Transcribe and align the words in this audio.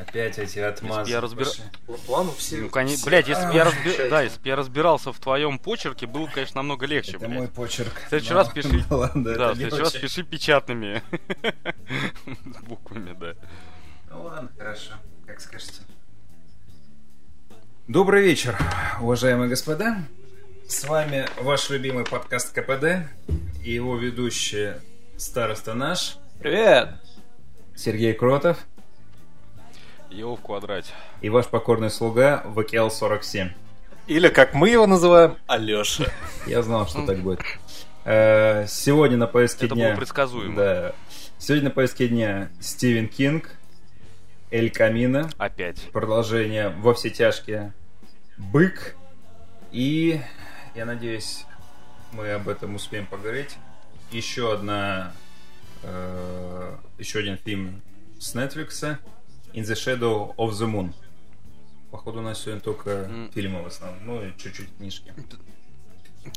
Опять 0.00 0.38
эти 0.38 0.58
отмазы. 0.60 1.10
Я 1.10 1.20
разбира... 1.20 1.50
Плану 2.06 2.32
все... 2.32 2.56
Ну, 2.56 2.70
конечно, 2.70 3.04
блядь, 3.04 3.28
если 3.28 3.46
бы 3.46 3.52
я, 3.52 3.64
разби... 3.64 4.08
да, 4.08 4.22
если 4.22 4.40
я 4.44 4.56
разбирался 4.56 5.12
в 5.12 5.18
твоем 5.18 5.58
почерке, 5.58 6.06
было, 6.06 6.26
конечно, 6.26 6.56
намного 6.56 6.86
легче, 6.86 7.16
Это 7.16 7.26
блядь. 7.26 7.38
мой 7.38 7.48
почерк. 7.48 7.92
В 8.06 8.08
следующий 8.08 8.32
Но- 8.32 8.38
раз 8.38 8.48
пиши. 8.48 8.84
ну 8.88 8.96
ладно, 8.96 9.34
да, 9.34 9.52
в 9.52 9.56
следующий 9.56 9.82
раз 9.82 9.92
пиши 9.92 10.22
печатными 10.22 11.02
буквами, 12.62 13.14
да. 13.18 13.34
Ну 14.10 14.22
ладно, 14.22 14.50
хорошо, 14.56 14.92
как 15.26 15.40
скажете. 15.40 15.82
Добрый 17.86 18.22
вечер, 18.22 18.56
уважаемые 19.00 19.50
господа. 19.50 19.98
С 20.66 20.84
вами 20.84 21.26
ваш 21.42 21.68
любимый 21.68 22.04
подкаст 22.04 22.54
КПД 22.54 23.06
и 23.62 23.72
его 23.72 23.96
ведущий 23.96 24.74
староста 25.18 25.74
наш 25.74 26.16
Привет! 26.38 26.90
Сергей 27.76 28.12
Кротов 28.14 28.58
Его 30.10 30.36
в 30.36 30.40
квадрате. 30.40 30.92
и 31.20 31.28
ваш 31.28 31.46
покорный 31.46 31.90
слуга 31.90 32.42
ВКЛ-47. 32.54 33.50
Или, 34.06 34.28
как 34.28 34.54
мы 34.54 34.68
его 34.70 34.86
называем, 34.86 35.36
Алеша. 35.46 36.06
Я 36.46 36.62
знал, 36.62 36.86
что 36.88 37.06
так 37.06 37.18
будет. 37.18 37.40
Э, 38.02 38.66
Сегодня 38.66 39.18
на 39.18 39.24
Это 39.24 39.68
дня... 39.68 39.88
было 39.88 39.96
предсказуемо. 39.96 40.56
Да. 40.56 40.92
Сегодня 41.38 41.68
на 41.68 41.70
повестке 41.70 42.08
дня 42.08 42.48
Стивен 42.58 43.08
Кинг, 43.08 43.50
Эль 44.50 44.70
Камино, 44.70 45.28
Опять. 45.36 45.90
продолжение 45.92 46.70
«Во 46.70 46.94
все 46.94 47.10
тяжкие», 47.10 47.74
«Бык» 48.38 48.96
и, 49.70 50.18
я 50.74 50.86
надеюсь, 50.86 51.44
мы 52.12 52.30
об 52.32 52.48
этом 52.48 52.74
успеем 52.74 53.04
поговорить, 53.06 53.56
еще 54.10 54.52
одна, 54.54 55.12
э, 55.82 56.74
еще 56.98 57.18
один 57.18 57.36
фильм 57.36 57.82
с 58.18 58.34
Netflix 58.34 58.96
«In 59.54 59.62
the 59.62 59.74
Shadow 59.74 60.34
of 60.36 60.50
the 60.50 60.66
Moon». 60.66 60.92
Походу, 61.90 62.20
у 62.20 62.22
нас 62.22 62.40
сегодня 62.40 62.60
только 62.60 62.90
М. 62.90 63.30
фильмы 63.32 63.62
в 63.62 63.66
основном, 63.66 63.98
ну 64.06 64.22
и 64.24 64.32
чуть-чуть 64.38 64.76
книжки. 64.76 65.12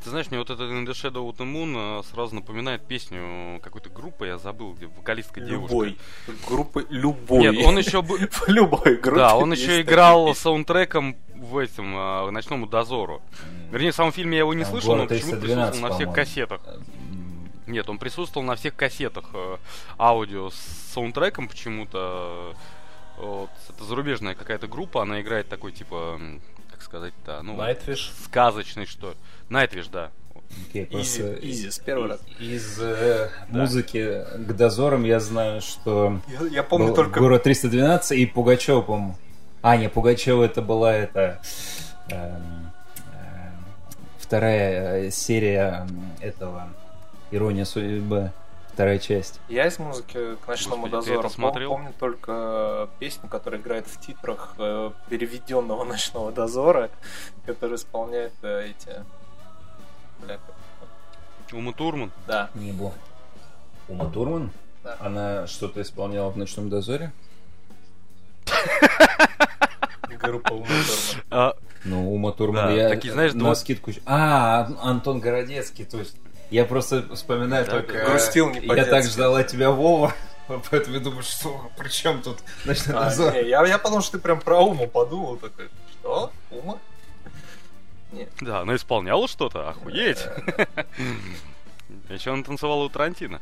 Ты 0.02 0.10
знаешь, 0.10 0.28
мне 0.32 0.40
вот 0.40 0.50
этот 0.50 0.72
In 0.72 0.86
the 0.86 0.94
Shadow 0.94 1.30
of 1.30 1.36
the 1.36 1.46
Moon 1.46 2.00
э, 2.00 2.04
сразу 2.10 2.36
напоминает 2.36 2.86
песню 2.88 3.60
какой-то 3.62 3.90
группы, 3.90 4.28
я 4.28 4.38
забыл, 4.38 4.74
где 4.74 4.88
вокалистка 4.88 5.42
девушка. 5.42 5.74
Любой. 5.76 5.98
Группы 6.48 6.88
любой. 6.90 7.42
Нет, 7.42 7.66
он 7.66 7.78
еще 7.78 8.02
бы... 8.02 8.18
В 8.32 8.48
любой 8.48 8.96
группе 8.96 9.20
Да, 9.20 9.36
он 9.36 9.52
еще 9.52 9.82
играл 9.82 10.34
саундтреком 10.34 11.18
в 11.36 11.58
этом 11.58 11.96
э, 11.96 12.32
«Ночному 12.32 12.66
дозору». 12.66 13.22
Вернее, 13.72 13.92
в 13.92 13.96
самом 13.96 14.14
фильме 14.14 14.38
я 14.38 14.40
его 14.40 14.54
не 14.54 14.64
слышал, 14.64 14.96
но 14.96 15.06
«Город 15.06 15.10
почему-то 15.10 15.38
312», 15.38 15.42
присутствовал 15.42 15.90
на 15.90 15.96
всех 15.96 16.14
кассетах. 16.14 16.62
Нет, 17.68 17.90
он 17.90 17.98
присутствовал 17.98 18.46
на 18.48 18.56
всех 18.56 18.76
кассетах 18.76 19.26
э, 19.34 19.58
аудио 20.00 20.50
с 20.50 20.56
саундтреком 20.94 21.48
почему-то. 21.48 22.56
Вот, 23.18 23.50
это 23.70 23.84
зарубежная 23.84 24.36
какая-то 24.36 24.68
группа, 24.68 25.02
она 25.02 25.22
играет 25.22 25.48
такой 25.48 25.72
типа, 25.72 26.20
как 26.72 26.82
сказать-то, 26.82 27.42
ну, 27.44 27.56
Nightwish. 27.56 28.12
сказочный 28.26 28.86
что. 28.86 29.16
Nightwish, 29.50 29.88
да. 29.88 30.12
просто 30.92 31.38
Easy, 31.38 31.52
easy, 31.52 31.72
с 31.72 31.80
первого 31.80 32.10
раза. 32.10 32.24
Из 32.40 32.80
э, 32.80 33.30
музыки 33.50 34.24
к 34.36 34.54
дозорам 34.54 35.04
я 35.04 35.20
знаю, 35.20 35.62
что 35.62 36.20
Я, 36.28 36.48
я 36.48 36.64
помню 36.64 36.88
был 36.88 36.96
только... 36.96 37.20
город 37.20 37.44
312 37.44 38.18
и 38.18 38.26
Пугачева, 38.26 38.82
по-моему. 38.82 39.16
А, 39.62 39.78
не, 39.78 39.90
Пугачева 39.90 40.44
это 40.44 40.62
была 40.62 40.94
это 40.94 41.40
эм, 42.10 42.72
эм, 43.14 43.64
вторая 44.18 45.06
э, 45.06 45.12
серия 45.12 45.88
этого 46.20 46.70
Ирония 47.32 47.66
судьбы, 47.66 48.32
вторая 48.74 49.00
часть. 49.00 49.40
Я 49.50 49.68
из 49.68 49.80
музыки 49.80 50.36
к 50.36 50.48
ночному 50.48 50.88
Господи, 50.88 51.10
дозору 51.12 51.30
смотрел? 51.30 51.70
помню 51.72 51.94
только 52.00 52.90
песню, 53.00 53.30
которая 53.30 53.60
играет 53.62 53.88
в 53.88 54.00
титрах 54.00 54.56
э, 54.58 54.92
переведенного 55.10 55.84
ночного 55.86 56.32
дозора, 56.32 56.90
который 57.46 57.76
исполняет 57.76 58.34
э, 58.42 58.70
эти. 58.72 59.04
Бля, 60.20 60.38
как- 60.38 61.54
Ума 61.54 61.72
Турман. 61.74 62.12
Да. 62.28 62.50
Не 62.56 62.72
было. 62.72 62.94
Ума 63.88 64.06
Турман? 64.06 64.50
Да. 64.84 64.98
Она 65.00 65.46
что-то 65.48 65.82
исполняла 65.82 66.30
в 66.32 66.38
«Ночном 66.38 66.70
дозоре»? 66.70 67.12
Группа 70.20 70.54
Ума 70.54 70.66
Турман. 70.66 71.24
А, 71.30 71.54
Ну, 71.86 72.14
Ума 72.14 72.32
Турман, 72.32 72.74
я 72.76 72.90
такие, 72.90 73.14
знаешь, 73.14 73.34
на 73.34 73.40
два- 73.40 73.56
скидку... 73.56 73.92
А, 74.06 74.62
Ан- 74.66 74.78
Антон 74.82 75.20
Городецкий, 75.20 75.86
то 75.86 75.98
есть... 76.00 76.16
Я 76.54 76.66
просто 76.66 77.04
вспоминаю 77.16 77.66
Да, 77.66 77.72
только... 77.72 78.06
грустил 78.06 78.50
не 78.52 78.60
Я 78.60 78.68
по-детски. 78.68 78.92
так 78.92 79.06
ждала 79.06 79.44
тебя, 79.44 79.72
Вова, 79.72 80.14
поэтому 80.70 80.96
я 80.96 81.02
думаю, 81.02 81.24
что... 81.24 81.72
При 81.78 81.90
чем 81.90 82.22
тут 82.22 82.40
ночной 82.66 82.96
А, 82.96 83.06
дозор? 83.06 83.34
не, 83.34 83.50
я, 83.50 83.66
я 83.66 83.78
подумал, 83.80 84.04
что 84.04 84.14
ты 84.18 84.20
прям 84.20 84.40
про 84.40 84.60
Уму 84.60 84.88
подумал 84.88 85.38
такой. 85.38 85.70
Что? 85.92 86.32
Ума? 86.52 86.78
да, 88.42 88.60
она 88.62 88.76
исполняла 88.76 89.28
что-то, 89.28 89.70
охуеть. 89.70 90.20
Еще 92.10 92.32
она 92.32 92.44
танцевала 92.44 92.84
у 92.84 92.90
Тарантино. 92.90 93.42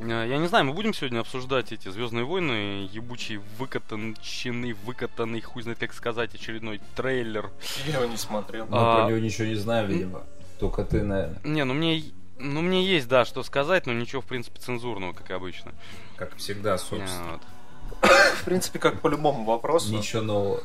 Э, 0.00 0.26
Я 0.28 0.38
не 0.38 0.48
знаю, 0.48 0.64
мы 0.64 0.72
будем 0.72 0.92
сегодня 0.94 1.20
обсуждать 1.20 1.70
эти 1.70 1.88
Звездные 1.88 2.24
войны, 2.24 2.88
ебучий, 2.90 3.36
выкатанченный, 3.58 4.72
выкатанный, 4.72 5.40
хуй 5.42 5.62
знает 5.62 5.78
как 5.78 5.92
сказать, 5.92 6.34
очередной 6.34 6.80
трейлер. 6.96 7.50
Я 7.86 7.98
его 8.00 8.06
не 8.06 8.16
смотрел. 8.16 8.66
Мы 8.66 8.76
А, 8.76 8.96
про 9.04 9.08
него 9.10 9.18
ничего 9.20 9.46
не 9.46 9.54
знаем, 9.54 9.86
видимо. 9.86 10.22
Только 10.60 10.84
ты, 10.84 11.02
наверное, 11.02 11.40
Не, 11.44 11.64
ну 11.64 11.74
мне, 11.74 12.04
ну 12.38 12.60
мне 12.60 12.84
есть, 12.84 13.08
да, 13.08 13.24
что 13.24 13.42
сказать, 13.42 13.86
но 13.86 13.92
ничего, 13.92 14.20
в 14.22 14.26
принципе, 14.26 14.60
цензурного, 14.60 15.12
как 15.14 15.30
обычно. 15.30 15.72
как 16.16 16.36
всегда, 16.36 16.76
собственно. 16.78 17.32
Вот. 17.32 18.10
В 18.36 18.44
принципе, 18.44 18.78
как 18.78 19.00
по 19.00 19.08
любому 19.08 19.44
вопросу. 19.44 19.92
Ничего 19.92 20.22
нового. 20.22 20.62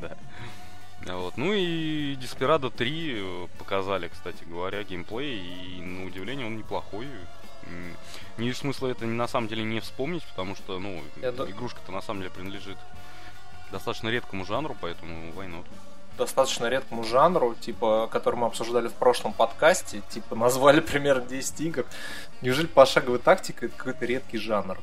Да. 0.00 0.16
Вот. 1.06 1.36
Ну 1.36 1.52
и 1.52 2.14
Desperado 2.14 2.70
3 2.70 3.14
э, 3.16 3.48
показали, 3.58 4.08
кстати 4.08 4.44
говоря, 4.44 4.82
геймплей, 4.84 5.40
и 5.78 5.80
на 5.80 6.06
удивление 6.06 6.46
он 6.46 6.56
неплохой. 6.56 7.08
Не 8.38 8.46
вижу 8.46 8.58
смысла 8.58 8.88
это 8.88 9.04
на 9.06 9.28
самом 9.28 9.48
деле 9.48 9.62
не 9.64 9.80
вспомнить, 9.80 10.24
потому 10.24 10.54
что, 10.56 10.78
ну, 10.78 11.00
Я 11.20 11.32
ду- 11.32 11.48
игрушка-то 11.48 11.92
на 11.92 12.02
самом 12.02 12.20
деле 12.20 12.32
принадлежит 12.32 12.76
достаточно 13.70 14.08
редкому 14.08 14.44
жанру, 14.44 14.76
поэтому 14.80 15.32
войну. 15.32 15.64
Достаточно 16.18 16.66
редкому 16.66 17.04
жанру, 17.04 17.54
типа, 17.54 18.08
который 18.10 18.36
мы 18.36 18.46
обсуждали 18.46 18.88
в 18.88 18.92
прошлом 18.92 19.32
подкасте, 19.32 20.02
типа, 20.10 20.34
назвали 20.36 20.80
примерно 20.92 21.22
10 21.26 21.60
игр. 21.60 21.84
Неужели 22.40 22.66
пошаговая 22.66 23.18
тактика 23.18 23.66
это 23.66 23.76
какой-то 23.76 24.04
редкий 24.06 24.38
жанр? 24.38 24.78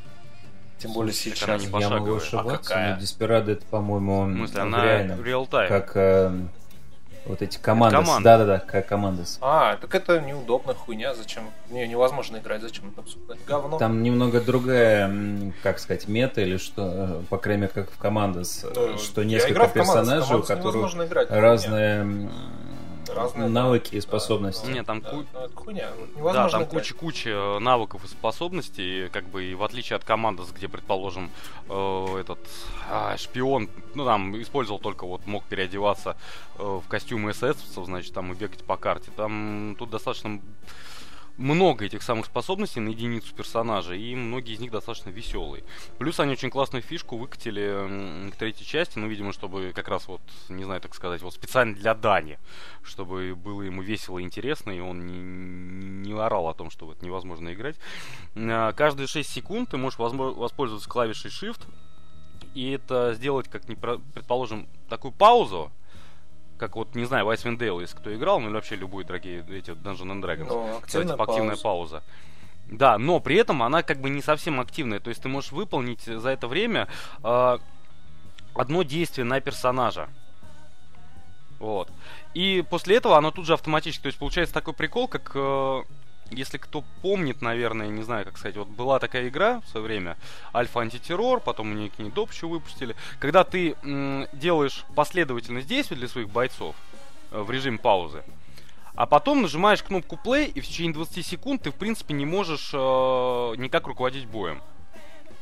Тем 0.79 0.93
более 0.93 1.13
Слушай, 1.13 1.35
сейчас. 1.35 1.49
она 1.49 1.57
не 1.57 1.81
Я 1.81 1.89
могу 1.89 2.13
А 2.13 2.17
ошибаться, 2.17 2.69
какая? 2.69 2.95
но 2.95 3.01
Desperado 3.01 3.51
это, 3.51 3.65
по-моему, 3.65 4.23
В 4.25 4.33
смысле, 4.33 4.61
она 4.61 4.83
реальном. 4.83 5.23
реал-тайм. 5.25 5.67
Как 5.67 5.91
э, 5.95 6.31
вот 7.25 7.41
эти 7.41 7.57
команды. 7.57 7.97
команда. 7.97 8.23
Да-да-да, 8.23 8.59
как 8.59 8.87
команды. 8.87 9.23
А, 9.41 9.77
так 9.77 9.93
это 9.93 10.19
неудобная 10.19 10.75
хуйня, 10.75 11.13
зачем? 11.13 11.43
Не, 11.69 11.87
невозможно 11.87 12.37
играть, 12.37 12.61
зачем 12.61 12.89
это 12.89 13.01
обсуждать? 13.01 13.37
Говно. 13.45 13.77
Там 13.77 14.03
немного 14.03 14.41
другая, 14.41 15.11
как 15.63 15.79
сказать, 15.79 16.07
мета 16.07 16.41
или 16.41 16.57
что, 16.57 16.83
э, 16.87 17.21
по 17.29 17.37
крайней 17.37 17.63
мере, 17.63 17.73
как 17.73 17.91
в 17.91 17.97
командос, 17.97 18.65
Ну, 18.75 18.97
что 18.97 19.23
несколько 19.23 19.67
персонажей, 19.67 20.37
у 20.37 20.43
которых 20.43 20.95
играть, 20.95 21.29
разные, 21.29 22.29
Разные, 23.15 23.47
навыки 23.49 23.95
и 23.95 23.97
да, 23.97 24.01
способности. 24.01 24.65
да, 24.65 24.71
Не, 24.71 24.83
там 24.83 25.01
да, 25.01 25.09
ку- 25.09 25.25
ну, 25.33 25.49
хуйня. 25.55 25.89
Да, 26.23 26.49
там 26.49 26.65
куча-куча 26.65 27.29
э, 27.29 27.59
навыков 27.59 28.03
и 28.05 28.07
способностей, 28.07 29.09
как 29.09 29.25
бы 29.27 29.43
и 29.45 29.55
в 29.55 29.63
отличие 29.63 29.97
от 29.97 30.03
команды, 30.03 30.43
где, 30.55 30.67
предположим, 30.67 31.29
э, 31.69 32.19
этот 32.19 32.39
а, 32.89 33.17
шпион, 33.17 33.69
ну 33.95 34.05
там 34.05 34.39
использовал 34.41 34.79
только 34.79 35.05
вот 35.05 35.25
мог 35.27 35.43
переодеваться 35.45 36.17
э, 36.57 36.63
в 36.63 36.87
костюмы 36.87 37.31
эсэсовцев, 37.31 37.85
значит, 37.85 38.13
там 38.13 38.31
и 38.31 38.35
бегать 38.35 38.63
по 38.63 38.77
карте. 38.77 39.11
Там 39.15 39.75
тут 39.77 39.89
достаточно 39.89 40.39
много 41.39 41.85
этих 41.85 42.03
самых 42.03 42.25
способностей 42.25 42.81
на 42.81 42.89
единицу 42.89 43.33
персонажа, 43.33 43.95
и 43.95 44.13
многие 44.13 44.53
из 44.53 44.59
них 44.59 44.71
достаточно 44.71 45.09
веселые. 45.09 45.63
Плюс 45.97 46.19
они 46.19 46.33
очень 46.33 46.49
классную 46.49 46.83
фишку 46.83 47.17
выкатили 47.17 48.29
к 48.31 48.35
третьей 48.35 48.65
части, 48.65 48.99
ну, 48.99 49.07
видимо, 49.07 49.31
чтобы 49.31 49.71
как 49.73 49.87
раз 49.87 50.07
вот, 50.07 50.21
не 50.49 50.65
знаю, 50.65 50.81
так 50.81 50.93
сказать, 50.93 51.21
вот 51.21 51.33
специально 51.33 51.73
для 51.73 51.95
Дани, 51.95 52.37
чтобы 52.83 53.35
было 53.35 53.61
ему 53.61 53.81
весело 53.81 54.19
и 54.19 54.23
интересно, 54.23 54.71
и 54.71 54.81
он 54.81 55.07
не, 55.07 56.09
не 56.09 56.13
орал 56.13 56.49
о 56.49 56.53
том, 56.53 56.69
что 56.69 56.85
вот 56.85 57.01
невозможно 57.01 57.53
играть. 57.53 57.77
А, 58.35 58.73
Каждые 58.73 59.07
6 59.07 59.29
секунд 59.29 59.69
ты 59.69 59.77
можешь 59.77 59.97
воспользоваться 59.97 60.89
клавишей 60.89 61.31
Shift, 61.31 61.61
и 62.53 62.71
это 62.71 63.13
сделать, 63.13 63.47
как, 63.47 63.69
не 63.69 63.75
предположим, 63.75 64.67
такую 64.89 65.13
паузу, 65.13 65.71
как 66.59 66.75
вот, 66.75 66.93
не 66.93 67.05
знаю, 67.05 67.25
Icewind 67.27 67.57
Dale, 67.57 67.81
если 67.81 67.95
кто 67.95 68.13
играл, 68.13 68.39
ну 68.39 68.47
или 68.47 68.53
вообще 68.53 68.75
любые 68.75 69.05
дорогие 69.05 69.39
эти 69.49 69.71
Dungeons 69.71 70.11
and 70.11 70.21
Dragons. 70.21 70.47
Ну, 70.47 70.77
активная 70.77 71.13
типа 71.13 71.23
активная 71.23 71.55
пауза. 71.55 72.01
пауза. 72.01 72.03
Да, 72.69 72.97
но 72.99 73.19
при 73.19 73.37
этом 73.37 73.63
она 73.63 73.81
как 73.81 73.99
бы 73.99 74.09
не 74.09 74.21
совсем 74.21 74.59
активная. 74.59 74.99
То 74.99 75.09
есть 75.09 75.23
ты 75.23 75.29
можешь 75.29 75.51
выполнить 75.51 76.03
за 76.03 76.29
это 76.29 76.47
время 76.47 76.87
э, 77.23 77.57
одно 78.53 78.83
действие 78.83 79.25
на 79.25 79.39
персонажа. 79.41 80.09
Вот. 81.57 81.89
И 82.33 82.63
после 82.69 82.97
этого 82.97 83.17
оно 83.17 83.31
тут 83.31 83.45
же 83.45 83.53
автоматически. 83.53 84.03
То 84.03 84.07
есть 84.07 84.19
получается 84.19 84.53
такой 84.53 84.73
прикол, 84.73 85.07
как 85.07 85.31
э, 85.33 85.81
если 86.31 86.57
кто 86.57 86.83
помнит, 87.01 87.41
наверное, 87.41 87.87
не 87.87 88.03
знаю, 88.03 88.25
как 88.25 88.37
сказать, 88.37 88.57
вот 88.57 88.67
была 88.67 88.99
такая 88.99 89.27
игра 89.27 89.61
в 89.61 89.69
свое 89.69 89.85
время, 89.85 90.17
Альфа 90.53 90.81
Антитеррор, 90.81 91.39
потом 91.39 91.71
они 91.71 91.91
доп 92.09 92.31
еще 92.31 92.47
выпустили, 92.47 92.95
когда 93.19 93.43
ты 93.43 93.75
м, 93.83 94.27
делаешь 94.33 94.85
последовательность 94.95 95.67
действий 95.67 95.97
для 95.97 96.07
своих 96.07 96.29
бойцов 96.29 96.75
э, 97.31 97.41
в 97.41 97.49
режиме 97.51 97.77
паузы, 97.77 98.23
а 98.95 99.05
потом 99.05 99.41
нажимаешь 99.41 99.81
кнопку 99.81 100.19
play, 100.23 100.45
и 100.45 100.61
в 100.61 100.67
течение 100.67 100.93
20 100.93 101.25
секунд 101.25 101.63
ты, 101.63 101.71
в 101.71 101.75
принципе, 101.75 102.13
не 102.13 102.25
можешь 102.25 102.71
э, 102.73 102.77
никак 103.57 103.87
руководить 103.87 104.27
боем. 104.27 104.61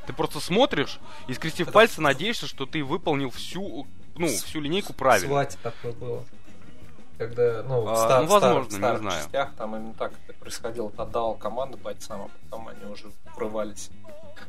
Ты 0.06 0.14
просто 0.14 0.40
смотришь 0.40 1.00
и, 1.28 1.34
скрестив 1.34 1.72
пальцы, 1.72 2.02
надеешься, 2.02 2.48
что 2.48 2.66
ты 2.66 2.84
выполнил 2.84 3.30
всю, 3.30 3.86
ну, 4.16 4.28
всю 4.28 4.62
линейку 4.62 4.94
правильно. 4.94 5.28
Свате 5.28 5.58
такое 5.62 5.92
было. 5.92 6.24
Когда, 7.18 7.64
ну, 7.64 7.88
А, 7.88 7.94
в 7.94 7.98
стар- 7.98 8.22
ну, 8.24 8.28
возможно, 8.30 8.64
стар- 8.66 8.72
не 8.72 8.78
старых 8.78 9.00
знаю. 9.02 9.24
частях 9.24 9.56
там 9.56 9.76
именно 9.76 9.94
так 9.96 10.12
это 10.28 10.38
происходило. 10.38 10.92
Ты 10.92 11.02
отдавал 11.02 11.36
команды 11.36 11.78
бойцам, 11.78 12.22
а 12.24 12.30
потом 12.44 12.68
они 12.68 12.86
уже 12.86 13.12
врывались. 13.36 13.90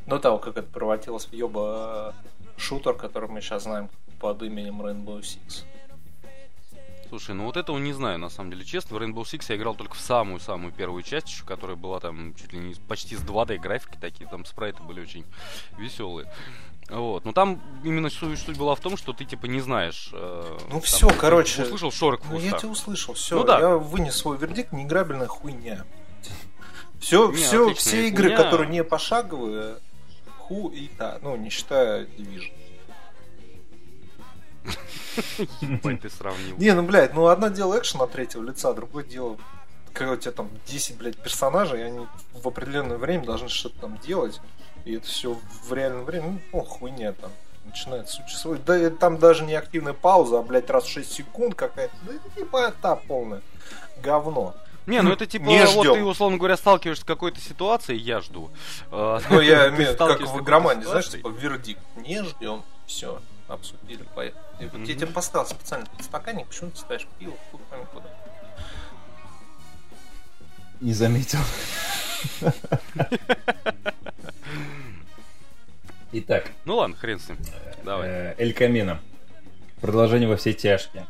До 0.06 0.18
того, 0.18 0.38
как 0.38 0.56
это 0.58 0.68
превратилось 0.68 1.26
в 1.26 1.32
ёба 1.32 2.14
э, 2.56 2.58
шутер, 2.60 2.94
который 2.94 3.28
мы 3.30 3.40
сейчас 3.40 3.62
знаем 3.62 3.88
под 4.20 4.42
именем 4.42 4.82
Rainbow 4.82 5.20
Six. 5.20 5.64
Слушай, 7.08 7.34
ну 7.34 7.46
вот 7.46 7.56
этого 7.56 7.78
не 7.78 7.94
знаю, 7.94 8.18
на 8.18 8.28
самом 8.28 8.50
деле, 8.50 8.66
честно. 8.66 8.98
В 8.98 9.00
Rainbow 9.02 9.22
Six 9.22 9.46
я 9.48 9.56
играл 9.56 9.74
только 9.74 9.94
в 9.94 10.00
самую-самую 10.00 10.72
первую 10.74 11.02
часть, 11.02 11.28
еще, 11.28 11.44
которая 11.46 11.76
была 11.76 12.00
там 12.00 12.34
чуть 12.34 12.52
ли 12.52 12.58
не 12.58 12.74
почти 12.74 13.16
с 13.16 13.20
2D 13.22 13.56
графики 13.56 13.96
такие, 13.98 14.28
там 14.28 14.44
спрайты 14.44 14.82
были 14.82 15.00
очень 15.00 15.24
веселые. 15.78 16.30
Вот, 16.88 17.24
но 17.26 17.32
там 17.32 17.60
именно 17.84 18.08
суть, 18.08 18.38
суть 18.38 18.56
была 18.56 18.74
в 18.74 18.80
том, 18.80 18.96
что 18.96 19.12
ты 19.12 19.24
типа 19.26 19.44
не 19.46 19.60
знаешь. 19.60 20.08
э, 20.14 20.58
Ну 20.70 20.80
там, 20.80 21.10
ты 21.10 21.14
короче. 21.18 21.62
Услышал 21.64 21.90
шорох 21.92 22.22
в 22.24 22.30
Ну, 22.32 22.38
я 22.38 22.52
тебя 22.52 22.70
услышал, 22.70 23.12
все, 23.14 23.36
Ну 23.36 23.44
да. 23.44 23.58
я 23.60 23.68
вынес 23.76 24.16
свой 24.16 24.38
вердикт, 24.38 24.72
неиграбельная 24.72 25.26
хуйня. 25.26 25.84
Все, 27.00 27.28
Не, 27.30 27.36
все, 27.36 27.74
все 27.74 28.08
игры, 28.08 28.30
хуйня. 28.30 28.42
которые 28.42 28.68
не 28.70 28.82
пошаговые, 28.82 29.76
ху 30.38 30.68
и 30.70 30.88
та, 30.88 31.18
ну, 31.22 31.36
не 31.36 31.50
считая 31.50 32.06
Division. 32.06 32.52
Ты 36.02 36.10
сравнил. 36.10 36.56
Не, 36.56 36.72
ну, 36.74 36.82
блядь, 36.82 37.14
ну, 37.14 37.26
одно 37.28 37.48
дело 37.48 37.78
экшен 37.78 38.00
от 38.02 38.12
третьего 38.12 38.42
лица, 38.42 38.72
другое 38.72 39.04
дело, 39.04 39.36
когда 39.92 40.12
у 40.14 40.16
тебя 40.16 40.32
там 40.32 40.50
10, 40.66 40.96
блядь, 40.96 41.16
персонажей, 41.22 41.80
и 41.80 41.82
они 41.84 42.06
в 42.32 42.46
определенное 42.48 42.98
время 42.98 43.24
должны 43.24 43.48
что-то 43.48 43.78
там 43.80 43.98
делать, 43.98 44.40
и 44.84 44.96
это 44.96 45.06
все 45.06 45.38
в 45.64 45.72
реальном 45.72 46.04
времени, 46.04 46.42
ну, 46.52 46.60
хуйня 46.60 47.12
там 47.12 47.30
начинает 47.64 48.08
существовать. 48.08 48.64
Да 48.64 48.78
и 48.78 48.90
там 48.90 49.18
даже 49.18 49.44
не 49.44 49.54
активная 49.54 49.92
пауза, 49.92 50.38
а, 50.38 50.42
блядь, 50.42 50.70
раз 50.70 50.84
в 50.84 50.88
6 50.90 51.10
секунд 51.12 51.54
какая-то. 51.54 51.94
Да 52.02 52.14
это 52.14 52.30
типа 52.34 52.72
та 52.80 52.96
полное 52.96 53.42
говно. 54.02 54.54
Не, 54.86 55.02
ну 55.02 55.12
это 55.12 55.26
типа, 55.26 55.44
Не 55.44 55.66
вот 55.66 55.84
ждем. 55.84 55.94
ты, 55.94 56.04
условно 56.04 56.38
говоря, 56.38 56.56
сталкиваешься 56.56 57.02
с 57.02 57.06
какой-то 57.06 57.40
ситуацией, 57.40 57.98
я 57.98 58.20
жду. 58.20 58.50
Ну, 58.90 59.18
я 59.40 59.68
имею 59.68 59.74
в 59.74 59.94
виду, 59.94 59.96
как 59.98 60.20
в 60.20 60.40
игромании, 60.40 60.84
знаешь, 60.84 61.10
типа 61.10 61.28
вердикт. 61.28 61.82
Не 61.96 62.24
ждем. 62.24 62.62
Все, 62.86 63.20
обсудили, 63.48 64.02
поехали. 64.14 64.42
И 64.60 64.66
вот 64.66 64.80
я 64.88 64.94
тебе 64.94 65.08
поставил 65.08 65.46
специально 65.46 65.86
стаканник, 66.00 66.46
почему 66.46 66.70
ты 66.70 66.78
ставишь 66.78 67.06
пиво, 67.18 67.34
хуй 67.50 67.60
пойми 67.68 67.84
куда. 67.92 68.08
Не 70.80 70.94
заметил. 70.94 71.40
Итак, 76.12 76.44
Ну 76.64 76.76
ладно, 76.76 76.96
хрен 76.96 77.18
с 77.20 77.28
ним. 77.28 77.38
Давай. 77.84 78.08
э, 78.08 78.34
Эль 78.38 78.52
Камино. 78.54 79.00
Продолжение 79.80 80.28
во 80.28 80.36
все 80.36 80.52
тяжкие. 80.52 81.06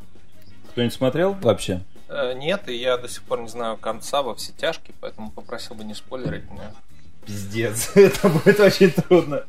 Кто-нибудь 0.73 0.95
смотрел 0.95 1.33
вообще? 1.35 1.83
Э, 2.09 2.33
Нет, 2.35 2.69
и 2.69 2.75
я 2.75 2.97
до 2.99 3.09
сих 3.09 3.23
пор 3.23 3.41
не 3.41 3.49
знаю 3.49 3.77
конца 3.77 4.23
во 4.23 4.35
все 4.35 4.53
тяжкие, 4.53 4.95
поэтому 5.01 5.31
попросил 5.31 5.77
бы 5.77 5.85
не 5.85 5.95
спойлерить 5.95 6.51
меня. 6.51 6.73
Пиздец, 7.27 7.93
это 7.95 8.29
будет 8.29 8.59
очень 8.61 8.91
трудно. 8.91 9.45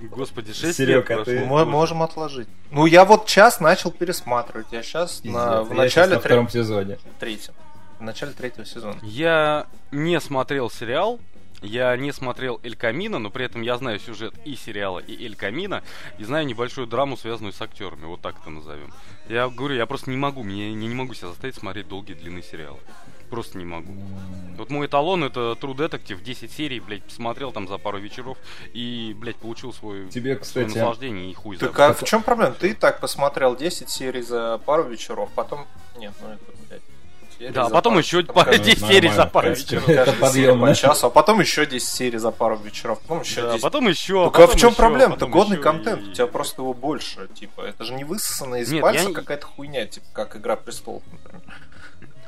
Господи, 0.00 0.52
6 0.52 0.76
Серёг, 0.76 1.08
лет 1.10 1.24
ты- 1.24 1.24
прошло. 1.38 1.46
Мо- 1.46 1.64
можем 1.64 2.02
отложить. 2.02 2.48
Ну, 2.70 2.86
я 2.86 3.04
вот 3.04 3.26
час 3.26 3.58
начал 3.60 3.90
пересматривать. 3.90 4.66
Я 4.70 4.82
сейчас 4.82 5.14
Пиздец. 5.16 5.32
на, 5.34 5.62
в 5.62 5.70
Я 5.70 5.74
начале 5.76 5.90
щас 5.90 6.08
на 6.10 6.20
тре- 6.20 6.28
втором 6.34 6.48
сезоне. 6.48 6.98
третьем. 7.18 7.54
В 7.98 8.02
начале 8.02 8.32
третьего 8.32 8.64
сезона. 8.64 8.96
Я 9.02 9.66
не 9.90 10.20
смотрел 10.20 10.70
сериал, 10.70 11.18
я 11.62 11.96
не 11.96 12.12
смотрел 12.12 12.60
Эль 12.62 12.76
Камино, 12.76 13.18
но 13.18 13.30
при 13.30 13.44
этом 13.44 13.62
я 13.62 13.76
знаю 13.76 13.98
сюжет 13.98 14.34
и 14.44 14.54
сериала, 14.54 14.98
и 15.00 15.24
Эль 15.24 15.36
Камино, 15.36 15.82
и 16.18 16.24
знаю 16.24 16.46
небольшую 16.46 16.86
драму, 16.86 17.16
связанную 17.16 17.52
с 17.52 17.60
актерами, 17.60 18.06
вот 18.06 18.20
так 18.20 18.36
это 18.40 18.50
назовем. 18.50 18.92
Я 19.28 19.48
говорю, 19.48 19.74
я 19.74 19.86
просто 19.86 20.10
не 20.10 20.16
могу, 20.16 20.42
мне, 20.42 20.68
я 20.70 20.74
не 20.74 20.88
могу 20.88 21.14
себя 21.14 21.28
заставить 21.28 21.56
смотреть 21.56 21.88
долгие 21.88 22.14
длинные 22.14 22.42
сериалы. 22.42 22.78
Просто 23.28 23.58
не 23.58 23.66
могу. 23.66 23.92
Вот 24.56 24.70
мой 24.70 24.86
эталон 24.86 25.22
это 25.22 25.52
True 25.60 25.76
Detective, 25.76 26.22
10 26.22 26.50
серий, 26.50 26.80
блядь, 26.80 27.04
посмотрел 27.04 27.52
там 27.52 27.68
за 27.68 27.76
пару 27.76 27.98
вечеров 27.98 28.38
и, 28.72 29.14
блядь, 29.18 29.36
получил 29.36 29.74
свой, 29.74 30.08
Тебе, 30.08 30.42
свое 30.42 30.66
кстати, 30.66 30.78
наслаждение 30.78 31.30
и 31.30 31.34
хуй 31.34 31.58
Так 31.58 31.76
забыл. 31.76 31.84
а 31.90 31.92
в 31.92 32.04
чем 32.04 32.22
проблема? 32.22 32.54
Ты 32.54 32.70
и 32.70 32.74
так 32.74 33.00
посмотрел 33.00 33.54
10 33.54 33.90
серий 33.90 34.22
за 34.22 34.56
пару 34.64 34.84
вечеров, 34.84 35.28
потом... 35.34 35.66
Нет, 35.98 36.14
ну 36.22 36.28
это, 36.28 36.44
блядь, 36.70 36.82
серии 37.38 37.52
Да, 37.52 37.64
за 37.64 37.70
потом 37.70 37.92
пару- 37.94 38.00
еще 38.00 38.22
каждый- 38.24 38.58
10 38.58 38.86
серий 38.86 39.08
за 39.08 39.16
нормально, 39.16 39.30
пару 39.30 39.50
вечеров. 39.50 39.88
Это 39.88 40.12
подъемно. 40.12 40.66
по 40.66 40.74
часу, 40.74 41.06
а 41.06 41.10
потом 41.10 41.40
еще 41.40 41.66
10 41.66 41.88
серий 41.88 42.18
за 42.18 42.30
пару 42.30 42.56
вечеров, 42.56 43.00
потом 43.00 43.20
еще 43.22 43.42
Да, 43.42 43.48
10. 43.52 43.62
потом 43.62 43.88
еще. 43.88 44.24
Так 44.30 44.38
а 44.38 44.38
в 44.38 44.46
потом 44.46 44.56
чем 44.60 44.68
еще, 44.70 44.76
проблема? 44.76 45.14
Это 45.14 45.26
потом 45.26 45.30
годный 45.30 45.56
контент, 45.58 46.02
и- 46.02 46.10
у 46.10 46.12
тебя 46.12 46.26
просто 46.26 46.62
его 46.62 46.74
больше, 46.74 47.28
типа, 47.34 47.62
это 47.62 47.84
же 47.84 47.94
не 47.94 48.04
высосанная 48.04 48.60
из 48.60 48.70
Нет, 48.72 48.82
пальца 48.82 49.08
я 49.08 49.14
какая-то 49.14 49.46
хуйня, 49.46 49.86
типа, 49.86 50.06
как 50.12 50.36
Игра 50.36 50.56
Престолов, 50.56 51.02
например. 51.12 51.42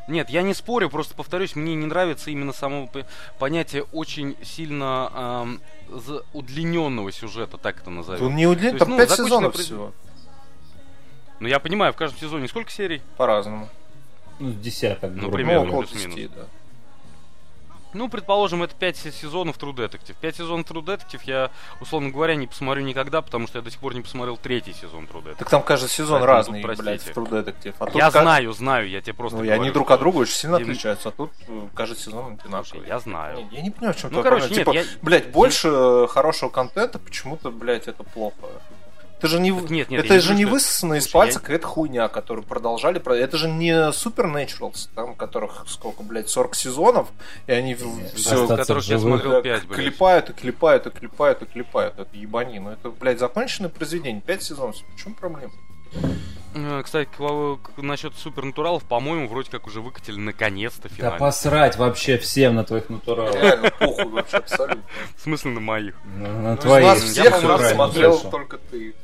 Нет, 0.09 0.29
я 0.31 0.43
не 0.43 0.55
спорю, 0.55 0.91
просто 0.91 1.15
повторюсь, 1.15 1.55
мне 1.55 1.75
не 1.77 1.87
нравится 1.87 2.31
именно 2.31 2.53
само 2.53 2.91
понятие 3.39 3.85
очень 3.93 4.37
сильно 4.43 5.47
за- 5.89 6.25
удлиненного 6.33 7.13
сюжета, 7.13 7.59
так 7.59 7.81
это 7.81 7.91
назовем. 7.91 8.27
Он 8.27 8.35
не 8.35 8.47
удлинен, 8.49 8.77
там 8.79 8.91
ну, 8.91 8.97
5 8.97 9.09
законченное 9.11 9.29
сезонов 9.29 9.55
всего, 9.57 9.93
Но 11.39 11.47
я 11.49 11.59
понимаю, 11.61 11.93
в 11.93 11.97
каждом 11.97 12.19
сезоне 12.19 12.49
сколько 12.49 12.71
серий? 12.73 13.03
по-разному. 13.17 13.69
Ну, 14.41 14.51
десяток, 14.53 15.13
Ну, 15.15 15.31
примерно. 15.31 15.65
Ну, 15.65 15.69
около 15.71 15.83
плюс-минус. 15.83 16.17
10, 16.17 16.35
да. 16.35 16.43
Ну, 17.93 18.09
предположим, 18.09 18.63
это 18.63 18.73
5 18.77 18.97
сезонов 18.97 19.59
True 19.59 19.75
Detective. 19.75 20.15
5 20.21 20.37
сезонов 20.37 20.65
True 20.71 20.85
Detective 20.85 21.21
я, 21.25 21.51
условно 21.81 22.11
говоря, 22.11 22.37
не 22.37 22.47
посмотрю 22.47 22.85
никогда, 22.85 23.21
потому 23.21 23.49
что 23.49 23.59
я 23.59 23.63
до 23.65 23.71
сих 23.73 23.81
пор 23.81 23.95
не 23.95 24.01
посмотрел 24.01 24.37
третий 24.37 24.73
сезон 24.73 25.07
True 25.07 25.25
Detective. 25.25 25.37
Так 25.39 25.51
там 25.51 25.63
каждый 25.65 25.89
сезон 25.89 26.21
Поэтому 26.21 26.27
разный, 26.33 26.63
тут 26.63 26.77
блядь, 26.79 27.03
в 27.03 27.09
True 27.17 27.29
Detective. 27.29 27.75
А 27.81 27.91
я 27.99 28.11
ка- 28.13 28.23
знаю, 28.23 28.53
знаю, 28.53 28.89
я 28.89 29.01
тебе 29.01 29.15
просто 29.15 29.39
Ну, 29.39 29.45
говорю, 29.45 29.61
они 29.61 29.71
друг 29.73 29.89
что- 29.89 29.95
от 29.95 30.01
друга 30.01 30.19
очень 30.19 30.35
сильно 30.35 30.59
Дим- 30.59 30.71
отличаются, 30.71 31.09
а 31.09 31.13
тут 31.13 31.33
э, 31.49 31.67
каждый 31.75 31.97
сезон 31.99 32.39
одинаковый. 32.41 32.87
я 32.87 33.01
знаю. 33.01 33.39
Не, 33.51 33.57
я 33.57 33.63
не 33.63 33.71
понимаю, 33.71 33.95
в 33.95 33.97
чем 34.01 34.13
Ну, 34.13 34.23
короче, 34.23 34.47
нет, 34.47 34.55
Типа, 34.55 34.71
я- 34.71 34.85
блядь, 35.03 35.33
больше 35.33 35.69
э, 35.69 36.07
хорошего 36.09 36.49
контента, 36.49 37.01
почему-то, 37.01 37.51
блядь, 37.51 37.89
это 37.89 38.05
плохо. 38.05 38.37
Это 39.21 39.29
же 39.29 39.39
не, 39.39 39.53
Так 39.53 39.69
нет, 39.69 39.91
нет, 39.91 40.03
это 40.07 40.15
не 40.15 40.21
же 40.21 40.35
не 40.35 40.45
что- 40.45 40.53
высосано 40.53 40.95
из 40.95 41.07
пальца 41.09 41.39
я- 41.39 41.41
какая-то 41.43 41.67
хуйня, 41.67 42.09
которую 42.09 42.47
продолжали. 42.47 42.99
про- 42.99 43.15
Это 43.15 43.37
же 43.37 43.49
не 43.51 43.71
Supernaturals, 43.93 44.89
там 44.95 45.15
которых 45.15 45.65
сколько, 45.69 46.03
блядь, 46.03 46.31
40 46.31 46.55
сезонов, 46.55 47.09
и 47.47 47.53
они 47.53 47.75
все 47.75 47.87
Остаться 48.45 48.57
которых 48.57 48.85
я 48.89 48.99
смотрел 48.99 49.43
5, 49.43 49.67
блядь. 49.67 49.79
клепают 49.79 50.31
и 50.31 50.33
клепают 50.33 50.87
и 50.87 50.91
клепают 50.91 51.43
и 51.43 51.45
клепают. 51.45 51.99
Это 51.99 52.17
ебани. 52.17 52.59
Ну 52.61 52.71
это, 52.71 52.89
блядь, 52.89 53.19
законченное 53.19 53.69
произведение. 53.69 54.23
5 54.23 54.43
сезонов. 54.43 54.77
В 54.97 55.03
чем 55.03 55.13
проблема? 55.13 55.53
Э, 56.55 56.83
Кстати, 56.83 57.09
насчет 57.77 58.15
супернатуралов, 58.17 58.83
по-моему, 58.85 59.29
вроде 59.29 59.51
как 59.51 59.67
уже 59.67 59.81
выкатили 59.81 60.17
наконец-то 60.17 60.89
Да 60.89 60.95
финально. 60.95 61.19
посрать 61.19 61.77
вообще 61.77 62.17
всем 62.19 62.55
на 62.57 62.65
твоих 62.65 62.89
натуралах. 62.89 63.35
Реально 63.35 63.71
похуй 63.79 64.07
вообще 64.07 64.39
абсолютно. 64.39 64.83
В 65.17 65.21
смысле 65.23 65.51
на 65.53 65.61
моих. 65.61 65.95
На, 66.17 66.29
на 66.33 66.51
Ну, 66.53 66.57
твоих. 66.57 66.87
нас 66.87 67.03
я, 67.05 67.09
всех 67.25 67.41
по-моему, 67.43 67.75
смотрел 67.75 68.19
только 68.19 68.59
ты. 68.59 68.95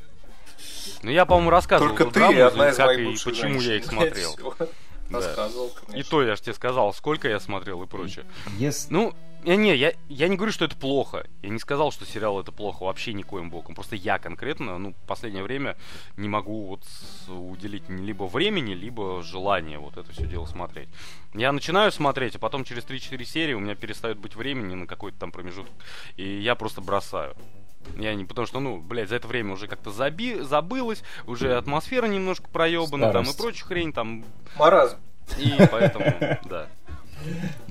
Ну, 1.03 1.11
я, 1.11 1.25
по-моему, 1.27 1.51
рассказывал 1.51 1.91
Только 1.97 2.07
ты 2.07 2.21
драму, 2.21 2.39
и 2.39 2.41
одна 2.41 2.71
из 2.71 2.77
как 2.77 2.87
моих 2.87 3.21
и 3.21 3.25
почему 3.25 3.61
я 3.61 3.77
их 3.77 3.85
женщин. 3.85 3.91
смотрел. 3.91 4.37
Да. 5.09 5.49
И 5.95 6.03
то 6.03 6.23
я 6.23 6.35
же 6.35 6.43
тебе 6.43 6.55
сказал, 6.55 6.93
сколько 6.93 7.29
я 7.29 7.39
смотрел 7.39 7.83
и 7.83 7.87
прочее. 7.87 8.25
Если- 8.59 8.93
Ну, 8.93 9.15
я, 9.45 9.55
не, 9.55 9.77
я, 9.77 9.93
я 10.09 10.27
не 10.27 10.35
говорю, 10.35 10.51
что 10.51 10.65
это 10.65 10.75
плохо. 10.75 11.25
Я 11.43 11.51
не 11.51 11.61
сказал, 11.61 11.93
что 11.93 12.05
сериал 12.05 12.41
это 12.41 12.51
плохо 12.51 12.83
вообще 12.83 13.13
никоим 13.13 13.49
боком. 13.49 13.77
Просто 13.77 13.95
я 13.95 14.19
конкретно, 14.19 14.77
ну, 14.79 14.91
в 14.95 15.07
последнее 15.07 15.45
время 15.45 15.77
не 16.17 16.29
могу 16.29 16.67
вот 16.67 16.83
уделить 17.29 17.89
либо 17.89 18.25
времени, 18.25 18.75
либо 18.75 19.23
желания 19.23 19.79
вот 19.79 19.97
это 19.97 20.11
все 20.11 20.27
дело 20.27 20.47
смотреть. 20.47 20.89
Я 21.35 21.53
начинаю 21.53 21.93
смотреть, 21.93 22.35
а 22.35 22.41
потом 22.41 22.65
через 22.65 22.83
3-4 22.85 23.25
серии 23.25 23.55
у 23.55 23.61
меня 23.61 23.77
перестает 23.77 24.19
быть 24.19 24.35
времени 24.35 24.75
на 24.75 24.89
какой-то 24.89 25.19
там 25.21 25.31
промежуток. 25.31 25.73
И 26.17 26.41
я 26.41 26.57
просто 26.57 26.81
бросаю. 26.81 27.37
Я 27.97 28.15
не, 28.15 28.25
потому 28.25 28.47
что, 28.47 28.61
ну, 28.61 28.79
блядь, 28.79 29.09
за 29.09 29.17
это 29.17 29.29
время 29.29 29.55
уже 29.55 29.69
как-то 29.69 29.91
заби, 29.91 30.41
забылось, 30.41 31.03
уже 31.27 31.57
атмосфера 31.57 32.07
немножко 32.07 32.49
проебана, 32.49 33.13
там 33.13 33.25
и 33.25 33.37
прочая 33.37 33.65
хрень, 33.65 33.93
там 33.93 34.25
Маразм. 34.59 34.99
и 35.39 35.55
поэтому, 35.71 36.05
да. 36.45 36.69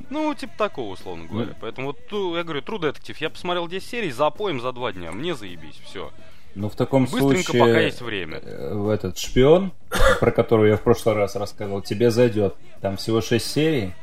Ну, 0.10 0.34
типа 0.34 0.54
такого, 0.58 0.94
условно 0.94 1.26
говоря. 1.26 1.50
Ну. 1.50 1.56
Поэтому 1.62 1.88
вот, 1.88 2.08
ту- 2.08 2.36
я 2.36 2.44
говорю, 2.44 2.62
True 2.62 2.80
Detective. 2.80 3.16
Я 3.20 3.30
посмотрел 3.30 3.68
10 3.68 3.88
серий, 3.88 4.12
запоем 4.12 4.60
за 4.60 4.72
два 4.72 4.92
дня. 4.92 5.12
Мне 5.12 5.36
заебись, 5.36 5.80
все. 5.86 6.12
Ну, 6.56 6.70
в 6.70 6.76
таком 6.76 7.04
Быстренько, 7.04 7.44
случае... 7.44 7.62
пока 7.62 7.80
есть 7.82 8.02
время. 8.02 8.38
э, 8.38 8.74
в 8.74 8.90
этот 8.90 9.18
шпион, 9.18 9.72
про 10.20 10.32
которого 10.32 10.66
я 10.66 10.78
в 10.78 10.82
прошлый 10.82 11.16
раз 11.16 11.36
рассказывал, 11.36 11.82
тебе 11.82 12.12
зайдет. 12.12 12.56
Там 12.82 12.98
всего 12.98 13.22
6 13.22 13.46
серий. 13.46 13.94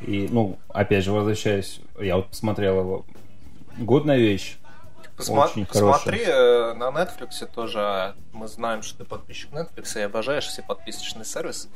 И, 0.00 0.26
ну, 0.30 0.58
опять 0.68 1.04
же, 1.04 1.12
возвращаясь, 1.12 1.80
я 2.00 2.16
вот 2.16 2.28
посмотрел 2.28 2.80
его. 2.80 3.04
Годная 3.78 4.18
вещь. 4.18 4.56
Посма- 5.22 5.44
Очень 5.46 5.66
посмотри 5.66 6.24
хорошая. 6.24 6.74
на 6.74 6.84
Netflix 6.90 7.46
тоже. 7.46 8.14
Мы 8.32 8.48
знаем, 8.48 8.82
что 8.82 8.98
ты 8.98 9.04
подписчик 9.04 9.50
Netflix 9.52 9.98
и 9.98 10.02
обожаешь 10.02 10.46
все 10.46 10.62
подписочные 10.62 11.24
сервисы. 11.24 11.68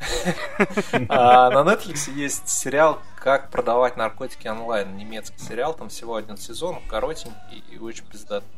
А 1.08 1.50
на 1.50 1.68
Netflix 1.70 2.10
есть 2.12 2.48
сериал 2.48 3.00
«Как 3.16 3.50
продавать 3.50 3.96
наркотики 3.96 4.46
онлайн». 4.48 4.96
Немецкий 4.96 5.38
сериал, 5.38 5.74
там 5.74 5.88
всего 5.88 6.14
один 6.16 6.36
сезон, 6.36 6.78
коротенький 6.88 7.64
и 7.70 7.78
очень 7.78 8.04
пиздатый. 8.04 8.48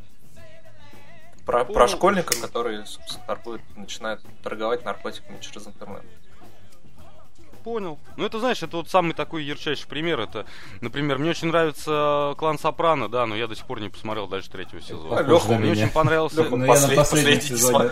Про, 1.45 1.65
про 1.65 1.87
школьника, 1.87 2.39
который, 2.39 2.85
собственно, 2.85 3.25
торгует, 3.25 3.61
начинает 3.75 4.21
торговать 4.43 4.85
наркотиками 4.85 5.39
через 5.41 5.65
интернет 5.67 6.03
понял. 7.63 7.99
Ну, 8.17 8.25
это, 8.25 8.39
знаешь, 8.39 8.61
это 8.63 8.77
вот 8.77 8.89
самый 8.89 9.13
такой 9.13 9.43
ярчайший 9.43 9.87
пример. 9.87 10.19
Это, 10.19 10.45
например, 10.81 11.17
мне 11.17 11.31
очень 11.31 11.47
нравится 11.47 12.33
клан 12.37 12.59
Сопрано, 12.59 13.09
да, 13.09 13.25
но 13.25 13.35
я 13.35 13.47
до 13.47 13.55
сих 13.55 13.65
пор 13.65 13.79
не 13.79 13.89
посмотрел 13.89 14.27
дальше 14.27 14.49
третьего 14.49 14.81
сезона. 14.81 15.19
А, 15.19 15.23
Леха, 15.23 15.53
мне 15.53 15.71
очень 15.71 15.89
понравился. 15.89 16.41
Леха, 16.41 16.55
ну, 16.55 16.65
я 16.65 16.87
на 16.87 16.95
последнем 16.95 17.41
сезоне 17.41 17.91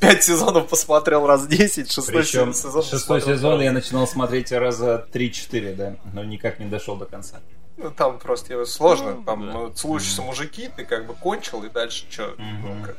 Пять 0.00 0.22
сезонов 0.22 0.68
посмотрел 0.68 1.26
раз 1.26 1.46
10, 1.46 1.90
шестой 1.90 2.22
Причем 2.22 2.52
сезон. 2.52 2.82
Шестой 2.82 3.20
сезон 3.20 3.60
я 3.60 3.72
начинал 3.72 4.06
смотреть 4.06 4.52
раза 4.52 5.06
3-4, 5.12 5.74
да, 5.74 5.96
но 6.12 6.24
никак 6.24 6.58
не 6.58 6.66
дошел 6.66 6.96
до 6.96 7.06
конца. 7.06 7.40
Ну, 7.76 7.90
там 7.90 8.18
просто 8.18 8.64
сложно. 8.66 9.14
Ну, 9.14 9.24
там 9.24 9.46
да. 9.46 9.52
ну, 9.52 9.68
целующиеся 9.70 10.22
mm-hmm. 10.22 10.26
мужики, 10.26 10.70
ты 10.76 10.84
как 10.84 11.06
бы 11.06 11.14
кончил, 11.14 11.64
и 11.64 11.68
дальше 11.68 12.06
что? 12.08 12.22
Mm-hmm. 12.22 12.60
Ну, 12.62 12.84
как 12.84 12.96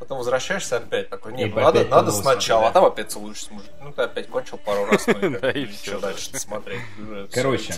Потом 0.00 0.16
возвращаешься 0.16 0.78
опять 0.78 1.10
такой, 1.10 1.34
нет, 1.34 1.54
ну, 1.54 1.60
надо, 1.60 1.84
надо 1.84 2.10
сначала, 2.10 2.68
а 2.68 2.72
там 2.72 2.86
опять 2.86 3.12
целуешься 3.12 3.44
с 3.44 3.50
мужиком. 3.50 3.74
Ну, 3.82 3.92
ты 3.92 4.00
опять 4.00 4.28
кончил 4.28 4.56
пару 4.56 4.86
раз, 4.86 5.06
ну 5.06 5.36
и 5.50 5.66
что 5.84 6.00
дальше 6.00 6.38
смотреть? 6.38 6.80
Короче, 7.30 7.74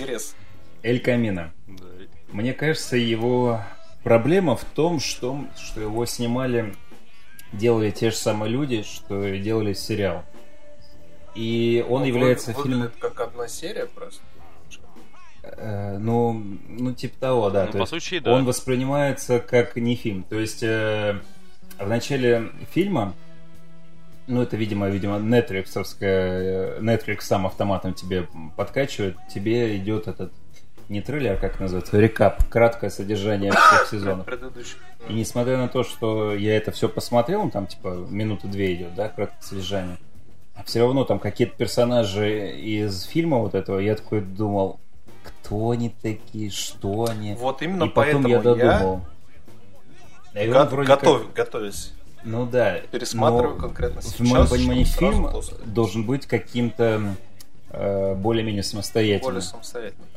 Эль 0.84 1.00
Камина. 1.00 1.52
Мне 2.30 2.54
кажется, 2.54 2.96
его 2.96 3.60
проблема 4.04 4.54
в 4.54 4.64
том, 4.64 5.00
что, 5.00 5.44
что 5.60 5.80
его 5.80 6.06
снимали, 6.06 6.76
делали 7.52 7.90
те 7.90 8.10
же 8.10 8.16
самые 8.16 8.52
люди, 8.52 8.84
что 8.84 9.26
и 9.26 9.40
делали 9.40 9.72
сериал. 9.72 10.24
И 11.34 11.84
он 11.88 12.02
ну, 12.02 12.06
является 12.06 12.52
фильмом... 12.52 12.92
как 13.00 13.18
одна 13.18 13.48
серия 13.48 13.86
просто. 13.86 14.22
Э, 15.42 15.98
ну, 15.98 16.40
ну, 16.68 16.92
типа 16.92 17.18
того, 17.18 17.50
да. 17.50 17.68
Ну, 17.72 17.80
по 17.80 17.86
сути, 17.86 18.20
да. 18.20 18.32
Он 18.32 18.44
воспринимается 18.44 19.40
как 19.40 19.74
не 19.74 19.96
фильм. 19.96 20.22
То 20.22 20.38
есть 20.38 20.62
э, 20.62 21.20
в 21.78 21.88
начале 21.88 22.50
фильма, 22.70 23.14
ну 24.26 24.42
это, 24.42 24.56
видимо, 24.56 24.88
видимо, 24.88 25.16
Netflixовская, 25.16 26.80
Netflix 26.80 27.22
сам 27.22 27.46
автоматом 27.46 27.94
тебе 27.94 28.28
подкачивает, 28.56 29.16
тебе 29.32 29.76
идет 29.76 30.08
этот 30.08 30.32
не 30.88 31.00
трейлер, 31.00 31.38
как 31.38 31.58
называется, 31.58 31.98
рекап, 31.98 32.44
краткое 32.48 32.90
содержание 32.90 33.50
всех 33.50 33.88
сезонов. 33.90 34.26
И 35.08 35.14
несмотря 35.14 35.56
на 35.56 35.68
то, 35.68 35.84
что 35.84 36.34
я 36.34 36.56
это 36.56 36.70
все 36.70 36.88
посмотрел, 36.88 37.50
там 37.50 37.66
типа 37.66 38.06
минуты 38.10 38.46
две 38.48 38.74
идет, 38.74 38.94
да, 38.94 39.08
краткое 39.08 39.42
содержание, 39.42 39.96
а 40.54 40.62
все 40.64 40.80
равно 40.80 41.04
там 41.04 41.18
какие-то 41.18 41.56
персонажи 41.56 42.52
из 42.58 43.04
фильма 43.04 43.38
вот 43.38 43.54
этого, 43.54 43.78
я 43.78 43.96
такой 43.96 44.20
думал, 44.20 44.80
кто 45.22 45.70
они 45.70 45.94
такие, 46.02 46.50
что 46.50 47.06
они. 47.08 47.34
Вот 47.34 47.62
именно 47.62 47.84
И 47.84 47.88
потом 47.88 48.26
я 48.26 48.40
додумал. 48.40 48.96
Я 48.96 49.11
и 50.34 50.48
он 50.48 50.68
вроде 50.68 50.88
готов, 50.88 51.26
как... 51.26 51.32
готовясь. 51.34 51.92
Ну 52.24 52.46
да. 52.46 52.78
Пересматриваю 52.90 53.56
конкретно 53.56 54.02
сейчас. 54.02 54.20
В 54.20 54.20
моем 54.20 54.48
понимании 54.48 54.84
фильм 54.84 55.28
должен 55.66 56.04
быть 56.04 56.26
каким-то 56.26 57.16
э, 57.70 58.14
более-менее 58.14 58.62
самостоятельным. 58.62 59.34
Более 59.34 59.42
самостоятельным. 59.42 60.08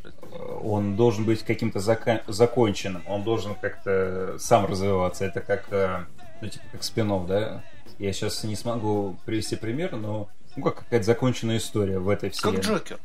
Он 0.63 0.95
должен 0.95 1.25
быть 1.25 1.43
каким-то 1.43 1.79
зака- 1.79 2.21
законченным. 2.27 3.03
Он 3.07 3.23
должен 3.23 3.55
как-то 3.55 4.35
сам 4.37 4.65
развиваться. 4.65 5.25
Это 5.25 5.41
как, 5.41 5.65
э, 5.71 6.05
ну, 6.41 6.49
типа, 6.49 6.65
как 6.71 6.83
спинов, 6.83 7.27
да? 7.27 7.63
Я 7.97 8.13
сейчас 8.13 8.43
не 8.43 8.55
смогу 8.55 9.17
привести 9.25 9.55
пример, 9.55 9.95
но 9.95 10.27
ну, 10.55 10.63
как 10.63 10.79
какая-то 10.79 11.05
законченная 11.05 11.57
история 11.57 11.99
в 11.99 12.09
этой 12.09 12.29
вселенной. 12.29 12.57
Как 12.57 12.65
Джокер. 12.65 12.99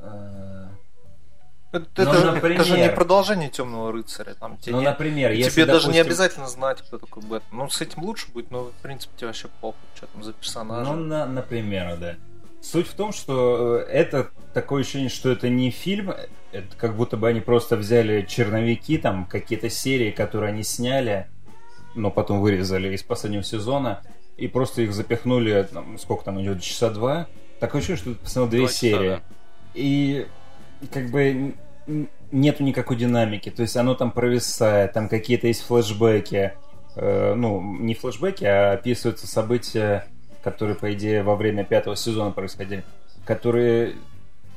Э, 0.00 0.49
это, 1.72 1.86
ну, 1.96 2.12
это, 2.12 2.32
например, 2.32 2.60
это 2.60 2.64
же 2.68 2.78
не 2.78 2.88
продолжение 2.88 3.48
темного 3.48 3.92
рыцаря. 3.92 4.34
Там, 4.34 4.56
тебе 4.56 4.72
ну, 4.72 4.80
не, 4.80 4.88
например, 4.88 5.30
тебе 5.30 5.40
если, 5.40 5.60
даже 5.60 5.72
допустим... 5.72 5.92
не 5.92 6.00
обязательно 6.00 6.48
знать, 6.48 6.82
кто 6.82 6.98
такой 6.98 7.22
Бэтмен. 7.22 7.60
Ну, 7.60 7.70
с 7.70 7.80
этим 7.80 8.02
лучше 8.02 8.30
будет, 8.32 8.50
но 8.50 8.64
в 8.64 8.82
принципе 8.82 9.12
тебе 9.16 9.28
вообще 9.28 9.48
похуй, 9.60 9.80
что 9.94 10.06
там 10.08 10.24
за 10.24 10.32
персонаж. 10.32 10.88
Ну, 10.88 10.96
на, 10.96 11.26
например, 11.26 11.96
да. 11.96 12.16
Суть 12.60 12.88
в 12.88 12.94
том, 12.94 13.12
что 13.12 13.78
э, 13.78 13.90
это 13.90 14.30
такое 14.52 14.82
ощущение, 14.82 15.08
что 15.08 15.30
это 15.30 15.48
не 15.48 15.70
фильм, 15.70 16.12
это 16.52 16.76
как 16.76 16.96
будто 16.96 17.16
бы 17.16 17.28
они 17.28 17.40
просто 17.40 17.76
взяли 17.76 18.22
черновики, 18.22 18.98
там 18.98 19.24
какие-то 19.24 19.70
серии, 19.70 20.10
которые 20.10 20.52
они 20.52 20.64
сняли, 20.64 21.28
но 21.94 22.10
потом 22.10 22.40
вырезали 22.40 22.92
из 22.94 23.02
последнего 23.02 23.44
сезона, 23.44 24.02
и 24.36 24.48
просто 24.48 24.82
их 24.82 24.92
запихнули, 24.92 25.68
там, 25.72 25.98
сколько 25.98 26.24
там 26.24 26.42
идет, 26.42 26.62
часа 26.62 26.90
два. 26.90 27.28
Такое 27.60 27.80
ощущение, 27.80 28.00
что 28.00 28.14
ты 28.14 28.20
посмотрел 28.20 28.50
две 28.50 28.68
серии. 28.68 29.08
да. 29.08 29.22
И 29.74 30.26
как 30.92 31.10
бы 31.10 31.54
нету 32.30 32.62
никакой 32.62 32.96
динамики, 32.96 33.50
то 33.50 33.62
есть 33.62 33.76
оно 33.76 33.94
там 33.94 34.12
провисает, 34.12 34.92
там 34.92 35.08
какие-то 35.08 35.46
есть 35.46 35.62
флешбеки, 35.62 36.52
э, 36.96 37.34
ну, 37.34 37.60
не 37.60 37.94
флешбеки, 37.94 38.44
а 38.44 38.72
описываются 38.72 39.26
события, 39.26 40.06
которые, 40.42 40.76
по 40.76 40.92
идее, 40.92 41.22
во 41.22 41.36
время 41.36 41.64
пятого 41.64 41.96
сезона 41.96 42.30
происходили, 42.30 42.84
которые 43.24 43.94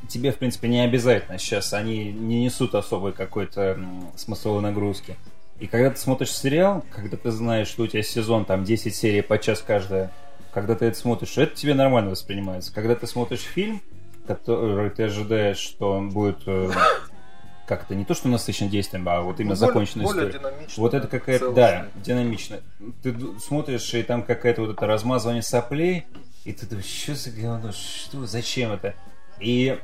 тебе, 0.07 0.31
в 0.31 0.37
принципе, 0.37 0.67
не 0.67 0.81
обязательно 0.81 1.37
сейчас, 1.37 1.73
они 1.73 2.11
не 2.11 2.43
несут 2.43 2.75
особой 2.75 3.13
какой-то 3.13 3.79
смысловой 4.15 4.61
нагрузки. 4.61 5.15
И 5.59 5.67
когда 5.67 5.91
ты 5.91 5.97
смотришь 5.97 6.31
сериал, 6.31 6.83
когда 6.91 7.15
ты 7.15 7.31
знаешь, 7.31 7.67
что 7.67 7.83
у 7.83 7.87
тебя 7.87 8.03
сезон, 8.03 8.45
там, 8.45 8.63
10 8.63 8.93
серий 8.93 9.21
по 9.21 9.37
час 9.37 9.63
каждая, 9.65 10.11
когда 10.51 10.75
ты 10.75 10.85
это 10.85 10.97
смотришь, 10.97 11.37
это 11.37 11.55
тебе 11.55 11.73
нормально 11.73 12.11
воспринимается. 12.11 12.73
Когда 12.73 12.95
ты 12.95 13.07
смотришь 13.07 13.41
фильм, 13.41 13.81
который 14.25 14.89
ты 14.89 15.03
ожидаешь, 15.03 15.57
что 15.57 15.91
он 15.91 16.09
будет 16.09 16.39
э, 16.45 16.71
как-то 17.65 17.95
не 17.95 18.05
то, 18.05 18.13
что 18.13 18.27
насыщен 18.27 18.69
действием, 18.69 19.07
а 19.07 19.21
вот 19.21 19.39
именно 19.39 19.55
ну, 19.55 19.59
законченная 19.59 20.05
более. 20.05 20.39
Более 20.39 20.67
вот 20.77 20.93
это 20.93 21.07
какая-то, 21.07 21.51
да, 21.51 21.87
динамично. 21.95 22.59
Ты 23.01 23.15
смотришь, 23.39 23.93
и 23.93 24.03
там 24.03 24.23
какая-то 24.23 24.61
вот 24.61 24.71
это 24.71 24.87
размазывание 24.87 25.41
соплей, 25.41 26.05
и 26.45 26.53
ты 26.53 26.65
думаешь, 26.65 26.85
что 26.85 27.15
за 27.15 27.31
говно, 27.31 27.71
что, 27.71 28.25
зачем 28.25 28.71
это? 28.71 28.95
И 29.39 29.79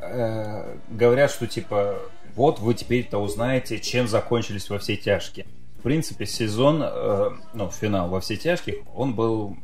э, 0.00 0.76
говорят, 0.88 1.30
что 1.30 1.46
типа, 1.46 1.98
вот 2.34 2.60
вы 2.60 2.74
теперь-то 2.74 3.18
узнаете, 3.18 3.78
чем 3.78 4.08
закончились 4.08 4.70
во 4.70 4.78
все 4.78 4.96
тяжкие. 4.96 5.46
В 5.78 5.82
принципе, 5.82 6.26
сезон, 6.26 6.82
э, 6.82 7.30
ну, 7.52 7.70
финал 7.70 8.08
во 8.08 8.20
все 8.20 8.36
тяжких, 8.36 8.76
он 8.94 9.14
был 9.14 9.56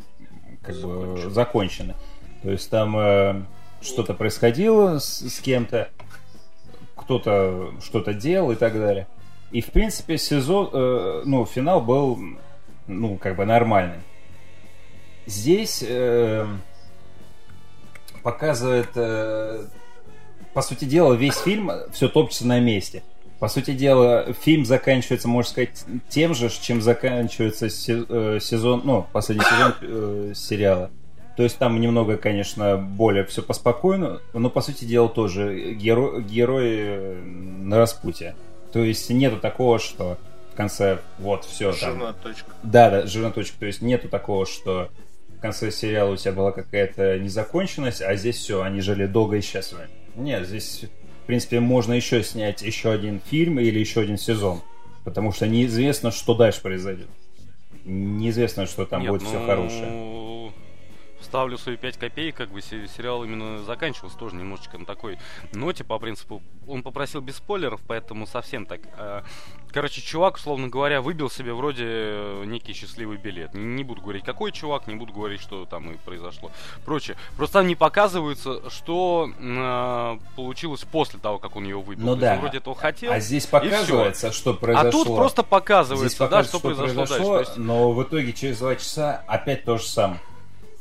как 0.63 0.77
бы 0.77 1.31
законченный. 1.31 1.95
То 2.43 2.51
есть 2.51 2.69
там 2.71 2.97
э, 2.97 3.43
что-то 3.85 4.15
происходило 4.15 4.99
с, 4.99 5.21
с 5.21 5.41
кем-то, 5.41 5.91
кто-то 6.97 7.75
что-то 7.83 8.15
делал 8.15 8.53
и 8.53 8.57
так 8.57 8.75
далее. 8.75 9.07
И 9.53 9.61
в 9.61 9.67
принципе 9.67 10.19
сезон, 10.19 10.71
э, 10.73 11.23
ну 11.25 11.45
финал 11.47 11.81
был, 11.81 12.19
ну 12.87 13.17
как 13.19 13.37
бы 13.37 13.45
нормальный. 13.45 14.01
Здесь 15.27 15.85
э, 15.87 16.47
показывает, 18.23 18.89
э, 18.95 19.67
по 20.53 20.63
сути 20.63 20.85
дела, 20.85 21.15
весь 21.15 21.39
фильм 21.39 21.71
все 21.93 22.09
топчется 22.09 22.47
на 22.47 22.61
месте. 22.61 23.03
По 23.39 23.49
сути 23.49 23.73
дела, 23.73 24.33
фильм 24.33 24.65
заканчивается, 24.65 25.29
можно 25.29 25.51
сказать, 25.51 25.85
тем 26.09 26.35
же, 26.35 26.49
чем 26.49 26.81
заканчивается 26.81 27.67
э, 27.67 28.39
сезон, 28.41 28.83
ну, 28.85 29.07
последний 29.13 29.45
сезон 29.45 29.75
э, 29.81 30.33
сериала. 30.35 30.91
То 31.37 31.43
есть 31.43 31.59
там 31.59 31.81
немного, 31.81 32.17
конечно, 32.17 32.77
более 32.77 33.25
все 33.25 33.43
поспокойно, 33.43 34.21
но 34.33 34.51
по 34.51 34.61
сути 34.61 34.85
дела 34.85 35.09
тоже 35.09 35.73
геро 35.75 36.21
герои 36.21 37.17
на 37.23 37.79
распутье. 37.79 38.37
То 38.73 38.85
есть 38.85 39.11
нету 39.11 39.39
такого, 39.39 39.79
что 39.81 40.19
в 40.53 40.57
конце 40.57 41.01
вот 41.19 41.45
все 41.45 41.73
там. 41.73 41.91
Жирная 41.91 42.13
точка. 42.13 42.51
Да, 42.63 42.91
да, 42.91 43.07
жирная 43.07 43.33
точка. 43.33 43.59
То 43.59 43.67
есть 43.67 43.83
нету 43.83 44.09
такого, 44.09 44.47
что 44.47 44.91
в 45.37 45.41
конце 45.41 45.73
сериала 45.73 46.13
у 46.13 46.17
тебя 46.17 46.33
была 46.33 46.53
какая-то 46.53 47.19
незаконченность, 47.19 48.01
а 48.01 48.15
здесь 48.15 48.37
все, 48.37 48.63
они 48.63 48.81
жили 48.81 49.07
долго 49.07 49.37
и 49.37 49.41
счастливо. 49.41 49.83
Нет, 50.15 50.47
здесь, 50.47 50.85
в 51.25 51.27
принципе, 51.27 51.59
можно 51.59 51.95
еще 51.95 52.23
снять 52.23 52.63
еще 52.63 52.93
один 52.93 53.21
фильм 53.21 53.59
или 53.59 53.81
еще 53.81 54.03
один 54.03 54.19
сезон. 54.19 54.61
Потому 55.03 55.33
что 55.33 55.49
неизвестно, 55.49 56.13
что 56.13 56.35
дальше 56.35 56.63
произойдет. 56.63 57.09
Неизвестно, 57.85 58.67
что 58.67 58.87
там 58.87 59.03
Нет, 59.03 59.11
будет 59.11 59.23
ну... 59.23 59.29
все 59.29 59.45
хорошее 59.45 60.34
ставлю 61.25 61.59
свои 61.59 61.77
5 61.77 61.97
копеек, 61.97 62.37
как 62.37 62.51
бы 62.51 62.61
сериал 62.61 63.25
именно 63.25 63.63
заканчивался 63.65 64.17
тоже 64.17 64.37
немножечко 64.37 64.79
на 64.79 64.85
такой 64.85 65.19
ноте, 65.53 65.85
по 65.85 65.99
принципу, 65.99 66.43
он 66.69 66.83
попросил 66.83 67.21
без 67.21 67.37
спойлеров, 67.37 67.81
поэтому 67.87 68.27
совсем 68.27 68.67
так. 68.67 68.81
А, 68.97 69.25
короче, 69.73 70.01
чувак, 70.01 70.37
условно 70.37 70.69
говоря, 70.69 71.03
выбил 71.03 71.31
себе 71.31 71.53
вроде 71.53 71.85
э, 71.87 72.45
некий 72.47 72.73
счастливый 72.73 73.17
билет. 73.17 73.55
Не, 73.55 73.85
буду 73.85 74.03
говорить, 74.03 74.25
какой 74.25 74.53
чувак, 74.53 74.87
не 74.87 74.95
буду 74.95 75.13
говорить, 75.13 75.41
что 75.41 75.67
там 75.67 75.91
и 75.91 75.97
произошло. 75.97 76.51
Прочее. 76.85 77.17
Просто 77.37 77.55
там 77.59 77.67
не 77.67 77.75
показывается, 77.75 78.69
что 78.71 79.31
э, 79.39 80.19
получилось 80.37 80.85
после 80.91 81.19
того, 81.19 81.39
как 81.39 81.57
он 81.57 81.65
ее 81.65 81.81
выбил. 81.81 82.05
Ну 82.05 82.17
да. 82.17 82.35
Он 82.35 82.41
вроде 82.41 82.59
этого 82.59 82.77
хотел. 82.77 83.13
А 83.13 83.21
здесь 83.21 83.47
показывается, 83.47 84.33
что 84.33 84.55
произошло. 84.55 84.89
А 84.89 84.93
тут 84.93 85.17
просто 85.17 85.43
показывается, 85.43 86.17
здесь 86.17 86.31
да, 86.31 86.43
что, 86.43 86.59
что 86.59 86.61
произошло, 86.61 87.07
произошло 87.07 87.37
дальше. 87.37 87.53
Но 87.57 87.93
в 87.93 88.03
итоге 88.03 88.33
через 88.33 88.59
два 88.59 88.77
часа 88.77 89.23
опять 89.27 89.65
то 89.65 89.79
же 89.79 89.85
самое 89.85 90.21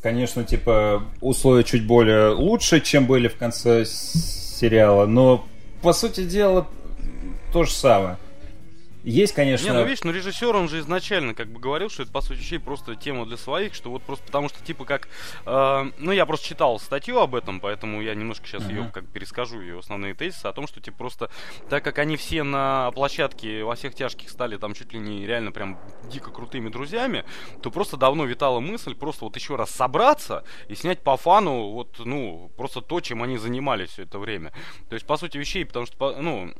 конечно, 0.03 0.43
типа, 0.43 1.03
условия 1.21 1.63
чуть 1.63 1.87
более 1.87 2.29
лучше, 2.29 2.81
чем 2.81 3.07
были 3.07 3.29
в 3.29 3.37
конце 3.37 3.85
сериала, 3.85 5.05
но, 5.05 5.47
по 5.81 5.93
сути 5.93 6.25
дела, 6.25 6.67
то 7.53 7.63
же 7.63 7.71
самое. 7.71 8.17
Есть, 9.03 9.33
конечно... 9.33 9.65
Не, 9.65 9.73
ну 9.73 9.83
видишь, 9.83 10.03
ну 10.03 10.11
режиссер, 10.11 10.55
он 10.55 10.69
же 10.69 10.79
изначально 10.79 11.33
как 11.33 11.49
бы 11.49 11.59
говорил, 11.59 11.89
что 11.89 12.03
это, 12.03 12.11
по 12.11 12.21
сути 12.21 12.39
вещей, 12.39 12.57
просто 12.57 12.95
тема 12.95 13.25
для 13.25 13.37
своих, 13.37 13.73
что 13.73 13.89
вот 13.89 14.01
просто 14.03 14.25
потому 14.25 14.49
что, 14.49 14.63
типа, 14.63 14.85
как... 14.85 15.09
Э, 15.45 15.91
ну, 15.97 16.11
я 16.11 16.25
просто 16.25 16.47
читал 16.47 16.79
статью 16.79 17.19
об 17.19 17.35
этом, 17.35 17.59
поэтому 17.59 18.01
я 18.01 18.15
немножко 18.15 18.47
сейчас 18.47 18.63
uh-huh. 18.63 18.69
ее 18.69 18.91
как 18.93 19.05
перескажу, 19.07 19.59
ее 19.59 19.79
основные 19.79 20.13
тезисы 20.13 20.45
о 20.45 20.53
том, 20.53 20.67
что, 20.67 20.79
типа, 20.79 20.97
просто 20.97 21.29
так 21.69 21.83
как 21.83 21.99
они 21.99 22.15
все 22.15 22.43
на 22.43 22.91
площадке 22.91 23.63
во 23.63 23.75
всех 23.75 23.93
тяжких 23.93 24.29
стали 24.29 24.57
там 24.57 24.73
чуть 24.73 24.93
ли 24.93 24.99
не 24.99 25.25
реально 25.25 25.51
прям 25.51 25.79
дико 26.09 26.31
крутыми 26.31 26.69
друзьями, 26.69 27.25
то 27.61 27.71
просто 27.71 27.97
давно 27.97 28.25
витала 28.25 28.59
мысль 28.59 28.95
просто 28.95 29.25
вот 29.25 29.35
еще 29.35 29.55
раз 29.55 29.69
собраться 29.69 30.43
и 30.69 30.75
снять 30.75 30.99
по 31.01 31.17
фану 31.17 31.71
вот, 31.71 31.99
ну, 31.99 32.51
просто 32.55 32.81
то, 32.81 33.01
чем 33.01 33.21
они 33.21 33.37
занимались 33.37 33.89
все 33.89 34.03
это 34.03 34.17
время. 34.17 34.53
То 34.89 34.95
есть, 34.95 35.05
по 35.05 35.17
сути 35.17 35.37
вещей, 35.37 35.65
потому 35.65 35.85
что, 35.85 36.15
ну, 36.21 36.53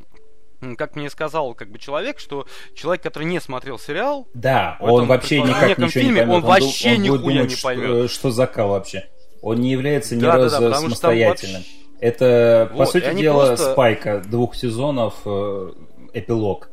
как 0.77 0.95
мне 0.95 1.09
сказал 1.09 1.53
как 1.53 1.69
бы 1.69 1.79
человек, 1.79 2.19
что 2.19 2.45
человек, 2.75 3.03
который 3.03 3.25
не 3.25 3.39
смотрел 3.39 3.79
сериал, 3.79 4.27
да, 4.33 4.77
он 4.79 5.07
вообще 5.07 5.41
никак 5.41 5.77
ничего 5.77 5.89
фильме, 5.89 6.09
не 6.09 6.17
поймет. 6.17 6.29
Он, 6.29 6.35
он 6.35 6.41
вообще 6.41 6.93
он 6.95 7.01
нихуя 7.01 7.19
думать, 7.19 7.49
не 7.49 7.55
поймет. 7.61 7.85
Что, 7.85 8.07
что 8.07 8.31
за 8.31 8.47
кал 8.47 8.69
вообще? 8.69 9.09
Он 9.41 9.57
не 9.57 9.71
является 9.71 10.15
ни 10.15 10.21
да, 10.21 10.37
разу 10.37 10.61
да, 10.61 10.69
да, 10.69 10.75
самостоятельным. 10.75 11.61
Вообще... 11.61 11.77
Это, 11.99 12.69
вот, 12.73 12.79
по 12.79 12.85
сути 12.85 13.13
дела, 13.13 13.47
просто... 13.47 13.71
спайка 13.71 14.21
двух 14.25 14.55
сезонов, 14.55 15.15
э, 15.25 15.71
эпилог. 16.13 16.69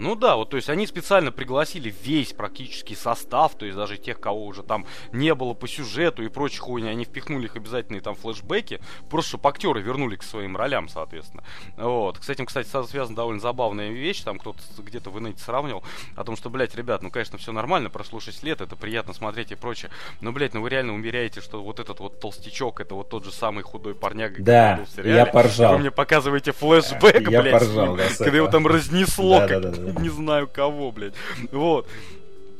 Ну 0.00 0.14
да, 0.14 0.36
вот 0.36 0.48
то 0.50 0.56
есть 0.56 0.70
они 0.70 0.86
специально 0.86 1.30
пригласили 1.30 1.94
весь 2.02 2.32
практически 2.32 2.94
состав, 2.94 3.54
то 3.54 3.66
есть 3.66 3.76
даже 3.76 3.98
тех, 3.98 4.18
кого 4.18 4.46
уже 4.46 4.62
там 4.62 4.86
не 5.12 5.34
было 5.34 5.52
по 5.52 5.68
сюжету 5.68 6.22
и 6.22 6.28
прочей 6.28 6.58
хуйни, 6.58 6.88
они 6.88 7.04
впихнули 7.04 7.44
их 7.44 7.56
обязательные 7.56 8.00
там 8.00 8.14
флешбеки, 8.14 8.80
просто 9.10 9.30
чтобы 9.30 9.50
актеры 9.50 9.82
вернули 9.82 10.16
к 10.16 10.22
своим 10.22 10.56
ролям, 10.56 10.88
соответственно. 10.88 11.44
Вот. 11.76 12.18
С 12.22 12.30
этим, 12.30 12.46
кстати, 12.46 12.66
связана 12.66 13.14
довольно 13.14 13.40
забавная 13.40 13.90
вещь, 13.90 14.22
там 14.22 14.38
кто-то 14.38 14.60
где-то 14.78 15.10
в 15.10 15.18
инете 15.18 15.42
сравнивал, 15.42 15.84
о 16.16 16.24
том, 16.24 16.34
что, 16.34 16.48
блядь, 16.48 16.74
ребят, 16.74 17.02
ну, 17.02 17.10
конечно, 17.10 17.36
все 17.36 17.52
нормально, 17.52 17.90
прошло 17.90 18.20
6 18.20 18.42
лет, 18.42 18.62
это 18.62 18.76
приятно 18.76 19.12
смотреть 19.12 19.52
и 19.52 19.54
прочее, 19.54 19.90
но, 20.22 20.32
блядь, 20.32 20.54
ну 20.54 20.62
вы 20.62 20.70
реально 20.70 20.94
умеряете, 20.94 21.42
что 21.42 21.62
вот 21.62 21.78
этот 21.78 22.00
вот 22.00 22.20
толстячок, 22.20 22.80
это 22.80 22.94
вот 22.94 23.10
тот 23.10 23.26
же 23.26 23.32
самый 23.32 23.64
худой 23.64 23.94
парняга, 23.94 24.42
да, 24.42 24.76
был 24.76 24.84
в 24.86 24.88
сериале. 24.88 25.14
я 25.14 25.26
поржал. 25.26 25.74
Вы 25.74 25.80
мне 25.80 25.90
показываете 25.90 26.52
флешбэк, 26.52 27.28
я 27.28 27.42
блядь, 27.42 27.52
поржал, 27.52 27.96
да, 27.96 28.04
когда 28.16 28.36
его 28.38 28.48
там 28.48 28.66
разнесло, 28.66 29.40
да, 29.40 29.48
как 29.48 29.60
да, 29.60 29.70
да, 29.70 29.76
да. 29.76 29.89
Не 29.98 30.08
знаю 30.08 30.48
кого, 30.52 30.92
блядь. 30.92 31.14
Вот 31.52 31.86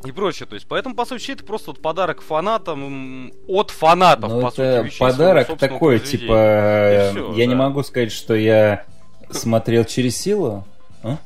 и 0.04 0.12
прочее. 0.12 0.46
То 0.46 0.54
есть, 0.54 0.66
поэтому, 0.68 0.94
по 0.94 1.04
сути, 1.04 1.32
это 1.32 1.44
просто 1.44 1.70
вот 1.70 1.82
подарок 1.82 2.22
фанатам 2.22 3.32
от 3.46 3.70
фанатов, 3.70 4.30
ну, 4.30 4.40
по 4.40 4.46
это 4.48 4.56
сути, 4.56 4.86
вещей 4.86 4.98
подарок 4.98 5.58
такой, 5.58 6.00
типа, 6.00 6.24
все, 6.24 7.32
я 7.34 7.36
да. 7.36 7.46
не 7.46 7.54
могу 7.54 7.82
сказать, 7.82 8.12
что 8.12 8.34
я 8.34 8.84
смотрел 9.30 9.84
через 9.84 10.16
силу. 10.16 10.64
А? 11.02 11.18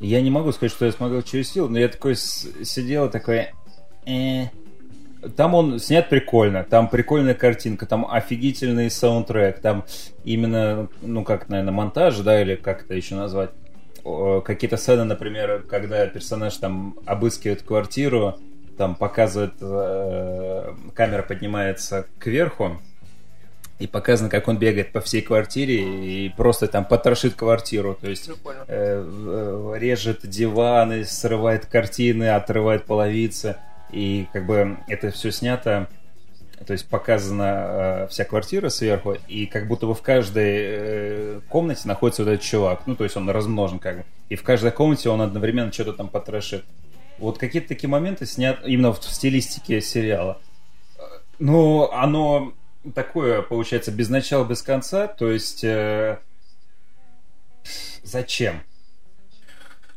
Я 0.00 0.20
не 0.20 0.30
могу 0.30 0.52
сказать, 0.52 0.72
что 0.72 0.84
я 0.84 0.92
смотрел 0.92 1.22
через 1.22 1.50
силу, 1.50 1.68
но 1.68 1.78
я 1.78 1.88
такой 1.88 2.16
сидел 2.16 3.10
такой... 3.10 3.48
Э. 4.06 4.46
Там 5.34 5.54
он 5.54 5.80
снят 5.80 6.08
прикольно, 6.08 6.62
там 6.62 6.88
прикольная 6.88 7.34
картинка, 7.34 7.86
там 7.86 8.06
офигительный 8.08 8.90
саундтрек, 8.90 9.60
там 9.60 9.84
именно, 10.22 10.88
ну 11.00 11.24
как, 11.24 11.48
наверное, 11.48 11.72
монтаж, 11.72 12.18
да, 12.18 12.40
или 12.40 12.54
как 12.54 12.84
это 12.84 12.94
еще 12.94 13.16
назвать 13.16 13.50
какие-то 14.44 14.76
сцены, 14.76 15.04
например, 15.04 15.64
когда 15.68 16.06
персонаж 16.06 16.56
там 16.56 16.96
обыскивает 17.06 17.62
квартиру, 17.62 18.38
там 18.76 18.94
показывает, 18.94 19.54
э, 19.60 20.74
камера 20.94 21.22
поднимается 21.22 22.06
кверху, 22.18 22.78
и 23.78 23.86
показано, 23.86 24.30
как 24.30 24.48
он 24.48 24.58
бегает 24.58 24.92
по 24.92 25.00
всей 25.00 25.20
квартире 25.20 26.26
и 26.26 26.28
просто 26.30 26.66
там 26.66 26.84
потрошит 26.84 27.34
квартиру. 27.34 27.96
То 28.00 28.08
есть 28.08 28.28
э, 28.28 28.34
э, 28.68 29.74
режет 29.78 30.26
диваны, 30.26 31.04
срывает 31.04 31.66
картины, 31.66 32.30
отрывает 32.30 32.84
половицы. 32.84 33.56
И 33.92 34.26
как 34.32 34.46
бы 34.46 34.78
это 34.88 35.10
все 35.10 35.30
снято 35.30 35.88
то 36.66 36.72
есть 36.72 36.88
показана 36.88 37.44
э, 37.44 38.06
вся 38.08 38.24
квартира 38.24 38.68
сверху, 38.68 39.16
и 39.28 39.46
как 39.46 39.68
будто 39.68 39.86
бы 39.86 39.94
в 39.94 40.02
каждой 40.02 40.54
э, 40.56 41.40
комнате 41.48 41.86
находится 41.86 42.24
вот 42.24 42.30
этот 42.30 42.44
чувак. 42.44 42.82
Ну, 42.86 42.96
то 42.96 43.04
есть 43.04 43.16
он 43.16 43.30
размножен 43.30 43.78
как 43.78 43.98
бы. 43.98 44.04
И 44.28 44.34
в 44.34 44.42
каждой 44.42 44.72
комнате 44.72 45.08
он 45.08 45.20
одновременно 45.20 45.72
что-то 45.72 45.92
там 45.92 46.08
потрошит. 46.08 46.64
Вот 47.18 47.38
какие-то 47.38 47.68
такие 47.68 47.88
моменты 47.88 48.26
снят 48.26 48.58
именно 48.64 48.92
в 48.92 49.02
стилистике 49.02 49.80
сериала. 49.80 50.40
Ну, 51.38 51.90
оно 51.92 52.52
такое, 52.94 53.42
получается, 53.42 53.92
без 53.92 54.08
начала, 54.08 54.44
без 54.44 54.62
конца. 54.62 55.06
То 55.06 55.30
есть... 55.30 55.62
Э, 55.62 56.18
зачем? 58.02 58.62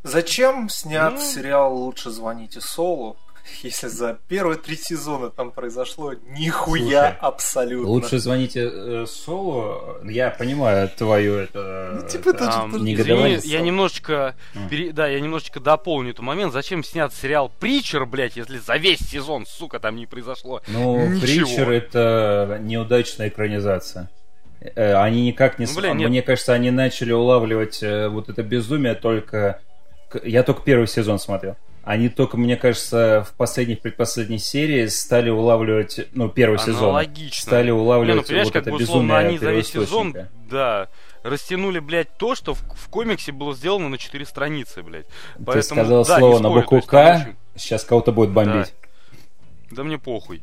Зачем 0.04 0.70
снят 0.70 1.14
ну... 1.14 1.20
сериал 1.20 1.76
«Лучше 1.76 2.10
звоните 2.12 2.62
Солу»? 2.62 3.18
Если 3.64 3.88
за 3.88 4.18
первые 4.28 4.58
три 4.58 4.76
сезона 4.76 5.30
там 5.30 5.52
произошло 5.52 6.14
нихуя 6.14 7.12
Слушай, 7.12 7.18
абсолютно. 7.20 7.88
Лучше 7.88 8.20
звоните 8.20 8.70
э, 8.72 9.06
Солу. 9.08 9.98
Я 10.04 10.30
понимаю 10.30 10.90
твою 10.90 11.36
это 11.36 12.00
ну, 12.02 12.08
типа, 12.08 12.30
это 12.30 12.68
негодование. 12.80 13.38
Извини, 13.38 13.54
я 13.54 13.62
немножечко, 13.62 14.36
mm. 14.54 14.70
пере, 14.70 14.92
да, 14.92 15.08
я 15.08 15.20
немножечко 15.20 15.60
дополню 15.60 16.12
этот 16.12 16.22
момент. 16.22 16.54
Зачем 16.54 16.84
снят 16.84 17.14
сериал 17.14 17.52
Притчер, 17.60 18.06
блядь, 18.06 18.38
если 18.38 18.58
за 18.58 18.78
весь 18.78 19.00
сезон, 19.00 19.46
сука, 19.46 19.80
там 19.80 19.96
не 19.96 20.06
произошло 20.06 20.62
Ну, 20.68 21.08
ничего. 21.08 21.22
Притчер 21.22 21.72
это 21.72 22.60
неудачная 22.62 23.30
экранизация. 23.30 24.10
Э, 24.62 24.96
они 24.96 25.26
никак 25.26 25.60
не... 25.60 25.66
Ну, 25.66 25.76
блин, 25.76 25.98
Мне 25.98 26.22
кажется, 26.22 26.54
они 26.54 26.72
начали 26.72 27.12
улавливать 27.12 27.82
э, 27.82 28.08
вот 28.10 28.30
это 28.30 28.44
безумие 28.44 28.96
только... 28.96 29.62
Я 30.24 30.44
только 30.44 30.62
первый 30.64 30.88
сезон 30.88 31.20
смотрел. 31.20 31.56
Они 31.84 32.10
только, 32.10 32.38
мне 32.38 32.56
кажется, 32.56 33.26
в 33.28 33.36
последних 33.36 33.80
предпоследней 33.80 34.38
серии 34.38 34.86
стали 34.88 35.30
улавливать, 35.30 36.08
ну, 36.14 36.30
первый 36.30 36.60
сезон. 36.60 36.96
Стали 37.32 37.72
улавливать 37.72 38.30
Не, 38.30 38.36
ну, 38.36 38.44
вот 38.44 38.54
как 38.54 38.62
это 38.64 38.72
бы, 38.72 38.80
безумие 38.80 39.18
они 39.18 39.38
за 39.38 39.52
весь 39.52 39.72
сезон, 39.72 40.16
да, 40.50 40.90
растянули, 41.24 41.80
блядь, 41.80 42.18
то, 42.18 42.36
что 42.36 42.54
в, 42.54 42.60
в 42.60 42.90
комиксе 42.90 43.32
было 43.32 43.56
сделано 43.56 43.90
на 43.90 43.98
4 43.98 44.26
страницы, 44.26 44.84
блядь. 44.84 45.08
Ты 45.08 45.44
Поэтому, 45.46 45.82
сказал 45.82 46.06
да, 46.06 46.18
слово 46.18 46.40
на 46.40 46.50
букву 46.50 46.82
К, 46.82 46.94
очень... 46.94 47.36
сейчас 47.56 47.84
кого-то 47.84 48.12
будет 48.12 48.32
бомбить. 48.32 48.74
Да. 48.79 48.79
Да 49.72 49.84
мне 49.84 50.00
похуй. 50.00 50.42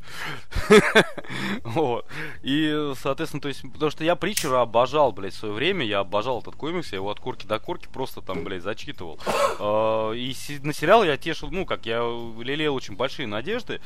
вот. 1.65 2.07
И, 2.43 2.93
соответственно, 3.01 3.41
то 3.41 3.49
есть, 3.49 3.62
потому 3.62 3.91
что 3.91 4.05
я 4.05 4.15
Притчера 4.15 4.62
обожал, 4.62 5.12
блядь, 5.12 5.35
в 5.35 5.39
свое 5.39 5.55
время, 5.55 5.85
я 5.85 6.01
обожал 6.01 6.41
этот 6.41 6.55
комикс, 6.55 6.93
я 6.93 6.97
его 6.97 7.11
от 7.11 7.19
корки 7.19 7.47
до 7.47 7.59
корки 7.59 7.89
просто 7.93 8.21
там, 8.21 8.45
блядь, 8.45 8.62
зачитывал. 8.62 9.19
А, 9.59 10.12
и 10.12 10.35
на 10.62 10.73
сериал 10.73 11.03
я 11.03 11.17
тешил, 11.17 11.49
ну, 11.51 11.65
как 11.65 11.87
я 11.87 12.01
лелеял 12.01 12.75
очень 12.75 12.95
большие 12.95 13.27
надежды. 13.27 13.81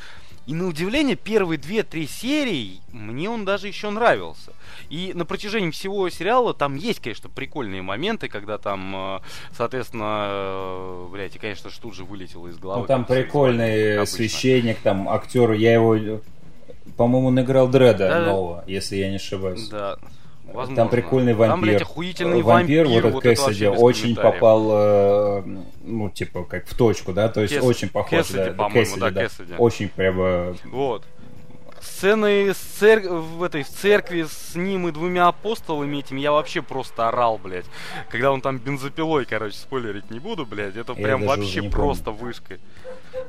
И 0.46 0.54
на 0.54 0.66
удивление, 0.66 1.16
первые 1.16 1.58
две-три 1.58 2.08
серии 2.08 2.80
мне 2.90 3.30
он 3.30 3.44
даже 3.44 3.68
еще 3.68 3.90
нравился. 3.90 4.52
И 4.88 5.12
на 5.14 5.24
протяжении 5.24 5.70
всего 5.70 6.08
сериала 6.10 6.54
там 6.54 6.74
есть, 6.74 7.00
конечно, 7.00 7.28
прикольные 7.28 7.82
моменты, 7.82 8.28
когда 8.28 8.58
там, 8.58 9.16
э, 9.16 9.20
соответственно, 9.56 10.26
э, 10.28 11.08
блядь, 11.12 11.36
и, 11.36 11.38
конечно 11.38 11.70
же, 11.70 11.78
тут 11.78 11.94
же 11.94 12.04
вылетело 12.04 12.48
из 12.48 12.58
головы. 12.58 12.80
Ну, 12.80 12.86
там 12.86 13.04
прикольный 13.04 14.04
священник, 14.06 14.78
там 14.78 15.08
актер, 15.08 15.29
я 15.34 15.74
его, 15.74 16.20
по-моему, 16.96 17.28
он 17.28 17.40
играл 17.40 17.68
Дреда 17.68 18.08
да, 18.08 18.20
нового, 18.26 18.64
если 18.66 18.96
я 18.96 19.10
не 19.10 19.16
ошибаюсь. 19.16 19.68
Да. 19.68 19.96
Возможно. 20.52 20.76
Там 20.76 20.88
прикольный 20.88 21.34
вампир. 21.34 21.52
Там, 21.52 21.60
блядь, 21.60 21.82
охуительный 21.82 22.42
вампир. 22.42 22.84
Вампир, 22.86 23.02
вот 23.02 23.24
этот 23.24 23.38
Кэссиди, 23.38 23.66
очень 23.66 24.16
попал, 24.16 24.68
э, 24.72 25.42
ну, 25.84 26.10
типа, 26.10 26.44
как 26.44 26.66
в 26.66 26.74
точку, 26.74 27.12
да, 27.12 27.28
то 27.28 27.40
есть 27.40 27.54
Кэс... 27.54 27.64
очень 27.64 27.88
похож, 27.88 28.26
Кэссиди, 28.26 28.50
да, 28.56 28.68
Кэссиди, 28.68 29.00
да, 29.00 29.10
да. 29.10 29.22
Кэссиди. 29.22 29.54
Очень 29.58 29.88
прямо... 29.88 30.56
Вот. 30.64 31.04
Сцены 31.80 32.52
с 32.52 32.58
цер... 32.58 33.08
в 33.08 33.42
этой 33.42 33.62
в 33.62 33.68
церкви 33.68 34.26
с 34.28 34.54
ним 34.54 34.88
и 34.88 34.92
двумя 34.92 35.28
апостолами 35.28 35.98
этими 35.98 36.20
я 36.20 36.32
вообще 36.32 36.62
просто 36.62 37.08
орал, 37.08 37.38
блядь. 37.38 37.66
Когда 38.10 38.32
он 38.32 38.40
там 38.40 38.58
бензопилой, 38.58 39.24
короче, 39.24 39.56
спойлерить 39.56 40.10
не 40.10 40.18
буду, 40.18 40.46
блядь. 40.46 40.76
Это 40.76 40.92
Я 40.92 41.02
прям 41.02 41.26
вообще 41.26 41.62
просто 41.62 42.10
вышка. 42.10 42.58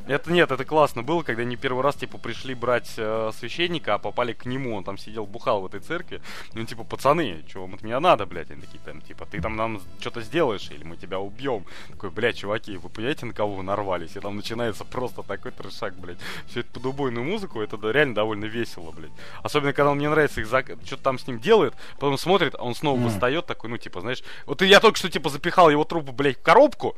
Это 0.07 0.31
нет, 0.31 0.51
это 0.51 0.65
классно 0.65 1.03
было, 1.03 1.23
когда 1.23 1.41
они 1.43 1.55
первый 1.55 1.83
раз, 1.83 1.95
типа, 1.95 2.17
пришли 2.17 2.53
брать 2.55 2.93
э, 2.97 3.31
священника, 3.37 3.95
а 3.95 3.97
попали 3.97 4.33
к 4.33 4.45
нему, 4.45 4.75
он 4.75 4.83
там 4.83 4.97
сидел, 4.97 5.25
бухал 5.25 5.61
в 5.61 5.65
этой 5.67 5.79
церкви. 5.79 6.21
Он, 6.55 6.65
типа, 6.65 6.83
пацаны, 6.83 7.43
что 7.47 7.61
вам 7.61 7.75
от 7.75 7.81
меня 7.81 7.99
надо, 7.99 8.25
блядь? 8.25 8.51
Они 8.51 8.61
такие, 8.61 8.79
там, 8.83 9.01
типа, 9.01 9.25
ты 9.25 9.41
там 9.41 9.55
нам 9.55 9.81
что-то 9.99 10.21
сделаешь, 10.21 10.69
или 10.71 10.83
мы 10.83 10.97
тебя 10.97 11.19
убьем. 11.19 11.65
Такой, 11.89 12.09
блядь, 12.09 12.37
чуваки, 12.37 12.77
вы 12.77 12.89
понимаете, 12.89 13.25
на 13.25 13.33
кого 13.33 13.55
вы 13.55 13.63
нарвались? 13.63 14.15
И 14.15 14.19
там 14.19 14.35
начинается 14.35 14.85
просто 14.85 15.23
такой 15.23 15.51
трешак, 15.51 15.95
блядь. 15.95 16.19
Все 16.47 16.61
это 16.61 16.71
под 16.71 16.85
убойную 16.85 17.25
музыку, 17.25 17.61
это 17.61 17.77
да, 17.77 17.91
реально 17.91 18.15
довольно 18.15 18.40
весело, 18.45 18.91
блядь. 18.91 19.11
Особенно, 19.43 19.73
когда 19.73 19.93
мне 19.93 20.09
нравится 20.09 20.41
их 20.41 20.47
зак... 20.47 20.71
что-то 20.85 21.03
там 21.03 21.19
с 21.19 21.27
ним 21.27 21.39
делает, 21.39 21.73
потом 21.95 22.17
смотрит, 22.17 22.55
а 22.57 22.63
он 22.63 22.75
снова 22.75 22.97
Мгм. 22.97 23.07
восстает, 23.07 23.45
такой, 23.45 23.69
ну, 23.69 23.77
типа, 23.77 24.01
знаешь, 24.01 24.23
вот 24.45 24.61
я 24.61 24.79
только 24.79 24.97
что, 24.97 25.09
типа, 25.09 25.29
запихал 25.29 25.69
его 25.69 25.83
труп, 25.83 26.09
блядь, 26.11 26.37
в 26.37 26.41
коробку, 26.41 26.95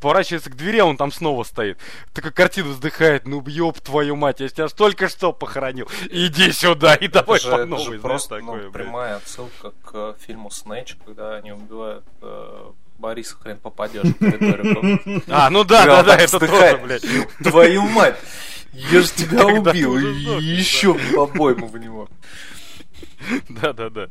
поворачивается 0.00 0.50
к 0.50 0.56
двери, 0.56 0.78
а 0.78 0.84
он 0.84 0.96
там 0.96 1.12
снова 1.12 1.44
стоит. 1.44 1.78
Такая 2.12 2.32
картина 2.32 2.70
вздыхает, 2.70 3.26
ну 3.26 3.42
ёб 3.46 3.78
твою 3.80 4.16
мать, 4.16 4.40
я 4.40 4.48
тебя 4.48 4.68
только 4.68 5.08
что 5.08 5.32
похоронил. 5.32 5.88
Иди 6.10 6.50
сюда 6.52 6.96
и 6.96 7.06
давай 7.08 7.38
это 7.38 7.44
же, 7.46 7.50
по 7.52 7.56
это 7.60 7.66
новой. 7.66 7.78
же 7.82 7.86
знаешь, 7.86 8.02
просто 8.02 8.34
ну, 8.40 8.40
такое, 8.40 8.60
блядь. 8.62 8.72
прямая 8.72 9.16
отсылка 9.16 9.70
к 9.84 9.90
э, 9.94 10.14
фильму 10.18 10.50
Снэч, 10.50 10.96
когда 11.06 11.36
они 11.36 11.52
убивают 11.52 12.04
э, 12.20 12.72
Бориса, 13.02 13.34
хрен 13.34 13.58
попадешь 13.58 14.04
в 14.04 14.74
помнишь? 14.74 15.22
А, 15.28 15.50
ну 15.50 15.64
да, 15.64 15.84
да, 15.86 16.02
да, 16.04 16.16
это 16.16 16.38
тоже, 16.38 16.78
блядь. 16.78 17.04
Твою 17.42 17.82
мать! 17.82 18.14
Я 18.72 19.02
ж 19.02 19.10
тебя 19.10 19.44
убил! 19.44 19.98
И 19.98 20.44
еще 20.44 20.96
обойму 21.18 21.66
в 21.66 21.76
него. 21.78 22.08
Да, 23.48 23.72
да, 23.72 23.90
да. 23.90 24.08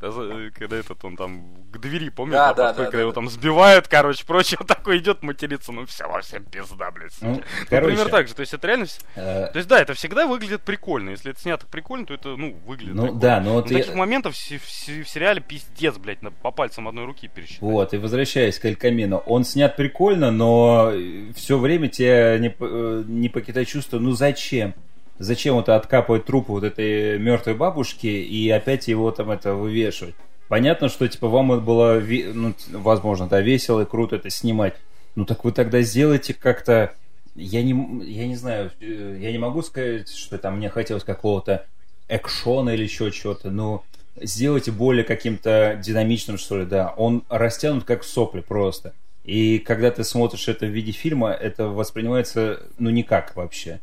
А 0.00 0.10
за- 0.10 0.50
Когда 0.56 0.76
этот 0.76 1.04
он 1.04 1.16
там 1.16 1.44
к 1.72 1.78
двери, 1.78 2.08
помнишь, 2.08 2.34
Да, 2.34 2.54
да, 2.54 2.72
да, 2.72 2.74
когда 2.84 2.92
да, 2.92 3.00
его 3.00 3.10
да. 3.10 3.14
там 3.16 3.28
сбивают, 3.28 3.88
короче, 3.88 4.24
прочее, 4.24 4.58
он 4.60 4.66
такой 4.66 4.98
идет 4.98 5.22
материться, 5.22 5.72
ну 5.72 5.84
все, 5.86 6.06
во 6.08 6.20
всем 6.20 6.44
пизда, 6.44 6.90
блядь. 6.90 7.12
Ну, 7.20 7.42
Например, 7.70 8.08
так 8.08 8.28
же, 8.28 8.34
то 8.34 8.40
есть 8.40 8.54
это 8.54 8.66
реально... 8.66 8.86
э, 9.16 9.48
То 9.52 9.56
есть 9.58 9.68
да, 9.68 9.80
это 9.80 9.94
всегда 9.94 10.26
выглядит 10.26 10.62
прикольно. 10.62 11.10
Если 11.10 11.30
это 11.32 11.40
снято 11.40 11.66
прикольно, 11.66 12.06
то 12.06 12.14
это, 12.14 12.36
ну, 12.36 12.56
выглядит 12.66 12.94
ну 12.94 13.02
прикольно. 13.02 13.20
да, 13.20 13.40
ну 13.40 13.46
Но 13.46 13.54
вот 13.54 13.70
я- 13.70 13.78
таких 13.78 13.94
моментов 13.94 14.34
в, 14.34 14.38
се- 14.38 14.58
в 14.58 14.68
се- 14.68 15.02
в 15.02 15.08
сериале 15.08 15.40
пиздец, 15.40 15.96
блядь, 15.98 16.22
на- 16.22 16.30
по 16.30 16.50
пальцам 16.50 16.88
одной 16.88 17.04
руки 17.06 17.28
пересчитать. 17.28 17.62
Вот, 17.62 17.92
и 17.94 17.98
возвращаясь 17.98 18.58
к 18.58 18.64
Эль 18.64 18.76
Камино, 18.76 19.18
он 19.18 19.44
снят 19.44 19.76
прикольно, 19.76 20.30
но 20.30 20.92
все 21.34 21.58
время 21.58 21.88
тебе 21.88 22.38
не, 22.40 22.54
э, 22.58 23.04
не 23.06 23.28
покидает 23.28 23.68
чувство, 23.68 23.98
ну 23.98 24.12
зачем? 24.12 24.74
Зачем 25.18 25.54
вот 25.54 25.68
откапывать 25.68 26.24
труп 26.24 26.48
вот 26.48 26.64
этой 26.64 27.18
мертвой 27.18 27.54
бабушки 27.54 28.06
и 28.06 28.50
опять 28.50 28.88
его 28.88 29.10
там 29.12 29.30
это 29.30 29.54
вывешивать? 29.54 30.14
Понятно, 30.48 30.88
что 30.88 31.08
типа 31.08 31.28
вам 31.28 31.52
это 31.52 31.62
было, 31.62 32.02
ну, 32.34 32.54
возможно, 32.70 33.28
да, 33.28 33.40
весело 33.40 33.82
и 33.82 33.86
круто 33.86 34.16
это 34.16 34.30
снимать. 34.30 34.74
Ну 35.14 35.24
так 35.24 35.44
вы 35.44 35.52
тогда 35.52 35.80
сделайте 35.82 36.34
как-то, 36.34 36.92
я 37.34 37.62
не, 37.62 38.04
я 38.04 38.26
не 38.26 38.36
знаю, 38.36 38.72
э, 38.80 39.18
я 39.20 39.32
не 39.32 39.38
могу 39.38 39.62
сказать, 39.62 40.08
что 40.08 40.38
там 40.38 40.56
мне 40.56 40.68
хотелось 40.68 41.04
какого-то 41.04 41.66
экшона 42.08 42.70
или 42.70 42.82
еще 42.82 43.10
чего-то, 43.10 43.50
но 43.50 43.84
сделайте 44.20 44.70
более 44.70 45.04
каким-то 45.04 45.80
динамичным, 45.82 46.38
что 46.38 46.58
ли, 46.58 46.66
да. 46.66 46.92
Он 46.96 47.24
растянут 47.28 47.84
как 47.84 48.04
сопли 48.04 48.40
просто. 48.40 48.92
И 49.24 49.58
когда 49.58 49.90
ты 49.90 50.04
смотришь 50.04 50.48
это 50.48 50.66
в 50.66 50.70
виде 50.70 50.92
фильма, 50.92 51.30
это 51.30 51.68
воспринимается, 51.68 52.60
ну, 52.78 52.90
никак 52.90 53.34
вообще. 53.36 53.80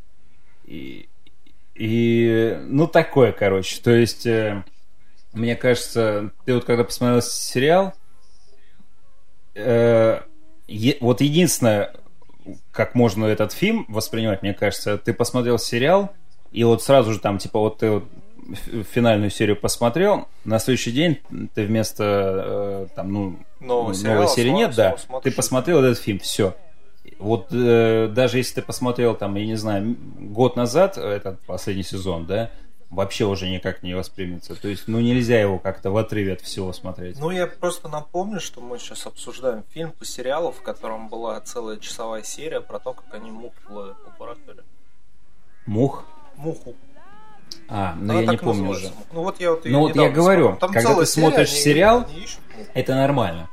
И, 0.66 1.08
и 1.82 2.60
ну, 2.68 2.86
такое, 2.86 3.32
короче. 3.32 3.82
То 3.82 3.90
есть, 3.90 4.28
э, 4.28 4.64
мне 5.34 5.56
кажется, 5.56 6.30
ты 6.46 6.54
вот 6.54 6.64
когда 6.64 6.84
посмотрел 6.84 7.24
сериал, 7.24 7.94
э, 9.56 10.20
е- 10.68 10.98
вот 11.02 11.22
единственное, 11.22 11.96
как 12.72 12.94
можно 12.94 13.26
этот 13.26 13.52
фильм 13.52 13.86
воспринимать, 13.90 14.44
мне 14.44 14.54
кажется, 14.54 15.00
ты 15.00 15.12
посмотрел 15.12 15.58
сериал, 15.58 16.12
и 16.52 16.64
вот 16.64 16.84
сразу 16.84 17.14
же 17.14 17.20
там, 17.20 17.40
типа, 17.40 17.58
вот 17.60 17.80
ты 17.80 17.90
вот 17.90 18.04
финальную 18.92 19.32
серию 19.32 19.56
посмотрел, 19.56 20.28
на 20.46 20.60
следующий 20.60 20.92
день 20.92 21.20
ты 21.56 21.66
вместо 21.66 22.04
э, 22.06 22.88
там, 22.96 23.12
ну, 23.12 23.40
Нового 23.60 23.96
сериала 23.96 24.16
новой 24.22 24.28
серии 24.36 24.50
снова- 24.50 24.60
нет, 24.60 24.76
да, 24.76 24.98
смотришь 24.98 25.24
ты 25.32 25.36
посмотрел 25.36 25.84
этот 25.84 25.98
фильм, 25.98 26.20
все. 26.20 26.56
Вот 27.22 27.48
э, 27.52 28.08
даже 28.14 28.38
если 28.38 28.56
ты 28.56 28.62
посмотрел 28.62 29.16
там, 29.16 29.36
я 29.36 29.46
не 29.46 29.56
знаю, 29.56 29.96
год 30.20 30.56
назад 30.56 30.98
этот 30.98 31.40
последний 31.42 31.84
сезон, 31.84 32.26
да, 32.26 32.50
вообще 32.90 33.26
уже 33.26 33.50
никак 33.50 33.84
не 33.84 33.94
воспримется. 33.94 34.56
То 34.56 34.68
есть, 34.68 34.88
ну 34.88 35.00
нельзя 35.00 35.40
его 35.40 35.60
как-то 35.60 35.92
в 35.92 35.98
отрыве 35.98 36.34
от 36.34 36.42
всего 36.42 36.74
смотреть. 36.74 37.20
Ну, 37.20 37.32
я 37.32 37.48
просто 37.48 37.88
напомню, 37.88 38.40
что 38.40 38.60
мы 38.60 38.80
сейчас 38.80 39.06
обсуждаем 39.06 39.64
фильм 39.70 39.92
по 39.92 40.04
сериалу, 40.04 40.52
в 40.52 40.62
котором 40.62 41.08
была 41.08 41.40
целая 41.42 41.78
часовая 41.78 42.24
серия 42.24 42.60
про 42.60 42.80
то, 42.80 42.94
как 42.94 43.14
они 43.14 43.32
муху 43.32 43.56
ловят. 43.70 43.98
Мух? 45.66 46.06
Муху. 46.36 46.76
А, 47.68 47.96
ну 47.96 48.14
Она 48.14 48.22
я 48.22 48.32
не 48.32 48.38
помню 48.38 48.64
называется. 48.64 48.94
уже. 48.98 49.08
Ну 49.14 49.24
вот 49.24 49.40
я 49.40 49.52
вот 49.52 49.66
Ну 49.66 49.80
вот 49.80 49.96
я 49.96 50.10
говорю. 50.10 50.58
Там 50.60 50.72
когда 50.72 50.96
ты 50.96 51.06
смотришь 51.06 51.50
серия, 51.50 51.62
они- 51.62 51.64
сериал, 51.64 52.06
они 52.10 52.24
ищут. 52.24 52.40
Это 52.74 52.96
нормально. 52.96 53.50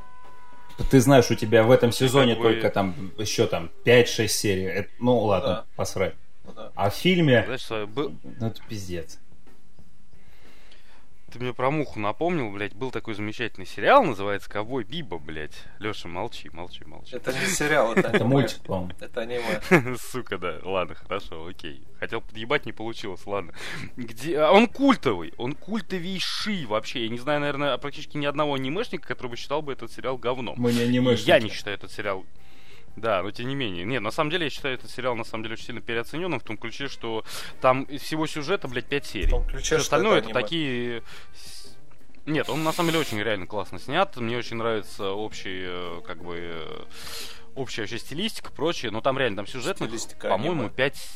Ты 0.91 1.01
знаешь, 1.01 1.31
у 1.31 1.35
тебя 1.35 1.65
в 1.65 1.71
этом 1.71 1.93
сезоне 1.93 2.35
как 2.35 2.43
бы- 2.43 2.53
только 2.53 2.71
там 2.71 3.13
еще 3.19 3.47
там 3.47 3.71
5-6 3.85 4.29
серий. 4.39 4.65
Это- 4.65 4.89
ну 5.01 5.19
ладно, 5.19 5.49
Да. 5.49 5.65
посрать. 5.77 6.15
Ну 6.45 6.53
да. 6.55 6.71
А 6.75 6.91
в 6.91 6.95
фильме, 6.95 7.45
Знаешь, 7.45 7.89
был- 7.89 8.15
ну 8.23 8.47
это 8.47 8.61
пиздец. 8.69 9.19
Ты 11.31 11.39
мне 11.39 11.53
про 11.53 11.71
муху 11.71 12.01
напомнил, 12.01 12.51
блядь, 12.51 12.75
был 12.75 12.91
такой 12.91 13.15
замечательный 13.15 13.67
сериал, 13.67 14.05
называется 14.05 14.49
«Ковбой 14.49 14.85
Биба», 14.85 15.19
блядь. 15.19 15.63
Леша, 15.79 16.09
молчи, 16.09 16.49
молчи, 16.53 16.85
молчи. 16.85 17.15
Это 17.17 17.33
не 17.33 17.47
сериал, 17.47 17.93
это 17.93 18.01
Это 18.01 18.11
аниме. 18.11 18.25
мультик, 18.25 18.63
по-моему. 18.63 18.93
Это 19.01 19.21
аниме. 19.21 19.97
Сука, 19.99 20.39
да. 20.39 20.59
Ладно, 20.63 20.95
хорошо, 20.95 21.47
окей. 21.47 21.83
Хотел 22.01 22.21
подъебать, 22.21 22.67
не 22.67 22.73
получилось, 22.73 23.27
ладно. 23.27 23.53
Где... 23.97 24.39
а, 24.39 24.51
Он 24.53 24.67
культовый, 24.67 25.35
он 25.37 25.55
культовейший 25.55 26.65
вообще. 26.67 27.05
Я 27.05 27.09
не 27.11 27.19
знаю, 27.19 27.41
наверное, 27.41 27.77
практически 27.79 28.17
ни 28.17 28.27
одного 28.27 28.55
анимешника, 28.55 29.07
который 29.09 29.29
бы 29.29 29.37
считал 29.37 29.63
бы 29.63 29.73
этот 29.73 29.93
сериал 29.93 30.17
говном. 30.17 30.55
Мы 30.59 30.73
не 30.73 30.83
анимешники. 30.83 31.29
Я 31.29 31.41
не 31.41 31.51
считаю 31.51 31.77
этот 31.77 31.93
сериал 31.93 32.25
да, 33.01 33.23
но 33.23 33.31
тем 33.31 33.49
не 33.49 33.55
менее. 33.55 33.85
Нет, 33.85 34.03
на 34.03 34.11
самом 34.11 34.31
деле 34.31 34.45
я 34.45 34.51
считаю 34.51 34.75
этот 34.75 34.91
сериал 34.91 35.17
на 35.17 35.25
самом 35.25 35.45
деле 35.45 35.55
очень 35.55 35.67
сильно 35.67 35.81
переоцененным 35.81 36.41
в 36.41 36.45
том 36.45 36.57
ключе, 36.57 36.89
что 36.89 37.25
там 37.61 37.83
из 37.85 38.03
всего 38.03 38.27
сюжета, 38.27 38.69
блядь, 38.69 38.87
5 38.87 39.07
серий. 39.07 39.27
В 39.27 39.31
том 39.31 39.47
ключе, 39.47 39.65
Все 39.65 39.77
остальное 39.77 40.19
это 40.19 40.31
это 40.31 40.41
такие... 40.41 41.03
Нет, 42.27 42.51
он 42.51 42.63
на 42.63 42.73
самом 42.73 42.91
деле 42.91 43.01
очень 43.01 43.19
реально 43.19 43.47
классно 43.47 43.79
снят. 43.79 44.15
Мне 44.17 44.37
очень 44.37 44.57
нравится 44.57 45.13
общий, 45.13 45.63
э, 45.65 46.01
как 46.07 46.23
бы, 46.23 46.37
э, 46.39 46.85
общая 47.55 47.83
вообще 47.83 47.99
стилистика, 47.99 48.53
прочее. 48.53 48.91
Но 48.91 49.01
там 49.01 49.19
реально, 49.19 49.39
там 49.39 49.47
Стилистика 49.47 50.29
по-моему, 50.29 50.63
аниме. 50.63 50.71
5... 50.75 51.11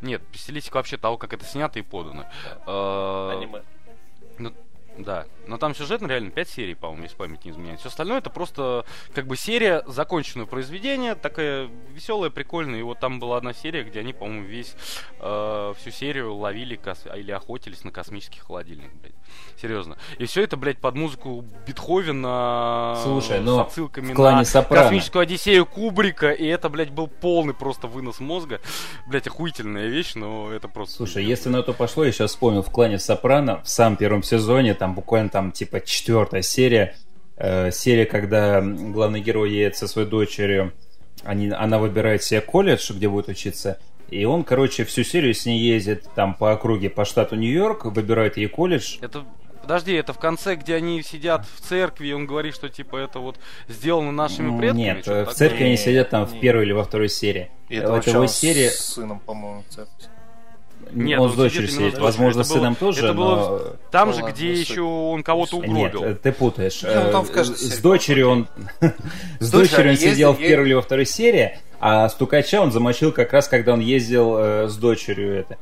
Нет, 0.00 0.22
стилистика 0.34 0.76
вообще 0.76 0.96
того, 0.96 1.18
как 1.18 1.34
это 1.34 1.44
снято 1.44 1.78
и 1.78 1.82
подано. 1.82 2.24
Э, 2.66 3.38
Аниме. 3.38 3.62
да, 4.98 5.26
но 5.46 5.58
там 5.58 5.74
сюжетно 5.74 6.06
реально 6.06 6.30
5 6.30 6.48
серий, 6.48 6.74
по-моему, 6.74 7.04
если 7.04 7.16
память 7.16 7.44
не 7.44 7.50
изменяет. 7.50 7.80
Все 7.80 7.88
остальное 7.88 8.18
это 8.18 8.30
просто 8.30 8.84
как 9.14 9.26
бы 9.26 9.36
серия, 9.36 9.82
законченное 9.86 10.46
произведение, 10.46 11.14
такая 11.14 11.68
веселая, 11.90 12.30
прикольная. 12.30 12.80
И 12.80 12.82
вот 12.82 13.00
там 13.00 13.20
была 13.20 13.36
одна 13.38 13.52
серия, 13.52 13.84
где 13.84 14.00
они, 14.00 14.12
по-моему, 14.12 14.46
весь 14.46 14.74
э, 15.20 15.74
всю 15.78 15.90
серию 15.90 16.34
ловили 16.34 16.76
кос- 16.76 17.06
или 17.14 17.30
охотились 17.30 17.84
на 17.84 17.90
космический 17.90 18.40
холодильник, 18.40 18.92
блядь. 18.94 19.14
Серьезно. 19.60 19.96
И 20.18 20.26
все 20.26 20.42
это, 20.42 20.56
блядь, 20.56 20.78
под 20.78 20.94
музыку 20.94 21.44
Бетховена 21.66 23.00
Слушай, 23.02 23.38
с 23.38 23.42
ну, 23.42 23.60
отсылками 23.60 24.12
в 24.12 24.16
клане 24.16 24.38
на 24.38 24.44
Сопрано. 24.44 24.82
космическую 24.84 25.22
Одиссею 25.22 25.66
Кубрика, 25.66 26.30
и 26.30 26.46
это, 26.46 26.68
блядь, 26.68 26.90
был 26.90 27.06
полный 27.06 27.54
просто 27.54 27.86
вынос 27.86 28.20
мозга. 28.20 28.60
Блядь, 29.06 29.26
охуительная 29.26 29.88
вещь, 29.88 30.14
но 30.14 30.52
это 30.52 30.68
просто... 30.68 30.96
Слушай, 30.96 31.24
если 31.24 31.48
на 31.48 31.62
то 31.62 31.72
пошло, 31.72 32.04
я 32.04 32.12
сейчас 32.12 32.32
вспомнил 32.32 32.62
в 32.62 32.70
клане 32.70 32.98
Сопрано, 32.98 33.62
в 33.62 33.68
самом 33.68 33.96
первом 33.96 34.22
сезоне, 34.22 34.74
там 34.74 34.94
буквально 34.94 35.30
там 35.34 35.50
типа 35.50 35.80
четвертая 35.80 36.42
серия, 36.42 36.94
э, 37.36 37.72
серия, 37.72 38.06
когда 38.06 38.60
главный 38.62 39.20
герой 39.20 39.50
едет 39.50 39.76
со 39.76 39.88
своей 39.88 40.06
дочерью, 40.08 40.72
они, 41.24 41.50
она 41.50 41.78
выбирает 41.80 42.22
себе 42.22 42.40
колледж, 42.40 42.92
где 42.92 43.08
будет 43.08 43.26
учиться, 43.28 43.80
и 44.10 44.24
он, 44.26 44.44
короче, 44.44 44.84
всю 44.84 45.02
серию 45.02 45.34
с 45.34 45.44
ней 45.44 45.58
ездит 45.58 46.04
там 46.14 46.34
по 46.34 46.52
округе, 46.52 46.88
по 46.88 47.04
штату 47.04 47.34
Нью-Йорк, 47.34 47.86
выбирает 47.86 48.36
ей 48.36 48.46
колледж. 48.46 48.98
Это 49.00 49.24
Подожди, 49.62 49.94
это 49.94 50.12
в 50.12 50.18
конце, 50.18 50.56
где 50.56 50.74
они 50.74 51.02
сидят 51.02 51.46
в 51.46 51.60
церкви, 51.62 52.08
и 52.08 52.12
он 52.12 52.26
говорит, 52.26 52.54
что 52.54 52.68
типа 52.68 52.96
это 52.98 53.18
вот 53.18 53.38
сделано 53.66 54.12
нашими 54.12 54.50
Ну, 54.50 54.58
предками. 54.58 54.82
Нет, 54.82 54.98
что-то 54.98 55.22
в 55.22 55.28
такое? 55.30 55.34
церкви 55.34 55.64
они 55.64 55.76
сидят 55.78 56.10
там 56.10 56.26
в 56.26 56.34
не. 56.34 56.40
первой 56.40 56.64
или 56.64 56.72
во 56.72 56.84
второй 56.84 57.08
серии. 57.08 57.50
И 57.70 57.76
Это 57.76 57.94
это 57.96 58.10
его 58.10 58.26
серия- 58.26 58.68
с 58.70 58.92
сыном, 58.94 59.20
по-моему, 59.20 59.64
в 59.68 59.74
церкви. 59.74 60.04
Нет, 60.92 61.18
он 61.18 61.26
он 61.26 61.32
с 61.32 61.36
дочерью 61.36 61.68
сидит 61.68 61.98
Возможно, 61.98 62.44
с 62.44 62.48
сыном 62.48 62.74
было- 62.74 62.76
тоже, 62.92 63.04
это 63.04 63.14
было 63.14 63.34
но... 63.36 63.58
Там 63.90 64.08
Ну 64.08 64.14
же, 64.14 64.22
ладно, 64.22 64.34
где 64.34 64.46
ну, 64.46 64.52
еще 64.52 64.80
он 64.82 65.22
кого-то 65.22 65.56
Нет, 65.58 65.68
угробил. 65.94 66.04
э, 66.04 66.14
ты 66.14 66.32
путаешь. 66.32 66.82
Ну, 66.82 67.10
там 67.12 67.24
в 67.24 67.30
Э, 67.30 67.32
каждой 67.34 67.56
С 67.56 67.78
дочерью 67.80 68.28
он... 68.30 68.48
С 69.40 69.48
Слушай, 69.50 69.70
дочерью 69.70 69.90
он 69.92 69.96
сидел 69.96 70.32
в 70.34 70.38
первой 70.38 70.66
или 70.66 70.74
во 70.74 70.82
второй 70.82 71.06
серии, 71.06 71.58
а 71.80 72.08
стукача 72.08 72.60
он 72.60 72.72
замочил 72.72 73.12
как 73.12 73.32
раз, 73.32 73.48
когда 73.48 73.72
он 73.72 73.80
ездил 73.80 74.36
э, 74.38 74.68
с 74.68 74.76
дочерью 74.76 75.34
это. 75.34 75.56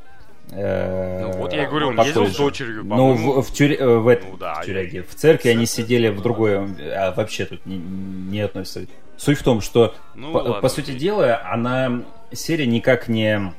Ну 0.51 1.31
вот 1.37 1.53
я 1.53 1.63
и 1.63 1.65
говорю, 1.67 1.87
он 1.87 1.95
по 1.95 2.01
ездил 2.01 2.27
с 2.27 2.35
дочерью, 2.35 2.83
Ну, 2.83 3.13
в, 3.13 3.41
в, 3.41 3.51
тюре- 3.53 3.97
в, 3.97 4.07
этой- 4.07 4.29
Ну 4.29 4.37
да, 4.37 4.55
в 4.61 4.65
тюряге. 4.65 5.01
В 5.03 5.15
церкви 5.15 5.49
они 5.49 5.65
сидели 5.65 6.09
в 6.09 6.21
другой, 6.21 6.57
а 6.57 7.13
вообще 7.15 7.45
тут 7.45 7.65
не, 7.65 7.77
не 7.77 8.41
относится. 8.41 8.81
Суть 9.17 9.39
в 9.39 9.43
том, 9.43 9.61
что, 9.61 9.95
Ну, 10.15 10.31
по, 10.31 10.37
ладно, 10.37 10.53
по 10.61 10.69
сути 10.69 10.89
окей. 10.91 10.99
дела, 10.99 11.41
она 11.49 12.03
серия 12.33 12.67
никак 12.67 13.07
не 13.07 13.53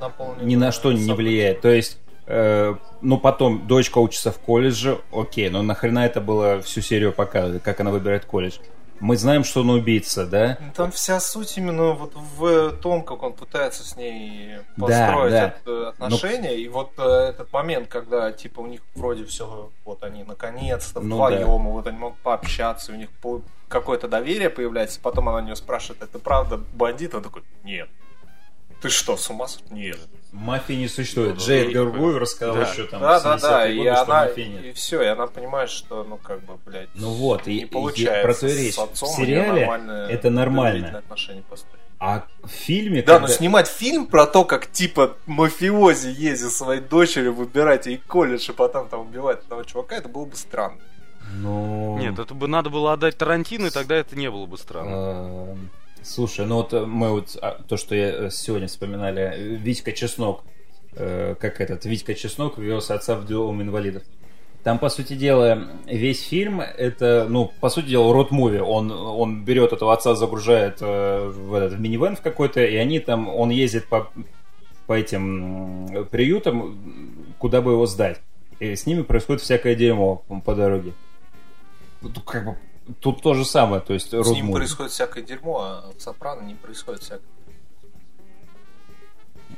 Наполнено 0.00 0.42
ни 0.42 0.56
на 0.56 0.72
что 0.72 0.92
не 0.92 1.12
влияет. 1.12 1.60
То 1.60 1.68
есть, 1.68 1.98
э, 2.26 2.74
ну 3.00 3.18
потом 3.18 3.66
дочка 3.66 3.98
учится 3.98 4.32
в 4.32 4.38
колледже, 4.38 5.00
окей, 5.12 5.48
но 5.50 5.62
нахрена 5.62 6.06
это 6.06 6.20
было 6.20 6.60
всю 6.62 6.80
серию 6.80 7.12
показывать, 7.12 7.62
как 7.62 7.80
она 7.80 7.90
выбирает 7.90 8.24
колледж? 8.24 8.58
Мы 9.00 9.16
знаем, 9.16 9.44
что 9.44 9.60
он 9.62 9.70
убийца, 9.70 10.26
да? 10.26 10.58
Ну, 10.60 10.72
Там 10.76 10.90
вся 10.92 11.20
суть 11.20 11.56
именно 11.56 11.92
вот 11.92 12.12
в 12.14 12.72
том, 12.82 13.02
как 13.02 13.22
он 13.22 13.32
пытается 13.32 13.82
с 13.82 13.96
ней 13.96 14.56
Да, 14.76 14.86
построить 14.86 15.32
да. 15.32 15.54
Ну, 15.64 15.72
это- 15.72 15.88
отношения. 15.88 16.54
И 16.56 16.68
вот 16.68 16.90
э, 16.98 17.02
этот 17.30 17.50
момент, 17.50 17.88
когда 17.88 18.30
типа 18.30 18.60
у 18.60 18.66
них 18.66 18.82
вроде 18.94 19.24
все, 19.24 19.70
вот 19.86 20.02
они 20.04 20.22
наконец-то 20.22 21.00
Ну 21.00 21.14
вдвоем, 21.14 21.66
и 21.66 21.70
вот 21.72 21.86
они 21.86 21.96
могут 21.96 22.18
пообщаться, 22.18 22.92
у 22.92 22.94
них 22.96 23.08
какое-то 23.68 24.06
доверие 24.06 24.50
появляется. 24.50 25.00
Потом 25.00 25.30
она 25.30 25.38
у 25.38 25.42
нее 25.44 25.56
спрашивает, 25.56 26.02
это 26.02 26.18
правда 26.18 26.58
бандит? 26.74 27.14
Он 27.14 27.22
такой, 27.22 27.42
нет. 27.64 27.88
Ты 28.80 28.88
что, 28.88 29.16
с 29.16 29.28
ума 29.30 29.46
сошел? 29.48 29.66
Нет. 29.70 29.98
Мафии 30.32 30.74
не 30.74 30.88
существует. 30.88 31.34
Ну, 31.34 31.40
Джей 31.40 31.64
ну, 31.64 31.70
Эдгар 31.70 31.98
Гувер 31.98 32.20
рассказал 32.20 32.54
да. 32.54 32.62
еще 32.70 32.84
там 32.86 33.00
да, 33.00 33.20
да, 33.20 33.36
да. 33.36 33.66
70-е 33.66 33.74
И 33.74 33.76
годы, 33.78 33.90
что 33.90 34.02
она, 34.02 34.14
мафии 34.24 34.40
нет. 34.42 34.64
и 34.64 34.72
все, 34.72 35.02
и 35.02 35.06
она 35.06 35.26
понимает, 35.26 35.70
что, 35.70 36.04
ну, 36.04 36.16
как 36.18 36.42
бы, 36.44 36.54
блядь, 36.64 36.88
Ну 36.94 37.10
вот, 37.10 37.46
и, 37.48 37.54
не 37.54 37.60
и 37.62 37.64
получается 37.66 38.22
про 38.22 38.34
то 38.34 38.46
и 38.46 38.52
речь. 38.56 38.74
с 38.74 38.78
отцом 38.78 39.08
в 39.08 39.16
сериале 39.16 39.60
нормальное, 39.60 40.08
это 40.08 40.30
нормально. 40.30 40.70
доверительные 40.72 40.98
отношения 41.00 41.42
построить. 41.48 41.80
А 41.98 42.24
в 42.42 42.48
фильме... 42.48 43.02
Да, 43.02 43.14
когда- 43.14 43.26
но 43.28 43.34
снимать 43.34 43.68
фильм 43.68 44.06
про 44.06 44.26
то, 44.26 44.44
как 44.44 44.70
типа 44.70 45.16
мафиози 45.26 46.08
ездит 46.08 46.52
своей 46.52 46.80
дочерью 46.80 47.34
выбирать 47.34 47.86
ей 47.86 47.98
колледж 47.98 48.48
и 48.50 48.54
потом 48.54 48.88
там 48.88 49.00
убивать 49.00 49.40
одного 49.40 49.64
чувака, 49.64 49.96
это 49.96 50.08
было 50.08 50.24
бы 50.24 50.36
странно. 50.36 50.78
Ну... 51.34 51.98
Нет, 51.98 52.18
это 52.18 52.34
бы 52.34 52.48
надо 52.48 52.70
было 52.70 52.92
отдать 52.94 53.18
Тарантино, 53.18 53.66
и 53.66 53.70
тогда 53.70 53.96
это 53.96 54.16
не 54.16 54.30
было 54.30 54.46
бы 54.46 54.56
странно. 54.58 55.58
Слушай, 56.02 56.46
ну 56.46 56.56
вот 56.56 56.72
э, 56.72 56.84
мы 56.86 57.10
вот 57.10 57.36
а, 57.42 57.62
то, 57.68 57.76
что 57.76 57.94
я 57.94 58.26
э, 58.26 58.30
сегодня 58.30 58.68
вспоминали, 58.68 59.22
э, 59.22 59.56
Витька 59.56 59.92
Чеснок, 59.92 60.42
э, 60.92 61.34
как 61.38 61.60
этот 61.60 61.84
Витька 61.84 62.14
Чеснок 62.14 62.58
вез 62.58 62.90
отца 62.90 63.16
в 63.16 63.26
дом 63.26 63.60
инвалидов. 63.60 64.02
Там, 64.62 64.78
по 64.78 64.90
сути 64.90 65.14
дела, 65.14 65.68
весь 65.86 66.22
фильм 66.26 66.60
это, 66.60 67.26
ну, 67.28 67.50
по 67.60 67.70
сути 67.70 67.86
дела, 67.86 68.12
рот 68.12 68.30
муви. 68.30 68.58
Он, 68.58 68.90
он 68.90 69.42
берет 69.42 69.72
этого 69.72 69.94
отца, 69.94 70.14
загружает 70.14 70.78
э, 70.80 71.28
в 71.28 71.54
этот 71.54 71.78
в 71.78 71.80
минивэн 71.80 72.16
в 72.16 72.20
какой-то, 72.20 72.64
и 72.64 72.76
они 72.76 73.00
там, 73.00 73.28
он 73.28 73.50
ездит 73.50 73.88
по, 73.88 74.10
по 74.86 74.92
этим 74.92 76.06
приютам, 76.10 76.78
куда 77.38 77.62
бы 77.62 77.72
его 77.72 77.86
сдать. 77.86 78.20
И 78.58 78.74
с 78.76 78.84
ними 78.84 79.00
происходит 79.00 79.40
всякое 79.40 79.74
дерьмо 79.74 80.22
по 80.44 80.54
дороге. 80.54 80.92
Ну, 82.02 82.10
как 82.24 82.44
бы, 82.44 82.56
тут 83.00 83.22
то 83.22 83.34
же 83.34 83.44
самое, 83.44 83.80
то 83.80 83.92
есть 83.94 84.10
С 84.10 84.12
род 84.12 84.28
ним 84.34 84.46
муви. 84.46 84.58
происходит 84.60 84.92
всякое 84.92 85.22
дерьмо, 85.22 85.60
а 85.60 85.92
в 85.96 86.00
Сопрано 86.00 86.42
не 86.42 86.54
происходит 86.54 87.02
всякое. 87.02 87.26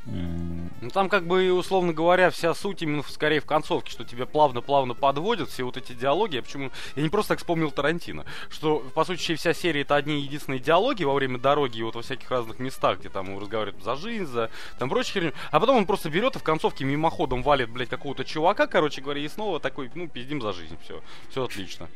Ну 0.05 0.91
там 0.93 1.09
как 1.09 1.27
бы, 1.29 1.53
условно 1.53 1.93
говоря, 1.93 2.31
вся 2.31 2.55
суть 2.55 2.83
именно 2.83 3.05
в- 3.05 3.11
скорее 3.11 3.39
в 3.39 3.45
концовке, 3.47 3.93
что 3.93 4.03
тебя 4.05 4.27
плавно-плавно 4.27 4.95
подводят, 4.95 5.49
все 5.49 5.63
вот 5.63 5.77
эти 5.77 5.93
диалоги. 5.93 6.37
Я 6.37 6.43
почему... 6.43 6.71
Я 6.97 7.03
не 7.05 7.09
просто 7.09 7.31
так 7.35 7.39
вспомнил 7.39 7.71
Тарантино, 7.71 8.25
что, 8.49 8.81
по 8.95 9.05
сути, 9.05 9.37
вся 9.37 9.55
серия 9.55 9.83
это 9.83 9.95
одни 9.95 10.21
единственные 10.21 10.59
диалоги 10.59 11.05
во 11.05 11.15
время 11.15 11.39
дороги 11.39 11.79
и 11.79 11.83
вот 11.85 11.95
во 11.95 12.03
всяких 12.03 12.29
разных 12.33 12.59
местах, 12.59 12.99
где 12.99 13.11
там 13.11 13.39
разговаривают 13.39 13.85
за 13.85 13.95
жизнь, 13.95 14.27
за 14.27 14.51
там 14.81 14.89
прочую 14.89 15.13
херню. 15.15 15.33
А 15.53 15.61
потом 15.61 15.77
он 15.77 15.87
просто 15.87 16.11
берет 16.11 16.35
и 16.35 16.41
в 16.41 16.43
концовке 16.43 16.85
мимоходом 16.85 17.45
валит, 17.45 17.71
блядь, 17.71 17.89
какого-то 17.89 18.25
чувака, 18.25 18.67
короче 18.67 19.03
говоря, 19.03 19.21
и 19.21 19.29
снова 19.29 19.61
такой, 19.61 19.89
ну, 19.95 20.09
пиздим 20.09 20.43
за 20.43 20.53
жизнь, 20.53 20.77
все, 20.83 21.01
все 21.31 21.45
отлично. 21.45 21.89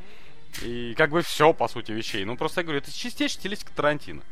И 0.62 0.94
как 0.96 1.10
бы 1.10 1.22
все, 1.22 1.52
по 1.52 1.68
сути, 1.68 1.92
вещей. 1.92 2.24
Ну, 2.24 2.36
просто 2.36 2.60
я 2.60 2.64
говорю, 2.64 2.78
это 2.80 2.90
чистейшая 2.92 3.38
стилистика 3.40 3.72
Тарантино. 3.74 4.22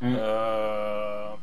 Э, 0.00 1.34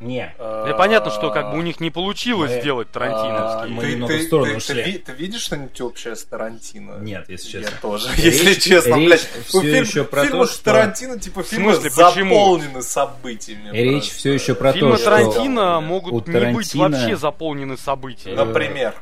Не. 0.00 0.34
э, 0.38 0.66
И 0.70 0.76
понятно, 0.76 1.10
что 1.10 1.30
как 1.30 1.50
бы 1.52 1.58
у 1.58 1.62
них 1.62 1.80
не 1.80 1.90
получилось 1.90 2.52
сделать 2.60 2.88
а, 2.90 2.92
тарантиновский. 2.94 4.74
ты- 4.82 4.98
ты- 4.98 5.12
видишь 5.12 5.42
что-нибудь 5.42 5.80
общее 5.80 6.16
с 6.16 6.24
Тарантино? 6.24 6.98
Нет, 7.00 7.28
если 7.28 7.58
Я 7.58 7.64
честно. 7.64 7.78
тоже, 7.80 8.08
Речь- 8.16 8.24
если 8.24 8.54
честно, 8.54 8.94
речь 8.96 9.06
блядь. 9.08 9.28
всё 9.46 9.58
у 9.58 9.62
фильм- 9.62 9.84
ещё 9.84 10.04
про 10.04 10.22
то, 10.22 10.28
фильмы 10.28 10.46
что- 10.46 10.64
Тарантино, 10.64 11.18
типа, 11.18 11.42
фильмы 11.42 11.74
заполнены 11.74 12.82
событиями. 12.82 13.70
Речь 13.76 14.10
все 14.10 14.32
еще 14.32 14.54
про 14.54 14.72
Фильмы 14.72 14.92
то, 14.92 14.96
что... 14.98 15.04
Тарантино 15.06 15.78
у 15.78 15.80
могут 15.82 16.12
не 16.28 16.32
быть 16.32 16.34
Тарантино- 16.74 16.90
вообще 16.98 17.16
заполнены 17.16 17.76
событиями. 17.76 18.36
Например. 18.36 18.94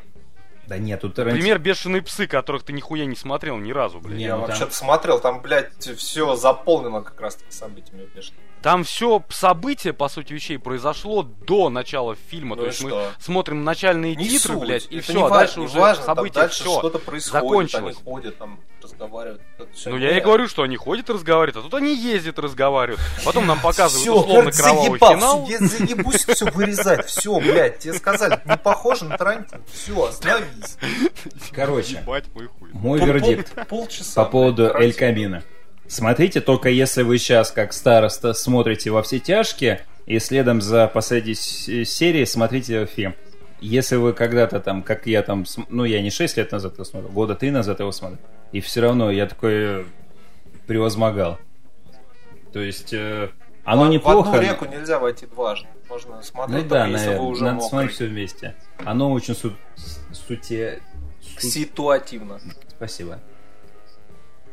Да 0.72 0.78
нет, 0.78 1.04
у 1.04 1.10
Тарантино... 1.10 1.36
Например, 1.36 1.58
бешеные 1.58 2.00
псы, 2.00 2.26
которых 2.26 2.62
ты 2.62 2.72
нихуя 2.72 3.04
не 3.04 3.14
смотрел 3.14 3.58
ни 3.58 3.72
разу, 3.72 4.00
блядь. 4.00 4.16
Не, 4.16 4.24
Я 4.24 4.36
ну 4.36 4.40
там- 4.40 4.48
вообще-то 4.48 4.72
смотрел, 4.72 5.20
там, 5.20 5.42
блядь, 5.42 5.74
все 5.98 6.34
заполнено 6.34 7.02
как 7.02 7.20
раз 7.20 7.36
таки 7.36 7.52
событиями. 7.52 8.08
бешеных. 8.14 8.40
Там 8.62 8.84
все 8.84 9.24
событие, 9.28 9.92
по 9.92 10.08
сути 10.08 10.32
вещей, 10.32 10.56
произошло 10.58 11.22
до 11.22 11.68
начала 11.68 12.14
фильма. 12.14 12.54
Ну 12.56 12.62
То 12.62 12.66
есть 12.68 12.82
мы 12.82 12.90
что? 12.90 13.10
смотрим 13.18 13.64
начальные 13.64 14.14
Не 14.14 14.28
титры, 14.28 14.54
суть. 14.54 14.60
блядь, 14.62 14.86
и 14.90 14.96
Это 14.98 15.04
все, 15.04 15.12
не 15.14 15.22
а 15.24 15.28
дальше 15.30 15.58
не 15.60 15.66
уже 15.66 15.78
важно, 15.80 16.04
там 16.04 16.16
событие 16.16 16.42
дальше 16.42 16.62
все. 16.62 16.78
что-то 16.78 16.98
происходит, 16.98 17.42
закончилось. 17.42 17.96
они 17.96 18.04
ходят, 18.04 18.38
там, 18.38 18.60
разговаривают. 18.80 19.42
Ну, 19.86 19.96
я 19.96 20.16
и 20.16 20.20
говорю, 20.20 20.46
что 20.48 20.62
они 20.62 20.76
ходят 20.76 21.10
и 21.10 21.12
разговаривают, 21.12 21.56
а 21.56 21.62
тут 21.68 21.74
они 21.74 21.94
ездят 21.96 22.38
и 22.38 22.40
разговаривают. 22.40 23.00
Потом 23.24 23.46
нам 23.46 23.58
показывают 23.60 24.02
Всё, 24.02 24.20
условно 24.20 24.52
кровавый 24.52 24.90
заебал, 24.98 25.14
финал. 25.14 25.46
Я 25.48 25.58
заебусь 25.58 26.24
все 26.24 26.50
вырезать. 26.50 27.06
Все, 27.06 27.40
блядь, 27.40 27.80
тебе 27.80 27.94
сказали, 27.94 28.40
не 28.44 28.56
похоже 28.56 29.06
на 29.06 29.18
Тарантино. 29.18 29.60
Все, 29.72 30.04
остановись. 30.04 30.76
Короче, 31.52 32.04
мой 32.72 33.00
вердикт 33.00 33.52
по 34.14 34.24
поводу 34.24 34.72
Эль. 34.74 34.94
Камина. 34.94 35.42
Смотрите 35.96 36.40
только 36.40 36.70
если 36.70 37.02
вы 37.02 37.18
сейчас, 37.18 37.50
как 37.50 37.74
староста, 37.74 38.32
смотрите 38.32 38.90
во 38.90 39.02
все 39.02 39.18
тяжкие, 39.18 39.84
и 40.06 40.18
следом 40.20 40.62
за 40.62 40.86
последней 40.88 41.34
серией 41.34 42.26
смотрите 42.26 42.86
фильм. 42.86 43.14
Если 43.60 43.96
вы 43.96 44.14
когда-то 44.14 44.58
там, 44.60 44.82
как 44.82 45.06
я 45.06 45.22
там, 45.22 45.44
ну 45.68 45.84
я 45.84 46.00
не 46.00 46.10
6 46.10 46.38
лет 46.38 46.50
назад 46.50 46.74
его 46.74 46.84
смотрел, 46.84 47.12
года 47.12 47.34
3 47.34 47.50
назад 47.50 47.80
его 47.80 47.92
смотрел, 47.92 48.18
и 48.52 48.60
все 48.62 48.80
равно 48.80 49.10
я 49.10 49.26
такой 49.26 49.52
э, 49.54 49.84
превозмогал. 50.66 51.38
То 52.54 52.60
есть 52.60 52.94
э, 52.94 53.28
оно 53.64 53.84
В 53.84 53.90
неплохо. 53.90 54.30
одну 54.30 54.40
реку 54.40 54.64
нельзя 54.64 54.98
войти 54.98 55.26
дважды. 55.26 55.68
Можно 55.90 56.16
Ну 56.16 56.22
смотреть 56.22 56.68
да, 56.68 56.80
только 56.84 56.90
если 56.92 57.06
наверное, 57.06 57.20
вы 57.22 57.28
уже 57.30 57.44
надо 57.44 57.54
мокрый. 57.56 57.68
смотреть 57.68 57.94
все 57.94 58.06
вместе. 58.06 58.54
Оно 58.78 59.12
очень 59.12 59.34
су- 59.34 59.52
суте... 60.12 60.80
су- 61.38 61.48
Ситуативно. 61.50 62.40
Спасибо. 62.76 63.20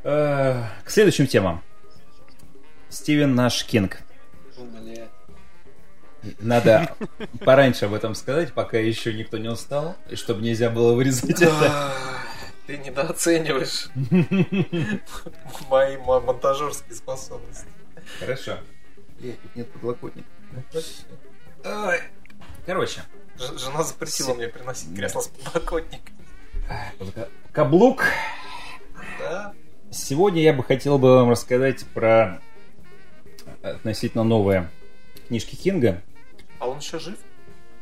Э, 0.03 0.63
К 0.83 0.89
следующим 0.89 1.27
темам. 1.27 1.63
Стивен 2.89 3.35
наш 3.35 3.63
Кинг. 3.65 3.99
Надо 6.39 6.95
пораньше 7.45 7.85
об 7.85 7.93
этом 7.93 8.13
сказать, 8.13 8.53
пока 8.53 8.77
еще 8.77 9.13
никто 9.13 9.37
не 9.37 9.47
устал, 9.47 9.95
и 10.09 10.15
чтобы 10.15 10.41
нельзя 10.41 10.69
было 10.69 10.93
вырезать 10.93 11.41
это. 11.41 11.93
Ты 12.67 12.77
недооцениваешь 12.77 13.87
мои 15.69 15.97
мо- 15.97 16.19
монтажерские 16.19 16.93
способности. 16.93 17.65
Хорошо. 18.19 18.57
Тут 19.21 19.55
нет 19.55 19.71
подлокотника. 19.71 20.27
Короче, 22.65 23.01
Жена 23.37 23.83
запретила 23.83 24.33
мне 24.33 24.49
приносить 24.49 24.93
кресло 24.95 25.21
с 25.21 25.27
подлокотником. 25.29 26.15
каблук. 27.53 28.03
Да? 29.19 29.53
Сегодня 29.91 30.41
я 30.41 30.53
бы 30.53 30.63
хотел 30.63 30.97
бы 30.99 31.15
вам 31.15 31.29
рассказать 31.31 31.85
про 31.93 32.39
относительно 33.63 34.23
новые 34.23 34.69
книжки 35.27 35.55
Кинга. 35.55 36.01
А 36.59 36.67
он 36.67 36.77
еще 36.79 36.99
жив? 36.99 37.15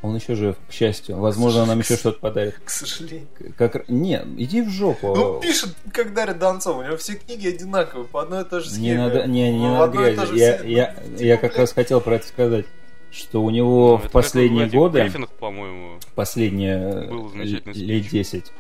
Он 0.04 0.16
еще 0.16 0.36
жив, 0.36 0.56
к 0.70 0.72
счастью. 0.72 1.18
Возможно, 1.18 1.64
он 1.64 1.68
нам 1.70 1.80
еще 1.80 1.96
что-то 1.98 2.20
подарит. 2.20 2.60
К 2.64 2.70
сожалению. 2.70 3.28
Как... 3.58 3.90
Не, 3.90 4.22
иди 4.38 4.62
в 4.62 4.70
жопу. 4.70 5.16
Ну, 5.16 5.40
пишет, 5.42 5.76
как 5.92 6.14
Дарья 6.14 6.36
Донцова. 6.36 6.82
У 6.82 6.84
него 6.84 6.98
все 6.98 7.16
книги 7.16 7.48
одинаковые, 7.48 8.08
по 8.08 8.22
одной 8.22 8.44
и 8.44 8.46
той 8.46 8.62
же 8.62 8.70
схеме. 8.70 8.88
Не 8.90 8.98
надо, 8.98 9.28
не, 9.28 9.52
не 9.52 9.68
В 9.68 9.72
надо 9.72 9.98
грязи. 9.98 10.38
Я, 10.38 10.58
схеме. 10.60 10.72
я, 10.74 10.96
Ну, 11.04 11.18
я 11.18 11.38
как 11.38 11.52
блядь, 11.52 11.60
раз 11.60 11.74
хотел 11.74 12.00
про 12.00 12.16
это 12.16 12.28
сказать, 12.28 12.66
что 13.12 13.42
у 13.44 13.50
него 13.50 13.94
Ну, 13.94 13.98
в 13.98 14.02
это 14.02 14.10
последние 14.12 14.70
годы, 14.70 15.02
Гриффинах, 15.02 15.32
по-моему, 15.32 16.00
последние 16.14 17.08
Был 17.08 17.34
лет 17.34 17.64
спич. 17.64 18.10
10, 18.12 18.52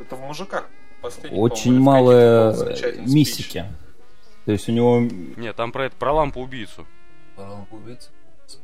Это 0.00 0.16
в 0.16 0.20
мужиках. 0.22 0.66
Последний, 1.06 1.38
очень 1.38 1.78
мало 1.78 2.54
мистики. 2.98 3.64
То 4.44 4.52
есть 4.52 4.68
у 4.68 4.72
него... 4.72 5.00
Нет, 5.00 5.54
там 5.56 5.72
про 5.72 5.86
это, 5.86 5.96
про 5.96 6.12
лампу-убийцу. 6.12 6.86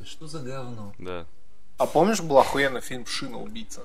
Что 0.05 0.27
за 0.27 0.41
говно? 0.41 0.93
Да. 0.99 1.27
А 1.79 1.87
помнишь, 1.87 2.21
был 2.21 2.39
охуенный 2.39 2.81
фильм 2.81 3.07
«Шина 3.07 3.39
убийца»? 3.39 3.83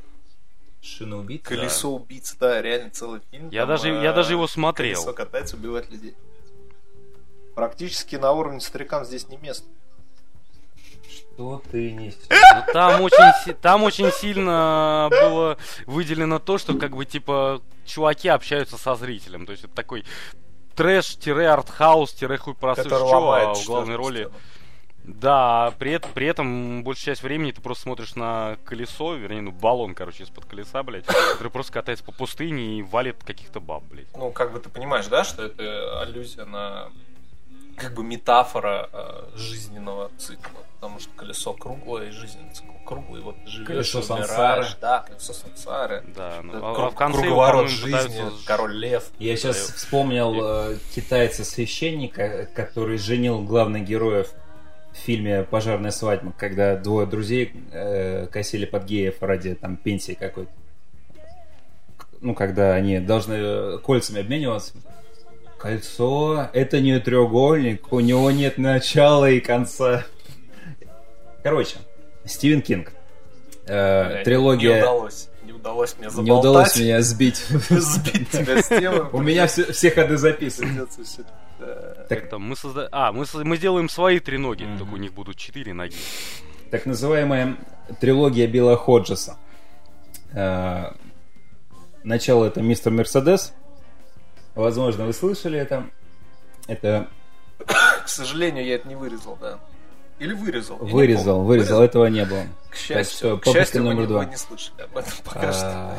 Шина 0.82 1.18
убийца? 1.18 1.44
Колесо 1.50 1.90
убийца, 1.90 2.36
да, 2.40 2.62
реально 2.62 2.92
целый 2.92 3.22
фильм. 3.32 3.50
Я 3.50 3.62
Там, 3.62 3.70
даже, 3.70 3.90
э, 3.90 4.04
я 4.04 4.14
даже 4.14 4.34
его 4.34 4.48
смотрел. 4.48 4.96
Колесо 4.96 5.14
катается, 5.14 5.56
убивает 5.56 5.90
людей. 5.90 6.16
Практически 7.56 8.16
на 8.16 8.32
уровне 8.32 8.60
старикам 8.60 9.04
здесь 9.06 9.28
не 9.30 9.38
место. 9.38 9.66
Что 11.10 11.62
ты 11.72 11.92
несешь? 11.92 12.18
Ну, 12.30 12.74
там 12.74 13.02
очень, 13.02 13.54
там 13.56 13.84
очень 13.84 14.12
сильно 14.12 15.08
было 15.10 15.58
выделено 15.86 16.40
то, 16.40 16.58
что 16.58 16.74
как 16.78 16.96
бы 16.96 17.06
типа 17.06 17.62
чуваки 17.86 18.28
общаются 18.28 18.78
со 18.78 18.96
зрителем. 18.96 19.46
То 19.46 19.52
есть 19.52 19.64
это 19.64 19.74
такой 19.74 20.04
трэш-артхаус-хуй 20.76 22.28
чё, 22.76 23.06
ломает 23.06 23.50
а 23.50 23.54
в 23.54 23.66
главной 23.66 23.96
роли... 23.96 24.30
Да, 25.08 25.74
при, 25.80 26.02
при 26.14 26.28
этом 26.28 26.84
большую 26.84 27.06
часть 27.06 27.24
времени 27.24 27.52
ты 27.52 27.62
просто 27.62 27.84
смотришь 27.84 28.16
на 28.16 28.58
колесо, 28.66 29.16
вернее, 29.16 29.40
ну 29.40 29.52
баллон, 29.52 29.96
короче, 29.96 30.24
из-под 30.24 30.44
колеса, 30.44 30.84
блядь, 30.84 31.06
который 31.06 31.50
просто 31.50 31.72
катается 31.72 32.04
по 32.04 32.12
пустыне 32.12 32.80
и 32.80 32.82
валит 32.82 33.24
каких-то 33.24 33.62
баб, 33.62 33.84
блядь. 33.86 34.08
Ну, 34.18 34.32
как 34.32 34.52
бы 34.52 34.60
ты 34.60 34.68
понимаешь, 34.68 35.08
да, 35.08 35.24
что 35.24 35.44
это 35.44 36.02
аллюзия 36.02 36.44
на 36.44 36.90
как 37.78 37.94
бы 37.94 38.04
метафора 38.04 38.90
э, 38.92 39.38
жизненного 39.38 40.12
цикла. 40.18 40.62
Потому 40.80 41.00
что 41.00 41.10
колесо 41.16 41.54
круглое 41.54 42.08
и 42.10 42.12
жизненный 42.12 42.52
цикл 42.54 42.72
круглый. 42.86 43.22
Вот 43.22 43.36
живешь, 43.46 43.68
Колесо 43.68 44.00
умираешь. 44.00 44.28
сансары. 44.28 44.66
Да, 44.82 45.00
колесо 45.08 45.34
сансары. 45.34 46.04
Да, 46.16 46.40
ну, 46.44 46.54
Это 46.58 46.72
а- 46.72 46.76
круг- 46.76 46.92
в 46.94 46.96
конце 46.96 47.20
круговорот 47.22 47.70
жизни, 47.70 47.86
пытаются 47.92 48.46
король 48.46 48.76
лев. 48.76 49.10
Я 49.20 49.36
сейчас 49.36 49.68
Да, 49.68 49.74
вспомнил 49.76 50.34
э, 50.74 50.78
китайца-священника, 50.96 52.48
который 52.54 52.98
женил 52.98 53.42
главных 53.44 53.86
героев 53.86 54.32
в 54.94 54.98
фильме 54.98 55.44
«Пожарная 55.44 55.92
свадьба», 55.92 56.32
когда 56.38 56.76
двое 56.76 57.08
друзей 57.08 57.52
э, 57.72 58.28
косили 58.28 58.66
под 58.66 58.86
геев 58.86 59.16
ради 59.22 59.56
там 59.56 59.78
пенсии 59.78 60.14
какой-то. 60.14 60.52
Ну, 62.22 62.34
когда 62.34 62.74
они 62.74 63.00
должны 63.00 63.78
кольцами 63.80 64.22
обмениваться. 64.22 64.74
Кольцо— 65.58 66.50
это 66.54 66.80
не 66.82 67.00
треугольник, 67.00 67.92
у 67.92 68.00
него 68.00 68.32
нет 68.32 68.58
начала 68.58 69.30
и 69.30 69.40
конца. 69.40 70.06
Короче, 71.44 71.78
Стивен 72.26 72.62
Кинг. 72.62 72.92
Э, 73.66 74.08
Бля, 74.08 74.24
трилогия... 74.24 74.76
Не 74.76 74.82
удалось. 74.82 75.30
Не 75.44 75.54
удалось 75.54 75.96
мне 75.98 76.10
заболтать. 76.10 76.26
Не 76.26 76.40
удалось 76.40 76.78
меня 76.78 77.02
сбить. 77.02 77.38
сбить 77.70 78.30
тебя 78.30 78.62
с 78.62 78.68
темы. 78.68 79.10
У 79.12 79.22
меня 79.22 79.48
все, 79.48 79.92
ходы 79.92 80.18
записаны. 80.18 80.86
Так, 82.10 82.30
там, 82.30 82.44
мы 82.44 82.56
созда... 82.56 82.88
А, 82.92 83.12
мы, 83.12 83.26
сделаем 83.58 83.90
свои 83.90 84.20
три 84.20 84.38
ноги, 84.38 84.68
только 84.78 84.94
у 84.94 84.98
них 84.98 85.14
будут 85.14 85.38
четыре 85.38 85.74
ноги. 85.74 85.96
так 86.70 86.86
называемая 86.86 87.58
трилогия 88.00 88.48
Билла 88.48 88.78
Ходжеса. 88.78 89.38
Э, 90.34 90.92
Начало 92.04 92.46
это 92.46 92.62
Мистер 92.62 92.92
Мерседес. 92.92 93.54
Возможно, 94.58 95.06
вы 95.06 95.14
слышали 95.14 95.60
это. 95.60 95.86
Это 96.68 97.08
К 97.60 98.08
сожалению, 98.08 98.66
я 98.66 98.76
это 98.76 98.88
не 98.88 98.96
вырезал, 98.96 99.38
да. 99.40 99.60
Или 100.20 100.34
вырезал. 100.34 100.78
вырезал, 100.78 101.36
помню. 101.38 101.48
вырезал, 101.48 101.82
этого 101.84 102.08
не 102.08 102.26
было. 102.26 102.42
К 102.70 102.72
Так 102.72 102.78
счастью, 102.78 103.18
что 103.18 103.38
к 103.38 103.46
счастью 103.54 103.84
вы, 103.84 103.90
номер 103.90 104.02
не, 104.02 104.08
два. 104.08 104.20
вы 104.22 104.26
не 104.26 104.36
слышали 104.36 104.82
об 104.82 104.98
этом 104.98 105.14
пока 105.24 105.54
что. 105.54 105.68
А, 105.68 105.98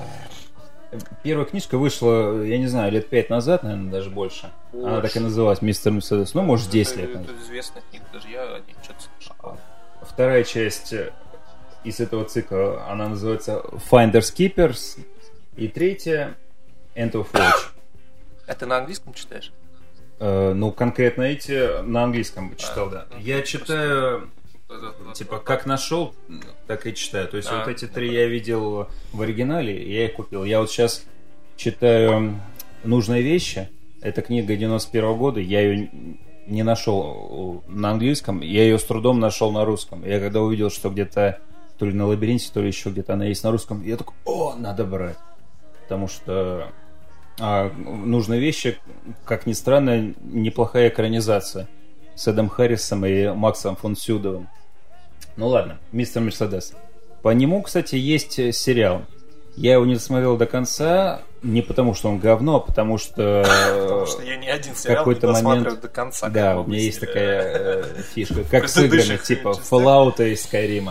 Первая 1.23 1.47
книжка 1.47 1.79
вышла, 1.79 2.43
я 2.43 2.59
не 2.59 2.67
знаю, 2.67 2.91
лет 2.91 3.09
пять 3.09 3.31
назад, 3.31 3.63
наверное, 3.63 3.93
даже 3.93 4.11
больше. 4.11 4.51
Она 4.73 5.01
так 5.03 5.15
и 5.15 5.21
называлась 5.21 5.63
Мистер 5.63 5.93
Мерседес. 5.93 6.35
Ну, 6.35 6.43
может, 6.43 6.69
10 6.71 6.97
лет 6.97 7.11
это, 7.11 7.33
известная 7.45 7.83
книга, 7.91 8.07
даже 8.13 8.29
я 8.29 8.43
о 8.43 8.59
ней 8.61 8.75
что-то 8.83 9.03
слышал. 9.03 9.57
Вторая 10.03 10.43
часть 10.45 10.93
э, 10.93 11.13
из 11.85 12.01
этого 12.01 12.25
цикла, 12.25 12.87
она 12.89 13.09
называется 13.09 13.63
Finders 13.91 14.35
Keepers. 14.35 14.99
И 15.57 15.69
третья 15.69 16.37
End 16.97 17.13
of 17.13 17.31
Watch. 17.33 17.71
А 18.49 18.55
ты 18.55 18.67
на 18.67 18.79
английском 18.79 19.13
читаешь? 19.15 19.53
Э, 20.21 20.53
ну, 20.55 20.73
конкретно 20.73 21.23
эти 21.23 21.83
на 21.83 22.05
английском 22.05 22.57
читал, 22.57 22.91
да. 22.91 23.07
Я 23.21 23.43
читаю, 23.43 24.31
типа, 25.15 25.39
как 25.39 25.67
нашел, 25.67 26.15
так 26.67 26.87
и 26.87 26.95
читаю. 26.95 27.29
То 27.29 27.37
есть 27.37 27.49
А, 27.51 27.59
вот 27.59 27.69
эти 27.69 27.85
ну 27.85 27.93
три 27.93 28.13
я 28.13 28.27
видел 28.27 28.89
в 29.13 29.23
оригинале, 29.23 29.77
и 29.77 29.93
я 29.93 30.07
их 30.07 30.15
купил. 30.15 30.45
Я 30.45 30.61
вот 30.61 30.71
сейчас 30.71 31.05
читаю 31.57 32.41
«Нужные 32.85 33.23
вещи». 33.23 33.69
Это 34.01 34.23
книга 34.23 34.57
91 34.57 35.17
года. 35.17 35.41
Я 35.41 35.61
ее 35.61 35.91
не 36.47 36.63
нашел 36.63 37.63
на 37.69 37.91
английском, 37.91 38.41
я 38.41 38.63
ее 38.63 38.79
с 38.79 38.85
трудом 38.85 39.21
нашел 39.21 39.53
на 39.53 39.65
русском. 39.65 40.05
Я 40.05 40.19
когда 40.21 40.41
увидел, 40.41 40.71
что 40.71 40.89
где-то 40.89 41.41
то 41.79 41.87
ли 41.87 41.93
на 41.93 42.07
лабиринте, 42.07 42.51
то 42.53 42.61
ли 42.61 42.69
еще 42.69 42.91
где-то 42.91 43.13
она 43.13 43.27
есть 43.27 43.45
на 43.45 43.51
русском, 43.51 43.83
я 43.85 43.97
такой, 43.97 44.15
о, 44.25 44.55
надо 44.55 44.85
брать. 44.85 45.19
Потому 45.83 46.09
что 46.09 46.73
а, 47.41 47.71
нужные 47.71 48.41
вещи, 48.41 48.79
как 49.25 49.47
ни 49.47 49.53
странно, 49.53 50.15
неплохая 50.21 50.89
экранизация 50.89 51.69
с 52.15 52.27
Эдом 52.27 52.49
Харрисом 52.49 53.07
и 53.07 53.29
Максом 53.29 53.77
фон 53.77 53.97
Сюдовым. 53.97 54.49
Ну 55.37 55.49
ладно, 55.49 55.79
мистер 55.93 56.21
Мерседес. 56.21 56.75
По 57.23 57.31
нему, 57.31 57.63
кстати, 57.63 57.95
есть 57.95 58.39
э, 58.39 58.53
сериал. 58.53 59.03
Я 59.55 59.75
его 59.75 59.87
не 59.87 59.95
досмотрел 59.95 60.37
до 60.37 60.47
конца, 60.47 61.23
не 61.43 61.63
потому 61.63 61.95
что 61.95 62.09
он 62.09 62.19
говно, 62.19 62.57
а 62.57 62.61
потому 62.61 62.99
что... 62.99 63.45
Потому 63.83 64.07
что 64.07 64.23
я 64.23 64.37
ни 64.37 64.49
один 64.49 64.75
сериал 64.75 64.99
какой-то 64.99 65.29
не 65.29 65.43
момент- 65.43 65.81
до 65.81 65.89
конца. 65.89 66.29
Да, 66.29 66.61
у 66.61 66.67
меня 66.67 66.81
есть 66.81 67.01
такая 67.01 67.43
э, 67.43 68.03
фишка, 68.15 68.45
как 68.51 68.69
с 68.69 68.77
играми, 68.79 69.17
типа. 69.17 69.55
Fallout 69.71 70.17
и 70.19 70.35
Skyrim. 70.35 70.91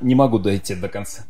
Не 0.00 0.14
могу 0.14 0.38
дойти 0.38 0.74
до 0.74 0.88
конца. 0.88 1.24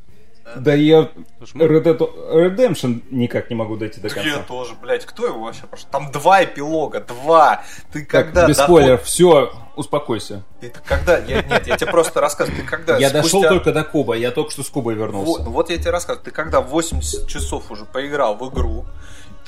Да 0.57 0.75
я 0.75 1.09
Red 1.55 1.83
Dead 1.85 1.99
Redemption 2.33 3.03
никак 3.11 3.51
не 3.51 3.57
могу 3.57 3.77
дойти 3.77 4.01
до 4.01 4.09
Так 4.09 4.19
я 4.25 4.33
конца. 4.35 4.47
тоже, 4.49 4.75
блядь, 4.81 5.05
кто 5.07 5.27
его 5.27 5.41
вообще 5.41 5.67
прошел? 5.67 5.89
Там 5.91 6.11
два 6.11 6.45
эпилога, 6.45 7.01
два. 7.01 7.63
Ты 7.93 8.01
Так, 8.01 8.09
когда 8.27 8.47
без 8.49 8.57
доход- 8.57 8.67
спойлеров, 8.81 9.03
все, 9.05 9.53
успокойся. 9.77 10.43
Ты 10.61 10.73
когда? 10.85 11.19
Я, 11.19 11.43
нет, 11.43 11.67
я 11.67 11.77
тебе 11.77 11.91
просто 11.91 12.21
рассказываю. 12.21 12.63
Ты 12.63 12.67
когда? 12.69 12.97
Я 12.99 13.11
дошел 13.11 13.41
спустя- 13.43 13.49
только 13.49 13.73
до 13.73 13.85
Куба, 13.85 14.15
я 14.15 14.31
только 14.31 14.51
что 14.51 14.63
с 14.63 14.69
Кубой 14.69 14.95
Вот, 14.95 15.01
вернулся. 15.03 15.43
ну 15.45 15.51
вот 15.51 15.71
я 15.71 15.79
тебе 15.79 15.91
рассказываю. 15.91 16.25
Ты 16.25 16.31
когда 16.31 16.61
80 16.61 17.27
часов 17.29 17.71
уже 17.71 17.85
поиграл 17.85 18.37
в 18.37 18.49
игру, 18.53 18.87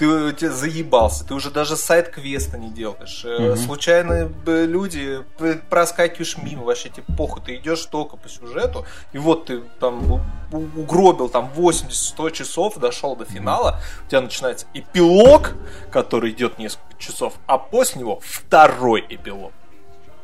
ты 0.02 0.32
тебе 0.32 0.50
заебался, 0.50 1.24
ты 1.24 1.34
уже 1.34 1.50
даже 1.50 1.76
сайт-квеста 1.76 2.58
не 2.58 2.70
делаешь. 2.70 3.22
Э, 3.24 3.38
Мгм. 3.52 3.56
Случайные 3.56 4.26
б, 4.26 4.66
люди 4.66 5.20
п- 5.38 5.60
проскакиваешь 5.70 6.36
мимо, 6.38 6.64
вообще 6.64 6.88
тебе 6.88 7.04
похуй, 7.16 7.40
ты 7.42 7.56
идешь 7.56 7.84
только 7.86 8.16
по 8.16 8.28
сюжету, 8.28 8.84
и 9.12 9.18
вот 9.18 9.46
ты 9.46 9.60
там 9.78 10.20
угробил 10.52 11.28
там 11.28 11.50
80-100 11.54 12.30
часов, 12.32 12.78
дошел 12.78 13.14
до 13.16 13.24
финала, 13.24 13.80
у 14.06 14.08
тебя 14.10 14.20
начинается 14.22 14.66
эпилог, 14.74 15.54
который 15.90 16.30
идет 16.32 16.58
несколько 16.58 16.96
часов, 16.98 17.34
а 17.46 17.58
после 17.58 18.00
него 18.00 18.18
второй 18.22 19.04
эпилог. 19.08 19.52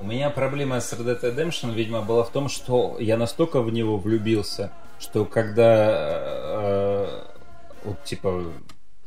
У 0.01 0.05
меня 0.05 0.31
проблема 0.31 0.81
с 0.81 0.93
Red 0.93 1.21
Dead 1.21 1.35
Redemption, 1.37 1.73
видимо, 1.73 2.03
была 2.03 2.23
в 2.25 2.31
том, 2.31 2.49
что 2.49 2.97
я 2.99 3.17
настолько 3.17 3.61
в 3.63 3.71
него 3.73 3.97
влюбился, 3.97 4.71
что 4.99 5.25
когда 5.25 5.67
э, 5.91 7.23
вот 7.85 8.03
типа 8.05 8.45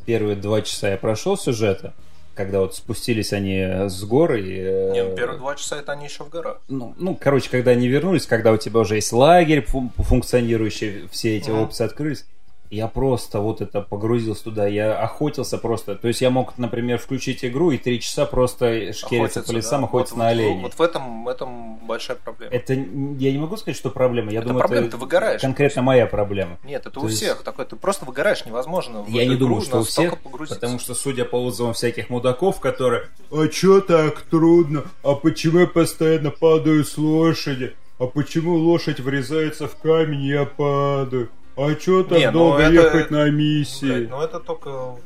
первые 0.05 0.35
два 0.35 0.61
часа 0.61 0.89
я 0.91 0.97
прошел 0.97 1.37
сюжета, 1.37 1.93
когда 2.35 2.59
вот 2.61 2.75
спустились 2.75 3.33
они 3.33 3.59
с 3.89 4.03
горы. 4.03 4.41
и, 4.41 4.59
э, 4.59 4.91
Не, 4.93 5.03
ну 5.03 5.15
первые 5.15 5.37
два 5.39 5.55
часа 5.55 5.77
это 5.77 5.91
они 5.93 6.05
еще 6.05 6.23
в 6.23 6.29
горах. 6.29 6.59
ну, 6.67 6.93
ну, 6.97 7.17
короче, 7.19 7.49
когда 7.49 7.71
они 7.71 7.87
вернулись, 7.87 8.25
когда 8.25 8.51
у 8.51 8.57
тебя 8.57 8.79
уже 8.81 8.95
есть 8.95 9.11
лагерь 9.13 9.65
фун- 9.65 9.91
функционирующий, 9.97 11.07
все 11.11 11.37
эти 11.37 11.49
Мгм. 11.49 11.61
опции 11.63 11.83
открылись, 11.85 12.25
я 12.71 12.87
просто 12.87 13.39
вот 13.41 13.59
это 13.61 13.81
погрузился 13.81 14.45
туда, 14.45 14.65
я 14.65 14.97
охотился 14.97 15.57
просто. 15.57 15.95
То 15.95 16.07
есть 16.07 16.21
я 16.21 16.29
мог, 16.29 16.57
например, 16.57 16.97
включить 16.97 17.43
игру 17.45 17.71
и 17.71 17.77
три 17.77 17.99
часа 17.99 18.25
просто 18.25 18.93
шкериться 18.93 19.43
по 19.43 19.51
лесам, 19.51 19.81
да. 19.81 19.87
охотиться 19.87 20.15
Вот- 20.15 20.21
на 20.21 20.29
оленей. 20.29 20.61
Вот 20.63 20.73
в 20.73 20.81
этом, 20.81 21.25
в 21.25 21.27
этом 21.27 21.75
большая 21.85 22.15
проблема. 22.17 22.53
Это 22.53 22.73
я 22.73 23.31
не 23.31 23.37
могу 23.37 23.57
сказать, 23.57 23.75
что 23.77 23.89
проблема. 23.89 24.31
Я 24.31 24.39
Это 24.39 24.47
думаю, 24.47 24.61
проблема, 24.61 24.87
это 24.87 24.95
ты 24.97 25.01
выгораешь. 25.01 25.41
конкретно 25.41 25.81
моя 25.81 26.07
проблема. 26.07 26.57
Нет, 26.63 26.81
это 26.81 26.91
То 26.91 27.01
у 27.01 27.07
есть- 27.07 27.17
всех 27.17 27.43
такое. 27.43 27.65
Ты 27.65 27.75
просто 27.75 28.05
выгораешь, 28.05 28.45
невозможно. 28.45 29.03
Я 29.09 29.25
не 29.25 29.35
думаю, 29.35 29.61
что 29.61 29.79
у 29.79 29.83
всех, 29.83 30.17
потому 30.21 30.79
что, 30.79 30.95
судя 30.95 31.25
по 31.25 31.35
отзывам 31.35 31.73
всяких 31.73 32.09
мудаков, 32.09 32.59
которые 32.61 33.03
«А 33.31 33.47
чё 33.49 33.81
так 33.81 34.21
трудно? 34.21 34.83
А 35.03 35.15
почему 35.15 35.59
я 35.59 35.67
постоянно 35.67 36.31
падаю 36.31 36.85
с 36.85 36.97
лошади? 36.97 37.75
А 37.99 38.07
почему 38.07 38.55
лошадь 38.55 38.99
врезается 38.99 39.67
в 39.67 39.75
камень, 39.75 40.23
и 40.23 40.27
я 40.29 40.45
падаю? 40.45 41.29
А 41.57 41.75
чё 41.75 42.03
так 42.03 42.17
Не, 42.17 42.31
ну 42.31 42.39
долго 42.39 42.61
это- 42.63 42.73
ехать 42.73 43.11
на 43.11 43.29
миссии?» 43.29 43.85
Блядь, 43.85 44.09
ну 44.09 44.21
это 44.21 44.39
только 44.39 44.97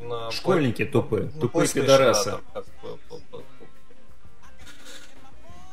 на 0.00 0.30
Школьники 0.30 0.84
тупые, 0.84 1.30
Ну, 1.34 1.40
тупые 1.42 1.68
пидорасы. 1.68 2.38
по- 2.52 2.64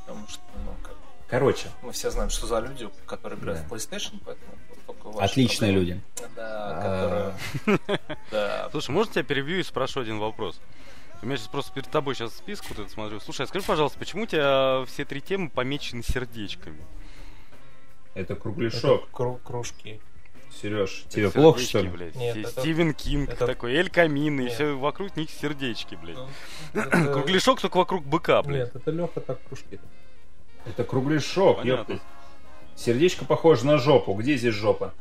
Потому 0.05 0.27
что, 0.27 0.41
ну, 0.65 0.71
как, 0.83 0.95
Короче, 1.27 1.67
мы 1.81 1.91
все 1.91 2.09
знаем, 2.11 2.29
что 2.29 2.47
за 2.47 2.59
люди, 2.59 2.89
которые 3.05 3.37
играют 3.39 3.61
Да. 3.61 3.67
в 3.67 3.71
PlayStation, 3.73 4.19
поэтому 4.25 4.53
это 4.87 5.23
отличные 5.23 5.73
проблемы. 5.73 5.79
люди. 5.79 6.01
Да, 6.35 7.33
которые... 7.65 7.97
Да. 8.31 8.69
Слушай, 8.71 8.91
можно 8.91 9.13
тебя 9.13 9.23
перебью 9.23 9.59
и 9.59 9.63
спрошу 9.63 10.01
один 10.01 10.19
вопрос? 10.19 10.59
У 11.21 11.25
меня 11.25 11.37
сейчас 11.37 11.47
просто 11.49 11.73
перед 11.73 11.89
тобой 11.89 12.15
сейчас 12.15 12.35
список 12.37 12.67
вот 12.69 12.79
этот 12.79 12.91
смотрю. 12.91 13.19
Слушай, 13.19 13.41
а 13.43 13.47
скажи, 13.47 13.65
пожалуйста, 13.65 13.97
почему 13.99 14.23
у 14.23 14.27
тебя 14.27 14.85
все 14.87 15.03
три 15.03 15.19
темы 15.19 15.49
помечены 15.49 16.03
сердечками? 16.03 16.79
Это 18.13 18.33
Это 18.33 18.35
кругляшок. 18.41 19.09
кру- 19.11 19.39
кружки. 19.43 19.99
Сереж, 20.61 21.05
тебе 21.09 21.29
плохо, 21.29 21.59
что 21.59 21.81
ли? 21.81 21.89
блядь. 21.89 22.15
Нет, 22.15 22.37
это- 22.37 22.61
Стивен 22.61 22.93
Кинг 22.93 23.29
это- 23.29 23.45
такой, 23.45 23.73
Эль 23.75 23.89
Камин, 23.89 24.39
и 24.41 24.49
все 24.49 24.73
вокруг 24.73 25.15
них 25.15 25.29
сердечки, 25.29 25.95
блядь. 25.95 26.17
Ну, 26.73 26.81
это- 26.81 27.13
Кругляшок 27.13 27.61
только 27.61 27.77
вокруг 27.77 28.05
быка, 28.05 28.41
блядь. 28.41 28.73
Нет, 28.73 28.75
это 28.75 28.91
Леха 28.91 29.21
так 29.21 29.39
кружки. 29.47 29.79
Это 30.65 30.83
кругляшок, 30.83 31.63
ёпта. 31.63 31.99
Сердечко 32.75 33.25
похоже 33.25 33.65
на 33.65 33.77
жопу. 33.77 34.13
Где 34.13 34.35
здесь 34.37 34.53
жопа? 34.53 34.93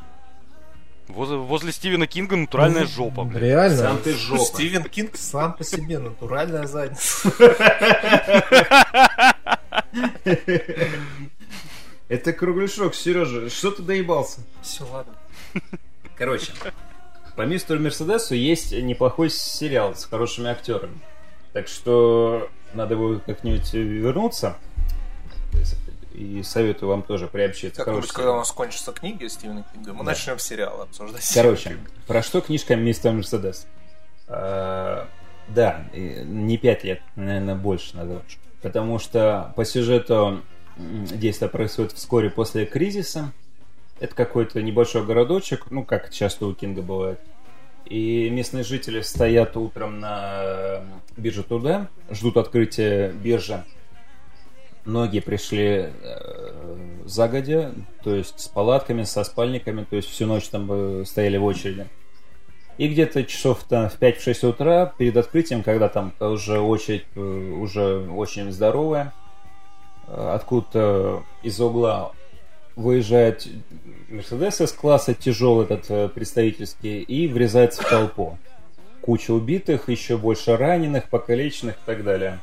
Возле, 1.08 1.36
возле 1.36 1.72
Стивена 1.72 2.06
Кинга 2.06 2.36
натуральная 2.36 2.86
жопа, 2.86 3.24
блядь. 3.24 3.42
Реально. 3.42 3.76
Сам 3.76 3.98
ты 3.98 4.14
жопа. 4.14 4.44
Стивен 4.44 4.84
Кинг 4.84 5.16
сам 5.16 5.54
по 5.54 5.64
себе 5.64 5.98
натуральная 5.98 6.66
задница. 6.66 7.30
Это 12.08 12.32
кругляшок, 12.32 12.94
Сережа. 12.94 13.50
Что 13.50 13.72
ты 13.72 13.82
доебался? 13.82 14.40
Все, 14.62 14.84
ладно. 14.84 15.15
Короче, 16.16 16.52
по 17.36 17.42
мистеру 17.42 17.80
Мерседесу 17.80 18.34
есть 18.34 18.72
неплохой 18.72 19.30
сериал 19.30 19.94
с 19.94 20.04
хорошими 20.04 20.48
актерами. 20.50 20.98
Так 21.52 21.68
что 21.68 22.48
надо 22.74 22.96
будет 22.96 23.24
как-нибудь 23.24 23.72
вернуться. 23.72 24.56
И 26.14 26.42
советую 26.42 26.88
вам 26.88 27.02
тоже 27.02 27.26
приобщиться. 27.26 27.84
Как-нибудь, 27.84 28.08
когда 28.10 28.22
у 28.22 28.32
сериал. 28.32 28.38
нас 28.38 28.52
кончатся 28.52 28.92
книги 28.92 29.26
Стивена 29.26 29.64
Кинга, 29.72 29.92
мы 29.92 29.98
Да. 29.98 30.12
начнем 30.12 30.38
сериалы 30.38 30.84
обсуждать. 30.84 31.30
Короче, 31.34 31.76
про 32.06 32.22
что 32.22 32.40
книжка 32.40 32.74
«Мистер 32.74 33.12
Мерседес»? 33.12 33.66
А, 34.28 35.08
Да, 35.48 35.84
не 35.94 36.56
пять 36.58 36.82
лет, 36.84 37.00
наверное, 37.14 37.54
больше 37.54 37.96
надо. 37.96 38.22
Потому 38.62 38.98
что 38.98 39.52
по 39.56 39.64
сюжету 39.64 40.42
действие 40.76 41.48
происходит 41.48 41.92
вскоре 41.92 42.30
после 42.30 42.66
кризиса. 42.66 43.32
Это 43.98 44.14
какой-то 44.14 44.60
небольшой 44.62 45.04
городочек, 45.04 45.70
ну, 45.70 45.84
как 45.84 46.10
часто 46.10 46.46
у 46.46 46.54
Кинга 46.54 46.82
бывает. 46.82 47.18
И 47.86 48.28
местные 48.30 48.64
жители 48.64 49.00
стоят 49.00 49.56
утром 49.56 50.00
на 50.00 50.40
э, 50.42 50.82
бирже 51.16 51.44
труда, 51.44 51.88
ждут 52.10 52.36
открытия 52.36 53.10
биржи. 53.12 53.64
Многие 54.84 55.20
пришли 55.20 55.90
э, 56.02 56.76
загодя, 57.06 57.72
то 58.02 58.14
есть 58.14 58.40
с 58.40 58.48
палатками, 58.48 59.04
со 59.04 59.22
спальниками, 59.24 59.84
то 59.84 59.96
есть 59.96 60.08
всю 60.08 60.26
ночь 60.26 60.48
там 60.48 60.68
э, 60.70 61.04
стояли 61.06 61.36
в 61.38 61.44
очереди. 61.44 61.86
И 62.76 62.88
где-то 62.88 63.24
часов 63.24 63.64
там, 63.68 63.88
в 63.88 63.98
5-6 63.98 64.46
утра, 64.46 64.92
перед 64.98 65.16
открытием, 65.16 65.62
когда 65.62 65.88
там 65.88 66.12
уже 66.18 66.58
очередь 66.58 67.06
э, 67.14 67.20
уже 67.20 68.00
очень 68.10 68.50
здоровая, 68.50 69.14
откуда 70.08 71.22
из 71.42 71.58
угла 71.60 72.12
выезжает 72.76 73.48
Мерседес 74.08 74.60
из 74.60 74.72
класса 74.72 75.14
тяжелый 75.14 75.64
этот 75.64 75.90
э, 75.90 76.08
представительский 76.08 77.00
и 77.00 77.26
врезается 77.26 77.82
в 77.82 77.88
толпу. 77.88 78.38
Куча 79.00 79.32
убитых, 79.32 79.88
еще 79.88 80.16
больше 80.16 80.56
раненых, 80.56 81.08
покалеченных 81.08 81.74
и 81.74 81.86
так 81.86 82.04
далее. 82.04 82.38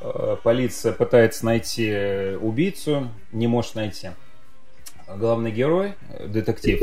Э, 0.00 0.36
Полиция 0.42 0.92
пытается 0.92 1.44
найти 1.44 1.88
э, 1.88 2.36
убийцу, 2.36 3.08
не 3.32 3.46
может 3.46 3.74
найти. 3.74 4.10
Главный 5.08 5.50
герой, 5.50 5.94
детектив 6.24 6.82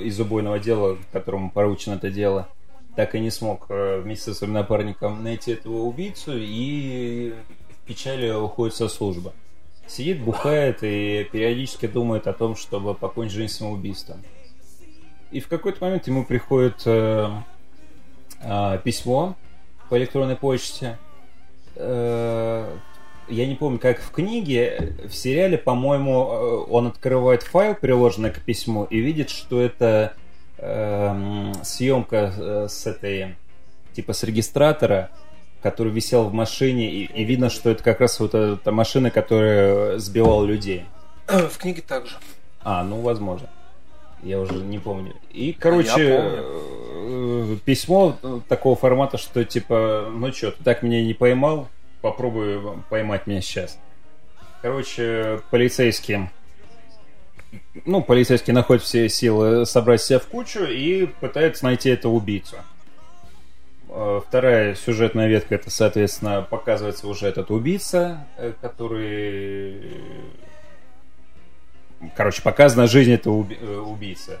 из 0.00 0.20
убойного 0.20 0.58
дела, 0.58 0.98
которому 1.10 1.50
поручено 1.50 1.94
это 1.94 2.10
дело, 2.10 2.48
так 2.96 3.14
и 3.14 3.20
не 3.20 3.30
смог 3.30 3.66
вместе 3.70 4.32
со 4.32 4.34
своим 4.34 4.52
напарником 4.52 5.24
найти 5.24 5.52
этого 5.52 5.78
убийцу 5.78 6.32
и 6.36 7.32
в 7.70 7.86
печали 7.86 8.30
уходит 8.30 8.74
со 8.74 8.88
службы. 8.88 9.32
Сидит, 9.92 10.22
бухает 10.22 10.78
и 10.80 11.28
периодически 11.30 11.86
думает 11.86 12.26
о 12.26 12.32
том, 12.32 12.56
чтобы 12.56 12.94
покончить 12.94 13.34
жизнь 13.34 13.52
самоубийством. 13.52 14.22
И 15.30 15.38
в 15.38 15.48
какой-то 15.48 15.84
момент 15.84 16.06
ему 16.06 16.24
приходит 16.24 16.80
э, 16.86 17.28
а, 18.42 18.78
письмо 18.78 19.36
по 19.90 19.98
электронной 19.98 20.36
почте. 20.36 20.98
Э, 21.76 22.74
я 23.28 23.46
не 23.46 23.54
помню, 23.54 23.78
как 23.78 24.00
в 24.00 24.12
книге, 24.12 24.94
в 25.06 25.12
сериале, 25.14 25.58
по-моему, 25.58 26.22
э, 26.22 26.70
он 26.70 26.86
открывает 26.86 27.42
файл, 27.42 27.74
приложенный 27.74 28.30
к 28.30 28.40
письму, 28.40 28.84
и 28.84 28.98
видит, 28.98 29.28
что 29.28 29.60
это 29.60 30.14
эм, 30.56 31.52
съемка 31.62 32.32
э, 32.34 32.66
с 32.70 32.86
этой, 32.86 33.36
типа 33.92 34.14
с 34.14 34.22
регистратора, 34.22 35.10
который 35.62 35.92
висел 35.92 36.24
в 36.24 36.32
машине, 36.32 36.90
и, 36.90 37.04
и 37.04 37.24
видно, 37.24 37.50
что 37.50 37.70
это 37.70 37.82
как 37.82 38.00
раз 38.00 38.18
вот 38.20 38.34
эта 38.34 38.72
машина, 38.72 39.10
которая 39.10 39.98
сбивала 39.98 40.44
людей. 40.44 40.84
В 41.26 41.56
книге 41.58 41.82
также. 41.82 42.16
А, 42.62 42.84
ну, 42.84 43.00
возможно. 43.00 43.48
Я 44.22 44.40
уже 44.40 44.54
не 44.54 44.78
помню. 44.78 45.14
И, 45.30 45.52
короче, 45.52 45.90
помню. 45.90 47.54
э, 47.54 47.56
письмо 47.64 48.16
такого 48.48 48.76
формата, 48.76 49.18
что 49.18 49.44
типа, 49.44 50.08
ну 50.12 50.32
что, 50.32 50.52
ты 50.52 50.62
так 50.62 50.82
меня 50.82 51.04
не 51.04 51.14
поймал, 51.14 51.68
попробуй 52.02 52.60
поймать 52.88 53.26
меня 53.26 53.40
сейчас. 53.40 53.78
Короче, 54.60 55.40
полицейские 55.50 56.30
ну, 57.84 58.02
полицейские 58.02 58.54
находят 58.54 58.82
все 58.82 59.08
силы 59.08 59.66
собрать 59.66 60.02
себя 60.02 60.18
в 60.18 60.26
кучу 60.26 60.64
и 60.64 61.06
пытаются 61.06 61.64
найти 61.64 61.90
этого 61.90 62.12
убийцу. 62.12 62.56
Э, 63.94 64.20
Вторая 64.26 64.74
сюжетная 64.74 65.28
ветка, 65.28 65.54
это, 65.56 65.70
соответственно, 65.70 66.42
показывается 66.48 67.06
уже 67.06 67.26
этот 67.26 67.50
убийца, 67.50 68.26
э, 68.38 68.52
который... 68.60 70.00
Короче, 72.16 72.42
показана 72.42 72.86
жизнь 72.86 73.12
этого 73.12 73.34
уби- 73.34 73.58
э, 73.60 73.76
убийцы. 73.76 74.38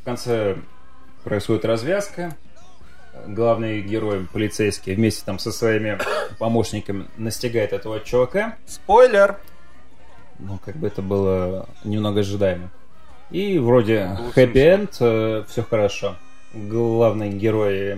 В 0.00 0.04
конце 0.04 0.56
происходит 1.24 1.66
развязка. 1.66 2.34
Главный 3.26 3.82
герой, 3.82 4.26
полицейский, 4.32 4.94
вместе 4.94 5.24
там 5.26 5.38
со 5.38 5.52
своими 5.52 5.98
помощниками 6.38 7.06
настигает 7.18 7.74
этого 7.74 8.00
чувака. 8.00 8.56
Спойлер! 8.66 9.36
Ну, 10.38 10.58
как 10.64 10.76
бы 10.76 10.86
это 10.86 11.02
было 11.02 11.68
немного 11.84 12.20
ожидаемо. 12.20 12.70
И 13.30 13.58
вроде 13.58 14.16
хэппи-энд, 14.34 14.94
все 15.48 15.62
хорошо. 15.68 16.16
Главный 16.54 17.30
герой 17.30 17.96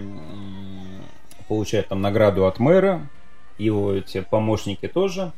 получает 1.53 1.89
там 1.89 2.01
награду 2.01 2.47
от 2.47 2.59
мэра, 2.59 3.11
его 3.59 3.93
эти 3.93 4.23
помощники 4.23 4.89
тоже. 4.89 5.33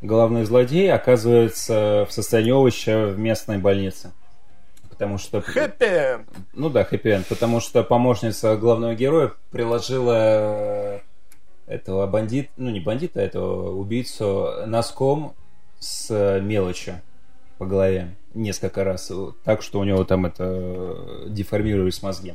Главный 0.00 0.44
злодей 0.44 0.90
оказывается 0.90 2.06
в 2.08 2.12
состоянии 2.12 2.52
овоща 2.52 3.08
в 3.08 3.18
местной 3.18 3.58
больнице. 3.58 4.12
Потому 4.88 5.18
что... 5.18 5.42
Хэппи! 5.42 6.24
Ну 6.54 6.70
да, 6.70 6.84
хэппи-энд, 6.84 7.26
потому 7.26 7.60
что 7.60 7.84
помощница 7.84 8.56
главного 8.56 8.94
героя 8.94 9.32
приложила 9.50 10.16
э, 10.16 11.00
этого 11.66 12.06
бандита, 12.06 12.48
ну 12.56 12.70
не 12.70 12.80
бандита, 12.80 13.20
а 13.20 13.22
этого 13.22 13.78
убийцу 13.78 14.66
носком 14.66 15.34
с 15.78 16.10
э, 16.10 16.40
мелочью 16.40 17.02
по 17.58 17.66
голове 17.66 18.16
несколько 18.32 18.84
раз, 18.84 19.12
так 19.44 19.60
что 19.60 19.80
у 19.80 19.84
него 19.84 20.04
там 20.04 20.24
это 20.24 20.44
э, 20.44 21.26
деформировались 21.28 22.02
мозги. 22.02 22.34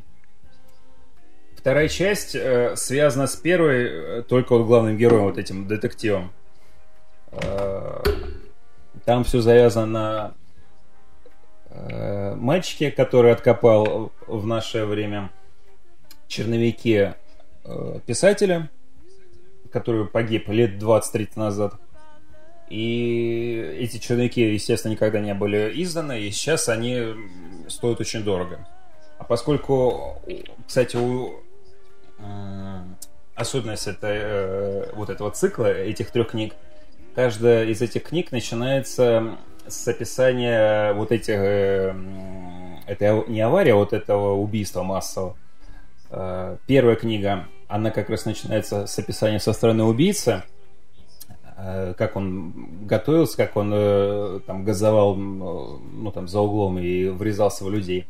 Вторая 1.65 1.87
часть 1.87 2.35
э, 2.35 2.75
связана 2.75 3.25
с 3.25 3.35
первой 3.35 3.87
э, 3.87 4.21
только 4.21 4.55
вот 4.55 4.67
главным 4.67 4.97
героем, 4.97 5.23
вот 5.23 5.39
этим 5.39 5.67
детективом. 5.67 6.31
Э, 7.31 8.03
Там 9.03 9.23
все 9.23 9.41
завязано 9.41 9.85
на 9.87 10.33
э, 11.71 12.35
мальчике, 12.35 12.91
который 12.91 13.31
откопал 13.31 14.11
в 14.27 14.45
наше 14.45 14.85
время 14.85 15.31
черновики 16.27 17.13
э, 17.63 17.99
писателя, 18.05 18.69
который 19.71 20.05
погиб 20.05 20.47
лет 20.49 20.79
20-30 20.79 21.29
назад. 21.35 21.73
И 22.69 23.75
эти 23.79 23.97
черновики, 23.97 24.53
естественно, 24.53 24.91
никогда 24.91 25.19
не 25.19 25.33
были 25.33 25.71
изданы, 25.81 26.21
и 26.21 26.29
сейчас 26.29 26.69
они 26.69 27.15
стоят 27.67 28.01
очень 28.01 28.23
дорого. 28.23 28.67
А 29.17 29.23
поскольку, 29.23 30.21
кстати, 30.67 30.97
у, 30.97 31.39
особенность 33.35 33.87
это, 33.87 34.07
э, 34.07 34.91
вот 34.95 35.09
этого 35.09 35.29
цикла, 35.31 35.71
этих 35.71 36.11
трех 36.11 36.29
книг, 36.31 36.55
каждая 37.13 37.65
из 37.65 37.81
этих 37.81 38.03
книг 38.03 38.31
начинается 38.31 39.37
с 39.67 39.87
описания 39.87 40.93
вот 40.93 41.11
этих... 41.11 41.35
э, 41.35 41.93
это 42.87 43.23
не 43.27 43.41
авария, 43.41 43.73
а 43.73 43.77
вот 43.77 43.93
этого 43.93 44.35
убийства 44.35 44.83
массового. 44.83 45.35
Э, 46.09 46.57
Первая 46.65 46.95
книга, 46.95 47.47
она 47.67 47.91
как 47.91 48.09
раз 48.09 48.25
начинается 48.25 48.87
с 48.87 48.97
описания 48.97 49.39
со 49.39 49.53
стороны 49.53 49.83
убийцы, 49.83 50.43
как 51.55 52.17
он 52.17 52.85
готовился, 52.85 53.37
как 53.37 53.55
он 53.55 54.41
там 54.45 54.65
газовал 54.65 55.15
ну, 55.15 56.11
там, 56.13 56.27
за 56.27 56.41
углом 56.41 56.77
и 56.79 57.07
врезался 57.07 57.63
в 57.63 57.71
людей. 57.71 58.07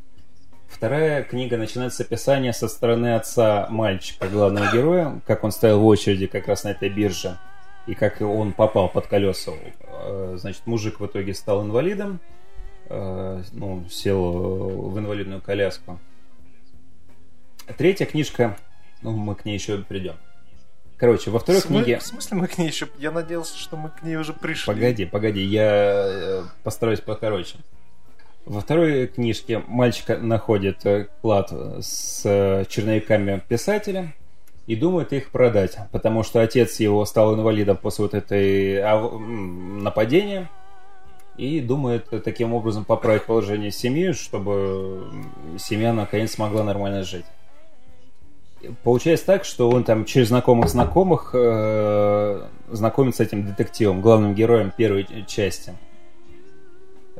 Вторая 0.68 1.24
книга 1.24 1.58
начинается 1.58 2.04
с 2.04 2.06
описания 2.06 2.52
со 2.54 2.68
стороны 2.68 3.16
отца 3.16 3.68
мальчика, 3.70 4.28
главного 4.28 4.72
героя, 4.74 5.22
как 5.26 5.44
он 5.44 5.52
стоял 5.52 5.80
в 5.80 5.86
очереди 5.86 6.28
как 6.28 6.48
раз 6.48 6.64
на 6.64 6.70
этой 6.70 6.90
бирже, 6.90 7.38
и 7.88 7.96
как 7.96 8.20
он 8.22 8.52
попал 8.52 8.90
под 8.90 9.08
колеса. 9.08 9.52
Э, 9.88 10.36
Значит, 10.38 10.66
мужик 10.66 11.00
в 11.00 11.06
итоге 11.06 11.34
стал 11.34 11.64
инвалидом, 11.64 12.20
э, 12.90 13.44
ну, 13.54 13.86
сел 13.90 14.32
в 14.90 15.00
инвалидную 15.00 15.42
коляску. 15.42 16.00
Третья 17.78 18.06
книжка, 18.06 18.58
ну, 19.02 19.12
мы 19.12 19.36
к 19.36 19.46
ней 19.46 19.54
еще 19.54 19.78
придем. 19.80 20.16
Короче, 20.98 21.30
во 21.32 21.40
второй 21.40 21.62
смы- 21.62 21.84
книге... 21.84 22.00
В 22.00 22.04
смысле 22.04 22.38
мы 22.38 22.48
к 22.48 22.58
ней 22.58 22.68
еще... 22.68 22.88
Я 22.98 23.12
надеялся, 23.12 23.58
что 23.58 23.76
мы 23.76 23.90
к 23.90 24.02
ней 24.04 24.16
уже 24.18 24.34
пришли. 24.34 24.74
Погоди, 24.74 25.06
погоди, 25.06 25.42
я 25.42 26.06
э, 26.08 26.44
постараюсь 26.64 27.02
покороче. 27.02 27.58
Во 28.46 28.62
второй 28.62 29.08
книжке 29.08 29.64
мальчик 29.68 30.22
находит 30.22 30.86
э, 30.86 31.08
клад 31.22 31.52
с 31.52 32.22
э, 32.26 32.66
черновиками 32.70 33.42
писателя 33.48 34.14
и 34.68 34.76
думает 34.76 35.14
их 35.14 35.32
продать, 35.32 35.78
потому 35.92 36.22
что 36.22 36.42
отец 36.42 36.80
его 36.80 37.04
стал 37.06 37.34
инвалидом 37.34 37.78
после 37.78 38.04
вот 38.04 38.14
этой 38.14 38.76
м, 38.76 39.84
нападения 39.84 40.52
и 41.38 41.60
думает 41.60 42.06
э, 42.12 42.20
таким 42.20 42.54
образом 42.54 42.86
поправить 42.86 43.24
положение 43.24 43.72
семьи, 43.72 44.12
чтобы 44.12 45.08
семья 45.58 45.92
наконец 45.92 46.34
смогла 46.34 46.64
нормально 46.64 47.02
жить. 47.04 47.26
Получается 48.84 49.26
так, 49.26 49.44
что 49.44 49.70
он 49.70 49.84
там 49.84 50.06
через 50.06 50.28
знакомых 50.28 50.70
знакомых 50.70 51.32
э, 51.34 52.44
знакомится 52.70 53.24
с 53.24 53.28
этим 53.28 53.48
детективом, 53.48 54.02
главным 54.02 54.36
героем 54.36 54.72
первой 54.76 55.08
части. 55.28 55.74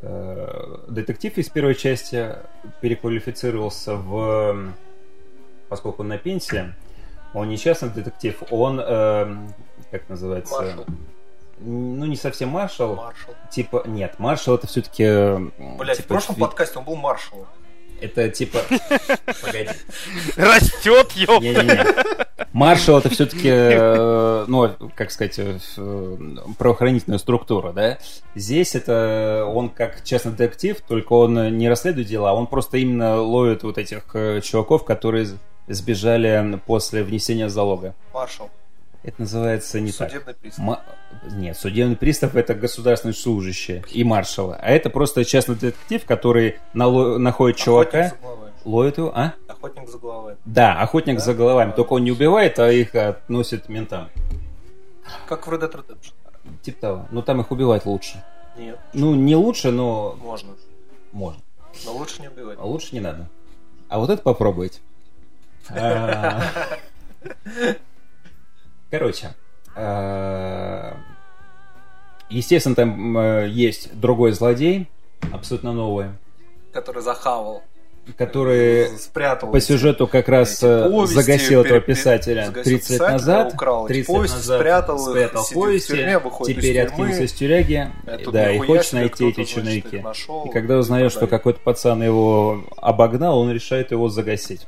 Э, 0.02 0.78
детектив 0.88 1.38
из 1.38 1.50
первой 1.50 1.76
части 1.76 2.36
переквалифицировался 2.82 3.96
в... 3.96 4.74
Поскольку 5.70 6.04
он 6.04 6.10
на 6.10 6.18
пенсии, 6.18 6.74
он 7.34 7.50
не 7.50 7.58
частный 7.58 7.90
детектив, 7.90 8.42
он... 8.52 8.80
э, 8.80 9.36
как 9.92 10.10
называется? 10.10 10.54
Маршал. 10.54 10.86
Ну, 11.60 12.06
не 12.06 12.18
совсем 12.18 12.50
маршал. 12.50 12.96
Маршал. 12.96 13.34
Типа, 13.50 13.84
нет, 13.86 14.20
маршал 14.20 14.56
это 14.56 14.68
все-таки... 14.68 15.52
Блять, 15.78 16.00
в 16.00 16.08
прошлом 16.08 16.36
подкасте 16.36 16.80
он 16.80 16.86
был 16.86 16.96
маршалом. 16.96 17.48
Это 18.02 18.30
типа... 18.30 18.60
Погоди. 19.42 19.70
Растет, 20.36 21.12
ёп! 21.14 21.42
Не-не-не. 21.42 21.86
Маршал 22.54 23.00
это 23.00 23.10
все-таки, 23.10 23.50
ну, 24.50 24.92
как 24.96 25.12
сказать, 25.12 25.38
э, 25.38 26.18
правоохранительная 26.58 27.18
структура, 27.18 27.74
да? 27.74 27.98
Здесь 28.34 28.76
это 28.76 29.46
он 29.54 29.70
как 29.70 30.04
частный 30.04 30.32
детектив, 30.32 30.78
только 30.88 31.14
он 31.14 31.58
не 31.58 31.68
расследует 31.68 32.08
дела, 32.08 32.34
он 32.34 32.48
просто 32.48 32.78
именно 32.78 33.20
ловит 33.22 33.64
вот 33.64 33.78
этих 33.78 34.04
э, 34.14 34.42
чуваков, 34.42 34.86
которые 34.86 35.28
сбежали 35.68 36.60
после 36.66 37.04
внесения 37.04 37.50
залога. 37.50 37.94
Маршал. 38.14 38.50
Это 39.06 39.22
называется 39.22 39.80
не 39.80 39.92
так. 39.92 40.10
Судебный 40.10 40.34
пристав. 40.34 40.66
Ма- 40.66 40.82
Нет, 41.32 41.56
судебный 41.58 41.96
пристав 41.96 42.36
это 42.36 42.56
государственный 42.56 43.14
служащий 43.14 43.84
и 43.92 44.04
маршала. 44.04 44.56
А 44.60 44.72
это 44.72 44.90
просто 44.90 45.24
частный 45.24 45.54
детектив, 45.56 46.04
который 46.06 46.56
нало- 46.74 47.20
находит 47.20 47.58
чувака, 47.58 48.14
ловит 48.64 48.98
его, 48.98 49.12
а? 49.16 49.34
Охотник 49.48 49.88
за 49.90 50.00
головами. 50.00 50.38
Да, 50.46 50.82
охотник 50.82 51.18
Да? 51.18 51.22
за 51.22 51.34
головами. 51.36 51.72
Только 51.76 51.94
он 51.94 52.04
не 52.04 52.12
убивает, 52.12 52.58
а 52.58 52.72
их 52.72 52.96
относит 52.96 53.70
ментам. 53.70 54.10
Как 55.28 55.46
в 55.46 55.52
Red 55.54 55.62
Dead 55.62 55.72
Redemption. 55.72 56.14
Типа 56.64 56.82
того. 56.82 57.06
Но 57.12 57.22
там 57.22 57.42
их 57.42 57.52
убивать 57.52 57.86
лучше. 57.86 58.24
Нет, 58.58 58.80
Ну, 58.94 59.14
не 59.14 59.36
лучше, 59.36 59.70
но 59.70 60.18
можно. 60.20 60.54
можно. 61.12 61.42
Но 61.86 61.94
лучше 61.94 62.22
не 62.24 62.28
убивать. 62.30 62.58
А 62.60 62.66
лучше 62.66 62.90
не 62.96 63.02
надо. 63.02 63.30
А 63.88 64.00
вот 64.00 64.10
это 64.10 64.24
попробуйте. 64.24 64.80
Короче. 68.92 69.34
а, 69.76 70.98
Естественно, 72.30 72.76
там 72.76 73.18
э, 73.18 73.48
есть 73.50 73.98
другой 74.00 74.32
злодей, 74.32 74.90
абсолютно 75.32 75.74
новый, 75.74 76.08
Который 76.74 77.04
захавал. 77.04 77.64
который 78.18 78.98
спрятал 78.98 79.52
по 79.52 79.60
сюжету 79.60 80.08
как 80.08 80.28
раз 80.28 80.62
э, 80.64 80.90
повести, 80.90 81.14
загасил 81.16 81.62
этого 81.64 81.82
писателя 81.82 82.46
загасил 82.46 82.64
30 82.80 82.90
лет 82.90 83.00
назад. 83.02 83.54
украл 83.54 83.86
эти 83.86 83.94
30 83.94 84.10
лет 84.10 84.18
повести, 84.18 84.36
назад 84.38 84.60
спрятал 84.60 84.96
их, 84.96 85.10
спрятал 85.12 85.44
в 85.44 85.54
повести, 85.54 85.88
тюрьме, 85.88 86.20
выходит 86.20 86.56
теперь 86.58 86.78
из 86.78 86.86
откинулся 86.86 87.24
из 87.24 87.34
тюряги, 87.34 87.92
да, 88.32 88.52
и 88.52 88.58
хочет 88.60 88.94
найти 88.94 89.30
эти 89.30 89.44
черновики. 89.44 89.98
их 89.98 90.04
нашел, 90.04 90.46
И 90.46 90.50
когда 90.50 90.78
узнает, 90.78 91.12
что 91.12 91.28
какой-то 91.28 91.60
пацан 91.60 92.02
его 92.02 92.64
обогнал, 92.78 93.38
он 93.40 93.52
решает 93.52 93.92
его 93.92 94.10
загасить. 94.10 94.66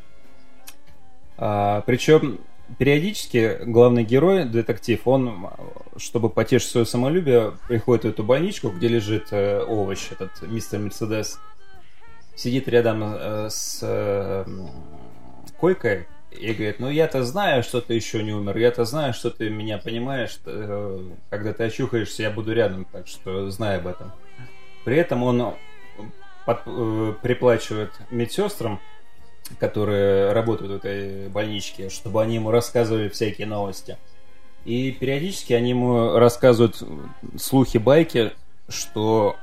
А, 1.39 1.81
причем 1.87 2.39
периодически 2.77 3.59
главный 3.63 4.03
герой, 4.03 4.45
детектив, 4.45 4.99
он, 5.05 5.49
чтобы 5.97 6.29
потешить 6.29 6.69
свое 6.69 6.85
самолюбие, 6.85 7.53
приходит 7.67 8.03
в 8.05 8.07
эту 8.09 8.23
больничку, 8.23 8.69
где 8.69 8.87
лежит 8.87 9.27
э, 9.31 9.63
овощ, 9.63 10.11
этот 10.11 10.41
мистер 10.41 10.79
Мерседес, 10.79 11.39
сидит 12.35 12.67
рядом 12.67 13.03
э, 13.03 13.49
с 13.49 13.79
э, 13.81 14.45
койкой 15.59 16.07
и 16.31 16.53
говорит, 16.53 16.79
ну 16.79 16.89
я-то 16.89 17.23
знаю, 17.23 17.63
что 17.63 17.81
ты 17.81 17.93
еще 17.93 18.21
не 18.21 18.33
умер, 18.33 18.57
я-то 18.57 18.85
знаю, 18.85 19.13
что 19.13 19.31
ты 19.31 19.49
меня 19.49 19.77
понимаешь, 19.77 20.37
э, 20.45 20.99
когда 21.29 21.53
ты 21.53 21.63
очухаешься, 21.63 22.23
я 22.23 22.31
буду 22.31 22.53
рядом, 22.53 22.85
так 22.85 23.07
что 23.07 23.49
знай 23.49 23.77
об 23.77 23.87
этом. 23.87 24.11
При 24.85 24.97
этом 24.97 25.23
он 25.23 25.55
под- 26.45 26.61
э, 26.65 27.13
приплачивает 27.21 27.91
медсестрам, 28.11 28.79
которые 29.59 30.31
работают 30.33 30.71
в 30.71 30.75
этой 30.75 31.29
больничке, 31.29 31.89
чтобы 31.89 32.21
они 32.21 32.35
ему 32.35 32.51
рассказывали 32.51 33.09
всякие 33.09 33.47
новости. 33.47 33.97
И 34.65 34.91
периодически 34.91 35.53
они 35.53 35.69
ему 35.69 36.17
рассказывают 36.17 36.81
слухи, 37.37 37.77
байки, 37.77 38.31
что 38.67 39.37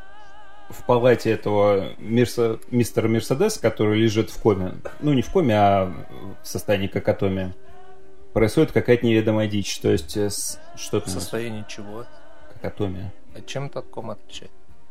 в 0.68 0.84
палате 0.86 1.30
этого 1.30 1.92
Мерса- 1.98 2.58
мистера 2.70 3.08
Мерседес, 3.08 3.58
который 3.58 3.98
лежит 4.00 4.30
в 4.30 4.38
коме, 4.40 4.74
ну 5.00 5.12
не 5.12 5.22
в 5.22 5.30
коме, 5.30 5.54
а 5.56 5.92
в 6.42 6.46
состоянии 6.46 6.88
какотомии, 6.88 7.54
происходит 8.32 8.72
какая-то 8.72 9.06
неведомая 9.06 9.46
дичь. 9.48 9.78
То 9.78 9.90
есть 9.90 10.16
э, 10.16 10.28
с- 10.30 10.58
что 10.76 11.00
В 11.00 11.04
то 11.04 11.10
состоянии 11.10 11.64
чего? 11.68 12.04
какотомия. 12.52 13.12
А 13.36 13.40
чем 13.40 13.66
это 13.66 13.80
от 13.80 13.86
кома 13.86 14.14
отличает? 14.14 14.50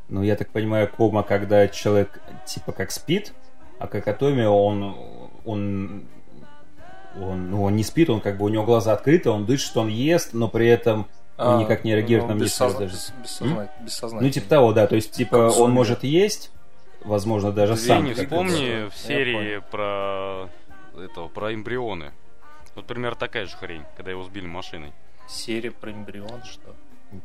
Ну, 0.10 0.22
я 0.24 0.36
так 0.36 0.50
понимаю, 0.50 0.88
кома, 0.90 1.24
когда 1.24 1.68
человек 1.68 2.20
типа 2.46 2.72
как 2.72 2.92
спит, 2.92 3.34
а 3.80 3.88
какотомия, 3.88 4.50
он, 4.50 4.96
он, 5.46 6.04
он, 7.20 7.52
ну, 7.52 7.64
он 7.64 7.76
не 7.76 7.84
спит, 7.84 8.10
он 8.10 8.22
как 8.22 8.38
бы 8.38 8.46
у 8.46 8.50
него 8.50 8.64
глаза 8.64 8.94
открыты, 8.94 9.30
он 9.30 9.46
дышит, 9.46 9.76
он 9.78 9.88
ест, 9.88 10.34
но 10.34 10.48
при 10.48 10.68
этом 10.68 11.08
он 11.38 11.60
никак 11.60 11.84
не 11.84 11.96
реагирует 11.96 12.30
на 12.30 12.36
ну, 12.36 12.42
мысли 12.42 12.64
бессозна- 12.66 12.80
даже. 12.80 12.94
бес- 12.94 13.14
бессозна- 13.24 13.70
бессознательно. 13.82 14.22
Ну, 14.22 14.30
типа 14.30 14.50
того, 14.50 14.74
да, 14.74 14.88
то 14.88 14.96
есть, 14.96 15.12
типа, 15.12 15.36
он 15.58 15.72
может 15.72 16.04
есть, 16.04 16.52
возможно, 17.04 17.52
даже 17.52 17.74
Ты 17.74 17.80
сам. 17.82 18.06
не 18.06 18.14
вспомни 18.14 18.90
в 18.90 18.96
серии 18.96 19.62
про 19.72 20.50
этого, 20.98 21.28
про 21.28 21.54
эмбрионы. 21.54 22.12
Вот 22.76 22.86
примерно 22.86 23.18
такая 23.18 23.46
же 23.46 23.56
хрень, 23.58 23.84
когда 23.98 24.12
его 24.12 24.24
сбили 24.24 24.48
машиной. 24.48 24.94
Серия 25.28 25.72
про 25.72 25.92
эмбрион, 25.92 26.44
что? 26.44 26.76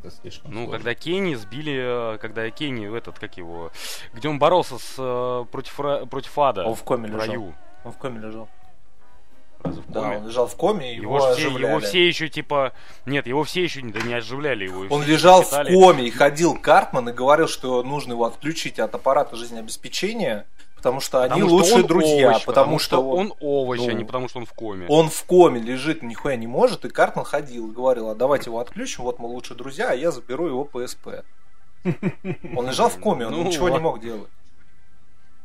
Это 0.03 0.11
слишком 0.15 0.51
Ну, 0.53 0.61
сложно. 0.65 0.77
когда 0.79 0.95
Кенни 0.95 1.35
сбили, 1.35 2.15
э, 2.15 2.19
когда 2.19 2.49
Кенни, 2.51 2.95
этот, 2.97 3.19
как 3.19 3.37
его, 3.37 3.71
где 4.13 4.29
он 4.29 4.39
боролся 4.39 4.79
с, 4.79 4.95
э, 4.99 5.45
против, 5.51 5.75
против 6.09 6.39
Ада 6.39 6.65
Он 6.65 6.75
в 6.75 6.83
коме 6.83 7.09
в 7.09 7.13
лежал. 7.13 7.27
раю. 7.29 7.55
Он 7.85 7.93
в 7.93 7.97
коме 7.99 8.21
лежал. 8.21 8.49
Разве 9.61 9.83
в 9.83 9.91
Да, 9.91 10.03
коме? 10.03 10.17
он 10.19 10.27
лежал 10.29 10.47
в 10.47 10.57
коме, 10.57 10.95
его, 10.95 11.17
Его, 11.17 11.19
все, 11.33 11.47
оживляли. 11.49 11.67
его 11.71 11.81
все 11.81 12.07
еще 12.07 12.29
типа... 12.29 12.73
Нет, 13.07 13.27
его 13.27 13.43
все 13.45 13.63
еще 13.65 13.83
не, 13.83 13.93
да 13.93 14.01
не 14.03 14.15
оживляли 14.15 14.65
его. 14.65 14.87
Он 14.95 15.03
лежал 15.05 15.43
в 15.43 15.51
коме 15.51 16.05
и 16.07 16.11
ходил 16.11 16.57
Картман 16.57 17.09
и 17.09 17.13
говорил, 17.13 17.49
что 17.49 17.83
нужно 17.83 18.13
его 18.13 18.25
отключить 18.25 18.79
от 18.79 18.95
аппарата 18.95 19.35
жизнеобеспечения, 19.37 20.47
потому 20.79 21.01
что 21.01 21.23
они 21.23 21.43
потому 21.43 21.49
что 21.49 21.55
лучшие 21.57 21.83
он 21.83 21.87
друзья, 21.87 22.31
овощ, 22.31 22.45
потому, 22.45 22.79
что, 22.79 23.01
он, 23.07 23.27
он 23.27 23.35
овощ, 23.41 23.81
а 23.81 23.85
ну, 23.85 23.91
не 23.93 24.05
потому 24.05 24.29
что 24.29 24.39
он 24.39 24.47
в 24.47 24.53
коме. 24.55 24.87
он 24.89 25.11
в 25.11 25.25
коме 25.25 25.61
лежит, 25.61 26.03
нихуя 26.03 26.37
не 26.37 26.47
может, 26.47 26.85
и 26.85 26.89
Картман 26.89 27.25
ходил 27.25 27.71
и 27.71 27.75
говорил, 27.75 28.09
а 28.09 28.15
давайте 28.15 28.51
его 28.51 28.61
отключим, 28.61 29.05
вот 29.05 29.19
мы 29.19 29.29
лучшие 29.29 29.57
друзья, 29.57 29.91
а 29.91 29.95
я 29.95 30.11
заберу 30.11 30.47
его 30.47 30.65
ПСП. 30.65 31.25
Он 31.85 32.67
лежал 32.67 32.89
в 32.89 32.99
коме, 32.99 33.27
он 33.27 33.33
Ну, 33.33 33.45
ничего 33.45 33.69
не 33.69 33.79
мог 33.79 34.01
делать. 34.01 34.29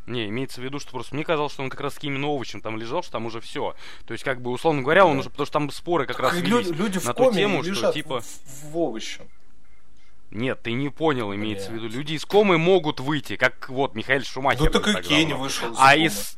Не, 0.06 0.28
имеется 0.28 0.60
в 0.60 0.64
виду, 0.64 0.80
что 0.80 0.92
просто 0.92 1.16
мне 1.16 1.24
казалось, 1.24 1.54
что 1.54 1.64
он 1.64 1.70
как 1.70 1.80
раз 1.80 1.98
именно 2.02 2.28
овощем 2.28 2.60
там 2.62 2.78
лежал, 2.78 3.04
что 3.04 3.14
там 3.14 3.26
уже 3.26 3.40
все. 3.40 3.74
То 4.06 4.12
есть, 4.12 4.24
как 4.26 4.42
бы, 4.42 4.52
условно 4.52 4.82
говоря, 4.82 5.06
он 5.06 5.14
Да. 5.14 5.20
уже, 5.22 5.30
потому 5.30 5.46
что 5.46 5.54
там 5.54 5.72
споры 5.72 6.06
как 6.06 6.20
раз 6.20 6.34
Лю- 6.36 6.60
люди 6.74 7.00
в 7.00 7.06
ту 7.06 7.14
коме 7.14 7.36
тему, 7.36 7.64
что 7.64 7.72
лежат 7.72 7.94
типа... 7.94 8.20
в, 8.20 8.72
в 8.72 8.78
овощем. 8.78 9.30
Нет, 10.34 10.62
ты 10.64 10.72
не 10.74 10.90
понял, 10.90 11.34
имеется 11.34 11.70
в 11.70 11.74
Блядь. 11.74 11.84
виду. 11.84 11.98
Люди 11.98 12.14
из 12.14 12.26
комы 12.26 12.58
могут 12.58 13.00
выйти, 13.00 13.36
как 13.36 13.70
вот 13.70 13.96
Михаил 13.96 14.24
Шумахер. 14.24 14.66
Ну 14.66 14.70
так 14.72 14.88
и 14.88 14.94
давно. 14.94 15.44
вышел 15.44 15.72
из 15.72 15.78
А 15.78 15.92
комы. 15.92 16.06
из... 16.06 16.38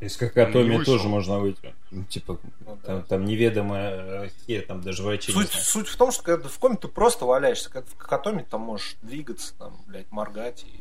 Из 0.00 0.16
вышел. 0.20 0.84
тоже 0.84 1.08
можно 1.08 1.38
выйти. 1.38 1.74
Ну, 1.90 2.04
типа, 2.04 2.38
Ну, 2.66 2.78
да. 2.82 2.86
там, 2.86 3.02
там 3.02 3.24
неведомая 3.24 4.30
хер, 4.46 4.62
там 4.62 4.82
даже 4.82 5.02
врачи 5.02 5.32
Суть, 5.32 5.50
суть 5.50 5.88
в 5.88 5.96
том, 5.96 6.12
что 6.12 6.22
когда 6.22 6.44
ты 6.44 6.48
в 6.48 6.58
коме, 6.58 6.76
ты 6.76 6.88
просто 6.88 7.24
валяешься. 7.24 7.70
Ты 7.70 7.82
в 7.82 7.96
катоме, 7.96 8.40
ты 8.42 8.50
там 8.50 8.60
можешь 8.62 8.96
двигаться, 9.02 9.54
там, 9.58 9.78
блядь, 9.86 10.10
моргать. 10.10 10.64
И... 10.64 10.80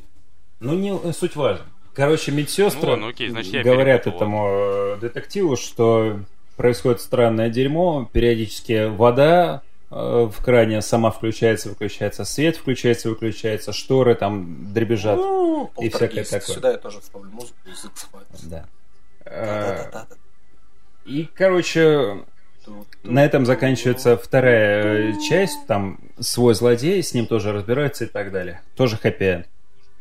Ну, 0.60 0.74
не 0.74 0.92
э, 0.92 1.14
суть 1.14 1.36
важна. 1.36 1.66
Короче, 1.94 2.32
медсестры 2.32 2.82
Ну 2.82 2.90
ладно, 2.92 3.08
окей, 3.10 3.30
значит, 3.30 3.54
я 3.54 3.64
говорят 3.64 4.08
этому 4.08 4.48
э, 4.50 4.98
детективу, 5.00 5.56
что 5.58 6.20
происходит 6.58 7.02
странное 7.02 7.50
дерьмо, 7.50 8.10
периодически 8.12 8.88
вода 8.88 9.62
э, 9.64 9.73
в 9.94 10.42
кране 10.44 10.82
сама 10.82 11.12
включается, 11.12 11.70
выключается, 11.70 12.26
свет 12.26 12.58
включается, 12.58 13.10
выключается, 13.10 13.74
шторы 13.74 14.16
там 14.16 14.74
дребезжат. 14.74 15.18
Ну, 15.18 15.72
и 15.80 15.90
всякое 15.90 16.24
такое. 16.24 16.56
Сюда 16.56 16.72
я 16.72 16.78
тоже 16.78 17.00
вставлю 17.00 17.30
музыку 17.30 17.58
из 17.66 17.86
X-Files. 17.86 18.50
Да. 18.50 18.66
Э. 19.26 20.06
И, 21.06 21.30
короче, 21.36 22.24
На 23.04 23.26
этом 23.26 23.46
заканчивается 23.46 24.18
вторая 24.18 25.12
э, 25.12 25.22
часть, 25.30 25.68
там 25.68 26.00
свой 26.20 26.56
злодей, 26.56 27.04
с 27.04 27.14
ним 27.14 27.28
тоже 27.28 27.52
разбираются 27.52 28.06
и 28.06 28.08
так 28.08 28.32
далее. 28.32 28.62
Тоже 28.76 28.98
хэппи 28.98 29.46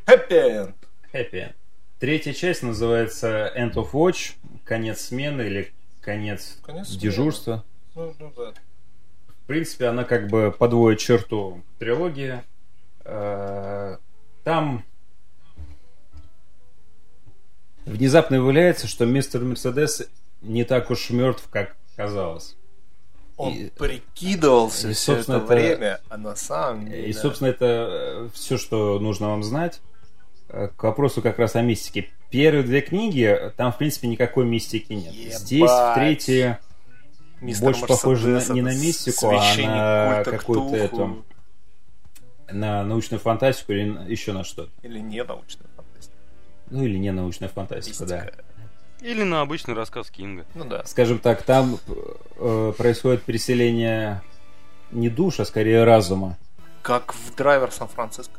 Хэппи 0.06 0.72
Хэппи 1.10 1.54
Третья 1.98 2.32
часть 2.32 2.62
называется 2.62 3.52
End 3.56 3.74
of 3.74 3.90
Watch, 3.92 4.32
конец 4.64 5.02
смены 5.02 5.42
или 5.42 5.72
конец, 6.00 6.58
конец 6.64 6.88
дежурства. 6.90 7.64
Ну, 7.94 8.14
ну 8.18 8.32
да. 8.36 8.52
В 9.52 9.54
принципе, 9.54 9.88
она 9.88 10.04
как 10.04 10.28
бы 10.28 10.50
подводит 10.50 10.98
черту 10.98 11.60
трилогии. 11.78 12.42
Э, 13.04 13.98
там 14.44 14.82
внезапно 17.84 18.40
выявляется, 18.40 18.86
что 18.86 19.04
мистер 19.04 19.42
Мерседес 19.42 20.08
не 20.40 20.64
так 20.64 20.90
уж 20.90 21.10
мертв, 21.10 21.46
как 21.50 21.76
казалось. 21.96 22.56
Он 23.36 23.52
и, 23.52 23.68
прикидывался 23.68 24.88
и, 24.88 24.94
все 24.94 25.16
это, 25.16 25.34
это 25.34 25.44
время, 25.44 26.00
а 26.08 26.16
на 26.16 26.34
самом 26.34 26.88
деле... 26.88 27.10
И, 27.10 27.12
собственно, 27.12 27.48
это 27.48 27.66
э, 27.90 28.28
все, 28.32 28.56
что 28.56 28.98
нужно 29.00 29.28
вам 29.28 29.42
знать. 29.42 29.82
Э, 30.48 30.68
к 30.74 30.82
вопросу 30.82 31.20
как 31.20 31.38
раз 31.38 31.56
о 31.56 31.60
мистике. 31.60 32.08
Первые 32.30 32.64
две 32.64 32.80
книги, 32.80 33.52
там, 33.58 33.70
в 33.70 33.76
принципе, 33.76 34.08
никакой 34.08 34.46
мистики 34.46 34.94
нет. 34.94 35.12
Ебать. 35.12 35.38
Здесь, 35.40 35.70
в 35.70 35.92
третьей, 35.94 36.56
Мистер 37.42 37.64
больше 37.64 37.86
похоже 37.86 38.28
на, 38.28 38.52
не 38.54 38.62
на 38.62 38.74
мистику, 38.74 39.30
а 39.30 39.56
на 39.56 40.24
какую-то 40.24 40.76
эту... 40.76 41.24
На 42.50 42.84
научную 42.84 43.18
фантастику 43.18 43.72
или 43.72 44.10
еще 44.10 44.32
на 44.32 44.44
что-то. 44.44 44.70
Или 44.82 44.98
не 45.00 45.24
научную 45.24 45.68
фантастику. 45.74 46.14
Ну, 46.70 46.84
или 46.84 46.98
не 46.98 47.10
научная 47.10 47.48
фантастика, 47.48 48.04
Мистика. 48.04 48.32
да. 49.00 49.06
Или 49.06 49.24
на 49.24 49.40
обычный 49.40 49.74
рассказ 49.74 50.10
Кинга. 50.10 50.44
Ну 50.54 50.64
да. 50.64 50.84
Скажем 50.84 51.18
так, 51.18 51.42
там 51.42 51.78
э, 52.36 52.72
происходит 52.76 53.24
переселение 53.24 54.22
не 54.92 55.08
душа, 55.08 55.42
а 55.42 55.46
скорее 55.46 55.82
разума. 55.84 56.38
Как 56.82 57.14
в 57.14 57.34
Драйвер 57.34 57.72
Сан-Франциско. 57.72 58.38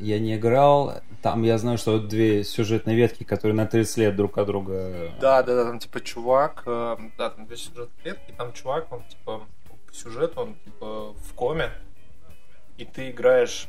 Я 0.00 0.18
не 0.18 0.36
играл. 0.36 0.94
Там 1.22 1.42
я 1.42 1.58
знаю, 1.58 1.78
что 1.78 1.98
две 1.98 2.42
сюжетные 2.44 2.96
ветки, 2.96 3.24
которые 3.24 3.54
на 3.54 3.66
30 3.66 3.96
лет 3.98 4.16
друг 4.16 4.38
от 4.38 4.46
друга. 4.46 5.12
Да, 5.20 5.42
да, 5.42 5.54
да, 5.54 5.64
там 5.64 5.78
типа 5.78 6.00
чувак, 6.00 6.62
э, 6.66 6.96
да, 7.18 7.30
там 7.30 7.46
две 7.46 7.56
сюжетные 7.56 7.88
ветки, 8.04 8.34
там 8.36 8.52
чувак, 8.52 8.90
он 8.90 9.02
типа 9.04 9.46
по 9.90 9.94
сюжету, 9.94 10.40
он 10.40 10.54
типа 10.64 11.12
в 11.12 11.34
коме, 11.34 11.70
и 12.78 12.84
ты 12.84 13.10
играешь 13.10 13.68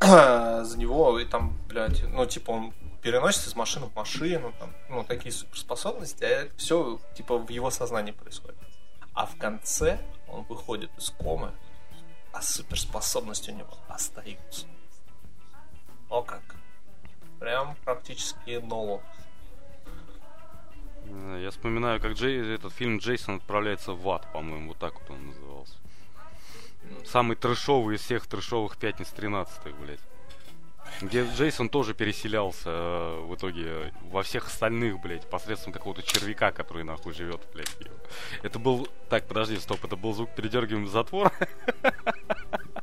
за 0.00 0.74
него, 0.76 1.18
и 1.18 1.24
там, 1.24 1.56
блядь, 1.68 2.02
ну, 2.08 2.26
типа, 2.26 2.50
он 2.50 2.72
переносится 3.02 3.50
из 3.50 3.56
машины 3.56 3.86
в 3.86 3.94
машину, 3.94 4.52
там, 4.58 4.74
ну, 4.88 5.04
такие 5.04 5.32
суперспособности, 5.32 6.24
а 6.24 6.48
все, 6.56 6.98
типа, 7.14 7.38
в 7.38 7.48
его 7.50 7.70
сознании 7.70 8.12
происходит. 8.12 8.56
А 9.14 9.26
в 9.26 9.36
конце 9.36 9.98
он 10.28 10.44
выходит 10.44 10.90
из 10.98 11.10
комы, 11.10 11.52
а 12.32 12.42
суперспособности 12.42 13.50
у 13.50 13.54
него 13.54 13.74
остаются. 13.88 14.66
О 16.10 16.22
как. 16.22 16.42
Прям 17.38 17.76
практически 17.84 18.60
ново. 18.62 19.00
Я 21.38 21.50
вспоминаю, 21.50 22.00
как 22.00 22.12
Джей, 22.12 22.54
этот 22.54 22.72
фильм 22.72 22.98
Джейсон 22.98 23.36
отправляется 23.36 23.92
в 23.92 24.08
ад, 24.08 24.30
по-моему, 24.32 24.68
вот 24.68 24.78
так 24.78 24.94
вот 24.94 25.10
он 25.10 25.28
назывался. 25.28 25.74
Самый 27.04 27.36
трэшовый 27.36 27.96
из 27.96 28.02
всех 28.02 28.26
трэшовых 28.26 28.76
пятниц 28.76 29.08
13 29.08 29.74
блядь. 29.76 30.00
Где 31.00 31.24
Джейсон 31.24 31.68
тоже 31.68 31.94
переселялся 31.94 32.70
э, 32.70 33.20
в 33.20 33.34
итоге 33.34 33.92
во 34.10 34.22
всех 34.22 34.48
остальных, 34.48 35.00
блядь, 35.00 35.28
посредством 35.28 35.72
какого-то 35.72 36.02
червяка, 36.02 36.50
который 36.50 36.82
нахуй 36.84 37.14
живет, 37.14 37.40
блядь. 37.54 37.74
Это 38.42 38.58
был... 38.58 38.88
Так, 39.08 39.26
подожди, 39.26 39.56
стоп, 39.58 39.84
это 39.84 39.96
был 39.96 40.12
звук 40.12 40.30
передергиваем 40.34 40.88
затвор. 40.88 41.32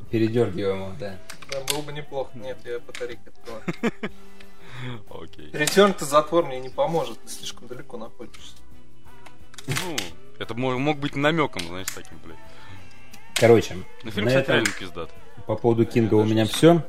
Передергиваем, 0.10 0.98
да. 0.98 1.20
Да, 1.52 1.62
было 1.62 1.82
бы 1.82 1.94
неплохо. 1.94 2.32
Нет, 2.36 2.58
я 2.66 2.80
батарейка 2.80 3.30
открою. 3.30 3.62
Окей. 5.10 5.50
Передернутый 5.50 6.08
затвор 6.08 6.46
мне 6.46 6.60
не 6.60 6.70
поможет, 6.70 7.20
ты 7.24 7.30
слишком 7.30 7.68
далеко 7.68 7.98
находишься. 7.98 8.56
Ну, 9.68 9.98
это 10.40 10.54
мог 10.54 10.98
быть 10.98 11.16
намеком, 11.16 11.64
знаешь, 11.68 11.88
таким, 11.94 12.20
блядь. 12.24 12.38
Короче, 13.34 13.76
на 14.04 14.12
фильм, 14.12 14.28
кстати, 14.28 14.48
реально 14.48 14.70
пиздат. 14.80 15.10
По 15.46 15.56
поводу 15.56 15.86
Кинга 15.86 16.16
у 16.16 16.24
меня 16.24 16.46
все. 16.46 16.84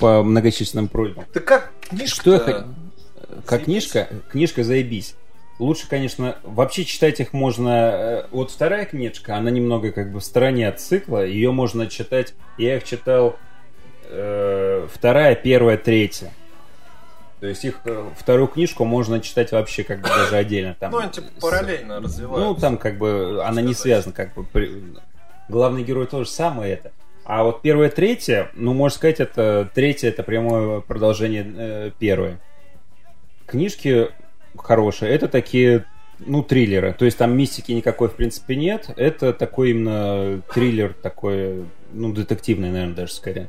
По 0.00 0.22
многочисленным 0.22 0.88
просьбам. 0.88 1.24
Ты 1.32 1.40
как 1.40 1.72
книжка? 1.88 2.20
Что 2.20 2.34
я 2.34 2.68
Как 3.44 3.64
книжка? 3.64 4.08
Книжка 4.30 4.64
заебись. 4.64 5.14
Лучше, 5.58 5.88
конечно, 5.88 6.38
вообще 6.44 6.84
читать 6.84 7.18
их 7.18 7.32
можно... 7.32 7.68
Э, 7.68 8.26
вот 8.30 8.52
вторая 8.52 8.84
книжка, 8.84 9.36
она 9.36 9.50
немного 9.50 9.90
как 9.90 10.12
бы 10.12 10.20
в 10.20 10.24
стороне 10.24 10.68
от 10.68 10.80
цикла. 10.80 11.26
Ее 11.26 11.50
можно 11.50 11.88
читать... 11.88 12.34
Я 12.58 12.76
их 12.76 12.84
читал 12.84 13.36
э, 14.08 14.88
вторая, 14.92 15.34
первая, 15.34 15.76
третья. 15.76 16.32
То 17.40 17.46
есть 17.46 17.64
их 17.64 17.80
э, 17.84 18.10
вторую 18.16 18.48
книжку 18.48 18.84
можно 18.84 19.20
читать 19.20 19.52
вообще 19.52 19.84
как 19.84 20.00
бы 20.00 20.08
даже 20.08 20.36
отдельно. 20.36 20.76
Там, 20.78 20.90
ну, 20.90 20.98
они 20.98 21.10
типа 21.10 21.28
параллельно 21.40 22.00
развиваются. 22.00 22.48
Ну, 22.48 22.54
там 22.54 22.78
как 22.78 22.98
бы 22.98 23.42
она 23.44 23.62
не 23.62 23.74
связана, 23.74 24.12
как 24.12 24.34
бы 24.34 24.44
главный 25.48 25.84
герой 25.84 26.06
тоже 26.06 26.28
самое 26.28 26.72
это. 26.74 26.92
А 27.24 27.44
вот 27.44 27.60
первое, 27.62 27.90
третье, 27.90 28.50
ну, 28.54 28.72
можно 28.72 28.96
сказать, 28.96 29.20
это 29.20 29.70
третье, 29.74 30.08
это 30.08 30.22
прямое 30.22 30.80
продолжение 30.80 31.46
э, 31.46 31.90
первой. 31.98 32.38
Книжки 33.46 34.08
хорошие, 34.56 35.12
это 35.12 35.28
такие, 35.28 35.84
ну, 36.18 36.42
триллеры. 36.42 36.94
То 36.94 37.04
есть 37.04 37.18
там 37.18 37.36
мистики 37.36 37.70
никакой, 37.72 38.08
в 38.08 38.14
принципе, 38.14 38.56
нет. 38.56 38.90
Это 38.96 39.32
такой 39.32 39.70
именно 39.70 40.42
триллер, 40.52 40.94
такой, 40.94 41.66
ну, 41.92 42.12
детективный, 42.12 42.70
наверное, 42.70 42.94
даже 42.96 43.12
скорее. 43.12 43.48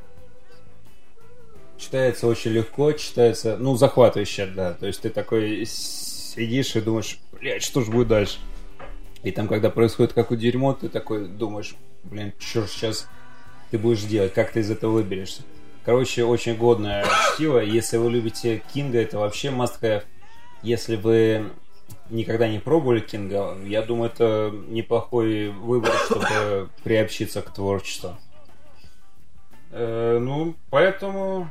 Читается 1.80 2.28
очень 2.28 2.52
легко, 2.52 2.92
читается, 2.92 3.56
ну, 3.58 3.76
захватывающе, 3.78 4.48
да. 4.48 4.74
То 4.74 4.86
есть 4.86 5.02
ты 5.02 5.10
такой 5.10 5.66
сидишь 5.66 6.76
и 6.76 6.82
думаешь, 6.82 7.20
блядь, 7.32 7.64
что 7.64 7.82
же 7.82 7.92
будет 7.92 8.10
дальше? 8.10 8.38
И 9.24 9.32
там, 9.32 9.48
когда 9.48 9.70
происходит 9.70 10.14
какое-то 10.14 10.42
дерьмо, 10.42 10.74
ты 10.74 10.90
такой 10.90 11.28
думаешь, 11.28 11.76
блин, 12.04 12.34
что 12.38 12.68
сейчас 12.68 13.08
ты 13.72 13.78
будешь 13.78 14.04
делать, 14.04 14.34
как 14.34 14.52
ты 14.52 14.60
из 14.60 14.70
этого 14.70 14.92
выберешься. 14.92 15.44
Короче, 15.86 16.26
очень 16.26 16.56
годное 16.56 17.06
чтиво. 17.34 17.60
Если 17.60 17.98
вы 17.98 18.12
любите 18.12 18.62
Кинга, 18.74 19.00
это 19.00 19.18
вообще 19.18 19.48
must 19.48 19.82
have. 19.82 20.04
Если 20.62 20.98
вы 20.98 21.52
никогда 22.10 22.48
не 22.48 22.60
пробовали 22.60 23.00
Кинга, 23.00 23.58
я 23.66 23.82
думаю, 23.82 24.12
это 24.12 24.54
неплохой 24.68 25.50
выбор, 25.50 25.94
чтобы 26.06 26.70
приобщиться 26.84 27.42
к 27.42 27.54
творчеству. 27.54 28.18
Э, 29.72 30.18
ну, 30.20 30.56
поэтому, 30.70 31.50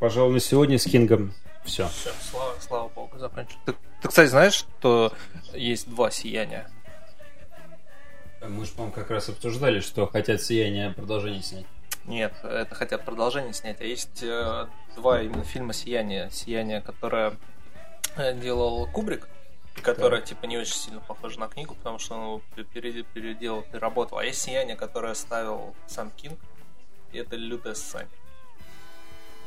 пожалуй, 0.00 0.32
на 0.32 0.40
сегодня 0.40 0.78
с 0.78 0.84
Кингом 0.84 1.32
все. 1.64 1.88
Все, 1.88 2.10
слава, 2.30 2.54
слава 2.60 2.88
богу, 2.88 3.18
закончил. 3.18 3.56
Ты, 3.66 3.74
ты, 4.02 4.08
кстати, 4.08 4.28
знаешь, 4.28 4.54
что 4.54 5.12
есть 5.52 5.88
два 5.88 6.10
сияния? 6.10 6.68
Мы 8.40 8.64
же, 8.64 8.72
по-моему, 8.72 8.94
как 8.94 9.10
раз 9.10 9.28
обсуждали, 9.28 9.80
что 9.80 10.06
хотят 10.06 10.40
«Сияние» 10.40 10.92
продолжение 10.92 11.42
снять. 11.42 11.66
Нет, 12.06 12.32
это 12.42 12.74
хотят 12.74 13.04
продолжение 13.04 13.52
снять. 13.52 13.82
А 13.82 13.84
есть 13.84 14.22
э, 14.22 14.66
два 14.96 15.20
именно 15.20 15.44
фильма 15.44 15.74
«Сияние». 15.74 16.30
«Сияние», 16.30 16.80
которое 16.80 17.36
э, 18.16 18.32
делал 18.40 18.86
Кубрик, 18.86 19.28
и 19.76 19.82
которое, 19.82 20.22
да. 20.22 20.26
типа, 20.26 20.46
не 20.46 20.56
очень 20.56 20.74
сильно 20.74 21.00
похоже 21.00 21.38
на 21.38 21.48
книгу, 21.48 21.74
потому 21.74 21.98
что 21.98 22.14
он 22.14 22.22
его 22.22 22.42
переделал, 23.12 23.60
переработал. 23.60 24.16
А 24.16 24.24
есть 24.24 24.40
«Сияние», 24.40 24.76
которое 24.76 25.12
ставил 25.12 25.74
сам 25.86 26.10
Кинг, 26.10 26.38
и 27.12 27.18
это 27.18 27.36
«Лютая 27.36 27.74
сцена». 27.74 28.08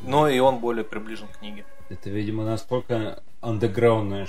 Но 0.04 0.28
и 0.28 0.40
он 0.40 0.60
более 0.60 0.84
приближен 0.84 1.28
к 1.28 1.40
книге. 1.40 1.66
Это, 1.90 2.10
видимо, 2.10 2.46
насколько 2.46 3.22
андеграундное 3.42 4.28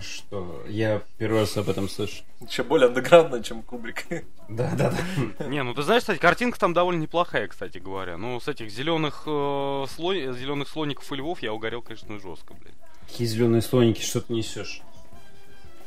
что 0.00 0.64
я 0.68 1.02
первый 1.18 1.40
раз 1.40 1.56
об 1.56 1.68
этом 1.68 1.88
слышу. 1.88 2.22
Еще 2.40 2.62
более 2.62 2.88
андеграундно, 2.88 3.42
чем 3.42 3.62
Кубрик. 3.62 4.04
Да, 4.48 4.70
да, 4.76 4.92
да. 5.38 5.46
Не, 5.46 5.62
ну 5.62 5.72
ты 5.72 5.82
знаешь, 5.82 6.02
кстати, 6.02 6.18
картинка 6.18 6.58
там 6.58 6.74
довольно 6.74 7.00
неплохая, 7.00 7.48
кстати 7.48 7.78
говоря. 7.78 8.18
Ну, 8.18 8.38
с 8.38 8.48
этих 8.48 8.70
зеленых, 8.70 9.22
э, 9.24 9.86
слон... 9.88 10.14
зеленых 10.34 10.68
слоников 10.68 11.10
и 11.10 11.16
львов 11.16 11.40
я 11.40 11.54
угорел, 11.54 11.80
конечно, 11.80 12.18
жестко, 12.18 12.52
блядь. 12.52 12.74
Какие 13.08 13.26
зеленые 13.28 13.62
слоники, 13.62 14.02
что 14.02 14.20
ты 14.20 14.34
несешь? 14.34 14.82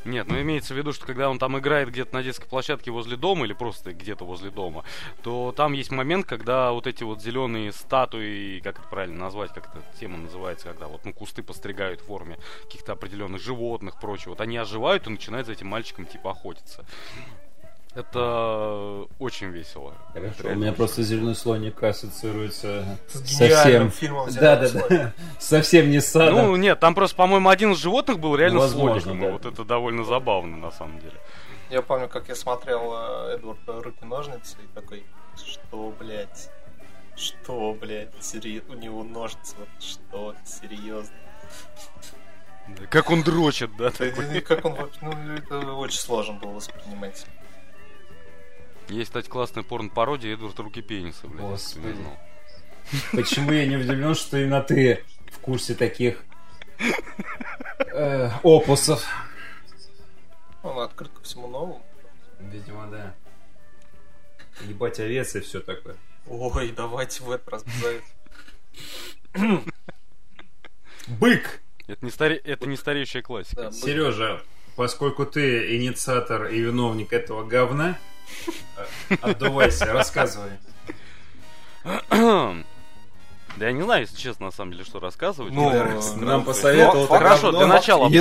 Нет, 0.06 0.28
ну 0.28 0.40
имеется 0.40 0.76
в 0.76 0.78
виду, 0.78 0.94
что 0.94 1.06
когда 1.08 1.30
он 1.30 1.40
там 1.40 1.58
играет 1.58 1.90
где-то 1.90 2.14
на 2.14 2.24
детской 2.24 2.48
площадке 2.48 2.92
возле 2.92 3.18
дома 3.18 3.46
или 3.46 3.54
просто 3.54 3.92
где-то 3.92 4.24
возле 4.24 4.52
дома, 4.52 4.84
то 5.24 5.52
там 5.52 5.74
есть 5.74 5.92
момент, 5.92 6.28
когда 6.28 6.72
вот 6.72 6.86
эти 6.86 7.04
вот 7.04 7.22
зеленые 7.22 7.72
статуи, 7.72 8.62
как 8.64 8.80
это 8.80 8.88
правильно 8.88 9.18
назвать, 9.18 9.52
как 9.52 9.68
эта 9.68 9.84
тема 10.00 10.18
называется, 10.18 10.70
когда 10.70 10.88
вот 10.88 11.06
ну 11.06 11.14
кусты 11.14 11.42
постригают 11.42 12.02
в 12.02 12.06
форме 12.06 12.38
каких-то 12.64 12.94
определенных 12.94 13.42
животных, 13.42 14.00
прочего, 14.00 14.30
вот 14.30 14.42
они 14.42 14.58
оживают 14.58 15.08
и 15.08 15.10
начинают 15.10 15.48
за 15.48 15.54
этим 15.54 15.68
мальчиком 15.68 16.06
типа 16.06 16.32
охотиться. 16.32 16.86
Это 17.96 19.08
очень 19.20 19.48
весело. 19.48 19.94
Хорошо. 20.14 20.50
У 20.50 20.56
меня 20.56 20.74
просто 20.74 21.02
зеленый 21.02 21.34
слоник 21.34 21.82
ассоциируется 21.82 22.84
с 23.08 23.38
совсем... 23.38 23.90
фильмом 23.90 24.30
Да, 24.34 24.58
да, 24.58 24.70
да. 24.90 25.14
Совсем 25.40 25.90
не 25.90 26.02
садом. 26.02 26.36
Ну, 26.36 26.56
нет, 26.58 26.78
там 26.82 26.94
просто, 26.94 27.16
по-моему, 27.16 27.48
один 27.48 27.72
из 27.72 27.78
животных 27.78 28.20
был 28.20 28.36
реально 28.36 28.60
Возможно, 28.60 29.00
слоником. 29.00 29.28
Да. 29.28 29.32
Вот 29.32 29.46
это 29.46 29.64
довольно 29.64 30.04
забавно, 30.04 30.58
на 30.58 30.72
самом 30.72 31.00
деле. 31.00 31.16
Я 31.70 31.82
помню, 31.82 32.10
как 32.10 32.28
я 32.28 32.36
смотрел 32.36 32.94
э, 32.94 33.36
Эдвард 33.36 33.60
руки-ножницы 33.66 34.58
и 34.62 34.68
такой, 34.76 35.06
что, 35.38 35.94
блядь, 35.98 36.50
что, 37.16 37.78
блядь, 37.80 38.12
сери... 38.22 38.62
у 38.68 38.74
него 38.74 39.06
ножницы, 39.06 39.56
вот 39.58 39.70
что, 39.80 40.36
серьезно. 40.46 41.16
Как 42.90 43.10
он 43.10 43.24
дрочит, 43.24 43.76
да? 43.78 43.88
Это- 43.88 44.12
такой? 44.12 44.42
Как 44.42 44.66
он 44.66 44.74
вообще, 44.74 45.00
ну, 45.02 45.34
это 45.34 45.74
очень 45.74 46.00
сложно 46.00 46.34
было 46.34 46.52
воспринимать. 46.52 47.26
Есть, 48.90 49.10
кстати, 49.10 49.28
классная 49.28 49.64
порно-пародия 49.64 50.34
Эдвард 50.34 50.60
Руки 50.60 50.82
Пениса, 50.82 51.28
блядь. 51.28 51.42
Господи. 51.42 51.96
Почему 53.12 53.52
я 53.52 53.66
не 53.66 53.78
удивлен, 53.78 54.14
что 54.14 54.38
именно 54.38 54.62
ты 54.62 55.04
в 55.32 55.40
курсе 55.40 55.74
таких 55.74 56.24
э, 57.94 58.30
опусов? 58.44 59.04
Он 60.62 60.80
открыт 60.80 61.12
ко 61.12 61.22
всему 61.24 61.48
новому. 61.48 61.86
Видимо, 62.40 62.88
да. 62.88 63.16
Ебать 64.62 65.00
овец 65.00 65.36
и 65.36 65.42
все 65.42 65.60
такое. 65.60 65.96
Ой, 66.28 66.72
давайте 66.72 67.24
в 67.24 67.32
этот 67.32 67.50
раз 67.50 67.66
Бык! 71.08 71.62
Это 71.88 72.04
не, 72.04 72.10
старе... 72.10 72.38
это 72.38 72.68
не 72.68 72.78
стареющая 72.78 73.22
классика. 73.22 73.64
Да, 73.64 73.72
Сережа, 73.72 74.42
поскольку 74.76 75.26
ты 75.26 75.76
инициатор 75.78 76.48
и 76.48 76.60
виновник 76.60 77.14
этого 77.14 77.44
говна, 77.44 78.00
отдувайся, 79.22 79.92
рассказывай. 79.94 80.52
Да 83.58 83.68
я 83.68 83.72
не 83.72 83.84
знаю, 83.84 84.02
если 84.02 84.18
честно, 84.18 84.48
на 84.48 84.52
самом 84.52 84.74
деле, 84.74 84.84
что 84.84 85.00
рассказывать. 85.00 85.54
Ну, 85.54 85.72
э, 85.72 86.02
Нам 86.18 86.44
посоветовал 86.44 87.04
ну, 87.04 87.08
хорошо, 87.08 87.52
для 87.52 87.68
начала 87.68 88.12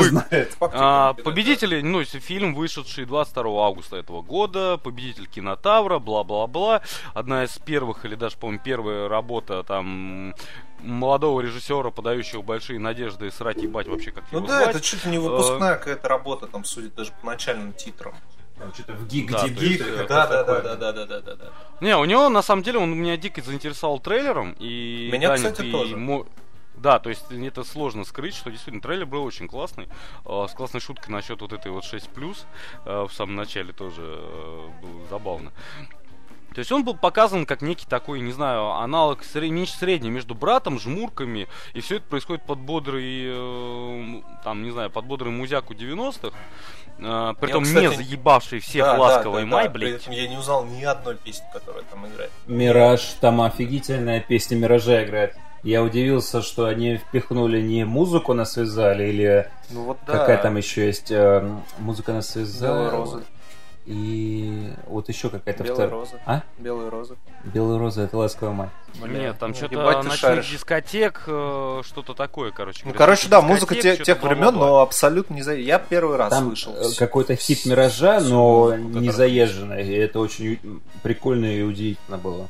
А, 0.60 1.14
победители, 1.14 1.80
ну, 1.80 2.00
если 2.00 2.20
фильм, 2.20 2.54
вышедший 2.54 3.04
22 3.04 3.66
августа 3.66 3.96
этого 3.96 4.22
года, 4.22 4.78
победитель 4.78 5.26
кинотавра, 5.26 5.98
бла-бла-бла. 5.98 6.82
Одна 7.14 7.44
из 7.44 7.58
первых, 7.58 8.04
или 8.04 8.14
даже, 8.14 8.36
по-моему, 8.36 8.62
первая 8.62 9.08
работа 9.08 9.64
там 9.64 10.34
молодого 10.78 11.40
режиссера, 11.40 11.90
подающего 11.90 12.42
большие 12.42 12.78
надежды 12.78 13.30
срать 13.32 13.56
ебать 13.56 13.88
вообще 13.88 14.12
как 14.12 14.24
Ну 14.30 14.38
его 14.38 14.46
да, 14.46 14.58
звать. 14.62 14.76
это 14.76 14.84
чуть 14.84 15.04
ли 15.04 15.10
не 15.12 15.18
выпускная 15.18 15.76
какая-то 15.76 16.08
работа, 16.08 16.46
там, 16.46 16.64
судя 16.64 16.90
даже 16.90 17.10
по 17.20 17.26
начальным 17.26 17.72
титрам. 17.72 18.14
Там 18.58 18.72
что-то 18.72 18.92
в 18.94 19.06
гиг 19.08 19.30
Да, 19.32 19.44
есть, 19.46 19.54
дебют. 19.58 19.80
э, 19.80 20.06
Да, 20.08 20.26
да, 20.26 20.44
да, 20.44 20.60
да, 20.60 20.76
да, 20.76 20.92
да, 20.92 21.06
да, 21.06 21.20
да, 21.20 21.34
да. 21.36 21.52
Не, 21.80 21.96
у 21.96 22.04
него 22.04 22.28
на 22.28 22.40
самом 22.42 22.62
деле 22.62 22.78
он 22.78 22.96
меня 22.96 23.16
дико 23.16 23.42
заинтересовал 23.42 23.98
трейлером 23.98 24.54
и 24.60 25.10
Меня, 25.12 25.28
Даник, 25.28 25.50
кстати, 25.52 25.66
и 25.66 25.72
тоже. 25.72 25.96
мо- 25.96 26.26
Да, 26.76 26.98
то 26.98 27.08
есть 27.10 27.24
это 27.30 27.64
сложно 27.64 28.04
скрыть, 28.04 28.34
что 28.34 28.50
действительно 28.50 28.80
трейлер 28.82 29.06
был 29.06 29.24
очень 29.24 29.48
классный. 29.48 29.88
э, 30.24 30.46
с 30.48 30.52
классной 30.54 30.80
шуткой 30.80 31.12
насчет 31.12 31.40
вот 31.40 31.52
этой 31.52 31.72
вот 31.72 31.84
6 31.84 32.10
в 32.84 33.10
самом 33.12 33.34
начале 33.36 33.72
тоже 33.72 34.02
э, 34.02 34.68
было 34.82 35.06
забавно. 35.08 35.52
То 36.54 36.60
есть 36.60 36.70
он 36.70 36.84
был 36.84 36.94
показан 36.94 37.46
как 37.46 37.62
некий 37.62 37.86
такой, 37.86 38.20
не 38.20 38.32
знаю, 38.32 38.70
аналог 38.70 39.20
меньше 39.34 39.76
средний 39.76 40.10
между 40.10 40.34
братом, 40.36 40.78
жмурками, 40.78 41.48
и 41.72 41.80
все 41.80 41.96
это 41.96 42.06
происходит 42.06 42.44
под 42.44 42.60
бодрый, 42.60 43.24
э, 43.26 44.22
там, 44.44 44.62
не 44.62 44.70
знаю, 44.70 44.88
под 44.90 45.04
бодрый 45.04 45.32
музяку 45.32 45.74
90-х. 45.74 46.36
Э, 47.00 47.34
притом 47.40 47.64
кстати, 47.64 47.86
не 47.86 47.96
заебавший 47.96 48.60
всех 48.60 48.84
Да, 48.84 48.92
да, 48.92 49.00
ласковый 49.00 49.42
да, 49.42 49.48
май, 49.48 49.64
да. 49.64 49.70
При 49.70 49.80
блядь. 49.80 50.02
этом 50.02 50.12
я 50.12 50.28
не 50.28 50.36
узнал 50.36 50.64
ни 50.64 50.84
одной 50.84 51.16
песни, 51.16 51.44
которая 51.52 51.82
там 51.90 52.06
играет. 52.06 52.30
Мираж, 52.46 53.02
там 53.20 53.40
офигительная 53.40 54.20
песня 54.20 54.54
Миража 54.56 55.04
играет. 55.04 55.36
Я 55.64 55.82
удивился, 55.82 56.42
что 56.42 56.66
они 56.66 56.98
впихнули 56.98 57.60
не 57.60 57.84
музыку 57.84 58.34
на 58.34 58.44
связали 58.44 59.08
или 59.08 59.50
Ну 59.70 59.84
вот 59.84 59.98
да. 60.06 60.18
какая 60.18 60.38
там 60.38 60.56
еще 60.56 60.86
есть 60.86 61.10
э, 61.10 61.42
музыка 61.78 62.12
на 62.12 62.22
связали. 62.22 62.70
Белые 62.70 62.90
розы. 62.90 63.22
И 63.86 64.72
вот 64.86 65.08
еще 65.10 65.28
какая-то 65.28 65.62
Белые 65.62 65.74
вторая. 65.74 65.90
розы. 65.90 66.20
А? 66.24 66.42
Белые 66.58 66.88
розы. 66.88 67.16
Белые 67.44 67.78
розы 67.78 68.00
это 68.02 68.16
ласковая 68.16 68.54
мать. 68.54 68.70
Бля, 69.00 69.18
Нет, 69.18 69.38
там 69.38 69.50
ну, 69.50 69.56
что-то 69.56 70.02
ночных 70.02 70.50
дискотек, 70.50 71.24
э, 71.26 71.82
что-то 71.84 72.14
такое, 72.14 72.50
короче. 72.50 72.82
Ну, 72.86 72.94
короче, 72.94 73.28
да, 73.28 73.42
музыка 73.42 73.74
те- 73.74 73.96
тех 73.98 74.22
времен, 74.22 74.54
но 74.54 74.80
абсолютно 74.80 75.34
не 75.34 75.42
за... 75.42 75.54
Я 75.54 75.78
первый 75.78 76.16
раз 76.16 76.30
Там 76.32 76.46
слышал. 76.46 76.74
э, 76.76 76.84
всю- 76.84 76.98
какой-то 76.98 77.36
хит 77.36 77.66
Миража, 77.66 78.20
но 78.20 78.74
не 78.74 79.10
заезженный. 79.10 79.86
И 79.86 79.92
это 79.92 80.18
очень 80.18 80.80
прикольно 81.02 81.46
и 81.46 81.62
удивительно 81.62 82.16
было. 82.16 82.48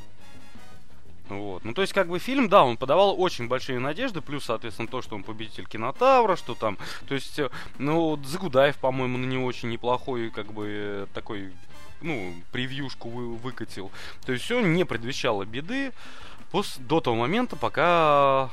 Вот. 1.29 1.65
Ну, 1.65 1.73
то 1.73 1.81
есть, 1.81 1.95
как 1.95 2.09
бы 2.09 2.19
фильм, 2.19 2.49
да, 2.51 2.65
он 2.65 2.77
подавал 2.77 3.19
очень 3.19 3.49
большие 3.49 3.79
надежды, 3.79 4.21
плюс, 4.21 4.45
соответственно, 4.45 4.89
то, 4.89 5.01
что 5.01 5.15
он 5.17 5.23
победитель 5.23 5.67
кинотавра, 5.67 6.37
что 6.37 6.55
там, 6.55 6.77
то 7.09 7.15
есть, 7.15 7.39
э, 7.39 7.49
ну, 7.79 8.19
Загудаев, 8.25 8.77
по-моему, 8.77 9.17
на 9.17 9.25
него 9.25 9.47
очень 9.47 9.71
неплохой, 9.71 10.29
как 10.31 10.53
бы, 10.53 10.67
э, 10.69 11.07
такой, 11.15 11.53
ну, 12.03 12.35
превьюшку 12.53 13.09
вы- 13.09 13.37
выкатил. 13.37 13.91
То 14.27 14.33
есть, 14.33 14.45
все 14.45 14.61
не 14.61 14.85
предвещало 14.85 15.45
беды 15.47 15.93
пос- 16.53 16.79
до 16.79 17.01
того 17.01 17.17
момента, 17.17 17.57
пока... 17.57 18.51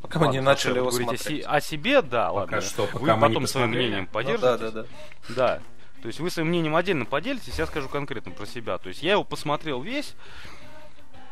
Пока 0.00 0.18
мы 0.20 0.28
не 0.28 0.40
начали 0.40 0.76
его 0.78 0.88
говорить 0.90 1.08
о, 1.12 1.16
смотреть. 1.16 1.42
си- 1.44 1.46
о 1.48 1.60
себе, 1.60 2.02
да, 2.02 2.28
Пока 2.28 2.32
ладно. 2.40 2.60
что, 2.62 2.86
пока 2.86 2.98
Вы 2.98 3.10
не 3.12 3.20
потом 3.20 3.46
своим 3.46 3.70
мнением 3.70 4.00
Ну 4.04 4.06
поддержите. 4.12 4.42
да, 4.42 4.58
да, 4.58 4.70
да. 4.70 4.84
Да. 5.30 5.60
То 6.02 6.08
есть 6.08 6.20
вы 6.20 6.28
своим 6.30 6.48
мнением 6.48 6.76
отдельно 6.76 7.06
поделитесь, 7.06 7.58
я 7.58 7.64
скажу 7.64 7.88
конкретно 7.88 8.30
про 8.30 8.44
себя. 8.44 8.76
То 8.76 8.90
есть 8.90 9.02
я 9.02 9.12
его 9.12 9.24
посмотрел 9.24 9.80
весь, 9.80 10.14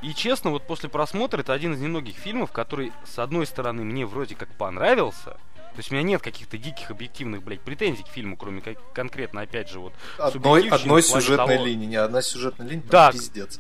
и 0.03 0.15
честно, 0.15 0.51
вот 0.51 0.67
после 0.67 0.89
просмотра 0.89 1.41
это 1.41 1.53
один 1.53 1.75
из 1.75 1.81
немногих 1.81 2.17
фильмов, 2.17 2.53
который, 2.53 2.93
с 3.05 3.19
одной 3.19 3.47
стороны, 3.47 3.85
мне 3.85 4.05
вроде 4.07 4.35
как 4.35 4.49
понравился. 4.57 5.31
То 5.73 5.79
есть 5.79 5.91
у 5.91 5.95
меня 5.95 6.03
нет 6.03 6.21
каких-то 6.23 6.59
диких 6.59 6.91
объективных, 6.91 7.43
блядь, 7.43 7.63
претензий 7.63 8.03
к 8.03 8.09
фильму, 8.09 8.37
кроме 8.37 8.61
как 8.61 8.77
конкретно, 8.93 9.41
опять 9.41 9.71
же, 9.71 9.81
вот 9.81 9.95
Одной, 10.19 10.69
одной 10.69 11.03
сюжетной 11.03 11.57
того- 11.57 11.65
линии. 11.65 11.87
Не, 11.87 11.97
одна 11.97 12.21
сюжетная 12.21 12.69
линия, 12.69 12.85
Да. 12.91 13.11
пиздец. 13.13 13.59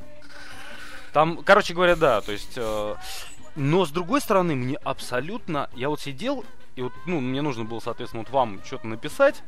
Там, 1.13 1.39
короче 1.45 1.75
говоря, 1.75 1.97
да, 1.97 2.21
то 2.21 2.33
есть... 2.33 2.53
э, 2.57 2.95
но 3.55 3.85
с 3.85 3.91
другой 3.91 4.21
стороны, 4.21 4.55
мне 4.55 4.77
абсолютно... 4.77 5.69
Я 5.75 5.89
вот 5.91 6.01
сидел, 6.01 6.45
и 6.75 6.83
вот, 6.83 6.93
ну, 7.07 7.21
мне 7.21 7.43
нужно 7.43 7.65
было, 7.65 7.81
соответственно, 7.81 8.23
вот 8.25 8.31
вам 8.33 8.63
что-то 8.65 8.87
написать, 8.87 9.43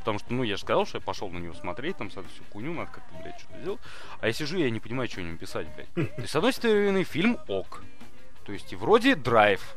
потому 0.00 0.18
что, 0.18 0.32
ну, 0.34 0.42
я 0.42 0.56
же 0.56 0.62
сказал, 0.62 0.84
что 0.86 0.98
я 0.98 1.02
пошел 1.02 1.28
на 1.30 1.38
него 1.38 1.54
смотреть, 1.54 1.96
там, 1.96 2.10
всю 2.10 2.22
хуйню 2.52 2.72
надо 2.74 2.90
как-то, 2.90 3.14
блядь, 3.22 3.38
что-то 3.38 3.58
делать. 3.62 3.80
А 4.20 4.26
я 4.26 4.32
сижу, 4.32 4.58
я 4.58 4.68
не 4.70 4.80
понимаю, 4.80 5.08
что 5.08 5.20
о 5.20 5.24
нем 5.24 5.38
писать, 5.38 5.66
блядь. 5.74 5.92
То 5.94 6.20
есть, 6.22 6.30
с 6.32 6.36
одной 6.36 6.52
стороны, 6.52 7.04
фильм 7.04 7.38
ок. 7.48 7.82
То 8.44 8.52
есть, 8.52 8.72
и 8.72 8.76
вроде 8.76 9.14
драйв, 9.14 9.76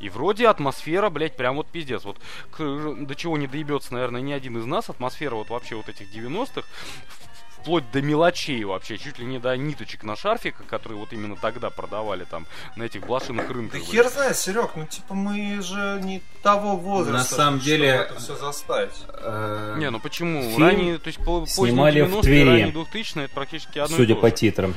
и 0.00 0.08
вроде 0.08 0.48
атмосфера, 0.48 1.08
блядь, 1.10 1.36
прям 1.36 1.56
вот 1.56 1.68
пиздец. 1.68 2.04
Вот 2.04 2.18
к- 2.50 2.94
до 3.06 3.14
чего 3.14 3.36
не 3.38 3.46
доебется, 3.46 3.92
наверное, 3.94 4.20
ни 4.20 4.32
один 4.32 4.58
из 4.58 4.64
нас. 4.66 4.88
Атмосфера 4.90 5.34
вот 5.34 5.50
вообще 5.50 5.76
вот 5.76 5.88
этих 5.88 6.10
90-х, 6.10 6.66
в- 7.08 7.33
вплоть 7.64 7.90
до 7.92 8.02
мелочей 8.02 8.62
вообще, 8.64 8.98
чуть 8.98 9.18
ли 9.18 9.24
не 9.24 9.38
до 9.38 9.56
ниточек 9.56 10.02
на 10.04 10.16
шарфиках, 10.16 10.66
которые 10.66 10.98
вот 10.98 11.14
именно 11.14 11.34
тогда 11.34 11.70
продавали 11.70 12.24
там 12.24 12.46
на 12.76 12.82
этих 12.82 13.06
блошиных 13.06 13.48
Да 13.48 13.54
рынках. 13.54 13.80
блядь. 13.80 13.90
хер 13.90 14.08
знает, 14.10 14.36
Серег, 14.36 14.72
ну 14.76 14.86
типа 14.86 15.14
мы 15.14 15.62
же 15.62 15.98
не 16.02 16.20
того 16.42 16.76
возраста, 16.76 17.30
На 17.32 17.36
самом 17.36 17.60
чтобы 17.60 17.70
деле- 17.70 17.88
это 17.88 18.20
все 18.20 18.36
заставить. 18.36 18.92
Э, 19.08 19.76
Не, 19.78 19.88
ну 19.90 19.98
почему? 19.98 20.42
Фильм 20.42 20.62
ранее, 20.62 20.98
то 20.98 21.06
есть 21.08 21.18
по- 21.24 21.46
снимали 21.46 22.02
в 22.02 22.10
90-е, 22.20 22.22
Твери. 22.22 22.70
2000 22.70 23.18
это 23.24 23.34
практически 23.34 23.78
одно 23.78 23.96
Судя 23.96 24.14
по 24.14 24.30
титрам. 24.30 24.74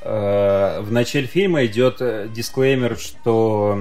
Э, 0.00 0.80
В 0.80 0.90
начале 0.92 1.26
фильма 1.26 1.66
идет 1.66 1.98
э, 2.00 2.28
дисклеймер, 2.30 2.96
что 2.98 3.78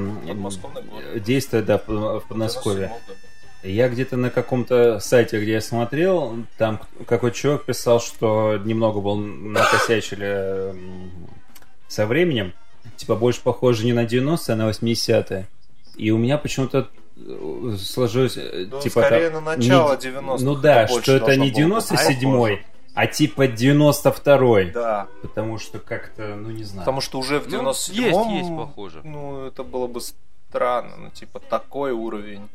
действует 1.16 1.66
да, 1.66 1.78
в 1.88 2.20
в 2.20 2.28
Подмосковье. 2.28 2.91
97 3.64 3.68
году. 3.68 3.68
Я 3.68 3.89
где-то 3.89 4.18
на 4.18 4.30
каком-то 4.30 4.99
сайте, 4.99 5.39
где 5.41 5.53
я 5.53 5.61
смотрел, 5.61 6.36
там 6.57 6.80
какой-то 7.07 7.36
человек 7.38 7.66
писал, 7.66 7.99
что 7.99 8.57
немного 8.64 8.99
был 9.01 9.16
накосячили 9.18 10.76
со 11.88 12.05
временем. 12.05 12.53
Типа 12.97 13.16
больше 13.16 13.41
похоже 13.41 13.86
не 13.86 13.93
на 13.93 14.05
90-е, 14.05 14.53
а 14.53 14.55
на 14.55 14.70
80-е. 14.70 15.47
И 15.95 16.11
у 16.11 16.18
меня 16.18 16.38
почему-то 16.38 16.89
э, 17.18 17.76
сложилось... 17.80 18.36
э, 18.38 18.66
Да, 18.66 18.80
типа, 18.82 19.01
скорее 19.01 19.30
там, 19.30 19.43
на 19.45 19.55
начало 19.55 19.93
не- 19.95 19.99
90-х. 20.09 20.43
Ну 20.43 20.55
да, 20.55 20.88
что 20.88 21.14
это 21.16 21.36
не 21.38 21.51
было 21.51 21.76
быть. 21.80 21.80
97-й, 21.80 22.66
а 22.95 23.07
типа 23.07 23.47
92-й. 23.47 24.72
Да, 24.72 25.07
Потому 25.22 25.59
что 25.59 25.80
как-то, 25.80 26.36
ну 26.36 26.49
не 26.51 26.64
знаю. 26.64 26.82
потому 26.82 26.99
что 27.01 27.20
уже 27.20 27.39
в 27.39 27.47
Ну, 27.47 27.61
97-м... 27.70 27.95
есть, 28.03 28.30
есть 28.43 28.55
похоже. 28.57 29.01
Ну, 29.03 29.45
это 29.45 29.64
было 29.64 29.88
бы 29.88 30.01
странно, 30.01 30.95
ну, 30.97 31.09
типа, 31.09 31.39
такой 31.39 31.91
уровень. 31.91 32.49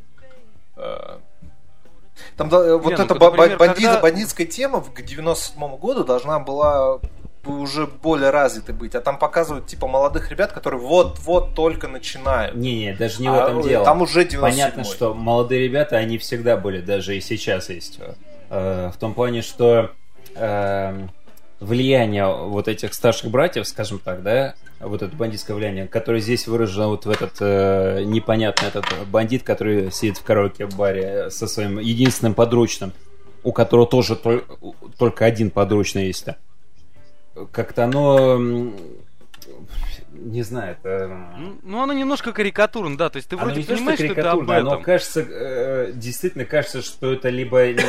Там 2.37 2.49
да, 2.49 2.59
э, 2.59 2.77
вот 2.77 2.85
ну, 2.85 3.05
эта 3.05 3.15
ба- 3.15 3.31
например, 3.31 3.59
бандит- 3.59 3.77
когда- 3.87 4.01
бандитская 4.01 4.47
тема 4.47 4.81
к 4.83 5.03
97 5.03 5.77
году 5.77 6.05
должна 6.05 6.39
была 6.39 6.99
бы 7.45 7.61
уже 7.61 7.87
более 7.87 8.31
развитой 8.31 8.75
быть. 8.75 8.95
А 8.95 9.01
там 9.01 9.19
показывают, 9.19 9.67
типа, 9.67 9.87
молодых 9.87 10.31
ребят, 10.31 10.53
которые 10.53 10.81
вот-вот 10.81 11.55
только 11.55 11.87
начинают. 11.89 12.57
Не-не, 12.57 12.95
даже 12.95 13.23
не 13.23 13.29
в 13.29 13.35
А, 13.35 13.45
этом 13.45 13.63
дело. 13.63 13.85
Там 13.85 14.03
уже 14.03 14.25
97 14.25 14.41
Понятно, 14.41 14.85
что 14.85 15.15
молодые 15.15 15.63
ребята, 15.65 15.97
они 15.97 16.19
всегда 16.19 16.57
были, 16.57 16.81
даже 16.81 17.17
и 17.17 17.21
сейчас 17.21 17.71
есть. 17.71 18.01
Э, 18.51 18.91
в 18.93 18.99
том 18.99 19.15
плане, 19.15 19.43
что 19.43 19.91
э, 20.35 21.07
влияние 21.61 22.27
вот 22.27 22.69
этих 22.69 22.95
старших 22.95 23.31
братьев, 23.31 23.67
скажем 23.67 23.99
так, 23.99 24.23
да, 24.23 24.55
вот 24.81 25.03
это 25.03 25.15
бандитское 25.17 25.57
влияние, 25.57 25.89
которое 25.89 26.21
здесь 26.21 26.47
выражено 26.47 26.89
вот 26.89 27.05
в 27.05 27.11
этот 27.11 27.33
э, 27.41 28.05
непонятный 28.05 28.69
этот 28.69 28.85
бандит, 29.09 29.43
который 29.43 29.91
сидит 29.91 30.19
в 30.19 30.23
караоке-баре 30.23 31.31
со 31.31 31.49
своим 31.49 31.79
единственным 31.79 32.35
подручным. 32.35 32.93
у 33.43 33.53
которого 33.53 33.87
тоже 33.87 34.15
тол- 34.15 34.45
только 34.99 35.25
один 35.25 35.51
подручный 35.51 36.07
есть. 36.07 36.27
Как-то 37.53 37.85
оно 37.85 38.39
не 40.13 40.43
знаю, 40.43 40.77
это... 40.83 41.09
Ну, 41.39 41.59
ну, 41.63 41.83
оно 41.83 41.93
немножко 41.93 42.33
карикатурно, 42.33 42.97
да, 42.97 43.09
то 43.09 43.17
есть 43.17 43.29
ты 43.29 43.37
Оно 43.37 43.47
вроде 43.47 43.61
не 43.61 43.65
то, 43.67 43.75
что 43.75 43.77
понимаешь, 43.77 43.99
что 43.99 44.07
это 44.07 44.33
об 44.33 44.39
карикатурно, 44.39 44.57
оно 44.57 44.71
этом. 44.73 44.83
кажется, 44.83 45.21
э, 45.21 45.93
действительно 45.95 46.45
кажется, 46.45 46.83
что 46.83 47.13
это 47.13 47.29
либо 47.29 47.73
не, 47.73 47.83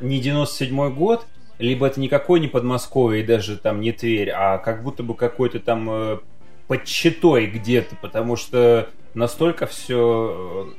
не 0.00 0.20
97 0.20 0.94
год, 0.94 1.26
либо 1.64 1.86
это 1.86 2.00
никакой 2.00 2.40
не 2.40 2.48
Подмосковье 2.48 3.22
и 3.22 3.26
даже 3.26 3.56
там 3.56 3.80
не 3.80 3.92
Тверь, 3.92 4.30
а 4.30 4.58
как 4.58 4.82
будто 4.82 5.02
бы 5.02 5.14
какой-то 5.14 5.60
там 5.60 5.88
э, 5.90 6.18
под 6.68 6.84
Читой 6.84 7.46
где-то, 7.46 7.96
потому 7.96 8.36
что 8.36 8.88
настолько 9.14 9.66
все... 9.66 10.72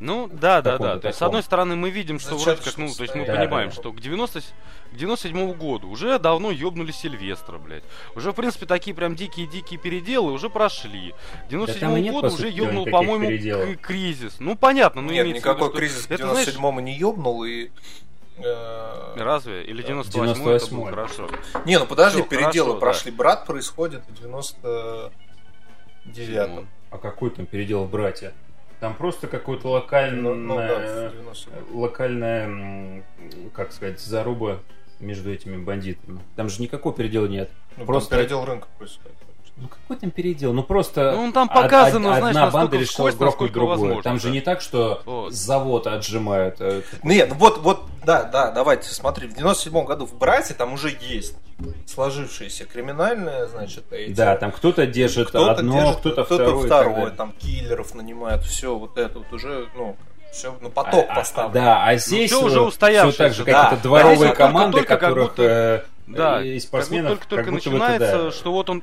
Ну, 0.00 0.28
да, 0.32 0.62
да, 0.62 0.78
да. 0.78 0.98
То 0.98 1.08
есть, 1.08 1.18
с 1.20 1.22
одной 1.22 1.44
стороны, 1.44 1.76
мы 1.76 1.90
видим, 1.90 2.18
что 2.18 2.36
Зачем 2.36 2.54
вроде 2.56 2.62
как, 2.62 2.76
ну, 2.76 2.92
то 2.92 3.02
есть 3.04 3.14
мы 3.14 3.24
Да, 3.24 3.36
понимаем, 3.36 3.68
да. 3.68 3.74
что 3.74 3.92
к 3.92 4.00
90 4.00 4.40
к 4.40 4.96
97 4.96 5.52
году 5.54 5.88
уже 5.88 6.18
давно 6.18 6.50
ёбнули 6.50 6.90
Сильвестра, 6.90 7.58
блядь. 7.58 7.84
Уже, 8.16 8.32
в 8.32 8.34
принципе, 8.34 8.66
такие 8.66 8.94
прям 8.94 9.14
дикие-дикие 9.14 9.78
переделы 9.78 10.32
уже 10.32 10.50
прошли. 10.50 11.14
К 11.46 11.50
97 11.50 11.80
там 11.80 11.96
и 11.96 12.00
нет, 12.00 12.12
году 12.12 12.34
уже 12.34 12.50
ёбнул, 12.50 12.86
по-моему, 12.86 13.76
кризис. 13.80 14.36
Ну, 14.40 14.56
понятно, 14.56 15.02
ну, 15.02 15.12
Нет, 15.12 15.24
имеется 15.24 15.48
в 15.48 15.54
виду, 15.54 15.54
никакой 15.54 15.68
что 15.68 15.78
кризис 15.78 16.06
к 16.06 16.10
это, 16.10 16.30
знаешь, 16.30 16.48
97-му 16.48 16.80
не 16.80 16.98
ёбнул, 16.98 17.44
и... 17.44 17.70
э, 18.44 19.14
Разве? 19.16 19.64
Или 19.64 19.82
98 19.82 20.42
это 20.48 20.64
98-й. 20.66 20.74
было 20.76 20.86
хорошо? 20.90 21.28
Не, 21.64 21.78
ну 21.78 21.86
подожди, 21.86 22.20
Всё, 22.20 22.28
переделы 22.28 22.50
хорошо, 22.52 22.72
да. 22.74 22.80
прошли. 22.80 23.10
Брат 23.12 23.46
происходит 23.46 24.02
в 24.08 24.12
99-м. 26.04 26.68
А 26.90 26.98
какой 26.98 27.30
там 27.30 27.46
передел 27.46 27.84
в 27.84 27.90
братья? 27.90 28.32
Там 28.80 28.94
просто 28.94 29.28
какой-то 29.28 29.68
Ну, 29.68 29.70
локальный... 29.74 30.34
ну 30.34 30.56
да, 30.56 30.78
в 30.78 31.14
97-м. 31.14 31.76
локальная, 31.78 32.44
м, 32.46 33.04
как 33.54 33.72
сказать, 33.72 34.00
заруба 34.00 34.58
между 34.98 35.32
этими 35.32 35.56
бандитами. 35.56 36.20
Там 36.36 36.48
же 36.48 36.60
никакого 36.60 36.94
передела 36.94 37.26
нет. 37.26 37.50
Ну, 37.76 37.84
Просто- 37.86 38.10
просто 38.10 38.16
передел 38.16 38.44
рынка 38.44 38.66
происходит. 38.78 39.16
Ну 39.56 39.68
какой 39.68 39.96
там 39.96 40.10
передел? 40.10 40.52
Ну 40.52 40.62
просто 40.62 41.12
Ну, 41.14 41.30
там 41.30 41.46
од- 41.48 41.54
показано, 41.54 42.10
од- 42.10 42.16
знаешь, 42.18 42.36
одна 42.36 42.50
банда 42.50 42.76
решила 42.78 43.10
грохнуть 43.12 43.52
другую. 43.52 43.78
возможно, 43.78 44.02
там 44.02 44.18
же 44.18 44.28
да. 44.28 44.30
не 44.34 44.40
так, 44.40 44.60
что 44.60 45.02
Вот. 45.04 45.32
завод 45.32 45.86
отжимают. 45.86 46.56
э, 46.60 46.82
Нет, 47.02 47.28
ну 47.30 47.34
вот, 47.36 47.58
вот, 47.58 47.82
да, 48.04 48.24
да, 48.24 48.50
давайте, 48.50 48.88
смотри, 48.88 49.28
в 49.28 49.34
97 49.34 49.84
году 49.84 50.06
в 50.06 50.14
«Брате» 50.18 50.54
там 50.54 50.72
уже 50.72 50.96
есть 51.00 51.36
сложившееся 51.86 52.64
криминальное, 52.64 53.46
значит, 53.46 53.84
эти... 53.92 54.12
Да, 54.12 54.36
там 54.36 54.50
кто-то 54.52 54.86
держит 54.86 55.28
кто-то 55.28 55.52
одно, 55.52 55.74
держит, 55.74 55.96
кто-то 55.98 56.24
кто-то 56.24 56.44
второе. 56.44 56.68
так 56.68 56.86
второе, 56.88 57.10
там 57.10 57.32
киллеров 57.38 57.94
нанимают, 57.94 58.42
все 58.44 58.74
вот 58.76 58.98
это 58.98 59.18
вот 59.18 59.32
уже, 59.32 59.68
ну, 59.76 59.96
все 60.32 60.56
на 60.60 60.70
поток 60.70 61.06
А- 61.08 61.12
а- 61.12 61.16
поставлено. 61.16 61.54
Да, 61.64 61.84
а 61.84 61.96
здесь 61.96 62.30
всё 62.30 62.44
уже 62.46 62.70
все 62.70 63.12
так 63.12 63.32
же, 63.34 63.44
да. 63.44 63.52
какие-то 63.52 63.76
А 63.76 63.82
дворовые 63.82 64.16
здесь 64.16 64.28
вот 64.28 64.36
команды, 64.38 64.72
только- 64.78 64.88
только 64.88 65.00
как 65.00 65.00
которых 65.10 65.28
будто- 65.28 65.42
э, 65.42 65.82
Да, 66.08 66.42
и 66.42 66.54
как 66.54 66.62
спортсменов, 66.62 67.10
будто 67.10 67.20
только, 67.28 67.28
только 67.28 67.44
как 67.44 67.54
будто 67.54 67.70
бы 67.70 67.76
это, 67.76 67.88
начинается, 67.90 68.24
да. 68.24 68.30
что 68.32 68.52
вот 68.52 68.70
он 68.70 68.82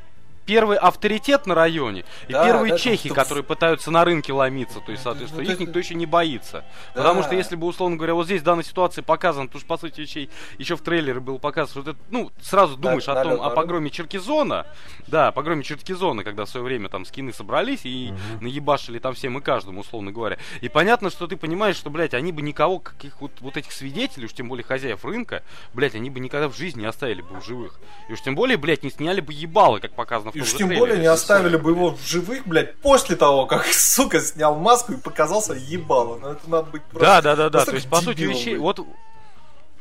первый 0.50 0.78
авторитет 0.78 1.45
на 1.45 1.54
районе, 1.54 2.06
и 2.28 2.34
Да, 2.34 2.43
первые 2.43 2.72
да, 2.72 2.80
чехи, 2.80 3.10
там- 3.10 3.16
которые 3.16 3.43
пытаются 3.43 3.91
на 3.91 4.04
рынке 4.04 4.34
ломиться, 4.34 4.80
то 4.80 4.91
есть, 4.91 5.04
соответственно, 5.04 5.43
их 5.43 5.52
это- 5.52 5.62
никто 5.62 5.78
еще 5.78 5.93
не 5.93 6.08
боится. 6.08 6.66
Да. 6.95 7.02
Потому 7.04 7.22
что 7.22 7.36
если 7.36 7.56
бы, 7.56 7.68
условно 7.68 7.97
говоря, 7.97 8.16
вот 8.16 8.26
здесь 8.26 8.41
в 8.41 8.43
данной 8.43 8.64
ситуации 8.64 9.02
показано, 9.02 9.45
потому 9.45 9.60
что, 9.60 9.68
по 9.68 9.78
сути 9.78 10.02
вещей, 10.02 10.32
еще 10.58 10.76
в 10.76 10.82
трейлере 10.82 11.20
было 11.20 11.38
показано, 11.38 11.84
что 11.84 11.91
это, 11.91 12.00
ну, 12.10 12.32
сразу 12.41 12.78
думаешь 12.78 13.08
о 13.08 13.14
налет 13.14 13.38
том, 13.38 13.45
о 13.45 13.52
погроме 13.52 13.91
Черкизона, 13.91 14.66
да, 15.06 15.28
о 15.28 15.32
погроме 15.32 15.64
Черкизона, 15.64 16.24
когда 16.24 16.45
в 16.45 16.50
свое 16.50 16.66
время 16.66 16.89
там 16.89 17.06
скины 17.06 17.32
собрались 17.32 17.82
и 17.84 18.12
наебашили 18.41 18.97
там 18.97 19.14
всем 19.14 19.38
и 19.38 19.41
каждому, 19.41 19.82
условно 19.82 20.12
говоря. 20.12 20.39
И 20.62 20.70
понятно, 20.70 21.12
что 21.12 21.28
ты 21.28 21.38
понимаешь, 21.38 21.76
что, 21.76 21.91
блядь, 21.91 22.16
они 22.16 22.32
бы 22.32 22.41
никого, 22.41 22.80
каких 22.80 23.22
вот, 23.22 23.34
вот 23.41 23.56
этих 23.56 23.72
свидетелей, 23.72 24.26
уж 24.26 24.34
тем 24.34 24.50
более 24.50 24.64
хозяев 24.64 25.06
рынка, 25.06 25.43
блядь, 25.76 25.93
они 25.93 26.10
бы 26.10 26.20
никогда 26.20 26.47
в 26.50 26.58
жизни 26.58 26.82
не 26.82 26.88
оставили 26.88 27.22
бы 27.22 27.39
в 27.39 27.45
живых. 27.45 27.80
И 28.10 28.14
уж 28.14 28.22
тем 28.22 28.34
более, 28.34 28.58
блядь, 28.58 28.82
не 28.84 28.89
сняли 28.89 29.22
бы 29.22 29.32
ебало, 29.34 29.78
как 29.80 29.91
показано 29.93 30.32
в 30.32 30.39
И 30.40 30.42
уж 30.42 30.54
тем 30.54 30.70
более 30.70 30.98
не 30.98 31.06
оставили 31.06 31.58
бы 31.58 31.72
его 31.72 31.92
в 31.92 32.08
живых, 32.08 32.48
блядь, 32.48 32.76
после 32.78 33.16
того, 33.16 33.46
как, 33.46 33.66
сука, 33.74 34.22
снял 34.22 34.56
маску 34.56 34.94
и 34.94 34.98
показался 34.98 35.54
ебало. 35.54 36.18
Ну 36.18 36.30
это 36.30 36.50
надо 36.50 36.72
быть 36.72 36.84
просто... 36.84 37.06
Да, 37.06 37.22
да, 37.22 37.36
да, 37.36 37.50
да. 37.50 37.66
То 37.66 37.76
есть, 37.76 37.90
по 37.90 38.02
сути 38.02 38.22
вещей, 38.22 38.58
вот 38.58 38.80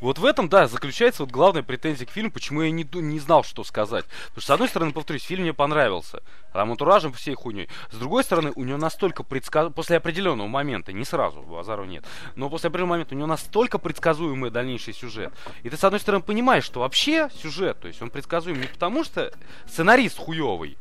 вот 0.00 0.18
в 0.18 0.24
этом, 0.24 0.48
да, 0.48 0.68
заключается 0.68 1.22
вот 1.22 1.32
главная 1.32 1.62
претензия 1.62 2.06
к 2.06 2.10
фильму, 2.10 2.30
почему 2.30 2.62
я 2.62 2.70
не, 2.70 2.86
не 2.92 3.18
знал, 3.18 3.42
что 3.42 3.64
сказать. 3.64 4.04
Потому 4.28 4.40
что, 4.40 4.46
с 4.46 4.50
одной 4.50 4.68
стороны, 4.68 4.92
повторюсь, 4.92 5.22
фильм 5.22 5.42
мне 5.42 5.52
понравился. 5.52 6.22
Там 6.52 6.70
антуражем 6.70 7.12
всей 7.12 7.34
хуйней. 7.34 7.68
С 7.90 7.96
другой 7.96 8.24
стороны, 8.24 8.52
у 8.54 8.64
него 8.64 8.78
настолько 8.78 9.22
предсказ... 9.22 9.72
После 9.72 9.96
определенного 9.96 10.46
момента, 10.48 10.92
не 10.92 11.04
сразу, 11.04 11.40
базару 11.42 11.84
нет, 11.84 12.04
но 12.36 12.48
после 12.48 12.68
определенного 12.68 12.94
момента 12.94 13.14
у 13.14 13.18
него 13.18 13.26
настолько 13.26 13.78
предсказуемый 13.78 14.50
дальнейший 14.50 14.94
сюжет. 14.94 15.32
И 15.62 15.70
ты, 15.70 15.76
с 15.76 15.84
одной 15.84 16.00
стороны, 16.00 16.22
понимаешь, 16.22 16.64
что 16.64 16.80
вообще 16.80 17.28
сюжет, 17.42 17.80
то 17.80 17.88
есть 17.88 18.00
он 18.02 18.10
предсказуем 18.10 18.60
не 18.60 18.66
потому, 18.66 19.04
что 19.04 19.32
сценарист 19.66 20.18
хуёвый, 20.18 20.78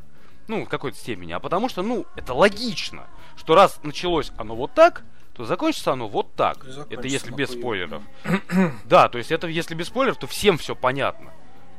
ну, 0.48 0.66
в 0.66 0.70
какой-то 0.70 0.98
степени, 0.98 1.34
а 1.34 1.40
потому 1.40 1.70
что, 1.70 1.82
ну, 1.82 2.06
это 2.16 2.34
логично, 2.34 3.08
что 3.36 3.56
раз 3.56 3.80
началось 3.84 4.32
оно 4.38 4.56
вот 4.56 4.74
так, 4.74 5.04
то 5.38 5.46
закончится 5.46 5.94
оно 5.94 6.08
вот 6.08 6.34
так. 6.34 6.66
Это 6.90 7.08
если 7.08 7.32
без 7.32 7.52
спойлеров. 7.52 8.02
Да, 8.86 9.08
то 9.08 9.20
есть 9.20 9.32
это 9.32 9.48
если 9.48 9.76
без 9.76 9.88
спойлеров, 9.88 10.18
то 10.18 10.26
всем 10.26 10.58
все 10.58 10.76
понятно. 10.76 11.32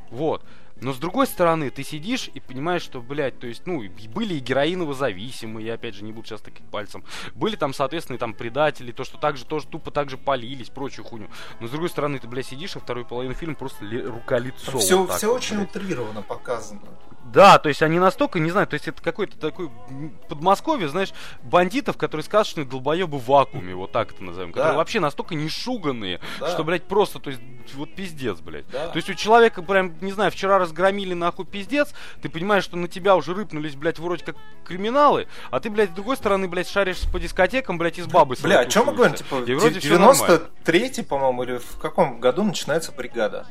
Вот. 0.09 0.43
Но 0.81 0.93
с 0.93 0.97
другой 0.97 1.27
стороны, 1.27 1.69
ты 1.69 1.83
сидишь 1.83 2.29
и 2.33 2.39
понимаешь, 2.39 2.81
что, 2.81 3.01
блядь, 3.01 3.39
то 3.39 3.47
есть, 3.47 3.65
ну, 3.65 3.83
были 4.13 4.35
и 4.35 4.39
героиново 4.39 4.93
зависимые, 4.93 5.67
я 5.67 5.73
опять 5.75 5.95
же 5.95 6.03
не 6.03 6.11
буду 6.11 6.27
сейчас 6.27 6.41
таким 6.41 6.65
пальцем. 6.67 7.03
Были 7.35 7.55
там, 7.55 7.73
соответственно, 7.73 8.15
и 8.15 8.19
там 8.19 8.33
предатели, 8.33 8.91
то, 8.91 9.03
что 9.03 9.17
также 9.17 9.45
тоже 9.45 9.67
тупо 9.67 9.91
так 9.91 10.09
же 10.09 10.17
полились, 10.17 10.69
прочую 10.69 11.05
хуйню. 11.05 11.27
Но 11.59 11.67
с 11.67 11.71
другой 11.71 11.89
стороны, 11.89 12.19
ты, 12.19 12.27
блядь, 12.27 12.45
сидишь, 12.47 12.75
и 12.75 12.79
вторую 12.79 13.05
половину 13.05 13.33
фильма 13.33 13.55
просто 13.55 13.83
ли- 13.85 14.01
рука-лицо. 14.03 14.77
все, 14.79 14.97
вот 14.99 15.11
все 15.13 15.27
вот, 15.27 15.37
очень 15.37 15.57
блядь. 15.57 15.75
утрированно 15.75 16.21
показано. 16.21 16.81
Да, 17.25 17.59
то 17.59 17.69
есть 17.69 17.83
они 17.83 17.99
настолько, 17.99 18.39
не 18.39 18.49
знаю, 18.49 18.65
то 18.65 18.73
есть 18.73 18.87
это 18.87 19.03
какой-то 19.03 19.37
такой 19.37 19.69
Подмосковье, 20.29 20.87
знаешь, 20.89 21.13
бандитов, 21.43 21.97
которые 21.97 22.23
сказочные 22.23 22.65
долбоебы 22.65 23.17
в 23.19 23.25
вакууме, 23.27 23.75
вот 23.75 23.91
так 23.91 24.13
это 24.13 24.23
назовем, 24.23 24.51
которые 24.51 24.71
Да. 24.73 24.77
вообще 24.77 24.99
настолько 24.99 25.35
не 25.35 25.49
шуганные, 25.49 26.19
Да. 26.39 26.49
что, 26.49 26.63
блядь, 26.63 26.83
просто, 26.85 27.19
то 27.19 27.29
есть, 27.29 27.41
вот 27.75 27.93
пиздец, 27.93 28.39
блядь. 28.39 28.67
Да. 28.71 28.87
То 28.87 28.95
есть 28.97 29.09
у 29.09 29.13
человека 29.13 29.61
прям, 29.61 29.93
не 30.01 30.11
знаю, 30.11 30.31
вчера 30.31 30.57
разгромили 30.69 31.13
нахуй 31.13 31.45
пиздец, 31.45 31.89
ты 32.21 32.29
понимаешь, 32.29 32.63
что 32.63 32.77
на 32.77 32.87
тебя 32.87 33.15
уже 33.15 33.33
рыпнулись, 33.33 33.75
блядь, 33.75 33.99
вроде 33.99 34.23
как 34.23 34.35
криминалы, 34.65 35.27
а 35.51 35.59
ты, 35.59 35.69
блядь, 35.69 35.89
с 35.89 35.93
другой 35.93 36.15
стороны, 36.15 36.47
блядь, 36.47 36.69
шаришь 36.69 37.01
по 37.11 37.19
дискотекам, 37.19 37.77
блядь, 37.77 37.97
из 37.97 38.05
бабы 38.07 38.35
Бля, 38.35 38.41
своей 38.41 38.55
о 38.57 38.65
чем 38.65 38.85
мы 38.85 38.93
говорим? 38.93 39.15
Типа, 39.15 39.35
И 39.45 39.53
вроде 39.55 39.79
в 39.79 39.83
всё 39.83 39.97
нормально. 39.99 40.41
93-й, 40.65 41.03
по-моему, 41.03 41.43
или 41.43 41.57
в 41.57 41.77
каком 41.81 42.19
году 42.19 42.43
начинается 42.43 42.91
бригада? 42.91 43.47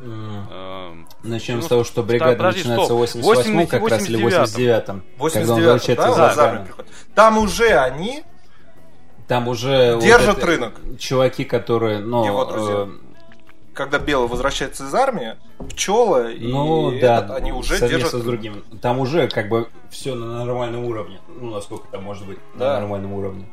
Эм, 0.00 1.08
Начнем 1.24 1.56
Ну, 1.56 1.62
с 1.62 1.66
того, 1.66 1.82
что 1.82 2.02
бригада 2.04 2.36
подожди, 2.36 2.60
начинается 2.60 2.94
в 2.94 3.06
стоп. 3.08 3.22
88 3.22 3.66
как 3.66 3.88
раз 3.90 4.08
или 4.08 4.18
89-м. 4.24 4.44
89-м. 4.44 5.04
89 5.18 5.32
когда 5.32 5.54
он 5.54 5.60
возвращается 5.60 6.36
да. 6.36 6.66
Там 7.16 7.38
уже 7.38 7.68
они 7.70 8.22
Там 9.26 9.48
уже 9.48 9.94
вот 9.96 10.04
Держат 10.04 10.38
это 10.38 10.46
рынок. 10.46 10.80
Чуваки, 11.00 11.44
которые, 11.44 11.98
ну, 11.98 12.24
Его 12.24 12.44
друзья. 12.44 12.74
э, 12.86 12.88
когда 13.78 14.00
Белый 14.00 14.28
возвращается 14.28 14.86
из 14.86 14.92
армии, 14.92 15.36
пчелы 15.70 16.36
ну 16.40 16.90
и 16.90 17.00
да, 17.00 17.18
этот, 17.18 17.36
они 17.36 17.52
уже 17.52 17.78
держат 17.78 18.10
с 18.10 18.24
другим. 18.24 18.64
Там 18.82 18.98
уже 18.98 19.28
как 19.28 19.48
бы 19.48 19.68
все 19.88 20.16
на 20.16 20.44
нормальном 20.44 20.84
уровне. 20.84 21.20
Ну, 21.28 21.50
насколько 21.54 21.86
там 21.92 22.02
может 22.02 22.26
быть 22.26 22.40
Да. 22.56 22.74
на 22.74 22.80
нормальном 22.80 23.12
уровне. 23.12 23.48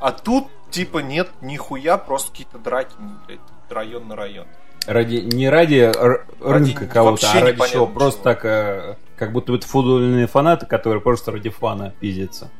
А 0.00 0.10
тут 0.10 0.48
типа 0.70 0.98
нет 0.98 1.30
нихуя, 1.40 1.98
просто 1.98 2.32
какие-то 2.32 2.58
драки, 2.58 2.92
блядь, 3.28 3.38
район 3.70 4.08
на 4.08 4.16
район. 4.16 4.46
Ради, 4.88 5.18
не 5.18 5.48
ради 5.48 5.92
Ради 5.96 6.24
рынка 6.40 6.86
кого-то, 6.88 7.30
а 7.30 7.40
ради 7.40 7.70
чего. 7.70 7.86
Просто 7.86 8.22
так, 8.24 8.44
э, 8.44 8.96
как 9.16 9.30
будто 9.30 9.54
это 9.54 9.68
футбольные 9.68 10.26
фанаты, 10.26 10.66
которые 10.66 11.00
просто 11.00 11.30
ради 11.30 11.50
фана 11.50 11.94
пиздятся. 12.00 12.50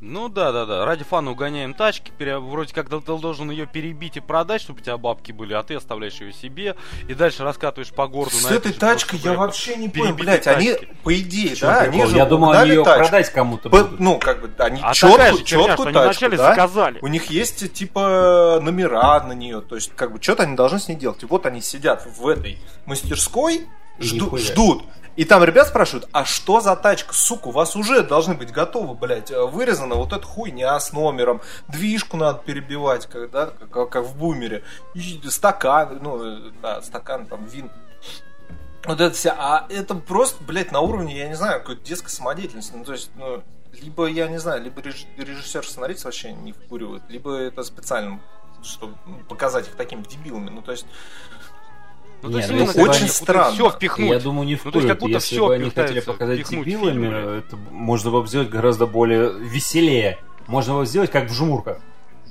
Ну 0.00 0.28
да, 0.28 0.52
да, 0.52 0.64
да. 0.64 0.84
Ради 0.84 1.02
фана 1.02 1.32
угоняем 1.32 1.74
тачки, 1.74 2.12
пере- 2.16 2.38
вроде 2.38 2.72
как 2.72 2.88
ты 2.88 3.00
должен 3.00 3.50
ее 3.50 3.66
перебить 3.66 4.16
и 4.16 4.20
продать, 4.20 4.60
чтобы 4.60 4.78
у 4.80 4.82
тебя 4.82 4.96
бабки 4.96 5.32
были, 5.32 5.54
а 5.54 5.62
ты 5.64 5.74
оставляешь 5.74 6.14
ее 6.20 6.32
себе 6.32 6.76
и 7.08 7.14
дальше 7.14 7.42
раскатываешь 7.42 7.92
по 7.92 8.06
городу. 8.06 8.36
С 8.36 8.48
на 8.48 8.54
этой 8.54 8.72
тачкой 8.72 9.18
просто, 9.18 9.30
я 9.32 9.36
вообще 9.36 9.76
не 9.76 9.88
понял, 9.88 10.14
блядь, 10.14 10.46
они, 10.46 10.76
по 11.02 11.12
идее, 11.18 11.56
В 11.56 11.58
чём 11.58 11.68
да, 11.70 11.80
они 11.80 12.06
же 12.06 12.16
Я 12.16 12.26
думал, 12.26 12.52
они 12.52 12.70
ее 12.70 12.84
тачку. 12.84 13.02
продать 13.08 13.32
кому-то 13.32 13.70
По- 13.70 13.82
будут. 13.82 13.98
ну, 13.98 14.18
как 14.20 14.40
бы, 14.40 14.50
они 14.58 14.80
А 14.84 14.94
четкую, 14.94 15.18
такая 15.18 15.32
же 15.36 15.44
четкую 15.44 15.72
что 15.74 15.82
они 15.82 15.92
тачку, 15.92 16.04
вначале 16.04 16.36
да? 16.36 16.48
заказали. 16.50 16.98
У 17.02 17.06
них 17.08 17.24
есть, 17.30 17.72
типа, 17.72 18.60
номера 18.62 19.20
на 19.24 19.32
нее, 19.32 19.60
то 19.62 19.74
есть, 19.74 19.92
как 19.96 20.12
бы, 20.12 20.22
что-то 20.22 20.44
они 20.44 20.54
должны 20.54 20.78
с 20.78 20.86
ней 20.86 20.94
делать. 20.94 21.22
И 21.24 21.26
вот 21.26 21.44
они 21.44 21.60
сидят 21.60 22.06
в 22.06 22.24
этой 22.28 22.56
мастерской, 22.86 23.66
жду- 23.98 24.36
ждут. 24.36 24.84
И 25.18 25.24
там 25.24 25.42
ребят 25.42 25.66
спрашивают, 25.66 26.08
а 26.12 26.24
что 26.24 26.60
за 26.60 26.76
тачка? 26.76 27.12
Сука, 27.12 27.48
у 27.48 27.50
вас 27.50 27.74
уже 27.74 28.04
должны 28.04 28.34
быть 28.34 28.52
готовы, 28.52 28.94
блядь, 28.94 29.32
э, 29.32 29.46
вырезана 29.46 29.96
вот 29.96 30.12
эта 30.12 30.24
хуйня 30.24 30.78
с 30.78 30.92
номером, 30.92 31.40
движку 31.66 32.16
надо 32.16 32.38
перебивать, 32.38 33.06
как, 33.06 33.28
да, 33.32 33.46
как, 33.46 33.90
как 33.90 34.04
в 34.04 34.16
бумере, 34.16 34.62
и 34.94 35.20
стакан, 35.28 35.98
ну, 36.00 36.22
э, 36.22 36.52
да, 36.62 36.80
стакан, 36.82 37.26
там, 37.26 37.46
вин. 37.46 37.68
Вот 38.84 39.00
это 39.00 39.12
вся, 39.12 39.34
а 39.36 39.66
это 39.68 39.96
просто, 39.96 40.44
блядь, 40.44 40.70
на 40.70 40.82
уровне, 40.82 41.18
я 41.18 41.26
не 41.26 41.34
знаю, 41.34 41.62
какой-то 41.62 41.84
детской 41.84 42.10
самодеятельности. 42.10 42.74
Ну, 42.76 42.84
то 42.84 42.92
есть, 42.92 43.10
ну, 43.16 43.42
либо, 43.72 44.06
я 44.06 44.28
не 44.28 44.38
знаю, 44.38 44.62
либо 44.62 44.80
реж- 44.82 45.08
режиссер 45.16 45.66
сценарист 45.66 46.04
вообще 46.04 46.32
не 46.32 46.52
вкуривает, 46.52 47.02
либо 47.08 47.34
это 47.34 47.64
специально 47.64 48.20
чтобы 48.62 48.96
показать 49.28 49.68
их 49.68 49.74
такими 49.74 50.02
дебилами. 50.02 50.50
Ну, 50.50 50.62
то 50.62 50.72
есть, 50.72 50.86
Ну, 52.22 52.30
Нет, 52.30 52.46
то 52.48 52.52
есть 52.54 52.76
ну, 52.76 52.82
они- 52.84 52.92
всё 52.92 53.06
странно. 53.08 53.70
впихнуть. 53.70 54.10
Я 54.10 54.18
думаю, 54.18 54.46
не 54.46 54.56
в 54.56 54.64
Ну, 54.64 54.72
то 54.72 54.78
есть, 54.78 54.88
как 54.88 54.98
будто 54.98 55.12
Если 55.14 55.34
всё 55.36 55.46
бы 55.46 55.54
они 55.54 55.70
хотели 55.70 56.00
показать 56.00 56.48
дебилами, 56.48 57.38
это 57.38 57.56
можно 57.70 58.10
было 58.10 58.22
бы 58.22 58.26
сделать 58.28 58.48
гораздо 58.50 58.86
более 58.86 59.30
веселее. 59.38 60.18
Можно 60.48 60.74
было 60.74 60.86
сделать 60.86 61.10
как 61.10 61.30
в 61.30 61.32
жмурках. 61.34 61.78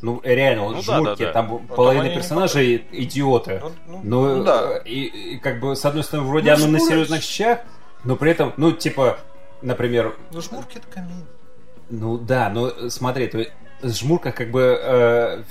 Ну, 0.01 0.19
реально, 0.23 0.63
вот 0.63 0.75
Ну 0.75 0.81
в 0.81 0.85
да, 0.85 0.95
жмурке, 0.97 1.23
да, 1.25 1.25
да. 1.25 1.33
там 1.33 1.47
там 1.49 1.67
половина 1.67 2.03
они 2.03 2.09
не 2.11 2.15
персонажей 2.17 2.85
идиоты. 2.91 3.61
ну, 3.63 3.71
ну, 3.87 4.01
Ну, 4.03 4.35
ну 4.37 4.43
да. 4.43 4.77
и, 4.85 5.05
и 5.05 5.37
как 5.39 5.59
бы, 5.59 5.75
с 5.75 5.83
одной 5.85 6.03
стороны, 6.03 6.27
вроде 6.27 6.51
Ну, 6.51 6.55
оно 6.57 6.67
на 6.67 6.77
жмурки- 6.79 6.89
серьезных 6.89 7.23
щах, 7.23 7.59
но 8.03 8.15
при 8.15 8.29
этом, 8.31 8.53
ну, 8.57 8.71
типа, 8.73 9.17
например, 9.63 10.15
Ну, 10.31 10.41
жмурки 10.41 10.77
это 10.77 10.87
комедия. 10.93 11.25
ну 11.89 12.17
да, 12.19 12.49
но 12.49 12.67
э, 12.67 12.89
смотри, 12.89 13.27
то 13.27 13.43
жмурках 13.81 14.35
как 14.35 14.51
бы 14.51 15.43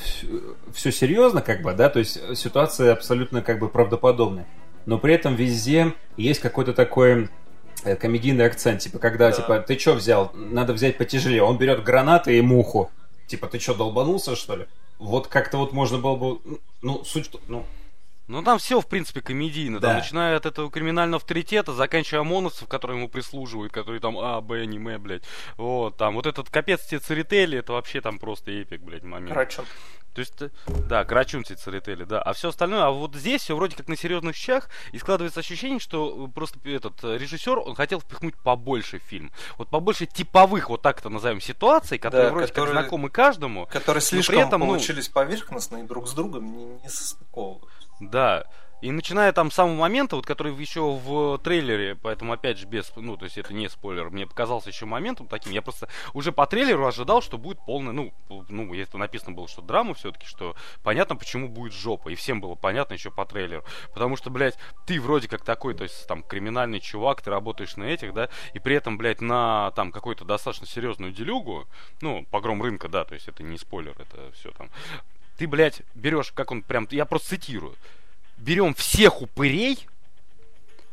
все 0.73 0.93
серьезно, 0.93 1.43
как 1.43 1.63
бы, 1.63 1.73
да, 1.75 1.89
то 1.89 1.99
есть 1.99 2.19
ситуация 2.37 2.93
абсолютно 2.93 3.43
как 3.43 3.59
бы 3.59 3.69
правдоподобная. 3.69 4.47
Но 4.87 4.99
при 4.99 5.15
этом 5.15 5.35
везде 5.35 5.95
есть 6.17 6.41
какой-то 6.41 6.73
такой 6.73 7.29
э, 7.83 7.97
комедийный 7.97 8.47
акцент, 8.47 8.81
типа, 8.81 8.99
когда, 8.99 9.31
Да. 9.31 9.37
типа, 9.37 9.59
ты 9.59 9.79
что 9.79 9.95
взял? 9.95 10.31
Надо 10.35 10.73
взять 10.73 10.97
потяжелее. 10.97 11.43
Он 11.43 11.59
берет 11.59 11.83
гранаты 11.83 12.39
и 12.39 12.41
муху. 12.41 12.91
Типа, 13.27 13.49
ты 13.49 13.59
что, 13.59 13.75
долбанулся, 13.75 14.37
что 14.37 14.55
ли? 14.55 14.67
Вот 15.01 15.27
как-то 15.27 15.59
вот 15.59 15.73
можно 15.73 15.99
было 15.99 16.17
бы... 16.17 16.39
Ну, 16.83 17.03
суть... 17.05 17.31
Ну, 17.49 17.65
Ну 18.29 18.43
там 18.43 18.59
все, 18.59 18.81
в 18.81 18.89
принципе, 18.89 19.21
комедийно. 19.21 19.81
Там, 19.81 19.91
Да. 19.93 19.99
начиная 19.99 20.37
от 20.37 20.47
этого 20.47 20.69
криминального 20.71 21.19
авторитета, 21.19 21.73
заканчивая 21.73 22.23
ОМОНовцев, 22.23 22.67
которые 22.69 22.99
ему 22.99 23.09
прислуживают, 23.09 23.73
которые 23.73 24.01
там 24.01 24.19
А, 24.19 24.41
Б, 24.41 24.67
не 24.67 24.79
М, 24.79 25.01
блядь. 25.03 25.23
Вот, 25.57 25.97
там, 25.97 26.15
вот 26.15 26.27
этот 26.27 26.51
капец 26.51 26.85
тебе 26.87 26.99
Церетели, 26.99 27.59
это 27.59 27.73
вообще 27.75 28.01
там 28.01 28.19
просто 28.19 28.51
эпик, 28.51 28.81
блядь, 28.81 29.05
момент. 29.05 29.31
Короче, 29.33 29.63
То 30.13 30.21
есть, 30.21 30.41
э, 30.41 30.49
да, 30.89 31.05
Карачун 31.05 31.45
Церетели, 31.45 32.05
да. 32.05 32.23
А 32.23 32.33
все 32.33 32.49
остальное, 32.49 32.85
а 32.87 32.91
вот 32.91 33.15
здесь 33.15 33.43
все 33.43 33.55
вроде 33.55 33.77
как 33.77 33.87
на 33.87 33.97
серьезных 33.99 34.35
щах, 34.35 34.71
и 34.93 34.99
складывается 34.99 35.41
ощущение, 35.41 35.79
что 35.79 36.27
э, 36.27 36.33
просто 36.35 36.59
этот 36.65 37.05
э, 37.05 37.19
режиссер, 37.19 37.59
он 37.59 37.75
хотел 37.75 38.01
впихнуть 38.01 38.35
побольше 38.35 38.99
фильм. 38.99 39.31
Вот 39.59 39.69
побольше 39.69 40.07
типовых, 40.07 40.71
вот 40.71 40.81
так 40.81 41.01
это 41.01 41.11
назовем, 41.11 41.43
ситуаций, 41.43 41.99
которые 41.99 42.29
Да, 42.29 42.33
вроде 42.33 42.47
которые- 42.49 42.73
как 42.75 42.81
знакомы 42.83 43.11
каждому. 43.11 43.67
которые 43.67 44.01
при 44.01 44.07
слишком 44.09 44.39
этом, 44.39 44.61
ну- 44.63 44.67
получились 44.69 45.09
поверхностно 45.09 45.77
и 45.77 45.83
друг 45.83 46.09
с 46.09 46.13
другом 46.13 46.51
не, 46.57 46.65
не 46.65 46.89
состыковываются. 46.89 47.76
Да. 48.01 48.45
И 48.83 48.91
начиная 48.91 49.33
там 49.33 49.51
с 49.51 49.55
самого 49.55 49.75
момента, 49.75 50.17
вот 50.17 50.27
который 50.27 50.55
еще 50.55 50.83
в 50.83 51.39
трейлере, 51.39 51.95
поэтому 51.95 52.35
опять 52.35 52.59
же 52.59 52.67
без, 52.67 52.93
ну, 52.95 53.17
то 53.17 53.25
есть 53.25 53.39
это 53.39 53.55
не 53.55 53.71
спойлер, 53.71 54.11
мне 54.11 54.27
показался 54.27 54.69
еще 54.69 54.85
моментом 54.85 55.29
таким, 55.29 55.53
я 55.53 55.63
просто 55.63 55.89
уже 56.13 56.31
по 56.31 56.47
трейлеру 56.47 56.87
ожидал, 56.87 57.23
что 57.23 57.39
будет 57.39 57.59
полный, 57.65 57.95
ну, 57.95 58.13
ну, 58.51 58.75
если 58.75 58.99
написано 58.99 59.33
было, 59.33 59.49
что 59.49 59.63
драма 59.63 59.95
все-таки, 59.95 60.27
что 60.27 60.55
понятно, 60.85 61.17
почему 61.17 61.49
будет 61.49 61.73
жопа, 61.73 62.11
и 62.11 62.15
всем 62.15 62.43
было 62.43 62.55
понятно 62.55 62.93
еще 62.93 63.11
по 63.11 63.25
трейлеру, 63.25 63.65
потому 63.95 64.17
что, 64.17 64.29
блядь, 64.29 64.59
ты 64.87 65.01
вроде 65.01 65.27
как 65.27 65.43
такой, 65.43 65.73
то 65.73 65.85
есть 65.85 66.07
там 66.07 66.23
криминальный 66.23 66.81
чувак, 66.81 67.23
ты 67.23 67.31
работаешь 67.31 67.77
на 67.77 67.85
этих, 67.85 68.13
да, 68.13 68.29
и 68.53 68.59
при 68.59 68.77
этом, 68.77 68.99
блядь, 68.99 69.23
на 69.23 69.71
там 69.71 69.91
какую-то 69.91 70.27
достаточно 70.27 70.67
серьезную 70.67 71.13
делюгу, 71.13 71.67
ну, 72.03 72.27
погром 72.31 72.63
рынка, 72.63 72.89
да, 72.89 73.05
то 73.07 73.15
есть 73.15 73.27
это 73.27 73.43
не 73.43 73.57
спойлер, 73.57 73.95
это 73.99 74.31
все 74.33 74.51
там, 74.51 74.69
ты, 75.37 75.47
блядь, 75.47 75.83
берешь, 75.95 76.33
как 76.33 76.51
он 76.51 76.63
прям, 76.63 76.87
я 76.91 77.05
просто 77.05 77.31
цитирую, 77.31 77.75
берем 78.37 78.75
всех 78.75 79.23
упырей, 79.23 79.87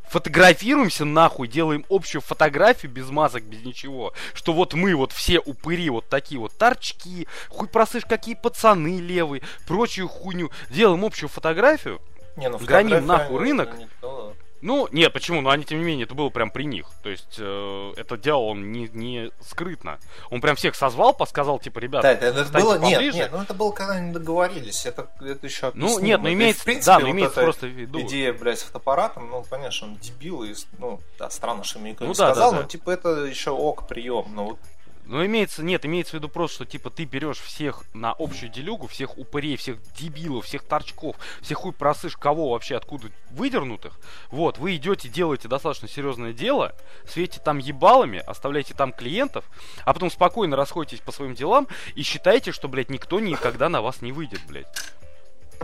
фотографируемся 0.10 1.06
нахуй, 1.06 1.48
делаем 1.48 1.86
общую 1.90 2.22
фотографию 2.22 2.92
без 2.92 3.10
масок, 3.10 3.44
без 3.44 3.64
ничего, 3.64 4.14
что 4.34 4.54
вот 4.54 4.74
мы 4.74 4.96
вот 4.96 5.12
все 5.12 5.40
упыри, 5.40 5.90
вот 5.90 6.08
такие 6.10 6.40
вот 6.40 6.56
торчки, 6.58 7.28
хуй 7.50 7.68
просышь, 7.68 8.06
какие 8.06 8.36
пацаны 8.36 9.00
левые, 9.00 9.42
прочую 9.66 10.08
хуйню, 10.08 10.52
делаем 10.70 11.04
общую 11.04 11.30
фотографию, 11.30 12.00
Не, 12.36 12.50
ну, 12.50 12.58
Громим 12.60 13.06
нахуй 13.06 13.40
рынок. 13.40 13.70
ну, 14.02 14.36
ну, 14.64 14.88
нет, 14.92 15.12
почему? 15.12 15.42
Ну, 15.42 15.50
они, 15.50 15.66
тем 15.66 15.80
не 15.80 15.84
менее, 15.84 16.06
это 16.06 16.16
было 16.16 16.30
прям 16.30 16.50
при 16.50 16.64
них. 16.64 16.88
То 17.04 17.10
есть, 17.10 17.36
э, 17.38 17.94
это 17.98 18.18
делал 18.18 18.48
он 18.48 18.72
не, 18.72 18.88
не 18.94 19.32
скрытно. 19.42 20.00
Он 20.32 20.40
прям 20.40 20.56
всех 20.56 20.76
созвал, 20.76 21.14
подсказал, 21.14 21.60
типа, 21.60 21.80
ребята, 21.80 22.04
Да, 22.04 22.12
это, 22.14 22.40
это 22.42 22.60
было, 22.60 22.80
нет, 22.80 22.94
поближе. 22.94 23.18
нет, 23.18 23.32
ну 23.34 23.42
это 23.42 23.54
было, 23.54 23.72
когда 23.72 23.94
они 23.96 24.14
договорились, 24.14 24.86
это, 24.86 25.10
это 25.20 25.46
еще 25.46 25.72
Ну, 25.74 26.00
нет, 26.00 26.22
ну, 26.22 26.28
Это, 26.28 26.34
имеется, 26.34 26.62
в 26.62 26.66
принципе, 26.66 26.86
да, 26.86 27.00
ну, 27.00 27.06
вот 27.08 27.12
имеется 27.12 27.42
просто 27.42 27.66
в 27.68 27.70
виду. 27.70 28.02
идея, 28.02 28.34
блядь, 28.34 28.60
с 28.60 28.64
фотоаппаратом, 28.64 29.30
ну, 29.30 29.44
что 29.70 29.86
он 29.86 29.98
дебил, 29.98 30.44
и, 30.44 30.54
ну, 30.80 31.00
да, 31.20 31.30
странно, 31.30 31.64
что 31.66 31.80
ему 31.80 31.90
никто 31.90 32.06
Ну 32.06 32.12
не 32.12 32.18
да, 32.18 32.28
да, 32.28 32.34
сказал, 32.34 32.52
да. 32.52 32.62
но, 32.62 32.64
типа, 32.64 32.92
это 32.92 33.10
еще 33.26 33.52
ок 33.52 33.88
прием, 33.88 34.26
но 34.34 34.46
вот 34.46 34.60
Ну, 35.06 35.26
имеется, 35.26 35.64
нет, 35.64 35.86
имеется 35.86 36.12
в 36.12 36.14
виду 36.16 36.30
просто, 36.30 36.56
что, 36.56 36.66
типа, 36.66 36.90
ты 36.90 37.04
берешь 37.04 37.40
всех 37.40 37.84
на 37.94 38.16
общую 38.18 38.50
делюгу, 38.50 38.88
всех 38.88 39.18
упырей, 39.18 39.58
всех 39.58 39.78
дебилов, 39.94 40.46
всех 40.46 40.64
торчков, 40.64 41.18
всех 41.42 41.58
хуй 41.58 41.74
просышь, 41.74 42.16
кого 42.16 42.52
вообще 42.52 42.78
откуда 42.78 43.08
выдернутых. 43.32 44.00
Вот, 44.30 44.58
вы 44.60 44.78
идете, 44.78 45.10
делаете 45.10 45.50
достаточно 45.50 45.90
серьезное 45.90 46.32
дело, 46.32 46.74
светите 47.06 47.42
там 47.42 47.58
ебалами, 47.58 48.20
оставляете 48.20 48.74
там 48.74 48.94
клиентов, 48.94 49.44
а 49.84 49.94
потом 49.94 50.10
спокойно 50.10 50.56
расходитесь 50.56 51.02
по 51.02 51.12
своим 51.12 51.36
делам 51.36 51.68
и 51.96 52.02
считаете, 52.02 52.54
что, 52.54 52.70
блядь, 52.70 52.90
никто 52.90 53.20
никогда 53.20 53.68
на 53.68 53.82
вас 53.82 54.02
не 54.02 54.14
выйдет, 54.14 54.40
блядь. 54.48 54.68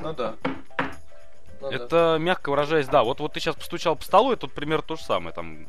Ну 0.02 0.14
да. 0.14 0.36
Ну 1.62 1.70
да. 1.70 1.76
Это, 1.76 2.18
мягко 2.20 2.50
выражаясь, 2.50 2.88
да. 2.88 3.04
Вот, 3.04 3.20
вот 3.22 3.34
ты 3.34 3.40
сейчас 3.40 3.56
постучал 3.56 3.96
по 3.96 4.04
столу, 4.04 4.34
это 4.34 4.48
вот 4.48 4.56
примерно 4.56 4.84
то 4.84 4.96
же 4.98 5.04
самое, 5.04 5.34
там... 5.34 5.66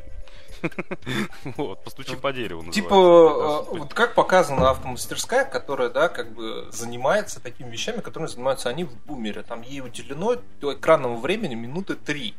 Вот, 1.56 1.84
постучи 1.84 2.16
по 2.16 2.32
дереву. 2.32 2.70
Типа, 2.70 2.94
э, 2.94 3.78
вот 3.78 3.94
как 3.94 4.14
показана 4.14 4.70
автомастерская, 4.70 5.44
которая, 5.44 5.90
да, 5.90 6.08
как 6.08 6.32
бы 6.32 6.68
занимается 6.70 7.40
такими 7.40 7.70
вещами, 7.70 8.00
которыми 8.00 8.28
занимаются 8.28 8.68
они 8.68 8.84
в 8.84 8.94
бумере. 9.06 9.42
Там 9.42 9.62
ей 9.62 9.80
уделено 9.80 10.36
до 10.61 10.74
экранного 10.74 11.16
времени 11.16 11.54
минуты 11.54 11.94
три. 11.94 12.34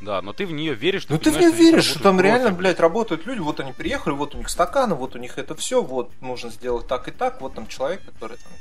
Да, 0.00 0.20
но 0.20 0.32
ты 0.32 0.44
в 0.44 0.52
нее 0.52 0.74
веришь. 0.74 1.06
Ну 1.08 1.18
ты 1.18 1.30
в 1.30 1.38
нее 1.38 1.50
веришь, 1.50 1.84
что 1.84 2.02
там 2.02 2.20
реально, 2.20 2.50
блядь, 2.50 2.80
работают 2.80 3.26
люди, 3.26 3.40
вот 3.40 3.60
они 3.60 3.72
приехали, 3.72 4.12
вот 4.14 4.34
у 4.34 4.38
них 4.38 4.48
стаканы, 4.48 4.94
вот 4.94 5.14
у 5.14 5.18
них 5.18 5.38
это 5.38 5.54
все, 5.54 5.82
вот 5.82 6.10
нужно 6.20 6.50
сделать 6.50 6.86
так 6.86 7.08
и 7.08 7.10
так, 7.10 7.40
вот 7.40 7.54
там 7.54 7.66
человек, 7.66 8.04
который 8.04 8.36
там 8.36 8.52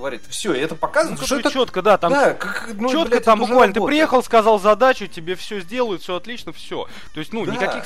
говорит, 0.00 0.22
все, 0.28 0.52
и 0.54 0.58
это 0.58 0.74
Ну, 0.74 0.78
показывает, 0.80 1.24
что 1.24 1.38
это... 1.38 1.50
четко, 1.50 1.82
да, 1.82 1.96
там 1.98 2.12
да, 2.12 2.34
как, 2.34 2.70
ну, 2.74 2.90
четко 2.90 3.10
блядь, 3.10 3.24
там 3.24 3.38
буквально 3.38 3.72
ты 3.74 3.78
работает. 3.80 3.86
приехал, 3.96 4.22
сказал 4.22 4.58
задачу, 4.58 5.06
тебе 5.06 5.34
все 5.36 5.60
сделают, 5.60 6.02
все 6.02 6.16
отлично, 6.16 6.52
все. 6.52 6.88
То 7.14 7.20
есть, 7.20 7.32
ну, 7.32 7.44
Да. 7.46 7.52
никаких 7.52 7.84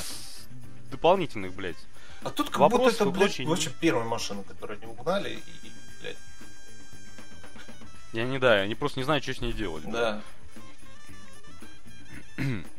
дополнительных, 0.91 1.53
блядь. 1.53 1.77
А 2.23 2.29
тут 2.31 2.49
как 2.49 2.59
Вопросов 2.59 2.83
будто 2.85 2.95
это, 2.95 3.03
и 3.03 3.11
блядь, 3.11 3.27
прочее 3.29 3.47
вообще 3.47 3.69
первая 3.79 4.05
машина, 4.05 4.43
которую 4.43 4.79
они 4.81 4.87
угнали, 4.91 5.29
и, 5.31 5.71
блядь, 6.01 6.17
Я 8.13 8.23
не 8.25 8.39
да, 8.39 8.53
они 8.53 8.73
просто 8.75 8.99
не 8.99 9.03
знают, 9.03 9.23
что 9.23 9.33
с 9.33 9.41
ней 9.41 9.53
делать. 9.53 9.83
да. 9.85 10.21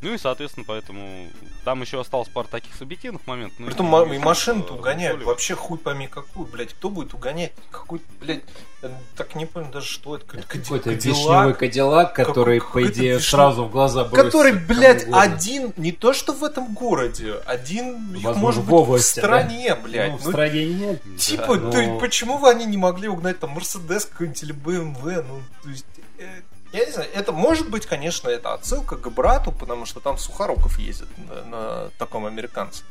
Ну 0.00 0.14
и, 0.14 0.18
соответственно, 0.18 0.64
поэтому 0.66 1.26
там 1.64 1.80
еще 1.82 2.00
осталось 2.00 2.28
пара 2.28 2.46
таких 2.46 2.72
субъективных 2.76 3.26
моментов. 3.26 3.58
ну, 3.58 3.66
Притом 3.66 4.12
и- 4.12 4.14
и 4.14 4.18
машину-то 4.20 4.66
что 4.68 4.74
угоняют 4.76 5.16
размусоливают. 5.16 5.26
вообще 5.26 5.54
хуй 5.56 5.78
пойми 5.78 6.06
какую, 6.06 6.46
блядь. 6.46 6.72
Кто 6.72 6.88
будет 6.88 7.14
угонять? 7.14 7.52
Какой, 7.72 8.00
блядь, 8.20 8.44
я 8.82 8.90
так 9.16 9.34
не 9.34 9.44
понял 9.46 9.70
даже, 9.72 9.86
что 9.88 10.14
это. 10.14 10.24
Какой-то 10.24 10.48
Кади- 10.48 10.62
Какой-то 10.62 10.90
Кадиллак, 10.90 11.16
вишневый 11.18 11.54
кадиллак, 11.54 12.14
который, 12.14 12.60
Какой- 12.60 12.84
по 12.84 12.92
идее, 12.92 13.16
вишнев- 13.16 13.28
сразу 13.30 13.64
в 13.64 13.70
глаза 13.72 14.04
бросится. 14.04 14.24
Который, 14.24 14.52
блядь, 14.52 15.06
один, 15.10 15.72
не 15.76 15.90
то 15.90 16.12
что 16.12 16.32
в 16.32 16.44
этом 16.44 16.72
городе, 16.74 17.34
один, 17.44 18.14
их 18.14 18.22
Возможно, 18.22 18.40
может 18.40 18.62
в 18.62 18.66
быть 18.66 18.74
области, 18.74 19.18
в 19.18 19.22
стране, 19.22 19.74
блядь. 19.74 20.12
Ну, 20.12 20.18
в 20.18 20.24
Ну, 20.26 20.30
стране 20.30 20.64
нет. 20.66 21.02
Типа, 21.18 21.56
Да. 21.56 21.70
то 21.72 21.78
есть, 21.78 21.90
Ну. 21.90 21.98
почему 21.98 22.38
вы 22.38 22.50
они 22.50 22.66
не 22.66 22.76
могли 22.76 23.08
угнать 23.08 23.40
там 23.40 23.50
Мерседес 23.50 24.04
какой-нибудь 24.04 24.42
или 24.44 24.52
БМВ? 24.52 25.02
Ну, 25.26 25.42
то 25.64 25.68
есть, 25.70 25.84
э, 26.18 26.42
я 26.72 26.84
не 26.84 26.92
знаю, 26.92 27.08
это 27.14 27.32
может 27.32 27.70
быть, 27.70 27.86
конечно, 27.86 28.28
это 28.28 28.54
отсылка 28.54 28.96
к 28.96 29.10
брату, 29.10 29.52
потому 29.52 29.86
что 29.86 30.00
там 30.00 30.18
Сухоруков 30.18 30.78
ездит 30.78 31.08
на, 31.16 31.44
на 31.44 31.90
таком 31.98 32.26
американце. 32.26 32.84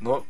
Но, 0.00 0.24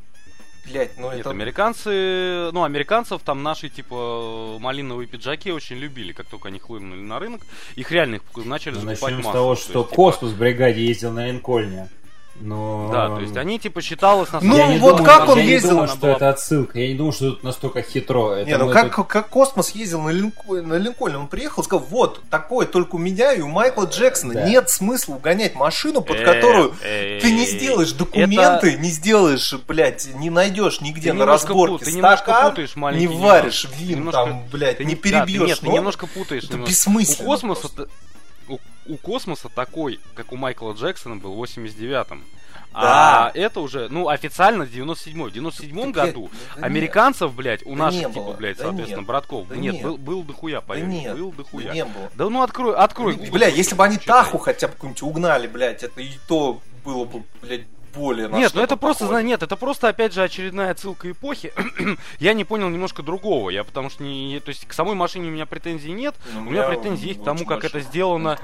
блядь, 0.66 0.98
ну 0.98 1.10
Нет, 1.10 1.20
это... 1.20 1.30
американцы, 1.30 2.50
ну, 2.52 2.64
американцев 2.64 3.22
там 3.22 3.42
наши, 3.42 3.68
типа, 3.68 4.58
малиновые 4.58 5.06
пиджаки 5.06 5.52
очень 5.52 5.76
любили, 5.76 6.12
как 6.12 6.26
только 6.26 6.48
они 6.48 6.58
хлынули 6.58 7.00
на 7.00 7.18
рынок. 7.20 7.42
Их 7.76 7.92
реально 7.92 8.16
их 8.16 8.22
начали 8.44 8.74
Ну, 8.74 8.80
закупать 8.80 9.02
начнем 9.02 9.22
с 9.22 9.26
массово, 9.26 9.32
того, 9.32 9.54
то 9.54 9.60
что 9.60 9.78
есть, 9.78 9.88
типа, 9.90 9.96
Костус 9.96 10.32
в 10.32 10.38
бригаде 10.38 10.84
ездил 10.84 11.12
на 11.12 11.26
Линкольне. 11.26 11.88
Но... 12.40 12.88
Да, 12.92 13.08
то 13.08 13.20
есть 13.20 13.36
они, 13.36 13.58
типа, 13.58 13.82
считалось 13.82 14.30
на 14.32 14.40
Ну, 14.40 14.56
Я 14.56 14.68
не 14.68 14.78
вот 14.78 14.96
думаю- 14.98 15.04
как 15.04 15.28
он 15.28 15.38
я 15.38 15.44
не 15.44 15.50
ездил, 15.50 15.70
думаю, 15.70 15.84
она 15.84 15.92
что 15.92 16.06
была- 16.06 16.16
это 16.16 16.28
отсылка. 16.30 16.78
Я 16.78 16.88
не 16.88 16.94
думаю, 16.94 17.12
что 17.12 17.30
тут 17.30 17.42
настолько 17.44 17.82
хитро. 17.82 18.32
Это 18.32 18.50
Не, 18.50 18.56
ну 18.56 18.70
как, 18.70 18.94
тут- 18.96 19.06
как 19.08 19.28
Космос 19.28 19.70
ездил 19.70 20.00
на, 20.00 20.10
Линко- 20.10 20.62
на 20.62 20.74
Линкольне, 20.74 21.18
он 21.18 21.28
приехал 21.28 21.62
и 21.62 21.64
сказал, 21.66 21.86
вот, 21.90 22.20
такой 22.30 22.66
только 22.66 22.94
у 22.96 22.98
меня 22.98 23.32
и 23.32 23.40
у 23.40 23.48
Майкла 23.48 23.84
Джексона 23.84 24.34
Да. 24.34 24.48
нет 24.48 24.70
смысла 24.70 25.14
угонять 25.14 25.54
машину, 25.54 26.00
под 26.00 26.16
Э, 26.16 26.24
которую 26.24 26.74
э, 26.82 27.18
ты 27.20 27.32
не 27.32 27.44
сделаешь 27.46 27.92
документы, 27.92 28.76
не 28.78 28.90
сделаешь, 28.90 29.54
блядь, 29.68 30.08
не 30.14 30.30
найдешь 30.30 30.80
нигде 30.80 31.12
на 31.12 31.26
разборке 31.26 31.72
пут- 31.74 31.84
ты 31.84 31.92
немножко 31.92 32.32
стакан, 32.32 32.96
не 32.96 33.06
варишь 33.06 33.66
вин, 33.76 34.10
там, 34.10 34.44
блядь, 34.50 34.80
не 34.80 34.86
не- 34.86 34.94
перебьешь. 34.94 35.48
Нет, 35.48 35.60
ты 35.60 35.68
немножко 35.68 36.06
путаешь. 36.06 36.44
Это 36.44 36.56
бессмысленно 36.58 37.28
У 37.28 37.30
космоса, 37.32 37.68
у, 38.92 38.96
космоса 38.96 39.48
такой, 39.48 40.00
как 40.14 40.32
у 40.32 40.36
Майкла 40.36 40.72
Джексона 40.72 41.16
был 41.16 41.34
в 41.34 41.42
89-м. 41.42 42.24
А 42.72 43.32
это 43.34 43.60
уже, 43.60 43.88
ну, 43.88 44.08
официально 44.08 44.62
97-й. 44.62 45.30
В 45.30 45.34
97-м 45.34 45.92
Так, 45.92 46.06
году 46.06 46.30
да 46.56 46.66
американцев, 46.66 47.34
блядь, 47.34 47.64
у 47.66 47.70
Да 47.70 47.76
наших, 47.86 48.00
типа, 48.12 48.20
было, 48.20 48.32
блядь, 48.34 48.58
да 48.58 48.64
соответственно, 48.64 48.98
нет, 49.00 49.06
братков. 49.08 49.48
да 49.48 49.56
нет, 49.56 49.74
нет. 49.74 49.82
был, 49.82 49.96
был 49.98 50.22
дохуя, 50.22 50.60
Да 50.60 50.66
поверь. 50.66 50.84
нет, 50.86 51.16
был 51.16 51.30
да 51.32 51.36
дохуя. 51.38 51.72
не 51.72 51.84
было. 51.84 52.10
Да 52.14 52.30
ну 52.30 52.42
открой, 52.42 52.76
открой. 52.76 53.16
Бля, 53.30 53.48
если 53.48 53.74
бы 53.74 53.84
они. 53.84 53.96
Таху 53.96 54.38
хотя 54.38 54.68
бы 54.68 54.74
какую-нибудь 54.74 55.02
угнали, 55.02 55.48
блядь, 55.48 55.82
это 55.82 56.00
и 56.00 56.12
то 56.28 56.60
было 56.84 57.04
бы, 57.04 57.24
блядь, 57.42 57.66
более 57.94 58.28
на 58.28 58.36
Нет, 58.36 58.52
ну 58.54 58.62
это 58.62 58.76
просто, 58.76 59.04
похоже. 59.04 59.20
зна- 59.20 59.28
нет, 59.28 59.42
это 59.42 59.56
просто, 59.56 59.88
опять 59.88 60.12
же, 60.12 60.22
очередная 60.22 60.70
отсылка 60.70 61.10
эпохи. 61.10 61.52
я 62.18 62.32
не 62.34 62.44
понял 62.44 62.68
немножко 62.68 63.02
другого. 63.02 63.50
Я 63.50 63.64
потому 63.64 63.90
что 63.90 64.02
не, 64.02 64.40
то 64.40 64.48
есть 64.50 64.66
к 64.66 64.72
самой 64.72 64.94
машине 64.94 65.28
у 65.28 65.32
меня 65.32 65.46
претензий 65.46 65.92
нет. 65.92 66.14
Ну, 66.32 66.40
у 66.40 66.50
меня 66.50 66.66
претензии 66.68 67.08
есть 67.08 67.20
к 67.20 67.24
тому, 67.24 67.44
как 67.44 67.64
это 67.64 67.74
большие. 67.74 67.88
сделано. 67.90 68.38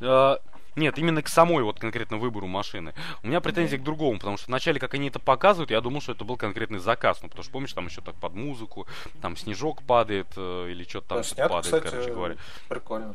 Э, 0.00 0.36
Нет, 0.76 0.98
именно 0.98 1.22
к 1.22 1.28
самой 1.28 1.62
вот 1.62 1.78
конкретно 1.80 2.18
выбору 2.18 2.46
машины. 2.46 2.92
У 3.22 3.28
меня 3.28 3.40
претензии 3.40 3.76
к 3.76 3.82
другому, 3.82 4.18
потому 4.18 4.36
что 4.36 4.48
вначале, 4.48 4.78
как 4.78 4.92
они 4.92 5.08
это 5.08 5.18
показывают, 5.18 5.70
я 5.70 5.80
думал, 5.80 6.02
что 6.02 6.12
это 6.12 6.24
был 6.24 6.36
конкретный 6.36 6.80
заказ. 6.80 7.18
Ну, 7.22 7.28
потому 7.28 7.42
что, 7.44 7.52
помнишь, 7.52 7.72
там 7.72 7.86
еще 7.86 8.02
так 8.02 8.14
под 8.16 8.34
музыку, 8.34 8.86
там 9.22 9.38
снежок 9.38 9.82
падает, 9.84 10.26
э, 10.36 10.68
или 10.70 10.84
что-то 10.84 11.08
там 11.08 11.22
Да, 11.36 11.48
падает, 11.48 11.64
кстати, 11.64 11.92
короче 11.94 12.12
говоря. 12.12 12.36
Прикольно. 12.68 13.14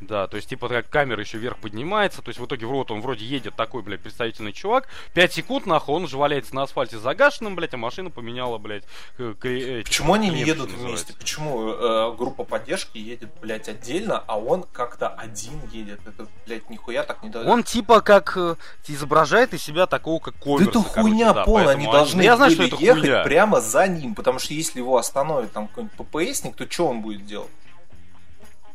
Да, 0.00 0.26
то 0.26 0.36
есть, 0.36 0.48
типа, 0.50 0.68
как 0.68 0.90
камера 0.90 1.20
еще 1.20 1.38
вверх 1.38 1.56
поднимается, 1.56 2.20
то 2.20 2.28
есть, 2.28 2.38
в 2.38 2.44
итоге, 2.44 2.66
вот 2.66 2.90
он 2.90 3.00
вроде 3.00 3.24
едет 3.24 3.54
такой, 3.56 3.82
блядь, 3.82 4.00
представительный 4.00 4.52
чувак, 4.52 4.88
5 5.14 5.32
секунд, 5.32 5.64
нахуй, 5.66 5.94
он 5.94 6.04
уже 6.04 6.18
валяется 6.18 6.54
на 6.54 6.64
асфальте 6.64 6.98
загашенным, 6.98 7.56
блядь, 7.56 7.72
а 7.72 7.78
машина 7.78 8.10
поменяла, 8.10 8.58
блядь, 8.58 8.84
э, 9.18 9.34
кре- 9.40 9.80
эти, 9.80 9.86
Почему 9.86 10.12
они 10.12 10.28
не 10.28 10.40
едут 10.40 10.68
что 10.70 10.78
вместе? 10.78 10.82
называется. 10.82 11.14
Почему 11.18 11.70
э, 11.70 12.14
группа 12.16 12.44
поддержки 12.44 12.98
едет, 12.98 13.30
блядь, 13.40 13.68
отдельно, 13.70 14.22
а 14.26 14.38
он 14.38 14.64
как-то 14.70 15.08
один 15.08 15.60
едет? 15.72 16.00
Это, 16.06 16.26
блядь, 16.46 16.68
нихуя 16.68 17.02
так 17.02 17.22
не 17.22 17.30
дает. 17.30 17.46
Он 17.48 17.62
типа 17.62 18.02
как 18.02 18.36
э, 18.36 18.56
изображает 18.88 19.54
из 19.54 19.62
себя 19.62 19.86
такого, 19.86 20.20
как 20.20 20.34
Да 20.34 20.40
коммерса, 20.44 20.62
это 20.68 20.72
короче, 20.72 21.00
хуйня 21.00 21.32
да, 21.32 21.44
полная, 21.44 21.68
они 21.74 21.86
должны 21.86 22.20
Я 22.22 22.36
знаю, 22.36 22.50
что 22.52 22.64
это 22.64 22.76
ехать 22.76 23.00
хуйня. 23.00 23.22
прямо 23.24 23.60
за 23.62 23.88
ним, 23.88 24.14
потому 24.14 24.38
что 24.40 24.52
если 24.52 24.78
его 24.78 24.98
остановит 24.98 25.52
там 25.52 25.68
какой-нибудь 25.68 25.96
ППСник, 25.96 26.54
то 26.56 26.70
что 26.70 26.88
он 26.88 27.00
будет 27.00 27.24
делать? 27.26 27.48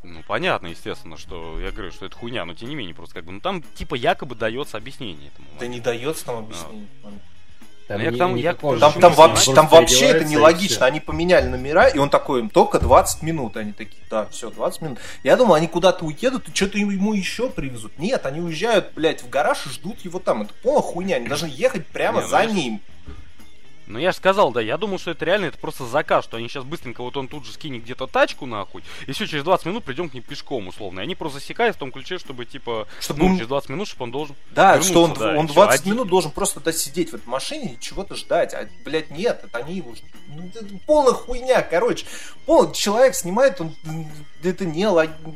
Ну, 0.03 0.23
понятно, 0.27 0.67
естественно, 0.67 1.15
что 1.17 1.59
я 1.59 1.71
говорю, 1.71 1.91
что 1.91 2.05
это 2.07 2.15
хуйня, 2.15 2.43
но 2.45 2.55
тем 2.55 2.69
не 2.69 2.75
менее, 2.75 2.95
просто 2.95 3.15
как 3.15 3.25
бы, 3.25 3.31
ну, 3.33 3.39
там, 3.39 3.63
типа, 3.75 3.93
якобы 3.95 4.33
дается 4.35 4.77
объяснение 4.77 5.29
этому. 5.29 5.47
Да 5.59 5.67
не 5.67 5.79
дается 5.79 6.25
там 6.25 6.37
объяснить. 6.39 6.89
Там, 7.03 7.19
Ну, 7.97 8.35
я 8.37 8.53
Там, 8.53 8.79
там, 8.79 9.13
смысла? 9.13 9.27
вообще, 9.27 9.53
там 9.53 9.67
вообще 9.67 10.05
это 10.05 10.23
нелогично. 10.23 10.85
Они 10.85 10.99
поменяли 11.01 11.47
номера, 11.47 11.87
и 11.87 11.97
он 11.99 12.09
такой, 12.09 12.39
им 12.39 12.49
только 12.49 12.79
20 12.79 13.21
минут. 13.21 13.57
Они 13.57 13.73
такие, 13.73 14.01
да, 14.09 14.25
все, 14.27 14.49
20 14.49 14.81
минут. 14.81 14.99
Я 15.23 15.35
думал, 15.35 15.55
они 15.55 15.67
куда-то 15.67 16.05
уедут 16.05 16.47
и 16.47 16.55
что-то 16.55 16.77
ему 16.77 17.13
еще 17.13 17.49
привезут. 17.49 17.97
Нет, 17.99 18.25
они 18.25 18.39
уезжают, 18.39 18.93
блядь, 18.95 19.21
в 19.21 19.29
гараж 19.29 19.65
и 19.67 19.69
ждут 19.69 19.99
его 20.05 20.19
там. 20.19 20.43
Это 20.43 20.53
полная 20.63 20.81
хуйня. 20.81 21.17
Они 21.17 21.27
должны 21.27 21.47
ехать 21.47 21.85
прямо 21.87 22.19
Не, 22.19 22.23
ну 22.23 22.29
за 22.29 22.43
ж- 22.47 22.51
ним. 22.53 22.81
Ну, 23.91 23.99
я 23.99 24.11
же 24.11 24.17
сказал, 24.17 24.51
да, 24.51 24.61
я 24.61 24.77
думал, 24.77 24.99
что 24.99 25.11
это 25.11 25.25
реально, 25.25 25.45
это 25.47 25.57
просто 25.57 25.85
заказ, 25.85 26.23
что 26.23 26.37
они 26.37 26.47
сейчас 26.47 26.63
быстренько, 26.63 27.01
вот 27.03 27.17
он 27.17 27.27
тут 27.27 27.45
же 27.45 27.51
скинет 27.51 27.83
где-то 27.83 28.07
тачку, 28.07 28.45
нахуй, 28.45 28.83
и 29.05 29.11
все, 29.11 29.27
через 29.27 29.43
20 29.43 29.65
минут 29.65 29.83
придем 29.83 30.09
к 30.09 30.13
ним 30.13 30.23
пешком, 30.23 30.67
условно. 30.69 31.01
И 31.01 31.03
они 31.03 31.15
просто 31.15 31.39
засекают 31.39 31.75
в 31.75 31.79
том 31.79 31.91
ключе, 31.91 32.17
чтобы, 32.17 32.45
типа, 32.45 32.87
Чтобы 33.01 33.19
ну, 33.19 33.25
он- 33.27 33.35
через 33.35 33.47
20 33.49 33.69
минут, 33.69 33.87
чтобы 33.87 34.03
он 34.03 34.11
должен 34.11 34.35
Да, 34.51 34.81
что 34.81 35.03
он, 35.03 35.13
да, 35.13 35.37
он 35.37 35.45
и 35.45 35.47
всё, 35.49 35.55
20 35.55 35.81
один. 35.81 35.93
минут 35.93 36.07
должен 36.07 36.31
просто 36.31 36.59
да, 36.61 36.71
сидеть 36.71 37.11
в 37.11 37.15
этой 37.15 37.27
машине 37.27 37.73
и 37.73 37.79
чего-то 37.79 38.15
ждать. 38.15 38.53
А, 38.53 38.67
блядь, 38.85 39.11
нет, 39.11 39.41
это 39.43 39.57
они 39.57 39.75
его... 39.75 39.93
ну, 40.27 40.47
это 40.47 40.65
полная 40.87 41.13
хуйня, 41.13 41.61
короче. 41.61 42.05
Полный 42.45 42.73
человек 42.73 43.15
снимает, 43.15 43.59
он... 43.59 43.75
Это 44.41 44.65
не... 44.65 44.87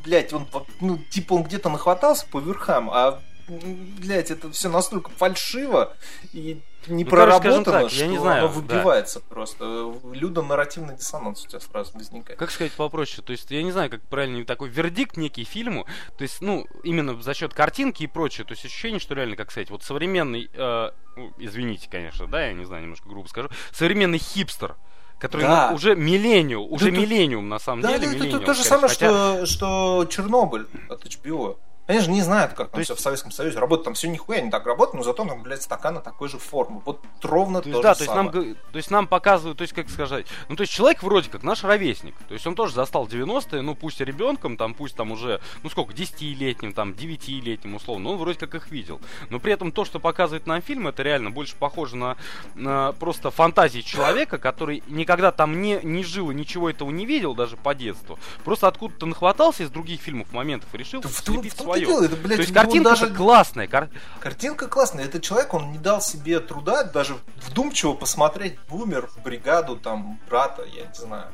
Блядь, 0.03 0.31
он... 0.31 0.47
Ну, 0.79 0.97
типа 1.09 1.33
он 1.33 1.43
где-то 1.43 1.69
нахватался 1.69 2.25
по 2.27 2.39
верхам, 2.39 2.89
а... 2.89 3.21
Блядь, 3.47 4.31
это 4.31 4.51
все 4.51 4.69
настолько 4.69 5.11
фальшиво 5.11 5.95
и 6.33 6.61
не 6.87 7.03
Ну, 7.03 7.09
короче, 7.09 7.39
проработано, 7.39 7.63
так, 7.81 7.89
что 7.89 7.99
я 7.99 8.07
не 8.07 8.17
знаю, 8.17 8.45
оно 8.45 8.53
выбивается 8.53 9.19
просто. 9.19 9.93
Людо-нарративный 10.13 10.95
диссонанс 10.95 11.45
у 11.45 11.47
тебя 11.47 11.59
сразу 11.59 11.91
возникает. 11.97 12.39
Как 12.39 12.51
сказать 12.51 12.73
попроще? 12.73 13.23
То 13.25 13.31
есть, 13.31 13.49
я 13.51 13.63
не 13.63 13.71
знаю, 13.71 13.89
как 13.89 14.01
правильно 14.03 14.43
такой 14.45 14.69
вердикт 14.69 15.17
некий 15.17 15.43
фильму. 15.43 15.85
То 16.17 16.21
есть, 16.23 16.41
ну, 16.41 16.65
именно 16.83 17.21
за 17.21 17.33
счет 17.33 17.53
картинки 17.53 18.03
и 18.03 18.07
прочее. 18.07 18.45
То 18.45 18.53
есть, 18.53 18.65
ощущение, 18.65 18.99
что 18.99 19.15
реально, 19.15 19.35
как 19.35 19.51
сказать, 19.51 19.69
вот 19.69 19.83
современный, 19.83 20.49
э, 20.53 20.89
ну, 21.15 21.31
извините, 21.37 21.87
конечно, 21.89 22.27
да, 22.27 22.45
я 22.47 22.53
не 22.53 22.65
знаю, 22.65 22.83
немножко 22.83 23.07
грубо 23.09 23.27
скажу, 23.27 23.49
современный 23.71 24.17
хипстер, 24.17 24.75
который 25.19 25.43
Да. 25.43 25.69
ну, 25.69 25.75
уже 25.75 25.95
миллениум, 25.95 26.71
уже 26.71 26.85
тут- 26.89 26.97
миллениум 26.99 27.47
на 27.49 27.59
самом 27.59 27.81
Да, 27.81 27.97
деле. 27.97 28.17
да, 28.19 28.25
это 28.27 28.39
то, 28.39 28.45
то 28.47 28.53
же 28.53 28.63
самое, 28.63 28.89
Хотя- 28.89 29.07
что, 29.07 29.45
что 29.45 30.05
Чернобыль 30.09 30.67
от 30.89 31.05
HBO. 31.05 31.57
Они 31.87 31.99
же 31.99 32.09
не 32.09 32.21
знают, 32.21 32.53
как 32.53 32.69
там 32.69 32.71
То 32.71 32.79
есть- 32.79 32.89
все 32.91 32.95
в 32.95 32.99
Советском 32.99 33.31
Союзе 33.31 33.59
работает. 33.59 33.85
Там 33.85 33.93
все 33.93 34.07
нихуя 34.09 34.41
не 34.41 34.49
так 34.49 34.65
работает, 34.65 34.95
но 34.95 35.03
зато 35.03 35.23
там, 35.25 35.43
блядь, 35.43 35.61
стаканы 35.61 36.01
такой 36.01 36.29
же 36.29 36.39
формы. 36.39 36.81
Вот 36.83 36.99
ровно 37.21 37.59
То 37.61 37.63
то 37.65 37.69
есть, 37.69 37.81
да, 37.83 37.93
же 37.93 37.97
то 37.99 38.03
есть, 38.03 38.13
самое. 38.15 38.31
нам, 38.45 38.55
то 38.71 38.77
есть 38.77 38.91
нам 38.91 39.07
показывают, 39.07 39.57
то 39.57 39.61
есть, 39.61 39.73
как 39.73 39.89
сказать, 39.89 40.25
ну, 40.49 40.55
то 40.55 40.61
есть 40.61 40.73
человек 40.73 41.03
вроде 41.03 41.29
как 41.29 41.43
наш 41.43 41.63
ровесник, 41.63 42.15
то 42.27 42.33
есть 42.33 42.47
он 42.47 42.55
тоже 42.55 42.73
застал 42.73 43.05
90-е, 43.07 43.61
ну, 43.61 43.75
пусть 43.75 43.99
ребенком, 44.01 44.57
там, 44.57 44.73
пусть 44.73 44.95
там 44.95 45.11
уже, 45.11 45.39
ну, 45.61 45.69
сколько, 45.69 45.93
10-летним, 45.93 46.73
там, 46.73 46.91
9-летним, 46.91 47.75
условно, 47.75 48.09
он 48.09 48.17
вроде 48.17 48.39
как 48.39 48.55
их 48.55 48.71
видел. 48.71 48.99
Но 49.29 49.39
при 49.39 49.53
этом 49.53 49.71
то, 49.71 49.85
что 49.85 49.99
показывает 49.99 50.47
нам 50.47 50.61
фильм, 50.63 50.87
это 50.87 51.03
реально 51.03 51.29
больше 51.29 51.55
похоже 51.55 51.97
на, 51.97 52.17
на 52.55 52.93
просто 52.93 53.29
фантазии 53.29 53.81
человека, 53.81 54.37
который 54.39 54.81
никогда 54.87 55.31
там 55.31 55.61
не, 55.61 55.79
не 55.83 56.03
жил 56.03 56.31
и 56.31 56.35
ничего 56.35 56.69
этого 56.69 56.89
не 56.89 57.05
видел, 57.05 57.35
даже 57.35 57.57
по 57.57 57.75
детству. 57.75 58.17
Просто 58.43 58.67
откуда-то 58.67 59.05
нахватался 59.05 59.63
из 59.63 59.69
других 59.69 60.01
фильмов, 60.01 60.31
моментов 60.33 60.73
и 60.73 60.77
решил 60.77 61.01
Да 61.01 61.09
в 61.09 61.21
том- 61.21 61.35
слепить 61.35 61.53
в 61.53 61.57
том-то 61.57 61.74
и 61.74 61.74
свое. 61.75 61.85
дело, 61.85 62.03
это, 62.05 62.15
блядь, 62.15 62.37
то 62.37 62.41
есть 62.41 62.49
он 62.49 62.55
картинка 62.55 62.89
даже- 62.89 63.13
классная, 63.13 63.67
кар- 63.67 63.89
Картинка 64.19 64.67
классная. 64.67 65.05
Этот 65.05 65.21
человек, 65.23 65.53
он 65.53 65.71
не 65.71 65.77
дал 65.77 66.01
себе 66.01 66.39
труда 66.39 66.83
даже 66.83 67.17
вдумчиво 67.47 67.93
посмотреть 67.93 68.57
«Бумер», 68.69 69.09
«Бригаду», 69.23 69.75
там, 69.77 70.19
«Брата», 70.29 70.63
я 70.73 70.85
не 70.87 70.93
знаю. 70.93 71.27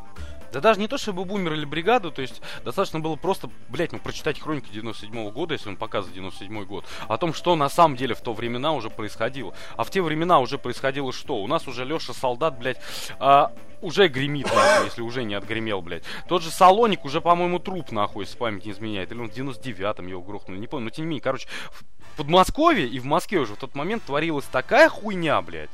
Да 0.52 0.60
даже 0.60 0.80
не 0.80 0.88
то, 0.88 0.98
чтобы 0.98 1.26
бумер 1.26 1.54
или 1.54 1.66
бригаду, 1.66 2.12
то 2.12 2.22
есть 2.22 2.42
достаточно 2.64 3.00
было 3.00 3.16
просто, 3.16 3.50
блядь, 3.70 3.92
ну 3.92 4.00
прочитать 4.00 4.40
хроники 4.40 4.70
97 4.72 5.30
года, 5.32 5.54
если 5.54 5.70
он 5.70 5.78
показывает 5.78 6.16
97 6.16 6.66
год, 6.66 6.86
о 7.08 7.18
том, 7.18 7.34
что 7.34 7.56
на 7.56 7.70
самом 7.70 7.96
деле 7.96 8.16
в 8.16 8.22
то 8.22 8.34
времена 8.34 8.74
уже 8.74 8.90
происходило. 8.90 9.54
А 9.78 9.84
в 9.84 9.90
те 9.90 10.02
времена 10.02 10.40
уже 10.40 10.58
происходило 10.58 11.14
что? 11.14 11.38
У 11.38 11.48
нас 11.48 11.68
уже 11.68 11.86
Леша 11.86 12.14
Солдат, 12.14 12.58
блядь, 12.60 12.80
а, 13.20 13.54
уже 13.82 14.08
гремит, 14.08 14.46
нахуй, 14.54 14.86
если 14.86 15.02
уже 15.02 15.24
не 15.24 15.36
отгремел, 15.36 15.82
блядь. 15.82 16.04
Тот 16.28 16.44
же 16.44 16.52
Салоник 16.52 17.06
уже, 17.06 17.22
по-моему, 17.22 17.60
труп, 17.60 17.92
нахуй, 17.92 18.26
если 18.26 18.38
память 18.38 18.66
не 18.66 18.72
изменяет. 18.72 19.12
Или 19.12 19.20
он 19.20 19.30
в 19.30 19.34
99-м 19.34 20.08
его 20.08 20.22
грохнули, 20.22 20.60
не 20.60 20.68
помню, 20.68 20.86
но 20.86 20.90
тем 20.92 21.06
не 21.06 21.10
менее, 21.10 21.24
короче, 21.24 21.48
в 21.72 21.84
Подмосковье 22.18 22.88
и 22.88 23.00
в 23.00 23.06
Москве 23.06 23.40
уже 23.40 23.56
в 23.56 23.58
тот 23.58 23.74
момент 23.76 24.04
творилась 24.04 24.46
такая 24.46 24.90
хуйня, 24.90 25.42
блядь, 25.42 25.70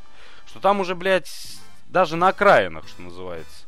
что 0.47 0.59
там 0.59 0.79
уже, 0.79 0.95
блядь, 0.95 1.29
даже 1.87 2.15
на 2.15 2.29
окраинах, 2.29 2.87
что 2.87 3.01
называется. 3.01 3.66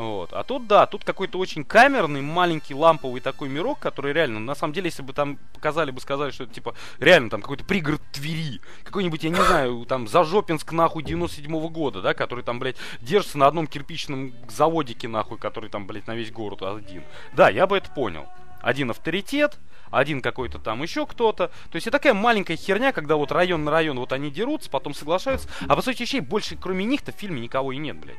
Вот. 0.00 0.32
А 0.32 0.44
тут, 0.44 0.66
да, 0.66 0.86
тут 0.86 1.04
какой-то 1.04 1.38
очень 1.38 1.62
камерный, 1.62 2.22
маленький, 2.22 2.74
ламповый 2.74 3.20
такой 3.20 3.50
мирок, 3.50 3.80
который 3.80 4.14
реально, 4.14 4.40
на 4.40 4.54
самом 4.54 4.72
деле, 4.72 4.86
если 4.86 5.02
бы 5.02 5.12
там 5.12 5.36
показали 5.52 5.90
бы, 5.90 6.00
сказали, 6.00 6.30
что 6.30 6.44
это, 6.44 6.54
типа, 6.54 6.74
реально 7.00 7.28
там 7.28 7.42
какой-то 7.42 7.66
пригород 7.66 8.00
Твери, 8.10 8.62
какой-нибудь, 8.82 9.24
я 9.24 9.28
не 9.28 9.36
знаю, 9.36 9.84
там, 9.84 10.08
Зажопинск, 10.08 10.72
нахуй, 10.72 11.02
97-го 11.02 11.68
года, 11.68 12.00
да, 12.00 12.14
который 12.14 12.42
там, 12.42 12.58
блядь, 12.58 12.78
держится 13.02 13.36
на 13.36 13.46
одном 13.46 13.66
кирпичном 13.66 14.32
заводике, 14.48 15.06
нахуй, 15.06 15.36
который 15.36 15.68
там, 15.68 15.86
блядь, 15.86 16.06
на 16.06 16.14
весь 16.14 16.32
город 16.32 16.62
один. 16.62 17.02
Да, 17.34 17.50
я 17.50 17.66
бы 17.66 17.76
это 17.76 17.90
понял. 17.90 18.26
Один 18.62 18.90
авторитет, 18.90 19.58
один 19.90 20.22
какой-то 20.22 20.58
там 20.58 20.82
еще 20.82 21.04
кто-то. 21.04 21.48
То 21.48 21.76
есть 21.76 21.86
это 21.86 21.98
такая 21.98 22.14
маленькая 22.14 22.56
херня, 22.56 22.92
когда 22.92 23.16
вот 23.16 23.32
район 23.32 23.64
на 23.64 23.70
район 23.70 23.98
вот 23.98 24.14
они 24.14 24.30
дерутся, 24.30 24.70
потом 24.70 24.94
соглашаются. 24.94 25.46
А 25.68 25.76
по 25.76 25.82
сути 25.82 26.00
вещей 26.00 26.20
больше 26.20 26.56
кроме 26.56 26.86
них-то 26.86 27.12
в 27.12 27.16
фильме 27.16 27.42
никого 27.42 27.72
и 27.72 27.76
нет, 27.76 27.98
блядь. 27.98 28.16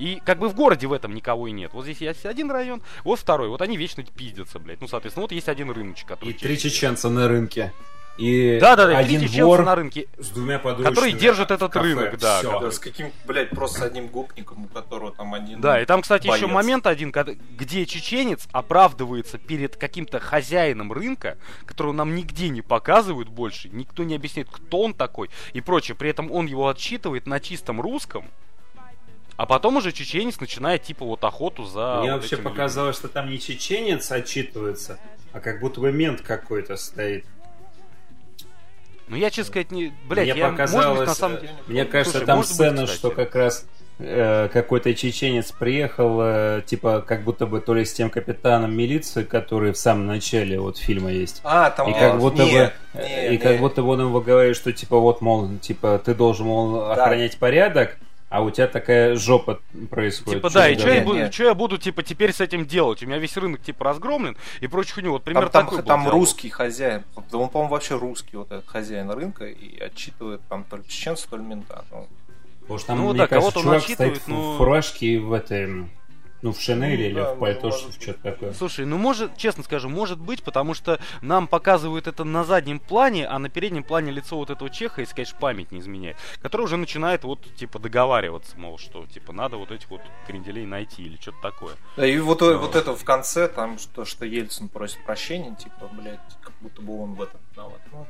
И 0.00 0.22
как 0.24 0.38
бы 0.38 0.48
в 0.48 0.54
городе 0.54 0.86
в 0.86 0.94
этом 0.94 1.14
никого 1.14 1.46
и 1.46 1.52
нет. 1.52 1.72
Вот 1.74 1.84
здесь 1.84 2.00
есть 2.00 2.24
один 2.24 2.50
район, 2.50 2.80
вот 3.04 3.18
второй. 3.18 3.48
Вот 3.48 3.60
они 3.60 3.76
вечно 3.76 4.02
пиздятся, 4.02 4.58
блядь. 4.58 4.80
Ну, 4.80 4.88
соответственно, 4.88 5.22
вот 5.24 5.32
есть 5.32 5.48
один 5.48 5.70
рыночек, 5.70 6.08
который... 6.08 6.30
И 6.30 6.32
три 6.32 6.58
чеченца 6.58 7.10
на 7.10 7.28
рынке. 7.28 7.74
И 8.16 8.58
Да-да-да, 8.60 8.96
один 8.96 9.20
три 9.20 9.28
чеченца 9.28 9.44
вор 9.46 9.62
на 9.62 9.74
рынке. 9.74 10.06
с 10.18 10.28
двумя 10.30 10.58
подручными. 10.58 10.94
Который 10.94 11.12
держит 11.12 11.50
этот 11.50 11.70
кафе. 11.70 11.86
рынок, 11.86 12.18
да, 12.18 12.38
Всё. 12.38 12.50
который- 12.52 12.64
Да, 12.64 12.72
с 12.72 12.78
каким, 12.78 13.12
блядь, 13.26 13.50
просто 13.50 13.78
с 13.80 13.82
одним 13.82 14.08
гопником, 14.08 14.64
у 14.64 14.68
которого 14.68 15.12
там 15.12 15.34
один... 15.34 15.60
Да, 15.60 15.80
и 15.80 15.84
там, 15.84 16.00
кстати, 16.00 16.26
еще 16.26 16.46
боец. 16.46 16.54
момент 16.54 16.86
один, 16.86 17.12
где 17.56 17.84
чеченец 17.84 18.48
оправдывается 18.52 19.36
перед 19.36 19.76
каким-то 19.76 20.18
хозяином 20.18 20.92
рынка, 20.92 21.36
которого 21.66 21.92
нам 21.92 22.14
нигде 22.14 22.48
не 22.48 22.62
показывают 22.62 23.28
больше, 23.28 23.68
никто 23.70 24.02
не 24.04 24.16
объясняет, 24.16 24.48
кто 24.50 24.80
он 24.80 24.94
такой 24.94 25.28
и 25.52 25.60
прочее. 25.60 25.94
При 25.94 26.08
этом 26.08 26.30
он 26.32 26.46
его 26.46 26.68
отчитывает 26.68 27.26
на 27.26 27.38
чистом 27.38 27.80
русском, 27.80 28.24
а 29.40 29.46
потом 29.46 29.78
уже 29.78 29.90
чеченец 29.90 30.38
начинает 30.38 30.82
типа 30.82 31.02
вот 31.02 31.24
охоту 31.24 31.64
за... 31.64 32.00
Мне 32.00 32.12
вот 32.12 32.20
вообще 32.20 32.36
показалось, 32.36 32.94
что 32.96 33.08
там 33.08 33.30
не 33.30 33.40
чеченец 33.40 34.12
отчитывается, 34.12 34.98
а 35.32 35.40
как 35.40 35.60
будто 35.60 35.80
бы 35.80 35.90
мент 35.90 36.20
какой-то 36.20 36.76
стоит. 36.76 37.24
Ну 39.08 39.16
я, 39.16 39.30
честно 39.30 39.44
сказать, 39.44 39.70
не... 39.70 39.94
Блядь, 40.06 40.28
Мне 40.28 40.38
я, 40.40 40.50
показалось, 40.50 40.84
может 40.84 40.98
быть, 40.98 41.08
на 41.08 41.14
самом 41.14 41.40
деле... 41.40 41.52
Мне 41.68 41.86
кажется, 41.86 42.18
Слушай, 42.18 42.26
там 42.26 42.38
быть, 42.40 42.48
сцена, 42.48 42.82
кстати. 42.82 42.98
что 42.98 43.10
как 43.12 43.34
раз 43.34 43.66
э, 43.98 44.50
какой-то 44.52 44.94
чеченец 44.94 45.52
приехал, 45.52 46.18
э, 46.20 46.62
типа, 46.66 47.00
как 47.00 47.24
будто 47.24 47.46
бы 47.46 47.62
то 47.62 47.72
ли 47.72 47.86
с 47.86 47.94
тем 47.94 48.10
капитаном 48.10 48.76
милиции, 48.76 49.22
который 49.24 49.72
в 49.72 49.78
самом 49.78 50.06
начале 50.06 50.60
вот 50.60 50.76
фильма 50.76 51.12
есть. 51.12 51.40
А, 51.44 51.70
там 51.70 51.88
И 51.88 51.98
как 51.98 52.18
будто 52.18 52.44
не, 52.44 52.52
бы, 52.52 52.72
не, 52.92 53.28
и 53.28 53.30
не. 53.30 53.38
как 53.38 53.58
будто 53.58 53.80
бы 53.80 53.88
он 53.88 54.02
ему 54.02 54.20
говорит, 54.20 54.54
что 54.54 54.70
типа 54.70 54.98
вот, 54.98 55.22
мол, 55.22 55.48
типа 55.62 55.98
ты 56.04 56.14
должен, 56.14 56.46
мол, 56.46 56.90
охранять 56.90 57.38
порядок, 57.38 57.96
а 58.30 58.42
у 58.42 58.50
тебя 58.50 58.68
такая 58.68 59.16
жопа 59.16 59.60
происходит. 59.90 60.38
Типа, 60.38 60.50
да, 60.50 60.68
и 60.70 60.78
что 60.78 60.88
я, 60.88 61.02
буду, 61.02 61.28
чё 61.30 61.48
я 61.48 61.54
буду, 61.54 61.78
типа, 61.78 62.04
теперь 62.04 62.32
с 62.32 62.40
этим 62.40 62.64
делать? 62.64 63.02
У 63.02 63.06
меня 63.06 63.18
весь 63.18 63.36
рынок, 63.36 63.60
типа, 63.60 63.84
разгромлен 63.84 64.36
и 64.60 64.68
прочую 64.68 64.94
хуйню. 64.94 65.10
Вот 65.10 65.24
примерно 65.24 65.50
Там, 65.50 65.64
там, 65.64 65.64
такой 65.66 65.78
был 65.82 65.86
там 65.86 66.08
русский 66.08 66.48
хозяин. 66.48 67.02
Да 67.30 67.38
Он, 67.38 67.48
по-моему, 67.48 67.72
вообще 67.72 67.98
русский, 67.98 68.36
вот 68.36 68.52
этот 68.52 68.68
хозяин 68.68 69.10
рынка, 69.10 69.46
и 69.46 69.78
отчитывает 69.80 70.40
там 70.48 70.62
то 70.64 70.76
ли 70.76 70.84
чеченца, 70.86 71.28
то 71.28 71.36
ли 71.36 71.42
мента. 71.42 71.84
Ну, 71.90 72.06
Потому 72.60 72.78
что 72.78 72.86
там, 72.86 72.98
Ну 72.98 73.08
мне 73.10 73.18
да, 73.18 73.26
кажется, 73.26 73.60
чувак 73.60 73.82
отчитывает, 73.82 74.16
стоит 74.22 74.28
но- 74.28 74.54
в 74.54 74.58
фуражке 74.58 75.06
и 75.06 75.18
в 75.18 75.32
этой, 75.32 75.88
ну, 76.42 76.52
в 76.52 76.60
шинели 76.60 77.02
Ну, 77.02 77.08
или 77.08 77.14
да, 77.14 77.34
в 77.34 77.38
пальто, 77.38 77.66
может 77.68 77.92
что- 77.92 78.02
что-то 78.02 78.22
такое. 78.22 78.52
Слушай, 78.54 78.86
ну 78.86 78.96
может, 78.98 79.36
честно 79.36 79.62
скажу, 79.62 79.88
может 79.88 80.18
быть, 80.18 80.42
потому 80.42 80.74
что 80.74 80.98
нам 81.20 81.46
показывают 81.48 82.06
это 82.06 82.24
на 82.24 82.44
заднем 82.44 82.78
плане, 82.80 83.26
а 83.26 83.38
на 83.38 83.48
переднем 83.48 83.82
плане 83.82 84.10
лицо 84.12 84.36
вот 84.36 84.50
этого 84.50 84.70
чеха, 84.70 85.00
если, 85.02 85.14
конечно, 85.14 85.38
память 85.38 85.70
не 85.72 85.80
изменяет, 85.80 86.16
который 86.42 86.62
уже 86.62 86.76
начинает 86.76 87.24
вот, 87.24 87.40
типа, 87.56 87.78
договариваться, 87.78 88.58
мол, 88.58 88.78
что, 88.78 89.06
типа, 89.06 89.32
надо 89.32 89.56
вот 89.56 89.70
этих 89.70 89.90
вот 89.90 90.00
кренделей 90.26 90.66
найти 90.66 91.02
или 91.02 91.16
что-то 91.20 91.38
такое. 91.42 91.74
Да, 91.96 92.06
и 92.06 92.18
вот, 92.18 92.40
Ну. 92.40 92.58
вот 92.58 92.76
это 92.76 92.94
в 92.96 93.04
конце, 93.04 93.48
там, 93.48 93.78
что, 93.78 94.04
что 94.04 94.24
Ельцин 94.24 94.68
просит 94.68 95.04
прощения, 95.04 95.54
типа, 95.54 95.88
блядь, 95.92 96.20
как 96.42 96.52
будто 96.60 96.80
бы 96.82 97.02
он 97.02 97.14
в 97.14 97.22
этом 97.22 97.40
виноват. 97.52 97.80
Ну, 97.92 98.06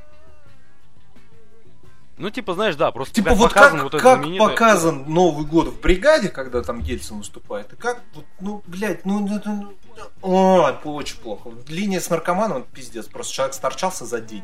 Ну, 2.21 2.29
типа, 2.29 2.53
знаешь, 2.53 2.75
да, 2.75 2.91
просто 2.91 3.15
Типа 3.15 3.33
вот 3.33 3.49
показан 3.49 3.77
как, 3.79 3.83
вот 3.83 3.93
это 3.95 4.03
как 4.03 4.37
показан 4.37 5.05
Новый 5.07 5.45
год 5.45 5.67
в 5.69 5.79
бригаде, 5.81 6.29
когда 6.29 6.61
там 6.61 6.79
Ельцин 6.79 7.17
выступает, 7.17 7.73
и 7.73 7.75
как, 7.75 8.01
вот, 8.13 8.25
ну, 8.39 8.61
блядь, 8.67 9.05
ну, 9.05 9.25
это, 9.35 9.49
ну, 9.49 9.73
ой, 10.21 10.75
очень 10.83 11.17
плохо. 11.17 11.49
Линия 11.67 11.99
с 11.99 12.09
наркоманом, 12.09 12.63
пиздец, 12.63 13.07
просто 13.07 13.33
человек 13.33 13.55
сторчался 13.55 14.05
за 14.05 14.21
день. 14.21 14.43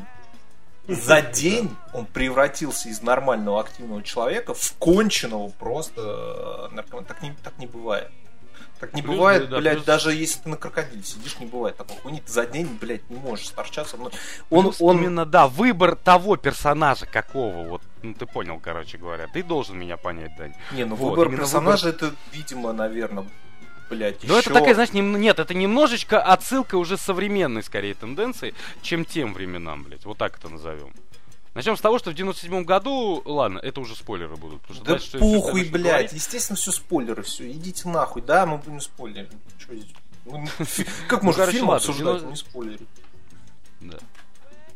За 0.87 1.21
день 1.21 1.75
он 1.93 2.05
превратился 2.05 2.89
из 2.89 3.01
нормального 3.01 3.59
активного 3.59 4.01
человека 4.01 4.53
в 4.53 4.73
конченого 4.79 5.49
просто 5.49 6.69
наркомана. 6.71 7.07
Так 7.07 7.21
не, 7.21 7.33
так 7.43 7.57
не 7.57 7.67
бывает. 7.67 8.09
Так 8.79 8.93
не 8.93 9.01
Плюс, 9.01 9.15
бывает, 9.15 9.49
да, 9.49 9.57
блядь, 9.57 9.73
плюс- 9.77 9.85
даже 9.85 10.13
если 10.13 10.39
ты 10.41 10.49
на 10.49 10.57
крокодиле 10.57 11.01
сидишь, 11.03 11.39
не 11.39 11.47
бывает 11.47 11.77
такого 11.77 11.99
хуйни. 12.01 12.21
Ты 12.21 12.31
за 12.31 12.45
день, 12.45 12.77
блядь, 12.79 13.09
не 13.09 13.17
можешь 13.17 13.47
сторчаться. 13.47 13.97
Ну, 13.97 14.11
Он, 14.51 14.65
Плюс 14.65 14.77
он, 14.81 14.97
именно, 14.99 15.25
да, 15.25 15.47
выбор 15.47 15.95
того 15.95 16.37
персонажа, 16.37 17.05
какого, 17.07 17.67
вот, 17.67 17.81
ну, 18.03 18.13
ты 18.13 18.25
понял, 18.27 18.59
короче 18.59 18.97
говоря. 18.97 19.27
Ты 19.33 19.41
должен 19.43 19.79
меня 19.79 19.97
понять, 19.97 20.31
Дань. 20.37 20.53
Не, 20.73 20.85
ну 20.85 20.95
Вот, 20.95 21.17
выбор 21.17 21.35
персонажа 21.35 21.89
это, 21.89 22.13
видимо, 22.31 22.71
наверное, 22.71 23.25
блядь, 23.89 24.23
Ну, 24.23 24.37
это 24.37 24.53
такая, 24.53 24.73
знаешь, 24.75 24.93
нем- 24.93 25.19
нет, 25.19 25.39
это 25.39 25.53
немножечко 25.53 26.21
отсылка 26.21 26.75
уже 26.75 26.97
современной, 26.97 27.63
скорее, 27.63 27.95
тенденции, 27.95 28.53
чем 28.81 29.05
тем 29.05 29.33
временам, 29.33 29.83
блядь. 29.83 30.05
Вот 30.05 30.17
так 30.17 30.37
это 30.37 30.49
назовем. 30.49 30.93
Начнем 31.57 31.75
с 31.75 31.81
того, 31.81 31.97
что 31.97 32.11
в 32.11 32.13
97 32.13 32.65
году, 32.65 33.19
ладно, 33.25 33.57
это 33.57 33.81
уже 33.81 33.95
спойлеры 33.95 34.35
будут. 34.35 34.61
потому 34.61 34.75
что 34.75 34.85
Да 34.85 34.91
дальше 34.93 35.17
похуй, 35.17 35.53
дальше 35.61 35.71
блядь. 35.71 35.83
говорить. 35.91 36.13
Естественно, 36.13 36.55
все 36.55 36.71
спойлеры, 36.71 37.23
все. 37.23 37.49
Идите 37.51 37.89
нахуй. 37.89 38.21
Да, 38.21 38.45
мы 38.45 38.59
будем 38.59 38.79
спойлерить. 38.79 39.31
Ну, 40.25 40.45
фи- 40.45 40.85
Как 41.07 41.23
можно 41.23 41.41
короче, 41.41 41.57
фильм 41.57 41.71
обсуждать, 41.71 42.21
не 42.29 42.35
спойлерить? 42.35 42.87
Да. 43.81 43.97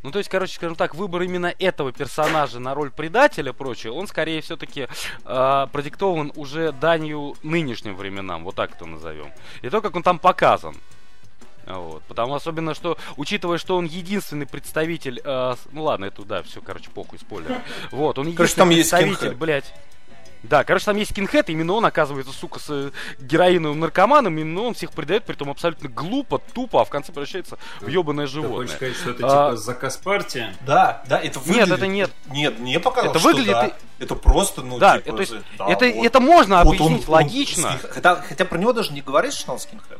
Ну, 0.02 0.10
то 0.10 0.18
есть, 0.18 0.28
короче, 0.32 0.56
скажем 0.56 0.76
так, 0.76 0.96
выбор 0.96 1.22
именно 1.22 1.54
этого 1.60 1.92
персонажа 1.92 2.58
на 2.58 2.74
роль 2.74 2.90
предателя, 2.90 3.54
прочее, 3.54 3.94
он 3.94 4.08
скорее 4.08 4.42
все-таки 4.42 4.88
продиктован 5.24 6.32
уже 6.36 6.72
данью 6.72 7.36
нынешним 7.44 7.96
временам, 7.96 8.44
вот 8.44 8.56
так 8.56 8.74
это 8.74 8.88
назовем. 8.88 9.32
И 9.62 9.70
то, 9.70 9.82
как 9.82 9.96
он 9.96 10.02
там 10.02 10.18
показан. 10.18 10.76
Вот. 11.68 12.02
Потому 12.04 12.36
особенно, 12.36 12.74
что, 12.74 12.98
учитывая, 13.18 13.58
что 13.58 13.78
он 13.78 13.86
единственный 13.86 14.46
представитель, 14.48 15.22
э, 15.24 15.56
ну 15.72 15.84
ладно, 15.84 16.06
это 16.06 16.24
да, 16.24 16.44
все, 16.44 16.62
короче, 16.62 16.90
похуй, 16.90 17.20
спойлер. 17.20 17.62
Вот, 17.92 18.18
он 18.18 18.34
Короче, 18.34 18.56
там 18.56 18.70
единственный 18.70 19.02
есть 19.06 19.12
представитель, 19.12 19.38
блядь. 19.38 19.74
Да, 20.44 20.64
короче, 20.64 20.86
там 20.86 20.98
есть 20.98 21.12
скинхед, 21.12 21.52
именно 21.52 21.74
он 21.74 21.86
оказывается, 21.86 22.34
сука, 22.34 22.60
с 22.60 22.66
э, 22.70 22.90
героиновым 23.20 23.80
наркоманом, 23.80 24.36
именно 24.40 24.62
он 24.64 24.74
всех 24.74 24.92
предает, 24.92 25.24
при 25.24 25.36
том 25.36 25.52
абсолютно 25.52 25.88
глупо, 25.88 26.40
тупо, 26.40 26.82
а 26.82 26.86
в 26.86 26.90
конце 26.90 27.12
превращается 27.12 27.60
в 27.80 27.88
ебаное 27.88 28.26
Ты 28.26 28.32
животное. 28.34 28.58
хочешь 28.66 28.76
сказать, 28.76 28.96
что 28.96 29.10
это 29.12 29.28
А- 29.28 29.50
типа 29.52 29.58
заказ 29.58 29.98
партии? 29.98 30.48
Да, 30.66 31.04
да, 31.08 31.20
это 31.20 31.38
выглядит... 31.40 31.72
это 31.74 31.86
нет. 31.86 32.12
Нет, 32.32 32.58
мне 32.58 32.80
показалось, 32.80 33.12
Это 33.12 33.20
что 33.20 33.28
выглядит 33.30 33.52
да. 33.52 33.72
Это 34.00 34.16
просто, 34.16 34.64
ну, 34.64 34.80
Да, 34.80 34.98
типа... 34.98 35.16
то 35.16 35.20
есть 35.22 35.34
да, 35.60 35.68
это, 35.70 35.86
вот. 35.92 36.06
это 36.08 36.20
можно 36.20 36.64
Вот 36.64 36.82
он- 36.82 36.88
объяснить 36.88 37.08
он 37.08 37.14
логично. 37.14 37.68
скин- 37.80 37.92
Хотя, 37.92 38.16
хотя 38.16 38.46
про 38.46 38.58
него 38.58 38.74
даже 38.74 38.94
не 38.94 39.02
говорит, 39.02 39.34
что 39.34 39.52
он 39.52 39.60
скинхед. 39.60 40.00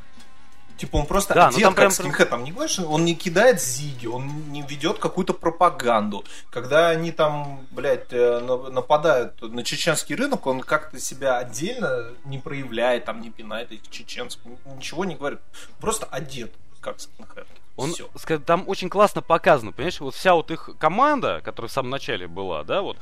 Типа 0.82 0.96
он 0.98 1.06
просто 1.06 1.36
Да, 1.36 1.44
ну 1.52 1.58
одет 1.58 1.62
там 1.62 1.74
как 1.76 1.78
прям- 1.78 1.92
скинхед, 1.92 2.30
там 2.32 2.44
не 2.44 2.52
говоришь, 2.52 2.80
он 2.80 3.06
не 3.06 3.14
кидает 3.14 3.62
зиги, 3.62 4.08
он 4.08 4.52
не 4.52 4.64
ведет 4.64 4.98
какую-то 4.98 5.32
пропаганду. 5.36 6.26
Когда 6.50 6.90
они 6.90 7.12
там, 7.12 7.68
блядь, 7.70 8.12
э, 8.12 8.40
на- 8.40 8.68
нападают 8.72 9.40
на 9.44 9.64
чеченский 9.64 10.16
рынок, 10.16 10.48
он 10.48 10.62
как-то 10.62 11.00
себя 11.00 11.38
отдельно 11.38 12.08
не 12.26 12.40
проявляет, 12.40 13.06
там 13.06 13.22
не 13.22 13.30
пинает 13.30 13.72
этих 13.72 13.92
чеченцев, 13.92 14.42
ничего 14.76 15.06
не 15.06 15.14
говорит. 15.14 15.40
Просто 15.80 16.08
одет 16.08 16.52
как 16.80 17.00
скинхед. 17.00 17.46
Он, 17.76 17.94
там 18.44 18.64
очень 18.68 18.90
классно 18.90 19.22
показано, 19.22 19.74
понимаешь, 19.74 20.00
вот 20.02 20.16
вся 20.16 20.34
вот 20.34 20.50
их 20.50 20.72
команда, 20.80 21.42
которая 21.46 21.70
в 21.70 21.72
самом 21.72 21.92
начале 21.92 22.28
была, 22.28 22.64
да, 22.64 22.82
вот, 22.82 22.98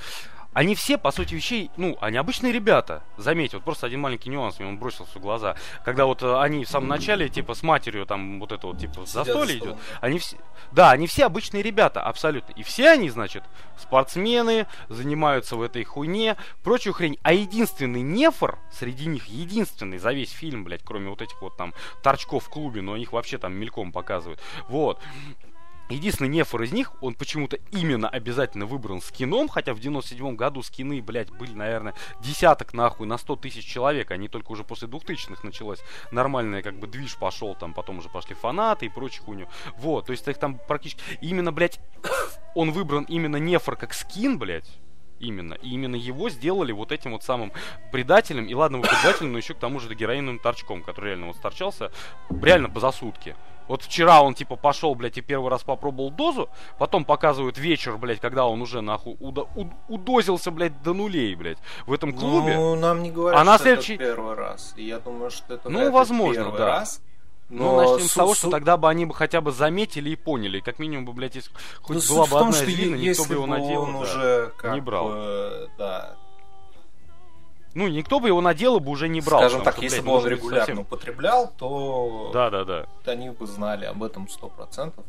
они 0.53 0.73
все, 0.73 0.97
по 0.97 1.11
сути 1.11 1.35
вещей, 1.35 1.69
ну, 1.77 1.97
они 2.01 2.17
обычные 2.17 2.51
ребята. 2.51 3.03
Заметь, 3.17 3.53
вот 3.53 3.63
просто 3.63 3.85
один 3.85 4.01
маленький 4.01 4.29
нюанс 4.29 4.59
мне 4.59 4.67
он 4.67 4.77
бросился 4.77 5.19
в 5.19 5.21
глаза. 5.21 5.55
Когда 5.85 6.05
вот 6.05 6.23
э, 6.23 6.39
они 6.39 6.65
в 6.65 6.69
самом 6.69 6.87
начале, 6.87 7.29
типа, 7.29 7.53
с 7.53 7.61
матерью 7.61 8.05
там 8.07 8.39
вот 8.39 8.51
это 8.51 8.65
вот, 8.65 8.79
типа, 8.79 9.05
Сидят 9.05 9.27
застолье 9.27 9.59
за 9.59 9.65
идет. 9.65 9.77
Они 10.01 10.17
все, 10.17 10.37
да, 10.71 10.89
они 10.91 11.05
все 11.05 11.25
обычные 11.25 11.61
ребята, 11.61 12.01
абсолютно. 12.01 12.53
И 12.53 12.63
все 12.63 12.89
они, 12.89 13.09
значит, 13.11 13.43
спортсмены, 13.77 14.65
занимаются 14.89 15.55
в 15.55 15.61
этой 15.61 15.83
хуйне, 15.83 16.35
прочую 16.63 16.93
хрень. 16.93 17.19
А 17.21 17.31
единственный 17.31 18.01
нефор 18.01 18.57
среди 18.71 19.05
них, 19.05 19.27
единственный 19.27 19.99
за 19.99 20.13
весь 20.13 20.31
фильм, 20.31 20.63
блядь, 20.63 20.83
кроме 20.83 21.09
вот 21.09 21.21
этих 21.21 21.39
вот 21.41 21.57
там 21.57 21.75
торчков 22.01 22.45
в 22.45 22.49
клубе, 22.49 22.81
но 22.81 22.95
их 22.95 23.13
вообще 23.13 23.37
там 23.37 23.53
мельком 23.53 23.91
показывают. 23.91 24.41
Вот. 24.67 24.99
Единственный 25.89 26.29
нефор 26.29 26.61
из 26.61 26.71
них, 26.71 26.91
он 27.01 27.15
почему-то 27.15 27.57
именно 27.71 28.07
обязательно 28.07 28.67
выбран 28.67 29.01
скином, 29.01 29.47
хотя 29.49 29.73
в 29.73 29.79
97 29.79 30.35
году 30.35 30.61
скины, 30.61 31.01
блядь, 31.01 31.31
были, 31.31 31.53
наверное, 31.53 31.95
десяток 32.21 32.75
нахуй 32.75 33.07
на 33.07 33.17
100 33.17 33.37
тысяч 33.37 33.65
человек, 33.65 34.11
они 34.11 34.27
только 34.27 34.51
уже 34.51 34.63
после 34.63 34.87
2000-х 34.87 35.41
началось 35.43 35.79
нормальный 36.11 36.61
как 36.61 36.77
бы 36.77 36.85
движ 36.85 37.15
пошел, 37.17 37.55
там 37.55 37.73
потом 37.73 37.97
уже 37.97 38.09
пошли 38.09 38.35
фанаты 38.35 38.85
и 38.85 38.89
прочую 38.89 39.25
хуйню. 39.25 39.47
Вот, 39.77 40.05
то 40.05 40.11
есть 40.11 40.27
их 40.27 40.37
там 40.37 40.59
практически... 40.67 41.01
Именно, 41.21 41.51
блядь, 41.51 41.79
он 42.55 42.71
выбран 42.71 43.05
именно 43.05 43.37
нефор 43.37 43.75
как 43.75 43.95
скин, 43.95 44.37
блядь, 44.37 44.69
Именно. 45.19 45.55
И 45.55 45.69
именно 45.69 45.95
его 45.95 46.29
сделали 46.29 46.71
вот 46.71 46.91
этим 46.91 47.11
вот 47.11 47.23
самым 47.23 47.51
предателем. 47.91 48.45
И 48.45 48.53
ладно, 48.53 48.77
его 48.77 48.85
предателем, 48.87 49.31
но 49.33 49.37
еще 49.37 49.53
к 49.53 49.57
тому 49.59 49.79
же 49.79 49.93
героиновым 49.93 50.39
торчком, 50.39 50.81
который 50.83 51.07
реально 51.07 51.27
вот 51.27 51.41
торчался 51.41 51.91
реально 52.41 52.71
за 52.79 52.91
сутки. 52.91 53.35
Вот 53.67 53.83
вчера 53.83 54.21
он 54.23 54.33
типа 54.33 54.55
пошел, 54.55 54.95
блядь, 54.95 55.17
и 55.19 55.21
первый 55.21 55.51
раз 55.51 55.61
попробовал 55.63 56.09
дозу, 56.09 56.49
потом 56.79 57.05
показывают 57.05 57.59
вечер, 57.59 57.97
блядь, 57.97 58.19
когда 58.19 58.47
он 58.47 58.61
уже 58.63 58.81
нахуй 58.81 59.15
уда- 59.19 59.45
уд- 59.55 59.73
удозился, 59.87 60.49
блядь, 60.49 60.81
до 60.81 60.93
нулей, 60.95 61.35
блядь, 61.35 61.59
в 61.85 61.93
этом 61.93 62.11
клубе. 62.13 62.55
Ну, 62.55 62.75
нам 62.75 63.03
не 63.03 63.11
говорят, 63.11 63.39
А 63.39 63.43
на 63.43 63.55
что 63.55 63.63
следующий- 63.65 63.93
это 63.95 64.05
первый 64.05 64.33
раз. 64.35 64.73
И 64.75 64.85
я 64.85 64.99
думаю, 64.99 65.29
что 65.29 65.53
это 65.53 65.69
Ну, 65.69 65.91
возможно, 65.91 66.43
первый 66.45 66.57
да. 66.57 66.65
раз. 66.65 67.01
Ну, 67.49 67.63
Но 67.63 67.81
начнем 67.93 68.07
с 68.07 68.11
су- 68.11 68.19
того, 68.19 68.33
су- 68.33 68.39
что 68.41 68.49
тогда 68.51 68.77
бы 68.77 68.87
они 68.89 69.05
бы 69.07 69.13
хотя 69.15 69.41
бы 69.41 69.51
заметили 69.51 70.11
и 70.11 70.15
поняли. 70.15 70.59
Как 70.59 70.77
минимум 70.77 71.05
бы, 71.05 71.13
блядь, 71.13 71.33
если 71.35 71.51
хоть 71.81 72.07
Ну, 72.07 72.15
была 72.15 72.25
бы 72.25 72.29
том, 72.29 72.39
одна 72.49 72.51
что 72.53 72.65
никто 72.67 73.25
бы 73.25 73.33
его 73.33 73.45
надел. 73.47 73.81
он 73.81 73.93
да. 73.93 73.99
уже 73.99 74.53
как 74.57 74.73
не 74.75 74.81
брал. 74.81 75.07
бы, 75.07 75.69
да, 75.79 76.15
Ну, 77.75 77.87
никто 77.87 78.19
бы 78.19 78.27
его 78.27 78.41
надел 78.41 78.79
бы 78.79 78.89
уже 78.91 79.07
не 79.07 79.21
брал. 79.21 79.39
скажем 79.41 79.63
так, 79.63 79.75
что, 79.75 79.83
если 79.83 80.01
блядь, 80.01 80.05
бы 80.13 80.17
он 80.19 80.27
регулярно 80.27 80.65
совсем- 80.65 80.79
употреблял, 80.79 81.51
то 81.57 82.31
Да, 82.33 82.49
да, 82.49 82.65
да. 82.65 82.85
они 83.05 83.29
бы 83.29 83.45
знали 83.47 83.85
об 83.85 84.03
этом 84.03 84.27
сто 84.27 84.47
процентов. 84.49 85.05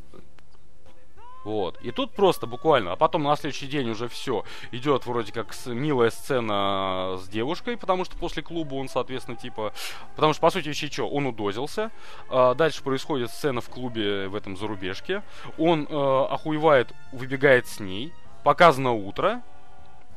Вот. 1.44 1.78
И 1.80 1.90
тут 1.90 2.12
просто 2.12 2.46
буквально, 2.46 2.92
а 2.92 2.96
потом 2.96 3.22
на 3.22 3.34
следующий 3.36 3.66
день 3.66 3.90
уже 3.90 4.08
все. 4.08 4.44
Идет 4.72 5.06
вроде 5.06 5.32
как 5.32 5.54
с- 5.54 5.66
милая 5.66 6.10
сцена 6.10 7.16
с 7.18 7.28
девушкой, 7.28 7.76
потому 7.76 8.04
что 8.04 8.16
после 8.16 8.42
клуба 8.42 8.74
он, 8.74 8.88
соответственно, 8.88 9.36
типа... 9.36 9.72
Потому 10.16 10.32
что, 10.34 10.42
по 10.42 10.50
сути, 10.50 10.68
еще 10.68 10.88
что, 10.88 11.08
он 11.08 11.26
удозился. 11.26 11.90
А, 12.28 12.54
дальше 12.54 12.82
происходит 12.82 13.30
сцена 13.30 13.60
в 13.60 13.68
клубе 13.68 14.28
в 14.28 14.34
этом 14.34 14.56
зарубежке. 14.56 15.22
Он 15.58 15.86
э, 15.88 16.26
охуевает, 16.30 16.92
выбегает 17.12 17.66
с 17.66 17.80
ней. 17.80 18.12
Показано 18.44 18.92
утро. 18.92 19.42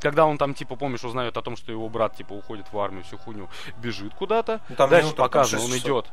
Когда 0.02 0.26
он 0.26 0.38
там, 0.38 0.54
типа, 0.54 0.76
помнишь, 0.76 1.06
узнает 1.06 1.38
о 1.38 1.41
том, 1.41 1.56
что 1.56 1.72
его 1.72 1.88
брат, 1.88 2.18
типа, 2.18 2.34
уходит 2.34 2.72
в 2.74 2.78
армию, 2.78 3.04
всю 3.04 3.18
хуйню, 3.18 3.48
бежит 3.78 4.14
куда-то. 4.14 4.60
Ну, 4.68 4.76
там 4.76 4.90
Дальше 4.90 5.16
показано, 5.16 5.64
он 5.64 5.78
идет. 5.78 6.12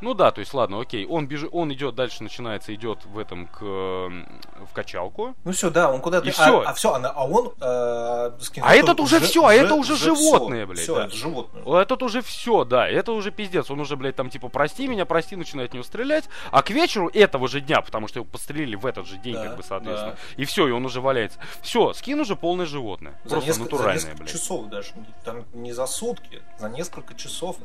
Ну 0.00 0.14
да, 0.14 0.30
то 0.30 0.40
есть, 0.40 0.54
ладно, 0.54 0.80
окей. 0.80 1.06
Он 1.06 1.26
бежит, 1.26 1.50
он 1.52 1.72
идет 1.72 1.94
дальше, 1.94 2.22
начинается, 2.22 2.74
идет 2.74 3.04
в 3.04 3.18
этом 3.18 3.46
к 3.46 3.62
м, 3.62 4.40
в 4.70 4.72
качалку. 4.72 5.34
Ну 5.44 5.52
все, 5.52 5.70
да, 5.70 5.90
он 5.92 6.00
куда-то... 6.00 6.26
И 6.26 6.30
а, 6.30 6.32
всё. 6.32 6.62
А, 6.66 6.72
все, 6.74 6.94
а 6.94 7.26
он... 7.26 7.52
э, 7.60 8.30
А 8.62 8.74
этот 8.74 9.00
уже 9.00 9.20
же- 9.20 9.26
всё, 9.26 9.44
а 9.46 9.54
это 9.54 9.74
уже 9.74 9.96
же 9.96 10.14
животное, 10.14 10.66
блядь, 10.66 10.80
Всё, 10.80 10.94
да. 10.96 11.06
это 11.06 11.14
животное. 11.16 11.62
Вот 11.64 11.78
Этот 11.80 12.02
уже 12.02 12.22
все, 12.22 12.64
да, 12.64 12.88
это 12.88 13.12
уже 13.12 13.30
пиздец. 13.30 13.70
Он 13.70 13.80
уже, 13.80 13.96
блядь, 13.96 14.16
там 14.16 14.30
типа 14.30 14.48
прости 14.48 14.88
меня, 14.88 15.04
прости, 15.04 15.36
начинает 15.36 15.74
него 15.74 15.84
стрелять. 15.84 16.28
А 16.50 16.62
к 16.62 16.70
вечеру 16.70 17.08
этого 17.12 17.46
же 17.48 17.60
дня, 17.60 17.80
потому 17.82 18.08
что 18.08 18.20
его 18.20 18.28
подстрелили 18.30 18.76
в 18.76 18.86
этот 18.86 19.06
же 19.06 19.16
день, 19.18 19.34
Да, 19.34 19.44
как 19.48 19.56
бы, 19.58 19.62
соответственно. 19.62 20.12
да. 20.12 20.42
И 20.42 20.44
все, 20.44 20.66
и 20.68 20.70
он 20.70 20.84
уже 20.84 21.00
валяется. 21.00 21.38
Все, 21.62 21.92
скин 21.92 22.20
уже 22.20 22.36
полное 22.36 22.66
животное. 22.66 23.12
За 23.24 23.30
Просто 23.30 23.48
несколько, 23.48 23.64
за 23.64 23.72
натуральное, 23.72 23.94
несколько 24.04 24.16
блядь. 24.22 24.32
часов 24.32 24.66
даже. 24.68 24.88
Там 25.24 25.44
не 25.52 25.72
за 25.72 25.86
сутки, 25.86 26.42
за 26.58 26.68
несколько 26.70 27.14
часов. 27.14 27.56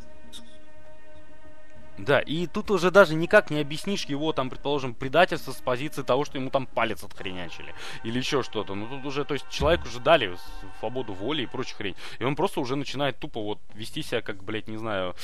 Да, 1.97 2.19
и 2.19 2.45
тут 2.47 2.71
уже 2.71 2.91
даже 2.91 3.15
никак 3.15 3.49
не 3.49 3.61
объяснишь 3.61 4.05
его, 4.05 4.33
там, 4.33 4.49
предположим, 4.49 4.93
предательство 4.93 5.51
с 5.51 5.55
позиции 5.55 6.03
того, 6.03 6.25
что 6.25 6.37
ему 6.37 6.49
там 6.49 6.67
палец 6.67 7.03
отхренячили. 7.03 7.73
Или 8.03 8.17
еще 8.17 8.43
что-то. 8.43 8.75
Ну 8.75 8.87
тут 8.87 9.05
уже, 9.05 9.23
то 9.23 9.33
есть, 9.33 9.49
человеку 9.49 9.87
уже 9.87 9.99
дали 9.99 10.35
свободу 10.79 11.13
воли 11.13 11.43
и 11.43 11.45
прочую 11.45 11.77
хрень. 11.77 11.95
И 12.19 12.23
он 12.23 12.35
просто 12.35 12.59
уже 12.59 12.75
начинает 12.75 13.17
тупо 13.19 13.41
вот 13.41 13.59
вести 13.73 14.03
себя 14.03 14.21
как, 14.21 14.43
блядь, 14.43 14.67
не 14.67 14.77
знаю, 14.77 15.15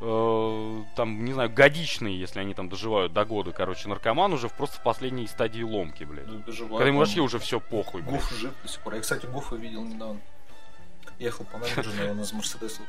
э, 0.00 0.82
там, 0.96 1.24
не 1.24 1.32
знаю, 1.32 1.52
годичный, 1.52 2.14
если 2.14 2.40
они 2.40 2.54
там 2.54 2.68
доживают 2.68 3.12
до 3.12 3.24
года, 3.24 3.52
короче, 3.52 3.88
наркоман 3.88 4.32
уже 4.32 4.48
просто 4.48 4.78
в 4.78 4.82
последней 4.82 5.26
стадии 5.26 5.62
ломки, 5.62 6.04
блядь. 6.04 6.26
Ну, 6.26 6.38
доживает. 6.38 6.78
Когда 6.78 6.88
ему 6.88 7.00
вообще 7.00 7.20
уже 7.20 7.38
все 7.38 7.60
похуй, 7.60 8.00
блядь. 8.00 8.14
Гуф 8.14 8.32
жив 8.38 8.54
до 8.62 8.68
сих 8.68 8.80
пор. 8.80 8.94
Я, 8.94 9.00
кстати, 9.00 9.26
Гуфа 9.26 9.56
видел 9.56 9.84
недавно. 9.84 10.20
Ехал 11.18 11.44
по 11.44 11.58
набережной, 11.58 12.10
он 12.10 12.20
из 12.20 12.32
Мерседеса. 12.32 12.80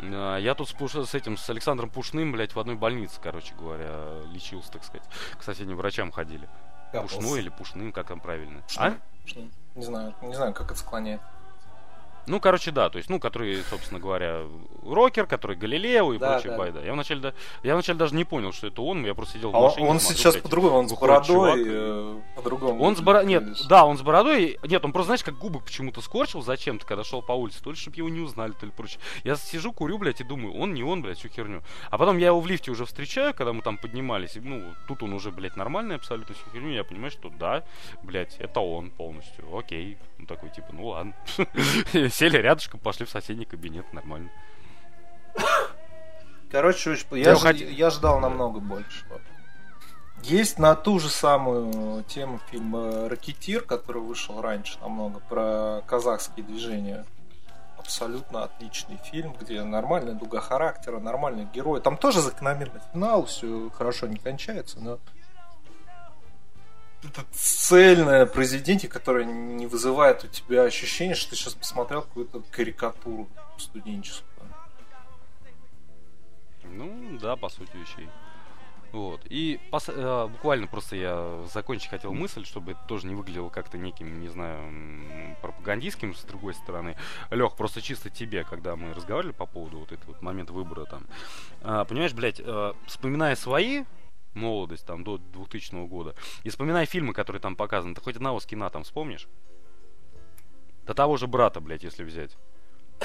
Я 0.00 0.54
тут 0.54 0.68
с, 0.68 0.74
Пуш- 0.74 1.04
с 1.04 1.14
этим, 1.14 1.36
с 1.36 1.50
Александром 1.50 1.90
Пушным, 1.90 2.32
блядь, 2.32 2.54
в 2.54 2.60
одной 2.60 2.76
больнице, 2.76 3.20
короче 3.22 3.54
говоря, 3.54 4.20
лечился, 4.32 4.72
так 4.72 4.84
сказать. 4.84 5.06
К 5.38 5.42
соседним 5.42 5.76
врачам 5.76 6.12
ходили. 6.12 6.48
Капался. 6.92 7.16
Пушной 7.16 7.40
или 7.40 7.48
Пушным, 7.48 7.92
как 7.92 8.06
там 8.08 8.20
правильно? 8.20 8.60
Пушным? 8.62 8.94
А? 8.94 9.28
Что? 9.28 9.40
Не 9.74 9.84
знаю, 9.84 10.14
не 10.22 10.34
знаю, 10.34 10.54
как 10.54 10.70
это 10.70 10.78
склоняет. 10.78 11.20
Ну, 12.28 12.40
короче, 12.40 12.70
да, 12.70 12.90
то 12.90 12.98
есть, 12.98 13.08
ну, 13.10 13.18
который, 13.18 13.62
собственно 13.70 14.00
говоря, 14.00 14.42
рокер, 14.84 15.26
который 15.26 15.56
Галилео 15.56 16.12
и 16.14 16.18
Да, 16.18 16.32
прочая 16.34 16.52
да. 16.52 16.58
байда. 16.58 16.84
Я 16.84 16.92
вначале, 16.92 17.20
да, 17.20 17.32
я 17.62 17.74
вначале 17.74 17.98
даже 17.98 18.14
не 18.14 18.24
понял, 18.24 18.52
что 18.52 18.66
это 18.66 18.82
он, 18.82 19.04
я 19.04 19.14
просто 19.14 19.34
сидел 19.34 19.50
в 19.50 19.56
А 19.56 19.58
он, 19.58 19.64
машине. 19.64 19.86
он 19.88 20.00
смотрю, 20.00 20.18
сейчас 20.18 20.36
по-другому, 20.36 20.76
он 20.76 20.88
с 20.88 20.92
бородой, 20.98 21.64
э, 21.66 22.20
по-другому. 22.36 22.82
Он 22.82 22.96
с 22.96 23.00
бородой, 23.00 23.28
нет, 23.28 23.44
да, 23.68 23.84
он 23.84 23.98
с 23.98 24.02
бородой, 24.02 24.58
нет, 24.62 24.84
он 24.84 24.92
просто, 24.92 25.06
знаешь, 25.08 25.24
как 25.24 25.38
губы 25.38 25.60
почему-то 25.60 26.00
скорчил 26.00 26.42
зачем-то, 26.42 26.86
когда 26.86 27.04
шел 27.04 27.22
по 27.22 27.32
улице, 27.32 27.62
то 27.62 27.70
ли, 27.70 27.76
чтобы 27.76 27.96
его 27.96 28.08
не 28.08 28.20
узнали, 28.20 28.52
то 28.52 28.66
ли 28.66 28.72
прочее. 28.72 29.00
Я 29.24 29.36
сижу, 29.36 29.72
курю, 29.72 29.98
блядь, 29.98 30.20
и 30.20 30.24
думаю, 30.24 30.54
он 30.54 30.74
не 30.74 30.82
он, 30.82 31.02
блядь, 31.02 31.18
всю 31.18 31.28
херню. 31.28 31.62
А 31.90 31.98
потом 31.98 32.18
я 32.18 32.28
его 32.28 32.40
в 32.40 32.46
лифте 32.46 32.70
уже 32.70 32.84
встречаю, 32.84 33.34
когда 33.34 33.52
мы 33.52 33.62
там 33.62 33.78
поднимались, 33.78 34.36
и, 34.36 34.40
ну, 34.40 34.62
тут 34.86 35.02
он 35.02 35.12
уже, 35.12 35.30
блядь, 35.30 35.56
нормальный 35.56 35.96
абсолютно 35.96 36.34
всю 36.34 36.44
херню, 36.52 36.72
я 36.72 36.84
понимаю, 36.84 37.10
что 37.10 37.30
да, 37.30 37.64
блядь, 38.02 38.36
это 38.38 38.60
он 38.60 38.90
полностью, 38.90 39.44
окей. 39.56 39.96
Ну, 40.18 40.26
такой, 40.26 40.50
типа, 40.50 40.68
ну 40.72 40.86
ладно. 40.88 41.14
Сели 42.10 42.36
рядышком, 42.38 42.80
пошли 42.80 43.06
в 43.06 43.10
соседний 43.10 43.44
кабинет, 43.44 43.92
нормально. 43.92 44.30
Короче, 46.50 46.90
очень- 46.90 47.06
Я 47.12 47.30
я, 47.30 47.34
ж- 47.36 47.42
хот- 47.44 47.70
я 47.70 47.90
ждал 47.90 48.20
намного 48.20 48.60
больше. 48.60 49.04
Есть 50.22 50.58
на 50.58 50.74
ту 50.74 50.98
же 50.98 51.08
самую 51.08 52.02
тему 52.04 52.40
фильм 52.50 52.74
э, 52.74 53.06
«Ракетир», 53.08 53.62
который 53.62 54.02
вышел 54.02 54.40
раньше 54.40 54.76
намного, 54.80 55.20
про 55.20 55.82
казахские 55.86 56.44
движения. 56.44 57.04
Абсолютно 57.78 58.42
отличный 58.42 58.96
фильм, 59.04 59.32
где 59.40 59.62
нормальная 59.62 60.14
дуга 60.14 60.40
характера, 60.40 60.98
нормальный 60.98 61.44
герой. 61.54 61.80
Там 61.80 61.96
тоже 61.96 62.20
закономерный 62.20 62.80
финал, 62.92 63.26
все 63.26 63.70
хорошо 63.70 64.08
не 64.08 64.16
кончается, 64.16 64.80
но 64.80 64.98
это 67.02 67.24
цельное 67.32 68.26
произведение, 68.26 68.88
которое 68.88 69.24
не 69.24 69.66
вызывает 69.66 70.24
у 70.24 70.28
тебя 70.28 70.62
ощущение, 70.62 71.14
что 71.14 71.30
ты 71.30 71.36
сейчас 71.36 71.54
посмотрел 71.54 72.02
какую-то 72.02 72.42
карикатуру 72.50 73.28
студенческую. 73.56 74.28
Ну, 76.64 77.18
да, 77.18 77.36
по 77.36 77.48
сути 77.48 77.76
вещей. 77.76 78.08
Вот. 78.92 79.20
И 79.28 79.60
пос- 79.70 79.92
э, 79.92 80.28
буквально 80.28 80.66
просто 80.66 80.96
я 80.96 81.44
закончить 81.52 81.90
хотел 81.90 82.12
мысль, 82.14 82.44
чтобы 82.44 82.72
это 82.72 82.80
тоже 82.88 83.06
не 83.06 83.14
выглядело 83.14 83.50
как-то 83.50 83.76
неким, 83.76 84.20
не 84.20 84.28
знаю, 84.28 85.36
пропагандистским 85.42 86.14
с 86.14 86.22
другой 86.22 86.54
стороны. 86.54 86.96
Лех, 87.30 87.54
просто 87.56 87.82
чисто 87.82 88.08
тебе, 88.08 88.44
когда 88.44 88.76
мы 88.76 88.94
разговаривали 88.94 89.34
по 89.34 89.44
поводу 89.46 89.80
вот 89.80 89.92
этого 89.92 90.12
вот 90.12 90.22
момента 90.22 90.54
выбора 90.54 90.86
там. 90.86 91.06
А, 91.60 91.84
понимаешь, 91.84 92.14
блядь, 92.14 92.40
э, 92.40 92.72
вспоминая 92.86 93.36
свои 93.36 93.84
молодость 94.34 94.86
там 94.86 95.04
до 95.04 95.18
2000 95.18 95.86
года 95.86 96.14
и 96.44 96.50
вспоминая 96.50 96.86
фильмы, 96.86 97.12
которые 97.12 97.40
там 97.40 97.56
показаны, 97.56 97.94
ты 97.94 98.00
хоть 98.00 98.16
одного 98.16 98.40
скина 98.40 98.70
там 98.70 98.84
вспомнишь? 98.84 99.28
До 100.86 100.94
того 100.94 101.16
же 101.16 101.26
брата, 101.26 101.60
блядь, 101.60 101.84
если 101.84 102.02
взять. 102.02 102.36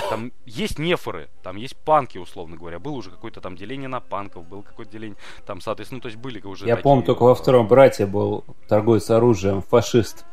Там 0.10 0.32
есть 0.46 0.80
нефоры, 0.80 1.30
там 1.44 1.56
есть 1.56 1.76
панки, 1.78 2.18
условно 2.18 2.58
говоря. 2.58 2.80
Было 2.80 2.94
уже 2.94 3.12
какое-то 3.12 3.42
там 3.42 3.56
деление 3.56 3.88
на 3.88 4.00
панков, 4.00 4.48
было 4.48 4.62
какое-то 4.62 4.92
деление, 4.92 5.18
там, 5.46 5.62
соответственно, 5.62 5.98
ну, 5.98 6.02
то 6.02 6.08
есть 6.08 6.18
были 6.18 6.42
уже 6.42 6.66
Я 6.66 6.76
такие, 6.76 6.84
помню, 6.84 7.06
только 7.06 7.24
во 7.24 7.34
э, 7.34 7.36
втором 7.36 7.68
брате 7.68 8.06
был 8.06 8.44
торговец 8.68 9.10
оружием, 9.10 9.62
фашист. 9.62 10.26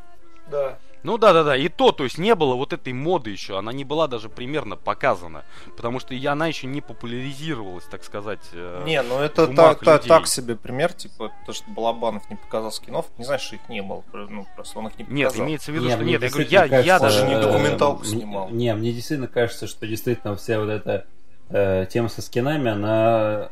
Да. 0.51 0.79
Ну 1.03 1.17
да, 1.19 1.33
да, 1.33 1.45
да. 1.45 1.57
И 1.57 1.69
то, 1.69 1.93
то 1.93 2.05
есть 2.05 2.19
не 2.19 2.35
было 2.35 2.55
вот 2.55 2.73
этой 2.73 2.93
моды 2.93 3.31
еще, 3.31 3.59
она 3.59 3.73
не 3.73 3.85
была 3.85 4.07
даже 4.07 4.29
примерно 4.29 4.77
показана, 4.77 5.45
потому 5.77 5.99
что 6.01 6.15
и 6.15 6.27
она 6.27 6.47
еще 6.47 6.67
не 6.67 6.81
популяризировалась, 6.81 7.85
так 7.85 8.05
сказать. 8.05 8.41
э, 8.53 8.83
Не, 8.87 9.03
ну 9.03 9.19
это 9.19 9.47
та- 9.49 9.75
та- 9.75 9.95
людей. 9.97 10.09
так 10.09 10.27
себе 10.27 10.57
пример, 10.57 10.93
типа, 10.93 11.33
то, 11.47 11.53
что 11.53 11.71
Балабанов 11.71 12.29
не 12.31 12.37
показал 12.37 12.71
скинов, 12.73 13.07
не 13.19 13.25
значит, 13.25 13.47
что 13.47 13.57
их 13.57 13.69
не 13.69 13.83
было, 13.83 14.05
ну, 14.13 14.47
просто 14.55 14.79
он 14.79 14.89
их 14.89 14.99
не 14.99 15.05
Нет, 15.09 15.29
показал. 15.29 15.47
имеется 15.47 15.73
в 15.73 15.75
виду, 15.75 15.87
Не, 15.87 15.93
что 15.95 16.05
нет, 16.05 16.23
я 16.23 16.29
говорю, 16.29 16.49
я, 16.49 16.65
я 16.65 16.69
кажется, 16.69 16.99
даже 17.01 17.27
не 17.27 17.35
э, 17.35 17.41
документалку 17.41 18.05
снимал. 18.05 18.49
Не, 18.51 18.75
мне 18.75 18.93
действительно 18.93 19.29
кажется, 19.29 19.67
что 19.67 19.87
действительно 19.87 20.37
вся 20.37 20.61
вот 20.61 20.69
эта 20.69 21.07
э, 21.49 21.87
тема 21.91 22.09
со 22.09 22.21
скинами, 22.23 22.71
она 22.71 23.49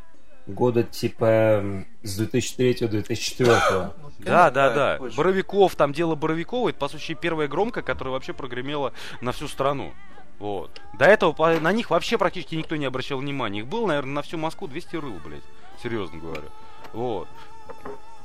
года 0.46 0.82
типа 0.82 1.62
с 2.02 2.20
2003-2004. 2.20 3.90
Да, 4.28 4.50
да, 4.50 4.70
да. 4.74 4.96
позже. 4.98 5.16
Боровиков, 5.16 5.74
там 5.76 5.92
дело 5.92 6.14
Боровикова, 6.14 6.68
это, 6.70 6.78
по 6.78 6.88
сути, 6.88 7.14
первая 7.14 7.48
громка, 7.48 7.82
которая 7.82 8.12
вообще 8.12 8.32
прогремела 8.32 8.92
на 9.20 9.32
всю 9.32 9.48
страну. 9.48 9.92
Вот. 10.38 10.80
До 10.98 11.05
этого 11.05 11.59
на 11.59 11.72
них 11.72 11.90
вообще 11.90 12.16
практически 12.16 12.55
никто 12.55 12.76
не 12.76 12.86
обращал 12.86 13.18
внимания. 13.18 13.60
Их 13.60 13.66
было, 13.66 13.86
наверное, 13.86 14.14
на 14.14 14.22
всю 14.22 14.38
Москву 14.38 14.68
200 14.68 14.96
рыл, 14.96 15.20
блядь. 15.24 15.42
Серьезно 15.82 16.18
говорю. 16.18 16.48
Вот. 16.92 17.28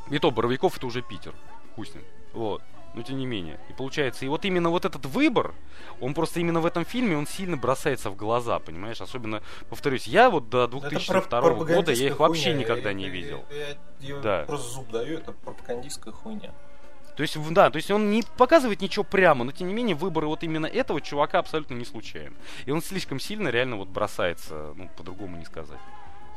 И 0.09 0.19
то, 0.19 0.31
Боровиков 0.31 0.77
это 0.77 0.85
уже 0.85 1.01
Питер. 1.01 1.33
Ним. 1.77 2.03
Вот. 2.33 2.61
Но 2.93 3.01
тем 3.01 3.17
не 3.17 3.25
менее. 3.25 3.59
И 3.69 3.73
получается, 3.73 4.23
и 4.23 4.27
вот 4.27 4.45
именно 4.45 4.69
вот 4.69 4.85
этот 4.85 5.05
выбор, 5.07 5.55
он 5.99 6.13
просто 6.13 6.39
именно 6.39 6.61
в 6.61 6.65
этом 6.65 6.85
фильме, 6.85 7.17
он 7.17 7.25
сильно 7.25 7.57
бросается 7.57 8.09
в 8.11 8.15
глаза, 8.15 8.59
понимаешь? 8.59 9.01
Особенно, 9.01 9.41
повторюсь, 9.69 10.05
я 10.05 10.29
вот 10.29 10.49
до 10.49 10.67
Ну, 10.71 10.77
это 10.77 10.89
2002 10.89 11.41
про- 11.41 11.55
года, 11.55 11.91
я 11.91 12.05
их 12.07 12.19
вообще 12.19 12.51
хуйня. 12.51 12.59
никогда 12.59 12.89
Я- 12.89 12.93
не 12.95 13.05
я- 13.05 13.09
видел. 13.09 13.45
Я, 13.99 14.15
я 14.15 14.19
Да. 14.21 14.43
просто 14.45 14.69
зуб 14.69 14.89
даю, 14.91 15.17
это 15.17 15.31
пропагандистская 15.31 16.13
хуйня. 16.13 16.51
То 17.15 17.21
есть, 17.21 17.37
да, 17.53 17.69
то 17.69 17.77
есть 17.77 17.91
он 17.91 18.09
не 18.09 18.23
показывает 18.37 18.81
ничего 18.81 19.03
прямо, 19.03 19.43
но 19.43 19.51
тем 19.51 19.67
не 19.67 19.73
менее 19.73 19.95
выбор 19.95 20.25
вот 20.25 20.43
именно 20.43 20.65
этого 20.65 20.99
чувака 21.01 21.39
абсолютно 21.39 21.75
не 21.75 21.85
случайен. 21.85 22.35
И 22.65 22.71
он 22.71 22.81
слишком 22.81 23.19
сильно 23.19 23.49
реально 23.49 23.75
вот 23.77 23.87
бросается, 23.87 24.73
ну, 24.75 24.89
по-другому 24.97 25.37
не 25.37 25.45
сказать. 25.45 25.79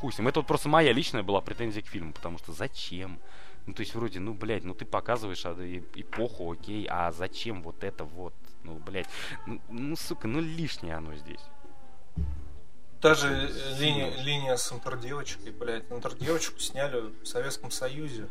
Хуй 0.01 0.13
с 0.13 0.19
ним. 0.19 0.29
Это 0.29 0.41
вот 0.41 0.47
просто 0.47 0.69
моя 0.69 0.93
личная 0.93 1.23
была 1.23 1.41
претензия 1.41 1.83
к 1.83 1.87
фильму, 1.87 2.13
потому 2.13 2.37
что 2.39 2.53
зачем? 2.53 3.19
Ну, 3.67 3.75
то 3.75 3.81
есть, 3.81 3.95
вроде, 3.95 4.21
ну, 4.21 4.33
блядь, 4.33 4.65
ну 4.65 4.75
ты 4.75 4.85
показываешь 4.85 5.45
а, 5.45 5.53
и, 5.61 5.83
эпоху, 5.95 6.53
окей, 6.53 6.87
а 6.89 7.11
зачем 7.11 7.63
вот 7.63 7.83
это 7.83 8.05
вот? 8.05 8.35
Ну, 8.63 8.77
блядь, 8.79 9.09
ну, 9.47 9.61
ну, 9.69 9.97
сука, 9.97 10.29
ну 10.29 10.41
лишнее 10.41 10.95
оно 10.95 11.15
здесь. 11.17 11.41
Даже 13.03 13.29
э, 13.29 13.79
линия, 13.79 14.11
линия 14.23 14.57
с 14.57 14.73
интердевочкой, 14.73 15.53
блядь, 15.53 15.91
интердевочку 15.91 16.59
сняли 16.59 17.13
в 17.23 17.27
Советском 17.27 17.71
Союзе. 17.71 18.29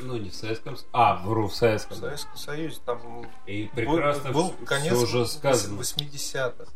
Ну, 0.00 0.16
не 0.16 0.30
в 0.30 0.34
Советском 0.34 0.76
Союзе. 0.76 0.88
А, 0.92 1.16
вру, 1.16 1.48
в 1.48 1.52
В 1.52 1.54
Советском. 1.54 1.96
да. 1.96 2.06
Советском 2.06 2.36
Союзе 2.36 2.78
там 2.84 3.26
И 3.46 3.64
был, 3.64 3.70
прекрасно 3.74 4.32
был 4.32 4.52
всё- 4.56 4.64
конец 4.64 4.92
уже 4.94 5.26
сказано. 5.26 5.78
80-х. 5.80 6.70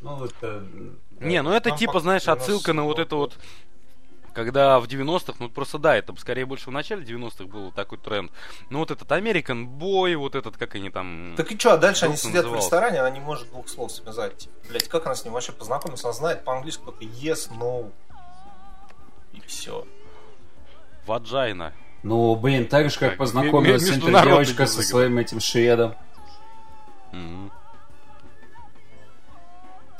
Ну, 0.00 0.24
это... 0.24 0.66
Не, 1.20 1.42
ну 1.42 1.52
это 1.52 1.68
Там 1.70 1.78
типа, 1.78 2.00
знаешь, 2.00 2.26
отсылка 2.28 2.72
на 2.72 2.84
вот 2.84 2.98
90-го 2.98 3.02
это 3.02 3.16
вот 3.16 3.38
когда 4.34 4.80
в 4.80 4.84
90-х, 4.84 5.34
ну 5.38 5.48
просто 5.48 5.78
да, 5.78 5.96
это 5.96 6.14
скорее 6.16 6.46
больше 6.46 6.70
в 6.70 6.72
начале 6.72 7.04
90-х 7.04 7.44
был 7.44 7.72
такой 7.72 7.98
тренд. 7.98 8.32
Ну 8.70 8.78
вот 8.78 8.90
этот 8.90 9.10
American 9.10 9.66
Boy, 9.66 10.16
вот 10.16 10.34
этот, 10.34 10.56
как 10.56 10.74
они 10.74 10.90
там... 10.90 11.34
Так 11.36 11.50
и 11.52 11.58
что, 11.58 11.74
а 11.74 11.76
дальше 11.76 12.06
они 12.06 12.16
сидят 12.16 12.44
в 12.44 12.48
назывался? 12.48 12.66
ресторане, 12.66 13.00
она 13.00 13.10
не 13.10 13.20
может 13.20 13.48
двух 13.48 13.68
слов 13.68 13.92
связать. 13.92 14.38
Типа, 14.38 14.54
блядь, 14.68 14.88
как 14.88 15.06
она 15.06 15.14
с 15.14 15.24
ним 15.24 15.34
вообще 15.34 15.52
познакомилась? 15.52 16.04
Она 16.04 16.12
знает 16.12 16.44
по-английски 16.44 16.82
только 16.84 17.04
yes, 17.04 17.50
no. 17.50 17.90
И 19.32 19.40
все. 19.40 19.86
Ваджайна. 21.06 21.72
Ну, 22.02 22.34
блин, 22.36 22.66
так 22.66 22.90
же, 22.90 22.98
как 22.98 23.10
Как 23.10 23.18
познакомилась 23.18 23.88
девочка 23.88 24.66
со 24.66 24.82
своим 24.82 25.18
этим 25.18 25.40
шведом. 25.40 25.94
В 27.12 27.50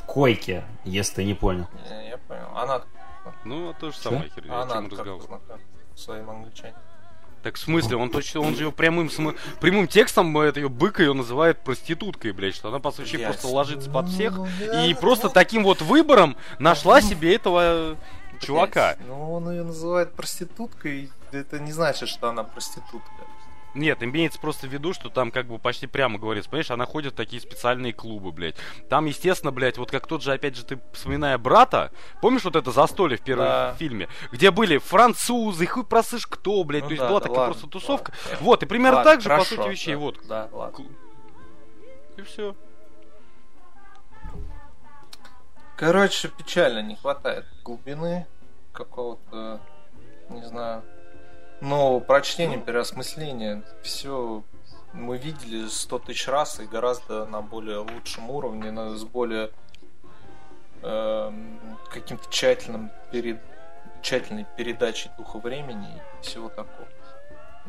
койке, 0.06 0.64
если 0.84 1.16
ты 1.16 1.24
не 1.24 1.34
понял. 1.34 1.66
Я, 1.88 2.02
я 2.02 2.18
понял. 2.18 2.48
Она 2.54 2.82
Ну, 3.44 3.70
а 3.70 3.74
то 3.74 3.90
же 3.90 3.96
самое, 3.96 4.30
хер, 4.34 4.44
А 4.50 4.62
о 4.62 4.68
чем 4.68 4.88
разговор. 4.90 5.40
своим 5.96 6.30
англичанином. 6.30 6.80
Так 7.42 7.54
в 7.54 7.58
смысле, 7.58 7.96
он 7.96 8.10
точно, 8.10 8.40
он 8.42 8.54
же 8.54 8.64
ее 8.64 8.72
прямым, 8.72 9.08
см- 9.10 9.34
прямым 9.60 9.88
текстом, 9.88 10.36
э, 10.38 10.44
это 10.48 10.60
ее 10.60 10.68
быка 10.68 11.02
ее 11.02 11.14
называет 11.14 11.58
проституткой, 11.60 12.32
блядь, 12.32 12.54
что 12.54 12.68
она, 12.68 12.80
по 12.80 12.90
сути, 12.90 13.16
Блядь. 13.16 13.28
просто 13.28 13.46
ложится 13.48 13.88
под 13.88 14.08
всех, 14.10 14.34
Ну, 14.36 14.46
и 14.84 14.92
да, 14.94 15.00
просто 15.00 15.28
ну, 15.28 15.32
таким 15.32 15.64
вот 15.64 15.80
выбором 15.80 16.36
нашла 16.58 17.00
себе 17.00 17.34
этого 17.34 17.96
блядь, 18.30 18.42
чувака. 18.42 18.96
Ну, 19.08 19.32
он 19.32 19.50
ее 19.50 19.62
называет 19.62 20.12
проституткой, 20.12 21.10
это 21.32 21.58
не 21.58 21.72
значит, 21.72 22.10
что 22.10 22.28
она 22.28 22.44
проститутка. 22.44 23.10
Нет, 23.74 24.02
имеется 24.02 24.40
просто 24.40 24.66
в 24.66 24.70
виду, 24.72 24.92
что 24.92 25.10
там 25.10 25.30
как 25.30 25.46
бы 25.46 25.58
почти 25.58 25.86
прямо 25.86 26.18
говорится, 26.18 26.50
понимаешь, 26.50 26.70
она 26.70 26.86
ходит 26.86 27.12
в 27.12 27.16
такие 27.16 27.40
специальные 27.40 27.92
клубы, 27.92 28.32
блядь. 28.32 28.56
Там, 28.88 29.04
естественно, 29.06 29.52
блядь, 29.52 29.78
вот 29.78 29.90
как 29.90 30.06
тот 30.06 30.22
же, 30.22 30.32
опять 30.32 30.56
же, 30.56 30.64
ты 30.64 30.80
вспоминая 30.92 31.38
брата, 31.38 31.92
помнишь 32.20 32.44
вот 32.44 32.56
это 32.56 32.72
застолье 32.72 33.16
в 33.16 33.20
первом 33.22 33.44
Да. 33.46 33.74
фильме, 33.78 34.08
где 34.32 34.50
были 34.50 34.78
французы, 34.78 35.66
хуй 35.66 35.84
просышь 35.84 36.26
кто, 36.26 36.64
блядь, 36.64 36.82
Ну 36.82 36.88
то 36.88 36.92
есть 36.94 37.02
да, 37.02 37.08
была 37.08 37.20
да, 37.20 37.24
такая 37.26 37.38
ладно, 37.40 37.52
просто 37.54 37.70
тусовка. 37.70 38.12
ладно. 38.24 38.38
Вот, 38.44 38.62
и 38.62 38.66
примерно 38.66 38.96
Ладно, 38.98 39.10
так 39.12 39.20
же, 39.20 39.28
по 39.28 39.34
хорошо, 39.36 39.56
сути, 39.56 39.68
вещей, 39.68 39.94
да, 39.94 39.98
вот. 40.00 40.18
Да, 40.26 40.48
ладно. 40.52 40.84
И 42.16 42.22
все. 42.22 42.54
Короче, 45.76 46.28
печально, 46.28 46.82
не 46.82 46.96
хватает 46.96 47.46
глубины 47.64 48.26
какого-то, 48.72 49.60
не 50.28 50.42
знаю, 50.44 50.82
нового 51.60 52.00
прочтения, 52.00 52.58
переосмысления. 52.58 53.62
Все 53.82 54.42
мы 54.92 55.18
видели 55.18 55.68
сто 55.68 55.98
тысяч 55.98 56.26
раз 56.26 56.60
и 56.60 56.64
гораздо 56.64 57.26
на 57.26 57.42
более 57.42 57.78
лучшем 57.78 58.30
уровне, 58.30 58.70
на, 58.70 58.96
с 58.96 59.04
более 59.04 59.50
эм, 60.82 61.78
каким-то 61.90 62.28
тщательным 62.30 62.90
перед, 63.12 63.40
тщательной 64.02 64.46
передачей 64.56 65.10
духа 65.16 65.38
времени 65.38 65.88
и 66.20 66.24
всего 66.24 66.48
такого. 66.48 66.88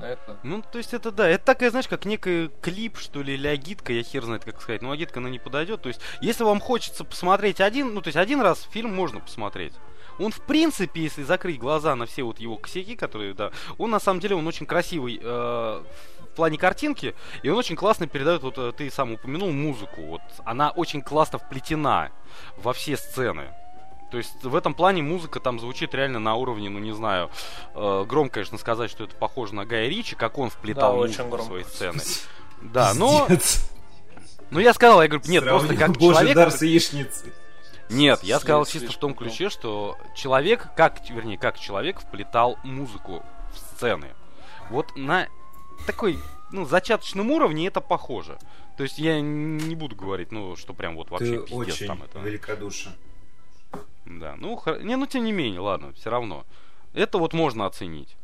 Это 0.01 0.37
Ну, 0.43 0.63
то 0.63 0.77
есть 0.77 0.93
это 0.93 1.11
да, 1.11 1.27
это 1.27 1.45
такая, 1.45 1.69
знаешь, 1.69 1.87
как 1.87 2.05
некий 2.05 2.49
клип, 2.61 2.97
что 2.97 3.21
ли, 3.21 3.33
или 3.33 3.47
агитка, 3.47 3.93
я 3.93 4.03
хер 4.03 4.23
знает, 4.23 4.43
как 4.45 4.61
сказать. 4.61 4.81
Но 4.81 4.91
агитка, 4.91 5.19
она 5.19 5.29
не 5.29 5.37
подойдет. 5.37 5.81
То 5.81 5.89
есть, 5.89 6.01
если 6.21 6.43
вам 6.43 6.59
хочется 6.59 7.03
посмотреть 7.03 7.59
один, 7.61 7.93
ну, 7.93 8.01
то 8.01 8.07
есть 8.07 8.17
один 8.17 8.41
раз 8.41 8.67
фильм 8.71 8.95
можно 8.95 9.19
посмотреть. 9.19 9.73
Он, 10.19 10.31
в 10.31 10.41
принципе, 10.41 11.01
если 11.01 11.23
закрыть 11.23 11.59
глаза 11.59 11.95
на 11.95 12.05
все 12.05 12.23
вот 12.23 12.39
его 12.39 12.57
косяки, 12.57 12.95
которые, 12.95 13.33
да, 13.33 13.51
он 13.77 13.91
на 13.91 13.99
самом 13.99 14.19
деле, 14.19 14.35
он 14.35 14.47
очень 14.47 14.65
красивый 14.65 15.19
э, 15.21 15.83
в 16.31 16.35
плане 16.35 16.57
картинки, 16.57 17.15
и 17.43 17.49
он 17.49 17.57
очень 17.57 17.75
классно 17.75 18.07
передает, 18.07 18.43
вот 18.43 18.57
э, 18.57 18.71
ты 18.75 18.89
сам 18.89 19.13
упомянул, 19.13 19.51
музыку. 19.51 20.01
Вот 20.03 20.21
она 20.45 20.69
очень 20.71 21.01
классно 21.01 21.39
вплетена 21.39 22.11
во 22.57 22.73
все 22.73 22.97
сцены. 22.97 23.49
То 24.11 24.17
есть 24.17 24.43
в 24.43 24.55
этом 24.55 24.73
плане 24.73 25.01
музыка 25.01 25.39
там 25.39 25.59
звучит 25.59 25.95
реально 25.95 26.19
на 26.19 26.35
уровне, 26.35 26.69
ну 26.69 26.79
не 26.79 26.93
знаю, 26.93 27.29
э, 27.73 28.05
громко, 28.07 28.35
конечно, 28.35 28.57
сказать, 28.57 28.91
что 28.91 29.05
это 29.05 29.15
похоже 29.15 29.55
на 29.55 29.65
Гая 29.65 29.87
Ричи, 29.87 30.15
как 30.15 30.37
он 30.37 30.49
вплетал 30.49 30.91
Да, 30.91 30.97
музыку 30.97 31.35
очень 31.35 31.43
в 31.43 31.45
свои 31.45 31.63
сцены. 31.63 32.01
Да, 32.61 32.93
но, 32.93 33.25
Пиздец. 33.27 33.71
ну 34.51 34.59
я 34.59 34.75
сказал, 34.75 35.01
я 35.01 35.07
говорю, 35.07 35.27
нет, 35.27 35.43
просто 35.43 35.69
Сравнил 35.69 35.87
как 35.87 35.97
Божий 35.97 36.13
человек... 36.13 36.35
дар 36.35 36.51
с 36.51 36.61
яичницей. 36.61 37.33
Нет, 37.91 38.23
я 38.23 38.39
сказал 38.39 38.65
чисто 38.65 38.91
в 38.91 38.97
том 38.97 39.13
ключе, 39.13 39.49
что 39.49 39.97
человек, 40.15 40.67
как, 40.75 41.07
вернее, 41.09 41.37
как 41.37 41.59
человек 41.59 41.99
вплетал 41.99 42.57
музыку 42.63 43.23
в 43.53 43.57
сцены. 43.57 44.07
Вот 44.69 44.95
на 44.95 45.27
такой, 45.85 46.17
ну, 46.51 46.65
зачаточном 46.65 47.31
уровне 47.31 47.67
это 47.67 47.81
похоже. 47.81 48.37
То 48.77 48.83
есть 48.83 48.97
я 48.97 49.19
не 49.19 49.75
буду 49.75 49.95
говорить, 49.95 50.31
ну, 50.31 50.55
что 50.55 50.73
прям 50.73 50.95
вот 50.95 51.11
вообще 51.11 51.39
Ты 51.41 51.47
пиздец 51.47 51.53
очень 51.75 51.87
там 51.87 52.03
это. 52.03 52.19
великодушен. 52.19 52.93
Да, 54.05 54.35
ну, 54.37 54.55
хор- 54.55 54.81
не, 54.81 54.95
ну, 54.95 55.05
тем 55.05 55.23
не 55.23 55.31
менее, 55.31 55.59
ладно, 55.59 55.93
все 55.93 56.09
равно. 56.09 56.45
Это 56.93 57.17
вот 57.17 57.33
можно 57.33 57.65
оценить. 57.65 58.15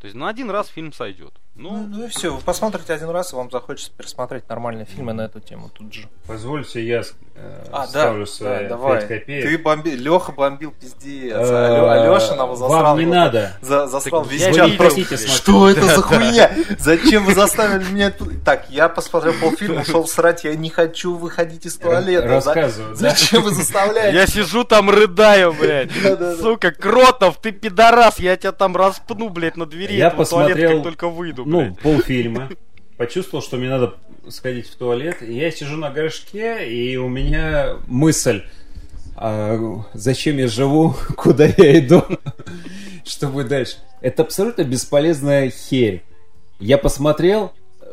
То 0.00 0.06
есть 0.06 0.16
на 0.16 0.28
один 0.28 0.50
раз 0.50 0.68
фильм 0.68 0.92
сойдет. 0.92 1.34
Ну, 1.58 1.70
Ну, 1.70 1.86
ну 1.86 2.04
и 2.04 2.08
все, 2.08 2.34
вы 2.34 2.40
посмотрите 2.42 2.92
один 2.92 3.08
раз, 3.08 3.32
и 3.32 3.36
вам 3.36 3.50
захочется 3.50 3.90
пересмотреть 3.96 4.46
нормальные 4.48 4.84
фильмы 4.84 5.14
на 5.14 5.22
эту 5.22 5.40
тему 5.40 5.70
тут 5.72 5.92
же. 5.92 6.06
Позвольте, 6.26 6.86
я 6.86 7.00
э, 7.34 7.64
А, 7.72 7.86
да, 7.86 7.86
ставлю 7.86 8.26
свои 8.26 8.64
да, 8.64 8.68
давай. 8.68 9.00
5 9.00 9.08
копеек. 9.08 9.48
Ты 9.48 9.58
бомби... 9.58 9.90
Леха 9.90 10.32
бомбил 10.32 10.72
пиздец. 10.78 11.34
Э, 11.34 11.90
Алеша 11.90 12.36
нам 12.36 12.54
засрал. 12.56 12.82
Вам 12.82 12.98
не 12.98 13.04
его. 13.04 13.14
надо. 13.14 13.56
За, 13.62 13.86
засрал 13.86 14.24
Так 14.24 14.32
весь 14.32 14.44
чат 14.54 14.70
смотреть. 14.70 15.30
Что 15.30 15.70
это 15.70 15.86
за 15.86 16.02
хуйня? 16.02 16.50
Зачем 16.78 17.24
вы 17.24 17.34
заставили 17.34 17.90
меня... 17.90 18.12
Так, 18.44 18.68
я 18.68 18.90
посмотрел 18.90 19.32
полфильма, 19.40 19.80
ушел 19.80 20.06
срать, 20.06 20.44
я 20.44 20.54
не 20.54 20.68
хочу 20.68 21.14
выходить 21.14 21.64
из 21.64 21.76
туалета. 21.76 22.28
Рассказываю, 22.28 22.94
да? 22.96 23.10
Зачем 23.10 23.42
вы 23.42 23.52
заставляете? 23.52 24.14
я 24.14 24.26
сижу 24.26 24.64
там 24.64 24.90
рыдаю, 24.90 25.54
блядь. 25.54 25.90
Сука, 26.38 26.70
Кротов, 26.70 27.38
ты 27.40 27.52
пидорас, 27.52 28.18
я 28.18 28.36
тебя 28.36 28.52
там 28.52 28.76
распну, 28.76 29.30
блядь, 29.30 29.56
на 29.56 29.64
двери 29.64 29.94
Я 29.94 30.10
посмотрел, 30.10 30.74
как 30.74 30.82
только 30.82 31.08
выйду, 31.08 31.45
Ну, 31.46 31.60
блядь. 31.60 31.78
полфильма. 31.78 32.50
Почувствовал, 32.96 33.42
что 33.42 33.56
мне 33.56 33.68
надо 33.68 33.94
сходить 34.28 34.68
в 34.68 34.74
туалет. 34.76 35.22
И 35.22 35.32
Я 35.32 35.50
сижу 35.50 35.76
на 35.76 35.90
горшке, 35.90 36.68
и 36.68 36.96
у 36.96 37.08
меня 37.08 37.76
мысль. 37.86 38.42
а 39.14 39.84
зачем 39.94 40.38
я 40.38 40.48
живу? 40.48 40.94
Куда 41.16 41.46
я 41.46 41.78
иду? 41.78 42.02
Что 43.04 43.28
будет 43.28 43.48
дальше? 43.48 43.76
Это 44.00 44.22
абсолютно 44.22 44.64
бесполезная 44.64 45.50
херь. 45.50 46.02
Я 46.58 46.78
посмотрел 46.78 47.52
э, 47.80 47.86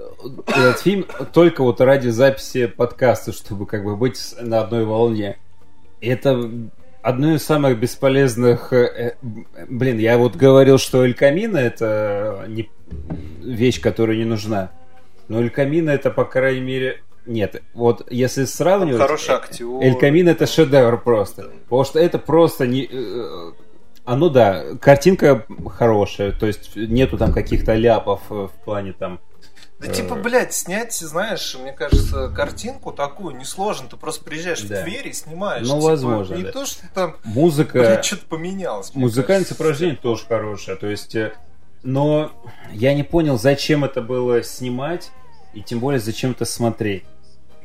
этот 0.48 0.80
фильм 0.80 1.06
только 1.34 1.64
вот 1.64 1.80
ради 1.80 2.10
записи 2.10 2.66
подкаста, 2.66 3.34
чтобы 3.34 3.66
как 3.68 3.84
бы 3.84 3.96
быть 3.96 4.34
на 4.42 4.62
одной 4.62 4.86
волне. 4.86 5.38
Это 6.02 6.50
одно 7.04 7.36
из 7.36 7.44
самых 7.44 7.80
бесполезных... 7.80 8.74
э, 8.74 9.16
э, 9.56 9.66
Блин, 9.70 10.00
я 10.00 10.18
вот 10.18 10.36
говорил, 10.36 10.80
что 10.80 11.04
Эль 11.04 11.14
Камино 11.14 11.58
это 11.58 12.46
не 12.48 12.72
вещь, 13.44 13.80
которая 13.80 14.18
не 14.18 14.26
нужна. 14.26 14.72
Но 15.28 15.40
Эль 15.40 15.52
Камино 15.52 15.92
это, 15.92 16.10
по 16.10 16.26
крайней 16.26 16.62
мере... 16.62 17.02
Нет, 17.26 17.62
вот 17.74 18.06
если 18.12 18.46
сравнивать... 18.46 19.02
Хороший 19.02 19.32
э, 19.32 19.36
актер. 19.36 19.66
Эль 19.82 19.98
Камино 19.98 20.30
это 20.30 20.48
шедевр 20.48 21.00
просто. 21.00 21.52
Потому 21.66 21.84
что 21.84 22.00
это 22.00 22.18
просто 22.18 22.66
не... 22.66 22.88
э, 22.92 23.52
Оно, 24.06 24.30
да, 24.30 24.64
картинка 24.82 25.46
хорошая, 25.68 26.32
то 26.32 26.48
есть 26.48 26.76
нету 26.76 27.18
там 27.18 27.32
каких-то 27.32 27.76
ляпов 27.76 28.22
в 28.30 28.52
плане 28.66 28.94
там... 28.94 29.20
Да 29.88 29.94
типа, 29.94 30.16
блядь, 30.16 30.54
снять, 30.54 30.94
знаешь, 30.94 31.56
мне 31.60 31.72
кажется, 31.74 32.30
картинку 32.30 32.92
такую 32.92 33.36
несложно. 33.36 33.88
Ты 33.90 33.98
просто 33.98 34.24
приезжаешь 34.24 34.62
Да. 34.62 34.82
в 34.82 34.84
Тверь 34.84 35.08
и 35.08 35.14
снимаешь. 35.14 35.68
Ну, 35.68 35.76
Типа, 35.78 35.90
возможно, 35.90 36.36
Не 36.36 36.44
да. 36.44 36.52
то, 36.52 36.66
что 36.66 36.84
там, 36.94 37.18
Музыка... 37.24 37.80
блядь, 37.80 38.06
что-то 38.06 38.26
поменялось. 38.26 38.92
Музыкальное 38.96 39.40
кажется. 39.44 39.54
сопровождение 39.56 39.96
тоже 39.96 40.26
хорошее. 40.28 40.78
То 40.78 40.88
есть, 40.88 41.16
э, 41.16 41.34
но 41.84 42.32
я 42.72 42.94
не 42.94 43.04
понял, 43.04 43.38
зачем 43.38 43.84
это 43.84 44.02
было 44.02 44.42
снимать, 44.44 45.12
и 45.54 45.62
тем 45.62 45.80
более 45.80 46.00
зачем 46.00 46.32
это 46.32 46.46
смотреть. 46.46 47.04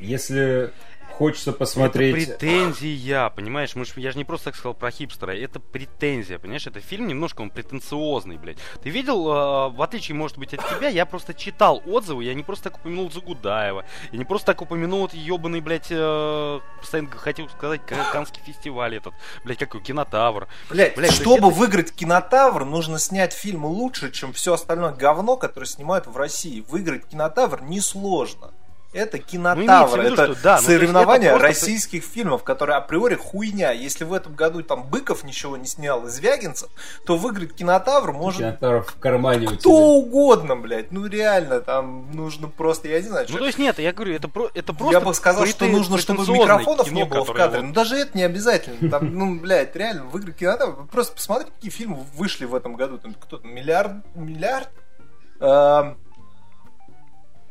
Если 0.01 0.71
хочется 1.19 1.53
посмотреть... 1.53 2.29
Это 2.29 2.39
претензия, 2.39 3.29
понимаешь? 3.31 3.75
Мы 3.75 3.85
ж, 3.85 3.93
я 3.97 4.13
же 4.13 4.19
не 4.19 4.25
просто 4.25 4.47
так 4.47 4.57
сказал 4.57 4.75
про 4.75 4.91
хипстера, 4.91 5.33
это 5.33 5.59
претензия, 5.61 6.39
понимаешь? 6.39 6.67
Это 6.67 6.81
фильм 6.81 7.09
немножко 7.09 7.43
он 7.43 7.51
претенциозный, 7.51 8.37
блядь. 8.39 8.59
Ты 8.83 8.91
видел, 8.91 9.29
э, 9.29 9.69
в 9.71 9.83
отличие, 9.83 10.15
может 10.15 10.39
быть, 10.39 10.55
от 10.55 10.61
тебя, 10.69 10.89
я 10.89 11.05
просто 11.07 11.35
читал 11.35 11.83
отзывы, 11.87 12.25
я 12.25 12.35
не 12.35 12.43
просто 12.45 12.65
так 12.71 12.79
упомянул 12.79 13.11
Загудаева, 13.11 13.85
я 14.13 14.19
не 14.19 14.25
просто 14.25 14.47
так 14.47 14.63
упомянул 14.63 15.01
вот 15.01 15.13
ебаный, 15.15 15.61
блядь, 15.61 15.89
э, 15.91 16.61
постоянно 16.81 17.11
хотел 17.11 17.49
сказать, 17.49 17.81
Канский 18.13 18.43
фестиваль 18.45 18.97
этот, 18.97 19.15
блядь, 19.45 19.59
какой, 19.59 19.83
Кинотавр. 19.83 20.47
Блядь, 20.71 20.97
Блядь, 20.97 21.13
чтобы 21.13 21.49
это- 21.49 21.57
выиграть 21.57 21.93
кинотавр, 21.93 22.65
нужно 22.65 22.99
снять 22.99 23.33
фильм 23.33 23.65
лучше, 23.65 24.13
чем 24.13 24.33
все 24.33 24.55
остальное 24.55 24.93
говно, 24.93 25.37
которое 25.37 25.67
снимают 25.67 26.07
в 26.07 26.17
России. 26.17 26.65
Выиграть 26.69 27.07
кинотавр 27.07 27.63
несложно. 27.63 28.53
Это 28.95 29.19
Ну, 29.19 29.23
кинотавр, 29.23 30.01
виду, 30.01 30.15
это 30.15 30.33
что 30.33 30.43
да, 30.43 30.57
ну, 30.57 30.63
соревнование 30.67 31.29
это 31.31 31.39
просто- 31.39 31.61
российских 31.67 32.03
фильмов, 32.05 32.43
которые 32.43 32.77
априори 32.79 33.17
хуйня. 33.17 33.71
Если 33.71 34.05
в 34.05 34.15
этом 34.15 34.35
году 34.35 34.63
там 34.63 34.85
Быков 34.85 35.25
ничего 35.25 35.59
не 35.59 35.67
снял 35.67 36.07
из 36.07 36.19
Вягинцев, 36.21 36.71
то 37.05 37.19
выиграть 37.19 37.53
кинотавр 37.55 38.13
может 38.13 38.39
Кинотавр 38.39 38.83
в 38.85 38.97
кармане 38.97 39.47
у 39.47 39.51
кто 39.51 39.57
тебя. 39.59 39.71
угодно, 39.73 40.57
блядь. 40.57 40.91
Ну 40.91 41.07
реально, 41.07 41.61
там 41.61 42.11
нужно 42.13 42.49
просто, 42.49 42.89
я 42.89 43.03
не 43.03 43.09
знаю, 43.09 43.25
Ну, 43.25 43.29
что- 43.29 43.39
то 43.41 43.47
есть 43.47 43.59
нет, 43.59 43.79
я 43.79 43.93
говорю, 43.93 44.15
это, 44.15 44.27
про, 44.29 44.49
это 44.55 44.73
просто... 44.73 44.99
я 44.99 45.01
бы 45.05 45.13
сказал, 45.13 45.45
что 45.45 45.67
нужно, 45.67 45.99
чтобы 45.99 46.27
микрофонов 46.27 46.87
кино, 46.87 46.97
не 46.97 47.05
было 47.05 47.25
в 47.25 47.33
кадре. 47.35 47.61
вот- 47.61 47.67
Ну 47.69 47.73
даже 47.75 47.95
это 47.97 48.17
не 48.17 48.23
обязательно. 48.25 48.91
Там, 48.91 49.15
ну, 49.15 49.39
блядь, 49.39 49.77
реально, 49.77 50.05
выиграть 50.05 50.37
кинотавр. 50.37 50.87
Просто 50.87 51.13
посмотрите, 51.15 51.53
какие 51.55 51.71
фильмы 51.71 52.05
вышли 52.15 52.47
в 52.47 52.55
этом 52.55 52.75
году. 52.75 52.97
Там 52.97 53.13
кто-то 53.13 53.47
миллиард, 53.47 53.93
миллиард. 54.15 54.71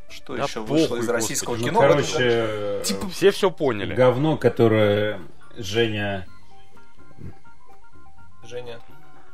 Что 0.09 0.35
Да 0.37 0.43
еще 0.43 0.61
похуй, 0.61 0.79
вышло 0.81 0.95
из 0.95 0.99
господи. 1.01 1.11
российского 1.11 1.55
Ну, 1.55 1.63
кино? 1.65 1.79
году? 1.81 1.93
короче, 1.93 2.15
э, 2.19 2.81
Типа, 2.85 3.09
Все 3.09 3.31
все 3.31 3.51
поняли. 3.51 3.93
говно, 3.93 4.37
которое 4.37 5.19
Женя... 5.57 6.25
Женя. 8.43 8.79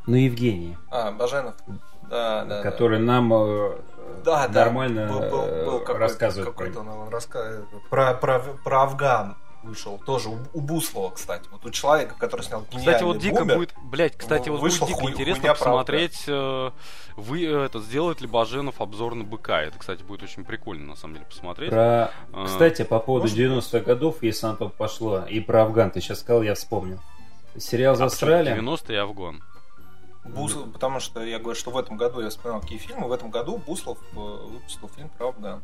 Ну, 0.08 0.16
Евгений. 0.16 0.76
А, 0.90 1.12
Баженов. 1.12 1.56
Да, 2.10 2.44
да. 2.45 2.62
который 2.62 3.00
нам 3.00 3.32
э, 3.34 3.78
да, 4.26 4.48
да, 4.50 4.66
нормально 4.66 5.08
был, 5.08 5.20
был- 5.22 5.30
был 5.30 5.78
э, 5.78 5.80
какой-то- 5.80 5.98
рассказывает 6.00 6.54
про 6.56 6.66
какой-то 6.66 6.80
он 6.91 7.10
рассказывает 7.10 7.66
про, 7.90 8.14
про, 8.14 8.40
про 8.40 8.84
Афган. 8.84 9.38
Вышел, 9.64 9.98
тоже 10.06 10.30
у, 10.30 10.38
у 10.53 10.61
Буслова, 10.61 11.11
кстати. 11.11 11.48
Вот 11.52 11.65
у 11.65 11.69
человека, 11.72 12.15
который 12.18 12.41
снял 12.41 12.64
Кстати, 12.65 13.03
вот 13.03 13.18
«Гениальный 13.18 13.19
дико 13.19 13.40
бумер», 13.40 13.57
будет, 13.57 13.73
блядь, 13.84 14.18
кстати, 14.18 14.49
вот 14.49 14.60
Вышла 14.61 14.85
будет 14.85 14.95
дико 14.95 15.02
хуй- 15.02 15.11
интересно 15.11 15.41
хуйня 15.41 15.53
посмотреть, 15.56 16.23
э, 16.27 16.72
вы 17.15 17.45
э, 17.45 17.65
это 17.65 17.80
сделает 17.80 18.22
ли 18.22 18.27
Баженов 18.27 18.81
обзор 18.81 19.15
на 19.15 19.23
быка. 19.23 19.61
Это, 19.61 19.77
кстати, 19.80 20.03
будет 20.03 20.23
очень 20.23 20.44
прикольно, 20.45 20.85
на 20.88 20.95
самом 20.95 21.15
деле, 21.15 21.26
посмотреть. 21.26 21.69
Про... 21.69 22.11
А, 22.34 22.45
Кстати, 22.45 22.84
по 22.84 22.99
поводу 22.99 23.27
может 23.27 23.38
90-х 23.38 23.80
годов, 23.80 24.22
если 24.22 24.48
на 24.48 24.56
то 24.56 24.69
пошло, 24.69 25.23
и 25.26 25.40
про 25.40 25.64
Афган 25.64 25.91
ты 25.91 26.02
сейчас 26.02 26.19
сказал, 26.19 26.41
я 26.44 26.56
вспомнил. 26.56 26.99
Сериал 27.57 27.94
а 27.94 27.95
почему 27.95 28.10
«Застряли». 28.10 28.60
90-е 28.60 29.02
Афган. 29.02 29.44
Бус- 30.26 30.57
Потому 30.72 30.99
что 30.99 31.22
я 31.23 31.38
говорю, 31.38 31.56
что 31.60 31.72
в 31.72 31.77
этом 31.77 31.98
году 31.98 32.22
я 32.22 32.30
вспоминал 32.30 32.61
какие 32.61 32.77
фильмы. 32.77 33.07
В 33.07 33.11
этом 33.11 33.30
году 33.30 33.57
Буслов 33.57 33.98
э, 34.14 34.15
выпустил 34.15 34.90
фильм 34.95 35.10
про 35.10 35.30
Афган. 35.30 35.61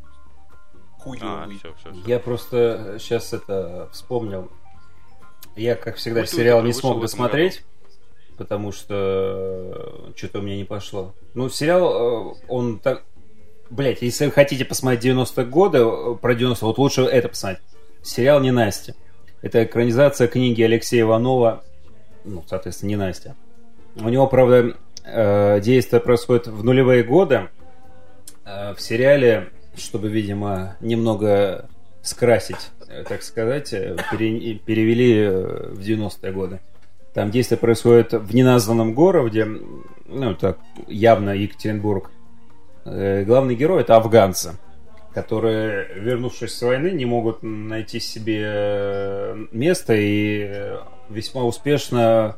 А, 0.99 1.03
Хуёвый. 1.03 1.57
все, 1.57 1.73
все, 1.79 1.91
все. 1.91 2.01
Я 2.05 2.19
просто 2.19 2.97
сейчас 2.99 3.33
это 3.33 3.89
вспомнил. 3.91 4.49
Я, 5.55 5.75
как 5.75 5.95
всегда, 5.95 6.21
Культура 6.21 6.39
сериал 6.39 6.63
не 6.63 6.73
смог 6.73 7.01
досмотреть, 7.01 7.63
потому 8.37 8.71
что 8.71 10.11
что-то 10.15 10.39
у 10.39 10.41
меня 10.41 10.57
не 10.57 10.63
пошло. 10.65 11.13
Ну, 11.33 11.49
сериал, 11.49 12.31
э, 12.31 12.35
он 12.47 12.79
так... 12.79 13.03
Блять, 13.69 14.01
если 14.01 14.25
вы 14.25 14.31
хотите 14.31 14.65
посмотреть 14.65 15.05
90-е 15.05 15.45
годы, 15.45 15.79
э, 15.79 16.15
про 16.21 16.33
90 16.35 16.65
вот 16.65 16.77
лучше 16.77 17.01
это 17.03 17.29
посмотреть. 17.29 17.61
Сериал 18.01 18.39
«Не 18.41 18.51
Настя». 18.51 18.95
Это 19.41 19.63
экранизация 19.63 20.27
книги 20.27 20.61
Алексея 20.61 21.01
Иванова, 21.01 21.63
ну, 22.23 22.43
соответственно, 22.47 22.89
не 22.89 22.95
Настя. 22.95 23.35
У 23.95 24.07
него, 24.09 24.27
правда, 24.27 24.75
э, 25.05 25.59
действие 25.61 25.99
происходит 26.01 26.47
в 26.47 26.63
нулевые 26.63 27.03
годы. 27.03 27.49
Э, 28.45 28.73
В 28.73 28.81
сериале, 28.81 29.49
чтобы, 29.79 30.09
видимо, 30.09 30.75
немного 30.81 31.69
скрасить, 32.01 32.71
э, 32.87 33.03
так 33.07 33.23
сказать, 33.23 33.73
э, 33.73 33.95
пере- 34.11 34.55
перевели 34.55 35.13
э, 35.19 35.71
в 35.73 35.79
90-е 35.79 36.31
годы. 36.31 36.59
Там 37.13 37.31
действие 37.31 37.57
происходит 37.57 38.13
в 38.13 38.33
неназванном 38.33 38.93
городе, 38.93 39.47
ну, 40.05 40.35
так, 40.35 40.59
явно 40.87 41.31
Екатеринбург. 41.31 42.11
Главный 42.85 43.55
герой 43.55 43.81
это 43.81 43.97
афганцы, 43.97 44.53
которые, 45.13 45.87
вернувшись 45.95 46.53
с 46.53 46.61
войны, 46.61 46.91
не 46.91 47.05
могут 47.05 47.43
найти 47.43 47.99
себе 47.99 49.35
место 49.51 49.93
и 49.95 50.71
весьма 51.09 51.43
успешно 51.43 52.37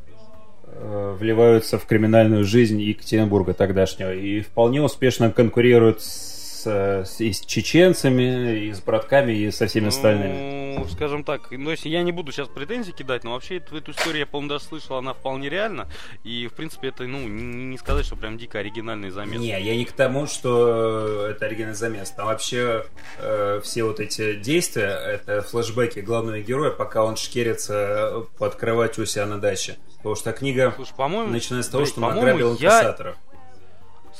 вливаются 0.66 1.78
в 1.78 1.86
криминальную 1.86 2.44
жизнь 2.44 2.82
Екатеринбурга 2.82 3.54
тогдашнего 3.54 4.14
и 4.14 4.40
вполне 4.40 4.82
успешно 4.82 5.32
конкурируют 5.32 6.02
с, 6.02 6.31
с- 6.66 7.20
и 7.20 7.32
с 7.34 7.42
чеченцами, 7.42 8.66
и 8.66 8.72
с 8.74 8.82
братками, 8.82 9.34
и 9.34 9.52
со 9.52 9.68
всеми 9.68 9.88
остальными. 9.88 10.62
Ну, 10.78 10.88
скажем 10.88 11.24
так, 11.24 11.52
ну, 11.52 11.70
если 11.70 11.90
я 11.90 12.02
не 12.02 12.12
буду 12.12 12.32
сейчас 12.32 12.48
претензии 12.48 12.92
кидать, 12.92 13.24
но 13.24 13.34
вообще 13.34 13.58
эту, 13.58 13.78
эту 13.78 13.92
историю 13.92 14.20
я, 14.20 14.26
по-моему, 14.26 14.50
даже 14.50 14.66
слышал, 14.66 14.96
она 14.98 15.14
вполне 15.14 15.50
реальна. 15.50 15.88
И, 16.24 16.48
в 16.48 16.54
принципе, 16.54 16.88
это, 16.90 17.04
ну, 17.04 17.20
не, 17.20 17.66
не 17.66 17.78
сказать, 17.78 18.06
что 18.06 18.16
прям 18.16 18.38
дико 18.38 18.60
оригинальный 18.60 19.10
замес. 19.10 19.40
Не, 19.40 19.50
я 19.62 19.76
не 19.76 19.86
к 19.86 19.92
тому, 19.92 20.28
что 20.28 21.28
это 21.28 21.46
оригинальный 21.46 21.76
замес. 21.76 22.12
Там 22.12 22.28
вообще 22.28 22.86
э, 23.20 23.62
все 23.64 23.84
вот 23.84 24.00
эти 24.00 24.36
действия, 24.36 24.88
это 24.88 25.42
флешбеки 25.42 26.00
главного 26.00 26.40
героя, 26.40 26.72
пока 26.72 27.04
он 27.04 27.16
шкерится 27.18 28.26
под 28.38 28.56
кроватью 28.56 29.04
у 29.04 29.06
себя 29.06 29.26
на 29.26 29.40
даче. 29.40 29.78
Потому 29.98 30.16
что 30.16 30.32
книга 30.32 30.74
Слушай, 30.76 30.94
по-моему... 30.96 31.32
начинается 31.32 31.70
с 31.70 31.72
того, 31.72 31.84
блядь, 31.84 31.92
что 31.94 32.02
он 32.02 32.18
ограбил 32.18 32.58
я... 32.60 33.16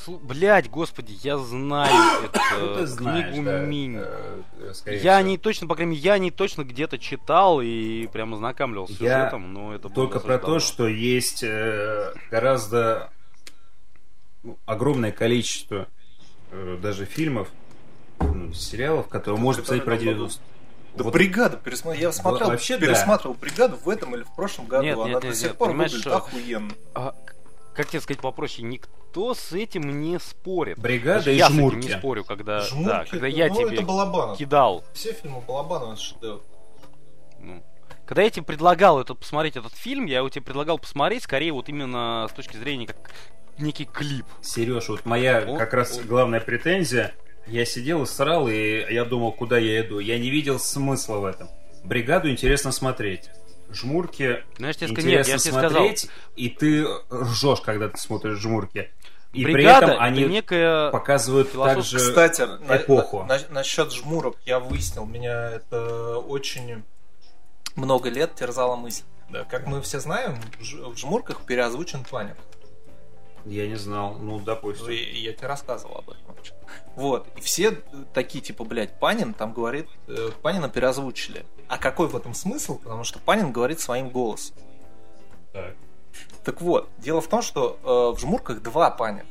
инкассаторов. 0.08 0.22
Блять, 0.22 0.70
господи, 0.70 1.16
я 1.22 1.38
знаю 1.38 1.92
Ну, 2.58 2.66
эту 2.66 2.78
ты 2.78 2.86
знаешь, 2.86 3.32
книгу 3.32 3.44
да, 3.46 3.58
Минь. 3.60 3.96
э, 3.98 4.40
скорее 4.74 5.00
Я 5.00 5.18
всего. 5.18 5.28
не 5.30 5.38
точно, 5.38 5.66
по 5.66 5.74
крайней 5.74 5.92
мере, 5.92 6.02
я 6.04 6.18
не 6.18 6.30
точно 6.30 6.64
где-то 6.64 6.98
читал 6.98 7.60
и 7.60 8.06
прям 8.08 8.34
ознакомливался 8.34 8.94
с 8.94 9.00
Я 9.00 9.18
сюжетом, 9.20 9.52
но 9.52 9.74
это 9.74 9.88
Только 9.88 10.20
про 10.20 10.38
то, 10.38 10.58
что 10.58 10.86
есть 10.86 11.42
э, 11.42 12.12
гораздо 12.30 13.10
ну, 14.42 14.58
огромное 14.66 15.12
количество 15.12 15.88
э, 16.50 16.78
даже 16.82 17.04
фильмов, 17.06 17.48
ну, 18.20 18.52
сериалов, 18.52 19.08
которые 19.08 19.40
можно 19.40 19.62
посмотреть 19.62 19.84
про 19.84 19.96
90 19.96 20.40
Да 20.96 21.04
Вот. 21.04 21.12
бригада 21.12 21.56
пересмотрел. 21.56 22.02
Я 22.02 22.12
смотрел, 22.12 22.48
вообще 22.48 22.76
да. 22.76 22.86
пересматривал 22.86 23.34
бригаду 23.34 23.76
в 23.82 23.88
этом 23.88 24.14
или 24.14 24.22
в 24.24 24.34
прошлом 24.34 24.66
году. 24.66 24.84
Нет, 24.84 24.98
Она 24.98 25.08
нет, 25.08 25.20
до 25.20 25.26
нет, 25.28 25.36
сих 25.36 25.48
нет, 25.48 25.58
пор 25.58 25.68
понимаешь, 25.68 25.90
выглядит 25.92 26.10
что- 26.12 26.16
охуенно. 26.18 26.72
А, 26.94 27.14
как 27.74 27.88
тебе 27.88 28.00
сказать 28.00 28.20
попроще, 28.20 28.66
никто 28.66 29.34
с 29.34 29.52
этим 29.52 30.00
не 30.00 30.18
спорит. 30.18 30.78
Бригада 30.78 31.18
Даже 31.20 31.34
и 31.34 31.36
я 31.36 31.46
с 31.46 31.50
этим 31.50 31.58
жмурки. 31.60 31.86
не 31.86 31.90
спорю, 31.98 32.24
когда, 32.24 32.60
Жмурки, 32.60 32.88
да, 32.88 33.04
когда 33.04 33.26
я 33.26 33.48
ну, 33.48 33.54
тебе 33.56 33.76
это 33.76 33.82
Балабанов. 33.86 34.38
кидал. 34.38 34.84
Все 34.92 35.12
фильмы 35.12 35.40
Балабанова 35.46 35.92
это 35.92 36.00
шедевр. 36.02 36.42
ну, 37.38 37.62
когда 38.06 38.22
я 38.22 38.30
тебе 38.30 38.44
предлагал 38.44 39.00
этот, 39.00 39.18
посмотреть 39.18 39.56
этот 39.56 39.74
фильм, 39.74 40.06
я 40.06 40.18
его 40.18 40.28
тебе 40.28 40.44
предлагал 40.44 40.78
посмотреть 40.78 41.22
скорее 41.22 41.52
вот 41.52 41.68
именно 41.68 42.26
с 42.30 42.34
точки 42.34 42.56
зрения 42.56 42.86
как 42.86 43.10
некий 43.58 43.84
клип. 43.84 44.26
Сереж, 44.42 44.88
вот 44.88 45.04
моя 45.06 45.38
О, 45.46 45.56
как 45.56 45.72
раз 45.72 45.98
о. 45.98 46.02
главная 46.02 46.40
претензия. 46.40 47.14
Я 47.46 47.64
сидел 47.64 48.02
и 48.02 48.06
срал, 48.06 48.48
и 48.48 48.86
я 48.92 49.04
думал, 49.04 49.32
куда 49.32 49.58
я 49.58 49.80
иду. 49.80 49.98
Я 49.98 50.18
не 50.18 50.30
видел 50.30 50.58
смысла 50.58 51.18
в 51.18 51.24
этом. 51.24 51.48
Бригаду 51.84 52.30
интересно 52.30 52.70
смотреть. 52.70 53.30
Жмурки 53.74 54.44
Знаешь, 54.58 54.76
тебе 54.76 54.88
сказал, 54.88 55.10
нет, 55.10 55.20
интересно 55.20 55.32
я 55.32 55.38
тебе 55.38 55.52
сказал, 55.52 55.70
смотреть, 55.70 56.10
и 56.36 56.48
ты 56.48 56.86
ржешь, 57.10 57.60
когда 57.60 57.88
ты 57.88 57.96
смотришь 57.98 58.38
жмурки. 58.38 58.90
И 59.32 59.44
при 59.44 59.52
бригада 59.54 59.86
этом 59.86 60.02
они 60.02 60.22
это 60.22 60.30
некая... 60.30 60.90
показывают 60.90 61.48
философская- 61.48 61.74
также... 61.74 61.98
Кстати, 61.98 62.42
на- 62.42 62.76
эпоху. 62.76 63.24
на- 63.24 63.40
насчет 63.50 63.90
жмурок 63.92 64.36
я 64.44 64.60
выяснил, 64.60 65.06
меня 65.06 65.50
это 65.52 66.18
очень 66.18 66.82
много 67.76 68.10
лет 68.10 68.34
терзала 68.34 68.76
мысль. 68.76 69.04
Да, 69.30 69.44
как 69.44 69.66
мы 69.66 69.80
все 69.80 70.00
знаем, 70.00 70.38
в 70.60 70.96
жмурках 70.98 71.46
переозвучен 71.46 72.04
Панин. 72.10 72.34
Я 73.44 73.66
не 73.68 73.74
знал, 73.76 74.14
ну, 74.20 74.38
допустим. 74.40 74.88
И- 74.90 74.94
и 74.94 75.18
Я 75.24 75.32
тебе 75.32 75.48
рассказывал 75.48 75.96
об 75.98 76.10
этом. 76.10 76.22
вообще. 76.28 76.52
Вот. 76.96 77.26
И 77.36 77.40
все 77.40 77.72
такие, 78.14 78.40
типа, 78.42 78.64
блядь, 78.64 78.98
Панин 78.98 79.34
там 79.34 79.52
говорит, 79.52 79.88
э, 80.08 80.30
Панина 80.42 80.68
переозвучили. 80.68 81.44
А 81.68 81.78
какой 81.78 82.06
в 82.08 82.16
этом 82.16 82.34
смысл? 82.34 82.78
Потому 82.78 83.04
что 83.04 83.18
Панин 83.18 83.50
говорит 83.52 83.80
своим 83.80 84.10
голосом. 84.10 84.54
Так. 85.52 85.74
Так 86.44 86.60
вот, 86.60 86.88
дело 86.98 87.20
в 87.20 87.28
том, 87.28 87.42
что 87.42 87.78
э, 87.82 88.16
в 88.16 88.20
жмурках 88.20 88.62
два 88.62 88.90
Панина. 88.90 89.26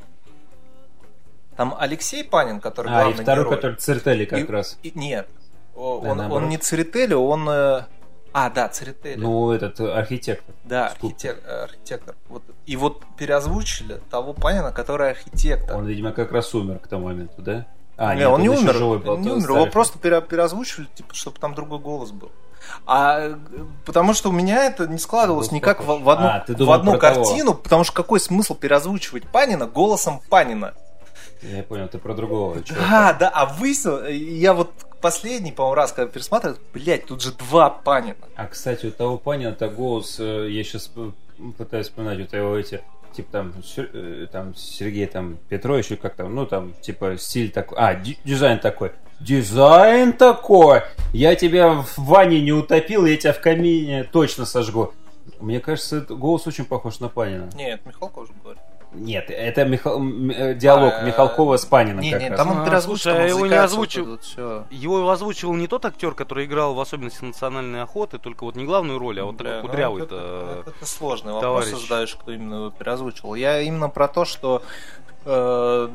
Там 1.56 1.74
Алексей 1.78 2.24
Панин, 2.24 2.60
который 2.60 2.88
А, 2.92 3.00
и 3.00 3.04
главный 3.04 3.22
второй, 3.22 3.44
герой. 3.44 3.56
который 3.56 3.76
Цертели 3.76 4.24
как 4.24 4.38
И- 4.40 4.46
раз. 4.46 4.78
и- 4.82 4.92
нет. 4.94 5.28
О, 5.74 6.00
Да, 6.02 6.10
Он, 6.12 6.20
он 6.32 6.48
не 6.48 6.58
Церетели, 6.58 7.14
он... 7.14 7.48
э, 7.48 7.84
А, 8.32 8.48
да, 8.50 8.68
Церетели. 8.68 9.20
Ну, 9.20 9.50
этот 9.52 9.78
э, 9.80 9.92
архитектор. 9.92 10.54
да, 10.64 10.92
архитек- 10.94 11.42
э, 11.46 11.64
архитектор. 11.64 12.14
Вот. 12.28 12.42
И 12.66 12.76
вот 12.76 13.02
переозвучили 13.18 14.00
того 14.10 14.32
Панина, 14.32 14.72
который 14.72 15.10
архитектор. 15.10 15.76
Он, 15.76 15.86
видимо, 15.86 16.12
как 16.12 16.32
раз 16.32 16.54
умер 16.54 16.78
к 16.78 16.86
тому 16.88 17.06
моменту, 17.06 17.42
да? 17.42 17.66
А, 17.98 18.14
не, 18.14 18.20
нет, 18.20 18.28
он 18.28 18.40
не 18.40 18.46
еще 18.48 18.58
умер. 18.62 18.74
живой 18.74 18.98
был, 18.98 19.12
он 19.14 19.20
не 19.22 19.30
умер. 19.30 19.42
старый 19.42 19.60
Его 19.62 19.70
просто 19.70 19.98
пере- 19.98 20.22
переозвучивали, 20.22 20.88
типа, 20.94 21.14
чтобы 21.14 21.38
там 21.38 21.54
другой 21.54 21.78
голос 21.78 22.10
был. 22.10 22.30
А 22.86 23.38
потому 23.84 24.14
что 24.14 24.30
у 24.30 24.32
меня 24.32 24.64
это 24.64 24.86
не 24.86 24.98
складывалось 24.98 25.50
никак 25.52 25.82
в, 25.82 25.86
в 25.86 26.08
одну, 26.08 26.26
А, 26.26 26.44
в 26.48 26.70
одну 26.72 26.92
про 26.92 27.00
того. 27.00 27.24
картину, 27.24 27.54
потому 27.54 27.84
что 27.84 27.92
какой 27.92 28.18
смысл 28.20 28.54
переозвучивать 28.54 29.24
Панина 29.30 29.66
голосом 29.66 30.20
Панина? 30.30 30.72
Я 31.42 31.62
понял, 31.64 31.88
ты 31.88 31.98
про 31.98 32.14
другого 32.14 32.62
чувака. 32.62 32.88
Да, 32.88 33.12
да, 33.14 33.28
а 33.30 33.46
выяснил, 33.46 34.04
я 34.06 34.54
вот 34.54 34.70
последний, 35.00 35.50
по-моему, 35.52 35.74
раз, 35.74 35.92
когда 35.92 36.10
пересматривал, 36.10 36.56
блядь, 36.72 37.06
тут 37.06 37.20
же 37.22 37.32
два 37.32 37.68
Панина. 37.70 38.16
А, 38.36 38.46
кстати, 38.46 38.86
у 38.86 38.90
того 38.92 39.18
Панина-то 39.18 39.68
голос, 39.68 40.16
э, 40.20 40.48
я 40.50 40.62
сейчас 40.62 40.90
пытаюсь 41.58 41.86
вспоминать, 41.88 42.20
вот 42.20 42.32
его 42.32 42.56
эти, 42.56 42.80
типа 43.12 43.32
там, 43.32 43.54
э, 43.76 44.26
там 44.30 44.54
Сергей 44.54 45.06
там 45.06 45.38
Петрович, 45.48 45.90
или 45.90 45.96
как 45.96 46.14
там, 46.14 46.34
ну 46.34 46.46
там, 46.46 46.74
типа 46.80 47.16
стиль 47.18 47.50
такой, 47.50 47.78
а, 47.78 47.94
ди- 47.94 48.18
дизайн 48.24 48.60
такой. 48.60 48.92
Дизайн 49.18 50.12
такой! 50.12 50.82
Я 51.12 51.34
тебя 51.36 51.70
в 51.74 51.96
ванне 51.98 52.40
не 52.40 52.52
утопил, 52.52 53.04
я 53.06 53.16
тебя 53.16 53.32
в 53.32 53.40
камине 53.40 54.04
точно 54.04 54.46
сожгу. 54.46 54.92
Мне 55.40 55.60
кажется, 55.60 56.00
голос 56.00 56.46
очень 56.46 56.64
похож 56.64 57.00
на 57.00 57.08
Панина. 57.08 57.48
Нет, 57.54 57.84
Михалков 57.86 58.26
же 58.28 58.32
говорит. 58.42 58.62
Нет, 58.94 59.30
это 59.30 59.64
Миха- 59.64 59.96
э, 60.34 60.54
диалог 60.54 60.92
А, 60.98 61.02
Михалкова 61.02 61.56
с 61.56 61.64
Паниным 61.64 62.00
Не, 62.00 62.10
как 62.12 62.20
не, 62.20 62.28
раз. 62.28 62.38
там 62.38 62.58
он 62.58 62.64
переозвучил, 62.64 63.12
там 63.12 63.20
а 63.20 63.24
его 63.24 63.46
не 63.46 63.54
озвучил? 63.54 64.18
Его 64.70 65.08
озвучивал 65.08 65.54
не 65.54 65.66
тот 65.66 65.84
актер, 65.86 66.14
который 66.14 66.44
играл 66.44 66.74
в 66.74 66.80
особенности 66.80 67.24
национальной 67.24 67.82
охоты, 67.82 68.18
только 68.18 68.44
вот 68.44 68.54
не 68.54 68.64
главную 68.64 68.98
роль, 68.98 69.18
а 69.20 69.24
вот 69.24 69.36
Бля, 69.36 69.56
ну, 69.56 69.62
кудрявый 69.62 70.02
это, 70.02 70.10
то 70.10 70.58
это, 70.60 70.70
это 70.70 70.86
сложный 70.86 71.32
вопрос 71.32 71.64
товарищ. 71.64 71.88
задаешь, 71.88 72.14
кто 72.16 72.32
именно 72.32 72.54
его 72.54 72.70
переозвучивал. 72.70 73.34
Я 73.34 73.60
именно 73.60 73.88
про 73.88 74.08
то, 74.08 74.24
что 74.26 74.62
э, 75.24 75.88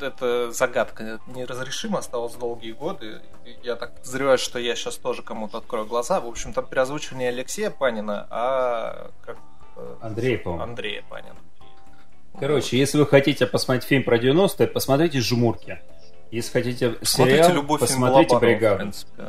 эта 0.00 0.50
загадка 0.52 1.20
неразрешима 1.28 1.98
осталась 2.00 2.34
долгие 2.34 2.72
годы. 2.72 3.20
Я 3.62 3.76
так 3.76 3.94
подозреваю, 3.96 4.38
что 4.38 4.58
я 4.58 4.76
сейчас 4.76 4.96
тоже 4.96 5.22
кому-то 5.22 5.58
открою 5.58 5.86
глаза. 5.86 6.20
В 6.20 6.26
общем, 6.26 6.52
там 6.52 6.66
переозвучивали 6.66 7.20
не 7.20 7.26
Алексея 7.26 7.70
Панина, 7.70 8.26
а 8.30 9.10
как 9.24 9.38
э, 9.76 9.94
Андрей, 10.02 10.38
по-моему. 10.38 10.62
Андрея 10.64 11.02
Панина. 11.08 11.36
Короче, 12.40 12.78
если 12.78 12.98
вы 12.98 13.06
хотите 13.06 13.46
посмотреть 13.46 13.84
фильм 13.84 14.04
про 14.04 14.18
90-е, 14.18 14.66
посмотрите 14.68 15.20
«Жмурки». 15.20 15.78
Если 16.30 16.52
хотите 16.52 16.98
Смотрите 17.02 17.42
сериал, 17.44 17.54
любой 17.54 17.78
фильм 17.78 17.88
посмотрите 17.88 18.36
в 18.36 18.40
«Бригаду». 18.40 18.76
принципе. 18.78 19.24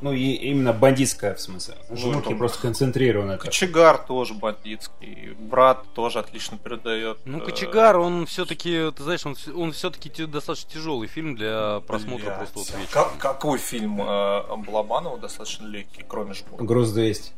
Ну, 0.00 0.12
и 0.12 0.30
именно 0.32 0.72
бандитская, 0.72 1.34
в 1.34 1.40
смысле. 1.40 1.74
Ну, 1.90 1.96
Жмурки 1.96 2.28
там- 2.28 2.38
просто 2.38 2.60
концентрированы. 2.62 3.32
так. 3.32 3.46
Кочегар 3.46 3.98
тоже 3.98 4.34
бандитский. 4.34 5.34
Брат 5.40 5.82
тоже 5.92 6.20
отлично 6.20 6.56
передает. 6.56 7.18
Ну, 7.24 7.38
э, 7.38 7.44
Кочегар, 7.44 7.98
он 7.98 8.24
все-таки, 8.26 8.92
ты 8.96 9.02
знаешь, 9.02 9.26
он, 9.26 9.36
он 9.56 9.72
все-таки 9.72 10.26
достаточно 10.26 10.70
тяжелый 10.70 11.08
фильм 11.08 11.34
для 11.34 11.80
просмотра 11.80 12.26
блядь. 12.26 12.36
просто 12.38 12.58
вот 12.60 12.68
вечером. 12.68 12.86
Как- 12.92 13.18
какой 13.18 13.58
фильм 13.58 14.00
э, 14.00 14.56
Балабанова 14.58 15.18
достаточно 15.18 15.66
легкий, 15.66 16.04
кроме 16.06 16.34
жмурок? 16.34 16.62
Груз 16.64 16.92
200. 16.92 17.32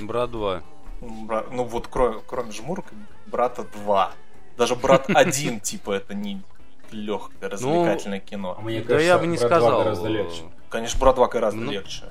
Брат 0.00 0.30
2. 0.32 0.62
Ну 1.00 1.64
вот 1.64 1.88
кроме, 1.88 2.20
кроме 2.26 2.52
жмурок, 2.52 2.86
брата 3.26 3.64
2. 3.64 4.12
Даже 4.56 4.74
брат 4.74 5.06
1, 5.14 5.60
типа, 5.60 5.92
это 5.92 6.14
не 6.14 6.42
легкое 6.90 7.50
развлекательное 7.50 8.20
кино. 8.20 8.58
А 8.58 8.62
да 8.82 9.00
я 9.00 9.18
бы 9.18 9.26
не 9.26 9.36
«Брат 9.36 9.50
2» 9.52 9.94
сказал. 9.94 10.50
Конечно, 10.70 10.98
брат 11.00 11.16
2 11.16 11.28
гораздо 11.28 11.60
Ну, 11.60 11.70
легче. 11.70 12.04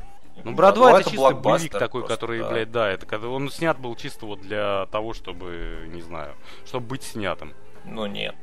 Ну, 0.43 0.53
Брат 0.53 0.75
2 0.75 0.91
это 0.91 1.03
чисто 1.03 1.17
блокбастер 1.17 1.51
боевик 1.51 1.71
такой, 1.79 2.01
просто, 2.01 2.15
который, 2.15 2.39
да. 2.41 2.49
блядь, 2.49 2.71
да, 2.71 2.89
это 2.89 3.05
когда 3.07 3.27
он 3.27 3.49
снят 3.49 3.77
был 3.79 3.95
чисто 3.95 4.27
вот 4.27 4.39
для 4.41 4.85
того, 4.91 5.13
чтобы, 5.13 5.89
не 5.91 6.01
знаю, 6.01 6.35
чтобы 6.65 6.85
быть 6.87 7.01
снятым. 7.03 7.53
Ну 7.85 8.05
нет, 8.05 8.35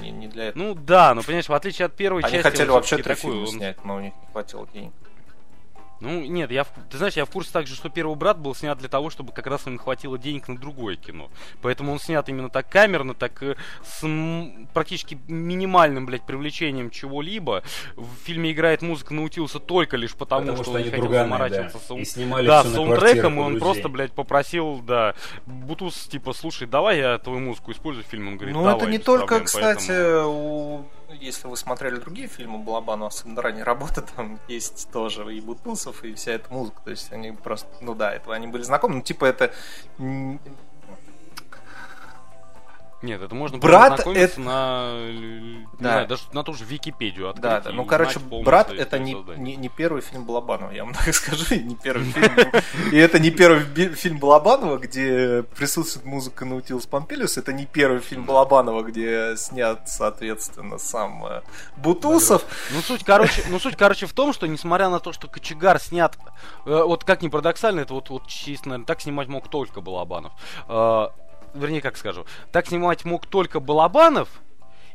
не, 0.00 0.10
не 0.10 0.26
для 0.26 0.46
этого. 0.48 0.62
Ну 0.62 0.74
да, 0.74 1.14
но 1.14 1.22
понимаешь, 1.22 1.48
в 1.48 1.54
отличие 1.54 1.86
от 1.86 1.94
первой 1.94 2.22
Они 2.22 2.32
части. 2.32 2.42
хотели 2.50 2.68
он 2.68 2.74
вообще 2.74 2.96
три 2.96 3.04
такой, 3.04 3.16
фильма 3.30 3.40
он- 3.42 3.46
снять, 3.46 3.84
но 3.84 3.96
у 3.96 4.00
них 4.00 4.12
не 4.20 4.32
хватило 4.32 4.66
денег. 4.74 4.92
Ну, 6.00 6.20
нет, 6.24 6.50
я, 6.50 6.64
в- 6.64 6.72
ты 6.90 6.96
знаешь, 6.98 7.14
я 7.14 7.24
в 7.24 7.30
курсе 7.30 7.50
также, 7.52 7.74
что 7.74 7.88
первый 7.88 8.14
брат 8.16 8.38
был 8.38 8.54
снят 8.54 8.78
для 8.78 8.88
того, 8.88 9.10
чтобы 9.10 9.32
как 9.32 9.46
раз 9.48 9.66
им 9.66 9.78
хватило 9.78 10.16
денег 10.18 10.46
на 10.48 10.56
другое 10.56 10.96
кино. 10.96 11.28
Поэтому 11.60 11.92
он 11.92 11.98
снят 11.98 12.28
именно 12.28 12.50
так 12.50 12.68
камерно, 12.68 13.14
так 13.14 13.42
э, 13.42 13.56
с 13.84 14.04
м, 14.04 14.68
практически 14.72 15.18
минимальным, 15.26 16.06
блядь, 16.06 16.22
привлечением 16.22 16.90
чего-либо. 16.90 17.62
В 17.96 18.06
фильме 18.24 18.52
играет 18.52 18.82
музыка 18.82 19.12
Наутилуса 19.14 19.58
только 19.58 19.96
лишь 19.96 20.14
потому, 20.14 20.42
Потому 20.42 20.56
что, 20.56 20.64
что 20.64 20.72
он 20.72 20.76
не 20.78 20.82
они 20.88 20.90
хотел 20.92 21.12
заморачиваться 21.12 21.78
да. 21.78 21.84
с 21.84 21.88
саун- 21.90 22.00
И 22.00 22.04
снимали 22.04 22.46
Да, 22.46 22.62
на 22.62 22.70
саундтреком, 22.70 23.34
и 23.36 23.38
он 23.42 23.52
друзей. 23.54 23.60
просто, 23.60 23.88
блядь, 23.88 24.12
попросил, 24.12 24.78
да, 24.78 25.14
Бутус, 25.46 26.06
типа, 26.06 26.32
слушай, 26.32 26.66
давай 26.68 26.98
я 26.98 27.18
твою 27.18 27.40
музыку 27.40 27.72
использую 27.72 28.04
в 28.04 28.08
фильме. 28.08 28.28
Он 28.30 28.36
говорит, 28.36 28.54
Ну, 28.54 28.68
это 28.68 28.86
не 28.86 28.98
только, 28.98 29.26
проблем, 29.26 29.46
кстати, 29.46 29.88
поэтому- 29.88 30.28
у... 30.30 30.84
если 31.14 31.48
вы 31.48 31.56
смотрели 31.56 31.96
другие 31.96 32.28
фильмы 32.28 32.58
Балабанова, 32.58 33.08
особенно 33.08 33.42
ранней 33.42 33.62
работы, 33.62 34.02
там 34.16 34.38
есть 34.48 34.90
тоже 34.90 35.34
и 35.34 35.40
Бутусов, 35.40 36.04
и 36.04 36.14
вся 36.14 36.32
эта 36.32 36.52
музыка. 36.52 36.80
То 36.84 36.90
есть 36.90 37.12
они 37.12 37.32
просто, 37.32 37.68
ну 37.80 37.94
да, 37.94 38.12
это 38.12 38.32
они 38.32 38.46
были 38.46 38.62
знакомы, 38.62 38.96
ну 38.96 39.02
типа 39.02 39.24
это... 39.24 39.52
Нет, 43.00 43.22
это 43.22 43.34
можно 43.34 43.58
Брат 43.58 43.90
познакомиться 43.90 44.40
на, 44.40 44.92
Да. 45.74 45.78
знаю, 45.78 46.08
даже 46.08 46.22
на 46.32 46.42
ту 46.42 46.52
же 46.52 46.64
Википедию 46.64 47.28
открыть 47.28 47.42
Да, 47.42 47.60
да. 47.60 47.70
Ну, 47.70 47.84
короче, 47.84 48.18
брат 48.18 48.72
это 48.72 48.98
не, 48.98 49.12
создания. 49.12 49.40
не, 49.40 49.56
не 49.56 49.68
первый 49.68 50.02
фильм 50.02 50.24
Балабанова, 50.24 50.72
я 50.72 50.84
вам 50.84 50.94
так 51.04 51.14
скажу, 51.14 51.54
не 51.54 51.76
первый 51.76 52.10
фильм. 52.10 52.52
И 52.92 52.96
это 52.96 53.20
не 53.20 53.30
первый 53.30 53.60
фильм 53.94 54.18
Балабанова, 54.18 54.78
где 54.78 55.44
присутствует 55.56 56.06
музыка 56.06 56.44
Наутилус 56.44 56.86
Помпилиус. 56.86 57.38
Это 57.38 57.52
не 57.52 57.66
первый 57.66 58.00
фильм 58.00 58.24
Балабанова, 58.24 58.82
где 58.82 59.36
снят, 59.36 59.88
соответственно, 59.88 60.78
сам 60.78 61.24
э, 61.24 61.42
Бутусов. 61.76 62.44
Ну 62.72 62.80
суть, 62.80 63.04
короче, 63.04 63.44
ну 63.48 63.60
суть, 63.60 63.76
короче, 63.76 64.06
в 64.06 64.12
том, 64.12 64.32
что 64.32 64.46
несмотря 64.46 64.88
на 64.88 64.98
то, 64.98 65.12
что 65.12 65.28
Кочегар 65.28 65.78
снят, 65.78 66.18
э, 66.66 66.82
вот 66.82 67.04
как 67.04 67.22
ни 67.22 67.28
парадоксально, 67.28 67.80
это 67.80 67.94
вот, 67.94 68.10
вот 68.10 68.24
наверное, 68.64 68.86
так 68.86 69.00
снимать 69.00 69.28
мог 69.28 69.48
только 69.48 69.80
Балабанов. 69.80 70.32
Вернее, 71.54 71.80
как 71.80 71.96
скажу, 71.96 72.26
так 72.52 72.66
снимать 72.66 73.04
мог 73.04 73.26
только 73.26 73.60
Балабанов 73.60 74.28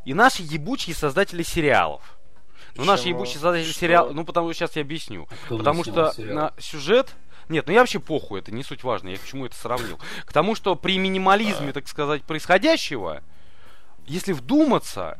и 0.05 0.13
наши 0.13 0.43
ебучие 0.43 0.95
создатели 0.95 1.43
сериалов. 1.43 2.17
Ну, 2.75 2.85
наши 2.85 3.03
Почему? 3.03 3.17
ебучие 3.19 3.35
создатели 3.39 3.69
Что? 3.69 3.79
сериалов, 3.79 4.13
ну, 4.13 4.25
потому 4.25 4.47
что 4.51 4.59
сейчас 4.59 4.75
я 4.75 4.81
объясню. 4.81 5.27
Кто 5.45 5.57
Потому 5.57 5.83
что 5.83 6.11
сериал? 6.15 6.35
на 6.35 6.53
сюжет... 6.59 7.15
Нет, 7.49 7.67
ну 7.67 7.73
я 7.73 7.79
вообще 7.81 7.99
похуй, 7.99 8.39
это 8.39 8.53
не 8.53 8.63
суть 8.63 8.83
важно, 8.85 9.09
я 9.09 9.17
к 9.17 9.25
чему 9.25 9.45
это 9.45 9.55
сравнил. 9.55 9.99
К 10.25 10.31
тому, 10.31 10.55
что 10.55 10.75
при 10.75 10.97
минимализме, 10.97 11.73
так 11.73 11.87
сказать, 11.89 12.23
происходящего, 12.23 13.21
если 14.07 14.31
вдуматься, 14.31 15.19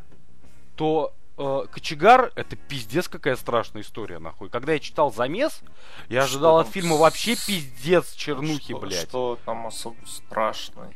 то 0.78 1.14
э, 1.38 1.66
Кочегар 1.70 2.32
это 2.36 2.56
пиздец 2.56 3.10
какая 3.10 3.36
страшная 3.36 3.82
история, 3.82 4.20
нахуй. 4.20 4.50
Когда 4.50 4.72
я 4.74 4.80
читал 4.80 5.12
замес, 5.14 5.60
я 6.08 6.22
Что 6.22 6.36
ожидал 6.36 6.58
от 6.60 6.66
там 6.68 6.74
фильма 6.74 6.96
вообще 6.96 7.36
пиздец 7.36 8.14
чернухи, 8.14 8.74
Что- 8.74 8.80
блядь. 8.80 9.10
Что 9.10 9.38
там 9.46 9.68
особо 9.68 9.98
страшно? 10.06 10.92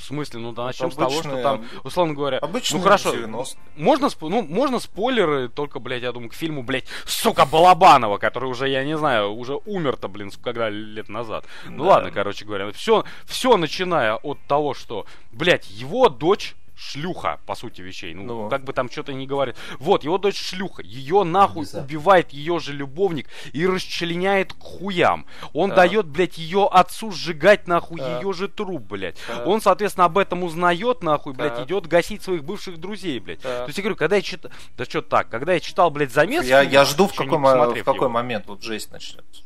В 0.00 0.04
смысле, 0.04 0.40
ну 0.40 0.52
да, 0.52 0.70
Это 0.70 0.84
начнем 0.84 0.90
с 0.92 0.94
того, 0.96 1.10
что 1.10 1.20
обычные- 1.20 1.42
там, 1.42 1.64
условно 1.84 2.14
говоря, 2.14 2.38
Обычно 2.38 2.78
ну 2.78 2.82
хорошо, 2.84 3.12
90 3.12 3.58
можно, 3.76 4.08
ну, 4.22 4.42
можно 4.42 4.80
спойлеры, 4.80 5.48
только, 5.48 5.78
блядь, 5.78 6.02
я 6.02 6.12
думаю, 6.12 6.30
к 6.30 6.34
фильму, 6.34 6.62
блядь, 6.62 6.86
сука, 7.04 7.44
Балабанова, 7.44 8.16
который 8.18 8.48
уже, 8.50 8.68
я 8.68 8.82
не 8.84 8.96
знаю, 8.96 9.32
уже 9.32 9.56
умер-то, 9.66 10.08
блин, 10.08 10.32
когда 10.42 10.70
лет 10.70 11.08
назад. 11.08 11.44
Ну 11.68 11.84
Да. 11.84 11.90
ладно, 11.90 12.10
короче 12.10 12.44
говоря, 12.44 12.72
все, 12.72 13.04
все 13.26 13.56
начиная 13.56 14.14
от 14.14 14.38
того, 14.48 14.74
что, 14.74 15.04
блядь, 15.32 15.70
его 15.70 16.08
дочь 16.08 16.54
шлюха, 16.80 17.38
по 17.46 17.54
сути 17.54 17.82
вещей. 17.82 18.14
Ну, 18.14 18.22
Ну. 18.44 18.48
как 18.48 18.64
бы 18.64 18.72
там 18.72 18.90
что-то 18.90 19.12
не 19.12 19.26
говорит. 19.26 19.56
Вот, 19.78 20.02
его 20.04 20.16
дочь 20.18 20.40
шлюха. 20.40 20.82
Ее 20.82 21.24
нахуй 21.24 21.62
Внезапно. 21.64 21.84
убивает 21.86 22.32
ее 22.32 22.58
же 22.58 22.72
любовник 22.72 23.28
и 23.52 23.66
расчленяет 23.66 24.54
к 24.54 24.60
хуям. 24.62 25.26
Он 25.52 25.70
Да. 25.70 25.76
дает, 25.76 26.06
блядь, 26.06 26.38
ее 26.38 26.66
отцу 26.66 27.10
сжигать 27.12 27.68
нахуй 27.68 27.98
Да. 27.98 28.18
ее 28.20 28.32
же 28.32 28.48
труп, 28.48 28.82
блядь. 28.82 29.18
Да. 29.28 29.44
Он, 29.44 29.60
соответственно, 29.60 30.06
об 30.06 30.16
этом 30.18 30.42
узнает, 30.42 31.02
нахуй, 31.02 31.34
блядь, 31.34 31.56
Так. 31.56 31.66
идет 31.66 31.86
гасить 31.86 32.22
своих 32.22 32.44
бывших 32.44 32.78
друзей, 32.78 33.18
блядь. 33.20 33.40
Так. 33.40 33.64
То 33.64 33.66
есть 33.68 33.78
я 33.78 33.82
говорю, 33.82 33.96
когда 33.96 34.16
я 34.16 34.22
читал... 34.22 34.50
Да 34.76 34.84
что 34.84 35.02
так, 35.02 35.28
когда 35.28 35.52
я 35.52 35.60
читал, 35.60 35.90
блядь, 35.90 36.12
замес... 36.12 36.44
Я, 36.46 36.62
я 36.62 36.84
жду, 36.84 37.06
в 37.06 37.14
какой, 37.14 37.38
в 37.38 37.84
какой 37.84 37.94
его. 37.94 38.08
момент 38.08 38.46
вот 38.46 38.62
жесть 38.62 38.90
начнется. 38.90 39.42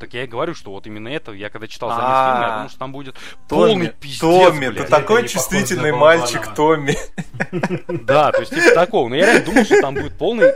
Так 0.00 0.14
я 0.14 0.24
и 0.24 0.26
говорю, 0.26 0.54
что 0.54 0.70
вот 0.70 0.86
именно 0.86 1.08
это, 1.08 1.32
я 1.32 1.50
когда 1.50 1.66
читал 1.68 1.90
замес 1.90 2.04
А. 2.06 2.32
фильма, 2.32 2.46
я 2.48 2.54
думал, 2.56 2.68
что 2.70 2.78
там 2.78 2.92
будет 2.92 3.14
полный 3.48 3.88
пиздец, 4.00 4.20
Томми, 4.20 4.68
ты 4.70 4.80
Это 4.80 4.90
такой 4.90 5.28
чувствительный 5.28 5.92
мальчик. 5.92 6.54
Томми. 6.54 6.96
Да, 7.88 8.32
то 8.32 8.40
есть 8.40 8.54
типа 8.54 8.74
такого. 8.74 9.08
Но 9.08 9.16
я 9.16 9.26
реально 9.26 9.46
думал, 9.46 9.64
что 9.64 9.80
там 9.80 9.94
будет 9.94 10.16
полный... 10.18 10.52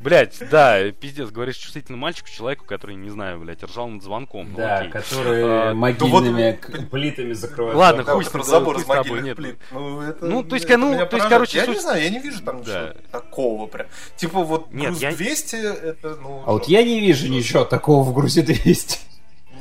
Блять, 0.00 0.38
да, 0.50 0.90
пиздец, 0.92 1.28
говоришь 1.28 1.56
чувствительный 1.56 1.98
мальчик 1.98 2.26
человеку, 2.26 2.64
который, 2.64 2.94
не 2.96 3.10
знаю, 3.10 3.38
блядь, 3.38 3.62
ржал 3.62 3.86
над 3.88 4.02
звонком. 4.02 4.48
Ну, 4.52 4.56
Да, 4.56 4.78
окей. 4.78 4.90
которые 4.92 5.44
А, 5.44 5.74
могильными 5.74 6.58
да 6.62 6.68
вот- 6.78 6.86
к- 6.86 6.90
плитами 6.90 7.34
закрывают. 7.34 7.76
Ладно, 7.76 8.04
Да, 8.04 8.14
хуй 8.14 8.24
с 8.24 8.30
забор 8.46 8.80
с 8.80 8.86
могильных 8.86 9.24
нет. 9.24 9.36
плит. 9.36 9.58
Ну, 9.70 10.00
это, 10.00 10.24
Ну, 10.24 10.42
то 10.42 10.54
есть, 10.54 10.64
это 10.64 10.78
ну, 10.78 11.06
то 11.06 11.16
есть, 11.16 11.28
короче, 11.28 11.58
Я 11.58 11.64
суть- 11.66 11.74
не 11.74 11.80
знаю, 11.82 12.02
я 12.02 12.08
не 12.08 12.18
вижу 12.18 12.42
там 12.42 12.62
Да. 12.62 12.94
такого 13.12 13.66
прям. 13.66 13.88
Типа 14.16 14.42
вот 14.42 14.72
Нет, 14.72 14.88
груз 14.92 15.02
я- 15.02 15.12
200, 15.12 15.56
это, 15.56 16.16
ну... 16.22 16.44
А 16.46 16.52
вот 16.52 16.66
я 16.68 16.82
не 16.82 16.98
вижу 17.00 17.28
ничего 17.28 17.64
такого 17.66 18.02
в 18.02 18.14
грузе 18.14 18.40
200. 18.40 18.69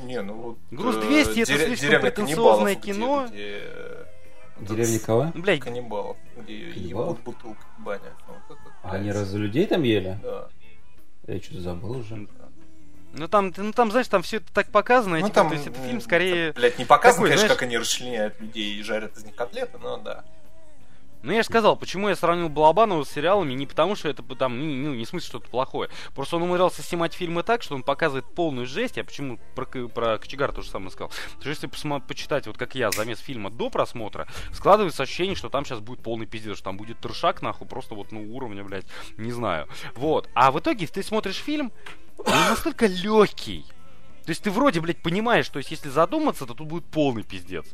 Не, 0.04 0.22
ну 0.22 0.34
вот... 0.34 0.58
Груз 0.72 0.96
э, 0.98 1.02
200 1.02 1.30
это 1.42 1.52
дере- 1.52 1.66
слишком 1.66 1.88
деревня 1.90 2.12
претенциозное 2.12 2.76
кино. 2.76 3.26
Где, 3.28 3.36
где, 3.36 3.62
э, 3.64 4.06
Деревня 4.62 5.00
кого? 5.00 5.32
Ну, 5.34 5.42
блядь, 5.42 5.60
каннибалов, 5.60 6.18
где 6.38 6.72
Каннибалов? 6.72 7.10
ебут 7.20 7.24
бутылку 7.24 7.64
в 7.78 7.84
бане. 7.84 8.02
Ну, 8.28 8.34
это, 8.50 8.60
А 8.84 8.92
они 8.92 9.12
разве 9.12 9.40
людей 9.40 9.66
там 9.66 9.84
ели? 9.84 10.18
Да. 10.24 10.48
Я 11.28 11.42
что-то 11.42 11.62
забыл 11.62 11.92
уже. 11.98 12.28
ну 13.14 13.28
там, 13.28 13.54
ну 13.56 13.72
там, 13.74 13.92
знаешь, 13.92 14.08
там 14.08 14.22
все 14.22 14.38
это 14.38 14.52
так 14.54 14.70
показано, 14.72 15.18
и, 15.18 15.22
Ну 15.22 15.28
типа, 15.28 15.36
там, 15.36 15.50
то 15.50 15.56
есть 15.56 15.68
это 15.68 15.80
фильм 15.82 16.02
скорее... 16.02 16.54
Блять, 16.54 16.78
не 16.80 16.86
показано, 16.86 17.16
такой, 17.16 17.30
конечно, 17.30 17.48
знаешь- 17.48 17.58
как 17.60 17.64
они 17.68 17.78
расчленяют 17.78 18.40
людей 18.40 18.80
и 18.80 18.84
жарят 18.84 19.18
из 19.18 19.26
них 19.26 19.36
котлеты, 19.36 19.78
но 19.80 19.98
да. 19.98 20.24
Ну, 21.22 21.34
я 21.34 21.42
же 21.42 21.48
сказал, 21.48 21.76
почему 21.76 22.08
я 22.08 22.16
сравнил 22.16 22.48
Балабанова 22.48 23.04
с 23.04 23.10
сериалами, 23.10 23.54
не 23.54 23.66
потому 23.66 23.96
что 23.96 24.08
это 24.08 24.24
там, 24.36 24.58
ну, 24.58 24.66
ну, 24.66 24.96
не 24.96 25.04
в 25.04 25.10
смысле 25.10 25.28
что-то 25.28 25.50
плохое. 25.50 25.90
Просто 26.16 26.38
он 26.38 26.44
умудрялся 26.44 26.82
снимать 26.82 27.14
фильмы 27.14 27.44
так, 27.44 27.62
что 27.62 27.76
он 27.76 27.84
показывает 27.84 28.26
полную 28.26 28.66
жесть. 28.66 28.96
Я 28.98 29.04
почему 29.04 29.38
про, 29.56 29.66
про 29.66 30.18
Кочегара 30.18 30.52
то 30.54 30.62
же 30.62 30.70
самое 30.70 30.92
сказал. 30.92 31.10
Потому 31.10 31.42
что 31.42 31.50
если 31.50 31.68
посма- 31.70 32.06
почитать, 32.06 32.48
вот 32.48 32.58
как 32.58 32.76
я, 32.76 32.92
замес 32.92 33.20
фильма 33.20 33.50
до 33.50 33.70
просмотра, 33.70 34.28
складывается 34.54 35.04
ощущение, 35.04 35.36
что 35.36 35.50
там 35.50 35.66
сейчас 35.66 35.80
будет 35.80 36.02
полный 36.02 36.26
пиздец, 36.26 36.56
что 36.56 36.66
там 36.66 36.78
будет 36.78 37.00
трешак, 37.00 37.42
нахуй, 37.42 37.68
просто 37.68 37.96
вот, 37.96 38.12
ну, 38.12 38.34
уровня, 38.34 38.64
блядь, 38.64 38.86
не 39.18 39.32
знаю. 39.32 39.68
Вот. 39.96 40.30
А 40.34 40.52
в 40.52 40.60
итоге 40.60 40.88
ты 40.88 41.04
смотришь 41.04 41.38
фильм, 41.38 41.74
он 42.18 42.34
настолько 42.50 42.86
легкий. 42.86 43.66
То 44.30 44.32
есть 44.32 44.44
ты 44.44 44.52
вроде, 44.52 44.80
блядь, 44.80 45.02
понимаешь, 45.02 45.50
то 45.50 45.58
есть 45.58 45.72
если 45.72 45.90
задуматься, 45.90 46.46
то 46.46 46.54
тут 46.54 46.68
будет 46.68 46.86
полный 46.86 47.24
пиздец. 47.24 47.66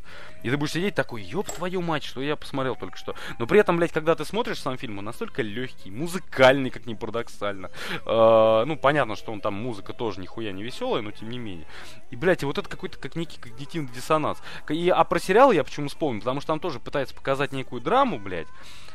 И 0.42 0.48
ты 0.48 0.56
будешь 0.56 0.72
сидеть 0.72 0.94
такой, 0.94 1.20
ёб 1.20 1.46
твою 1.50 1.82
мать, 1.82 2.02
что 2.02 2.22
я 2.22 2.34
посмотрел 2.34 2.76
только 2.76 2.96
что. 2.96 3.14
Но 3.38 3.46
при 3.46 3.60
этом, 3.60 3.76
блядь, 3.76 3.92
когда 3.92 4.14
ты 4.14 4.24
смотришь 4.24 4.62
сам 4.62 4.78
фильм, 4.78 4.96
он 4.96 5.04
настолько 5.04 5.42
легкий, 5.42 5.90
музыкальный, 5.90 6.70
как 6.70 6.86
ни 6.86 6.94
парадоксально. 6.94 7.70
Э, 8.06 8.64
ну, 8.64 8.74
понятно, 8.78 9.16
что 9.16 9.32
он 9.32 9.42
там, 9.42 9.52
музыка 9.52 9.92
тоже 9.92 10.18
нихуя 10.18 10.50
не 10.52 10.62
веселая, 10.62 11.02
но 11.02 11.10
тем 11.10 11.28
не 11.28 11.36
менее. 11.38 11.66
И, 12.10 12.16
блядь, 12.16 12.42
и 12.42 12.46
вот 12.46 12.56
это 12.56 12.70
какой-то 12.70 12.98
как 12.98 13.16
некий 13.16 13.38
когнитивный 13.38 13.92
диссонанс. 13.92 14.38
И, 14.70 14.88
а 14.88 15.04
про 15.04 15.18
сериал 15.18 15.52
я 15.52 15.62
почему 15.62 15.88
вспомнил? 15.88 16.22
Потому 16.22 16.40
что 16.40 16.54
там 16.54 16.60
тоже 16.60 16.80
пытаются 16.80 17.14
показать 17.14 17.52
некую 17.52 17.82
драму, 17.82 18.18
блядь. 18.18 18.48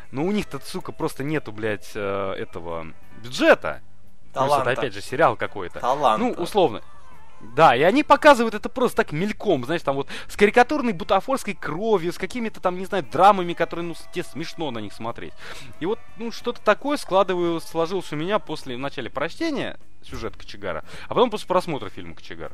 Но 0.10 0.24
у 0.24 0.32
них-то, 0.32 0.58
сука, 0.66 0.94
просто 0.94 1.24
нету, 1.24 1.52
блядь, 1.52 1.92
э, 1.94 2.34
этого 2.40 2.88
бюджета. 3.22 3.84
Плюс 4.34 4.46
это, 4.46 4.48
Таланта. 4.48 4.72
опять 4.72 4.94
же, 4.96 5.02
сериал 5.02 5.36
какой-то. 5.36 5.80
Талант. 5.80 6.24
Ну, 6.24 6.32
условно. 6.32 6.82
Да, 7.56 7.76
и 7.76 7.82
они 7.82 8.04
показывают 8.04 8.56
это 8.56 8.70
просто 8.70 8.98
так 8.98 9.12
мельком, 9.12 9.66
знаешь, 9.66 9.82
там 9.82 9.96
вот 9.96 10.08
с 10.28 10.38
карикатурной 10.38 10.94
бутафорской 10.94 11.54
кровью, 11.54 12.14
с 12.14 12.18
какими-то 12.18 12.62
там, 12.62 12.78
не 12.78 12.86
знаю, 12.86 13.04
драмами, 13.04 13.54
которые, 13.54 13.86
ну, 13.86 13.96
тебе 14.14 14.24
смешно 14.24 14.72
на 14.72 14.80
них 14.80 14.94
смотреть. 14.94 15.34
И 15.80 15.86
вот, 15.86 16.00
ну, 16.18 16.32
что-то 16.32 16.62
такое 16.62 16.98
складываю, 16.98 17.60
сложилось 17.60 18.12
у 18.14 18.16
меня 18.16 18.40
после, 18.40 18.76
в 18.76 18.80
начале 18.80 19.10
прочтения 19.10 19.78
сюжет 20.04 20.36
Кочегара, 20.36 20.84
а 21.08 21.14
потом 21.14 21.30
после 21.30 21.48
просмотра 21.48 21.90
фильма 21.90 22.16
Кочегар. 22.16 22.54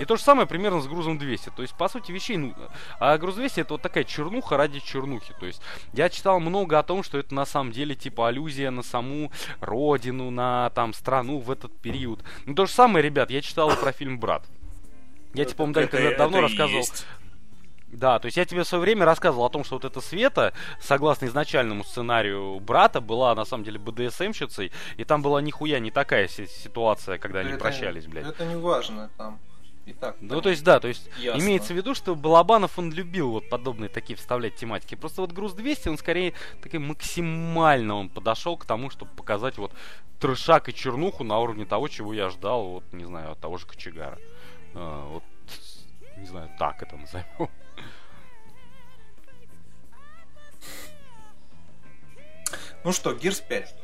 И 0.00 0.04
то 0.04 0.16
же 0.16 0.22
самое 0.22 0.46
примерно 0.46 0.80
с 0.80 0.86
грузом 0.86 1.18
200. 1.18 1.50
То 1.50 1.62
есть, 1.62 1.74
по 1.74 1.88
сути, 1.88 2.12
вещей, 2.12 2.36
ну, 2.36 2.54
а 2.98 3.18
груз 3.18 3.34
200 3.34 3.60
это 3.60 3.74
вот 3.74 3.82
такая 3.82 4.04
чернуха 4.04 4.56
ради 4.56 4.80
чернухи. 4.80 5.34
То 5.38 5.46
есть, 5.46 5.60
я 5.92 6.08
читал 6.08 6.40
много 6.40 6.78
о 6.78 6.82
том, 6.82 7.02
что 7.02 7.18
это 7.18 7.34
на 7.34 7.44
самом 7.44 7.72
деле 7.72 7.94
типа 7.94 8.28
аллюзия 8.28 8.70
на 8.70 8.82
саму 8.82 9.30
родину, 9.60 10.30
на 10.30 10.70
там 10.70 10.94
страну 10.94 11.38
в 11.38 11.50
этот 11.50 11.76
период. 11.78 12.22
Ну, 12.46 12.54
то 12.54 12.66
же 12.66 12.72
самое, 12.72 13.04
ребят, 13.04 13.30
я 13.30 13.42
читал 13.42 13.70
про 13.76 13.92
фильм 13.92 14.17
«Брат». 14.18 14.44
Я 15.34 15.44
тебе, 15.44 15.54
по-моему, 15.56 15.80
Это- 15.80 15.96
когда 15.96 16.16
давно 16.16 16.38
это 16.38 16.48
рассказывал. 16.48 16.78
есть. 16.80 17.06
Да, 17.90 18.18
то 18.18 18.26
есть 18.26 18.36
я 18.36 18.44
тебе 18.44 18.64
в 18.64 18.68
свое 18.68 18.82
время 18.82 19.06
рассказывал 19.06 19.46
о 19.46 19.48
том, 19.50 19.64
что 19.64 19.76
вот 19.76 19.84
эта 19.86 20.00
Света, 20.02 20.52
согласно 20.80 21.24
изначальному 21.26 21.84
сценарию 21.84 22.60
брата, 22.60 23.00
была 23.00 23.34
на 23.34 23.46
самом 23.46 23.64
деле 23.64 23.78
БДСМщицей, 23.78 24.72
и 24.98 25.04
там 25.04 25.22
была 25.22 25.40
нихуя 25.40 25.78
не 25.78 25.90
такая 25.90 26.28
си- 26.28 26.46
ситуация, 26.46 27.16
когда 27.18 27.40
они 27.40 27.50
Это- 27.52 27.58
прощались, 27.60 28.06
блядь. 28.06 28.26
Это 28.26 28.44
не 28.44 28.56
важно 28.56 29.08
там. 29.16 29.38
И 29.88 29.94
так. 29.94 30.18
Ну, 30.20 30.42
то 30.42 30.50
есть, 30.50 30.62
да, 30.62 30.80
то 30.80 30.88
есть, 30.88 31.08
Ясно. 31.18 31.40
имеется 31.40 31.72
в 31.72 31.76
виду, 31.76 31.94
что 31.94 32.14
Балабанов, 32.14 32.78
он 32.78 32.92
любил 32.92 33.30
вот 33.30 33.48
подобные 33.48 33.88
такие 33.88 34.16
вставлять 34.16 34.54
тематики. 34.54 34.94
Просто 34.96 35.22
вот 35.22 35.32
груз 35.32 35.54
200, 35.54 35.88
он 35.88 35.96
скорее 35.96 36.34
такой 36.62 36.78
максимально 36.78 37.94
он 37.94 38.10
подошел 38.10 38.58
к 38.58 38.66
тому, 38.66 38.90
чтобы 38.90 39.12
показать 39.12 39.56
вот 39.56 39.72
трешак 40.20 40.68
и 40.68 40.74
чернуху 40.74 41.24
на 41.24 41.38
уровне 41.38 41.64
того, 41.64 41.88
чего 41.88 42.12
я 42.12 42.28
ждал, 42.28 42.68
вот, 42.68 42.84
не 42.92 43.04
знаю, 43.04 43.32
от 43.32 43.40
того 43.40 43.56
же 43.56 43.66
Кочегара. 43.66 44.18
А, 44.74 45.08
вот, 45.08 45.24
не 46.18 46.26
знаю, 46.26 46.50
так 46.58 46.82
это 46.82 46.94
назовем. 46.94 47.48
Ну 52.84 52.92
что, 52.92 53.14
Gears 53.14 53.40
5. 53.40 53.74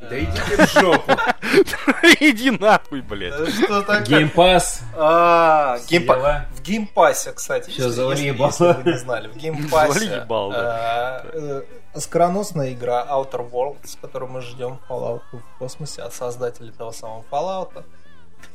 Да 0.00 0.18
идите 0.18 0.42
в 0.66 0.70
жопу. 0.72 1.12
Иди 2.20 2.50
нахуй, 2.50 3.00
блядь. 3.00 3.36
Да 3.36 3.46
что 3.50 3.80
такое? 3.82 4.04
Game 4.04 4.38
Pass. 4.38 4.80
А, 4.96 5.78
Game 5.88 6.03
Pa- 6.03 6.14
Дела. 6.16 6.46
В 6.52 6.62
Game 6.62 6.90
Pass 6.90 7.18
е, 7.18 7.32
кстати, 7.32 7.70
если, 7.70 7.88
завали 7.88 8.22
ебало. 8.26 8.48
если 8.50 8.64
вы 8.82 8.92
не 8.92 8.98
знали, 8.98 9.28
в 9.28 9.36
Game 9.36 9.61
Pass 9.61 9.86
е 9.86 9.92
Завали 10.00 10.14
ебало, 10.22 10.52
да. 10.52 11.22
э, 11.32 11.62
э, 11.94 11.98
скороносная 12.00 12.72
игра 12.72 13.06
Outer 13.10 13.50
Worlds, 13.50 13.98
которую 14.00 14.30
мы 14.30 14.42
ждем 14.42 14.78
Fallout 14.88 15.22
в 15.32 15.58
космосе 15.58 16.02
от 16.02 16.12
создателей 16.14 16.72
того 16.72 16.92
самого 16.92 17.24
Fallout. 17.30 17.84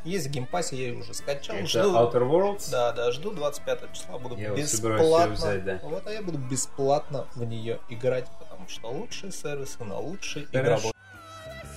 Есть 0.04 0.28
в 0.28 0.30
геймпассе, 0.32 0.76
я 0.76 0.88
ее 0.90 1.00
уже 1.00 1.14
скачал. 1.14 1.56
Это 1.56 1.66
жду, 1.68 1.96
Outer 1.98 2.22
Worlds? 2.30 2.70
Да, 2.72 2.92
да, 2.92 3.12
жду 3.12 3.32
25 3.32 3.94
числа, 3.94 4.20
буду 4.20 4.38
Я 4.38 4.50
бесплатно. 4.52 5.34
взять, 5.34 5.66
да. 5.66 5.80
Вот, 5.84 6.06
а 6.06 6.12
я 6.12 6.22
буду 6.22 6.38
бесплатно 6.38 7.26
в 7.36 7.44
нее 7.44 7.80
играть, 7.90 8.26
потому 8.40 8.70
что 8.70 8.88
лучшие 8.90 9.32
сервисы 9.32 9.84
на 9.84 9.98
лучшие 10.00 10.46
Хорошо. 10.46 10.64
игровой 10.66 10.92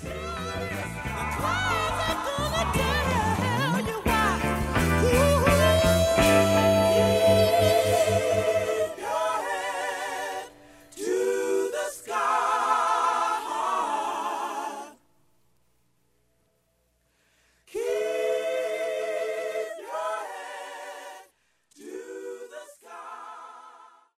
Wow. 0.05 0.35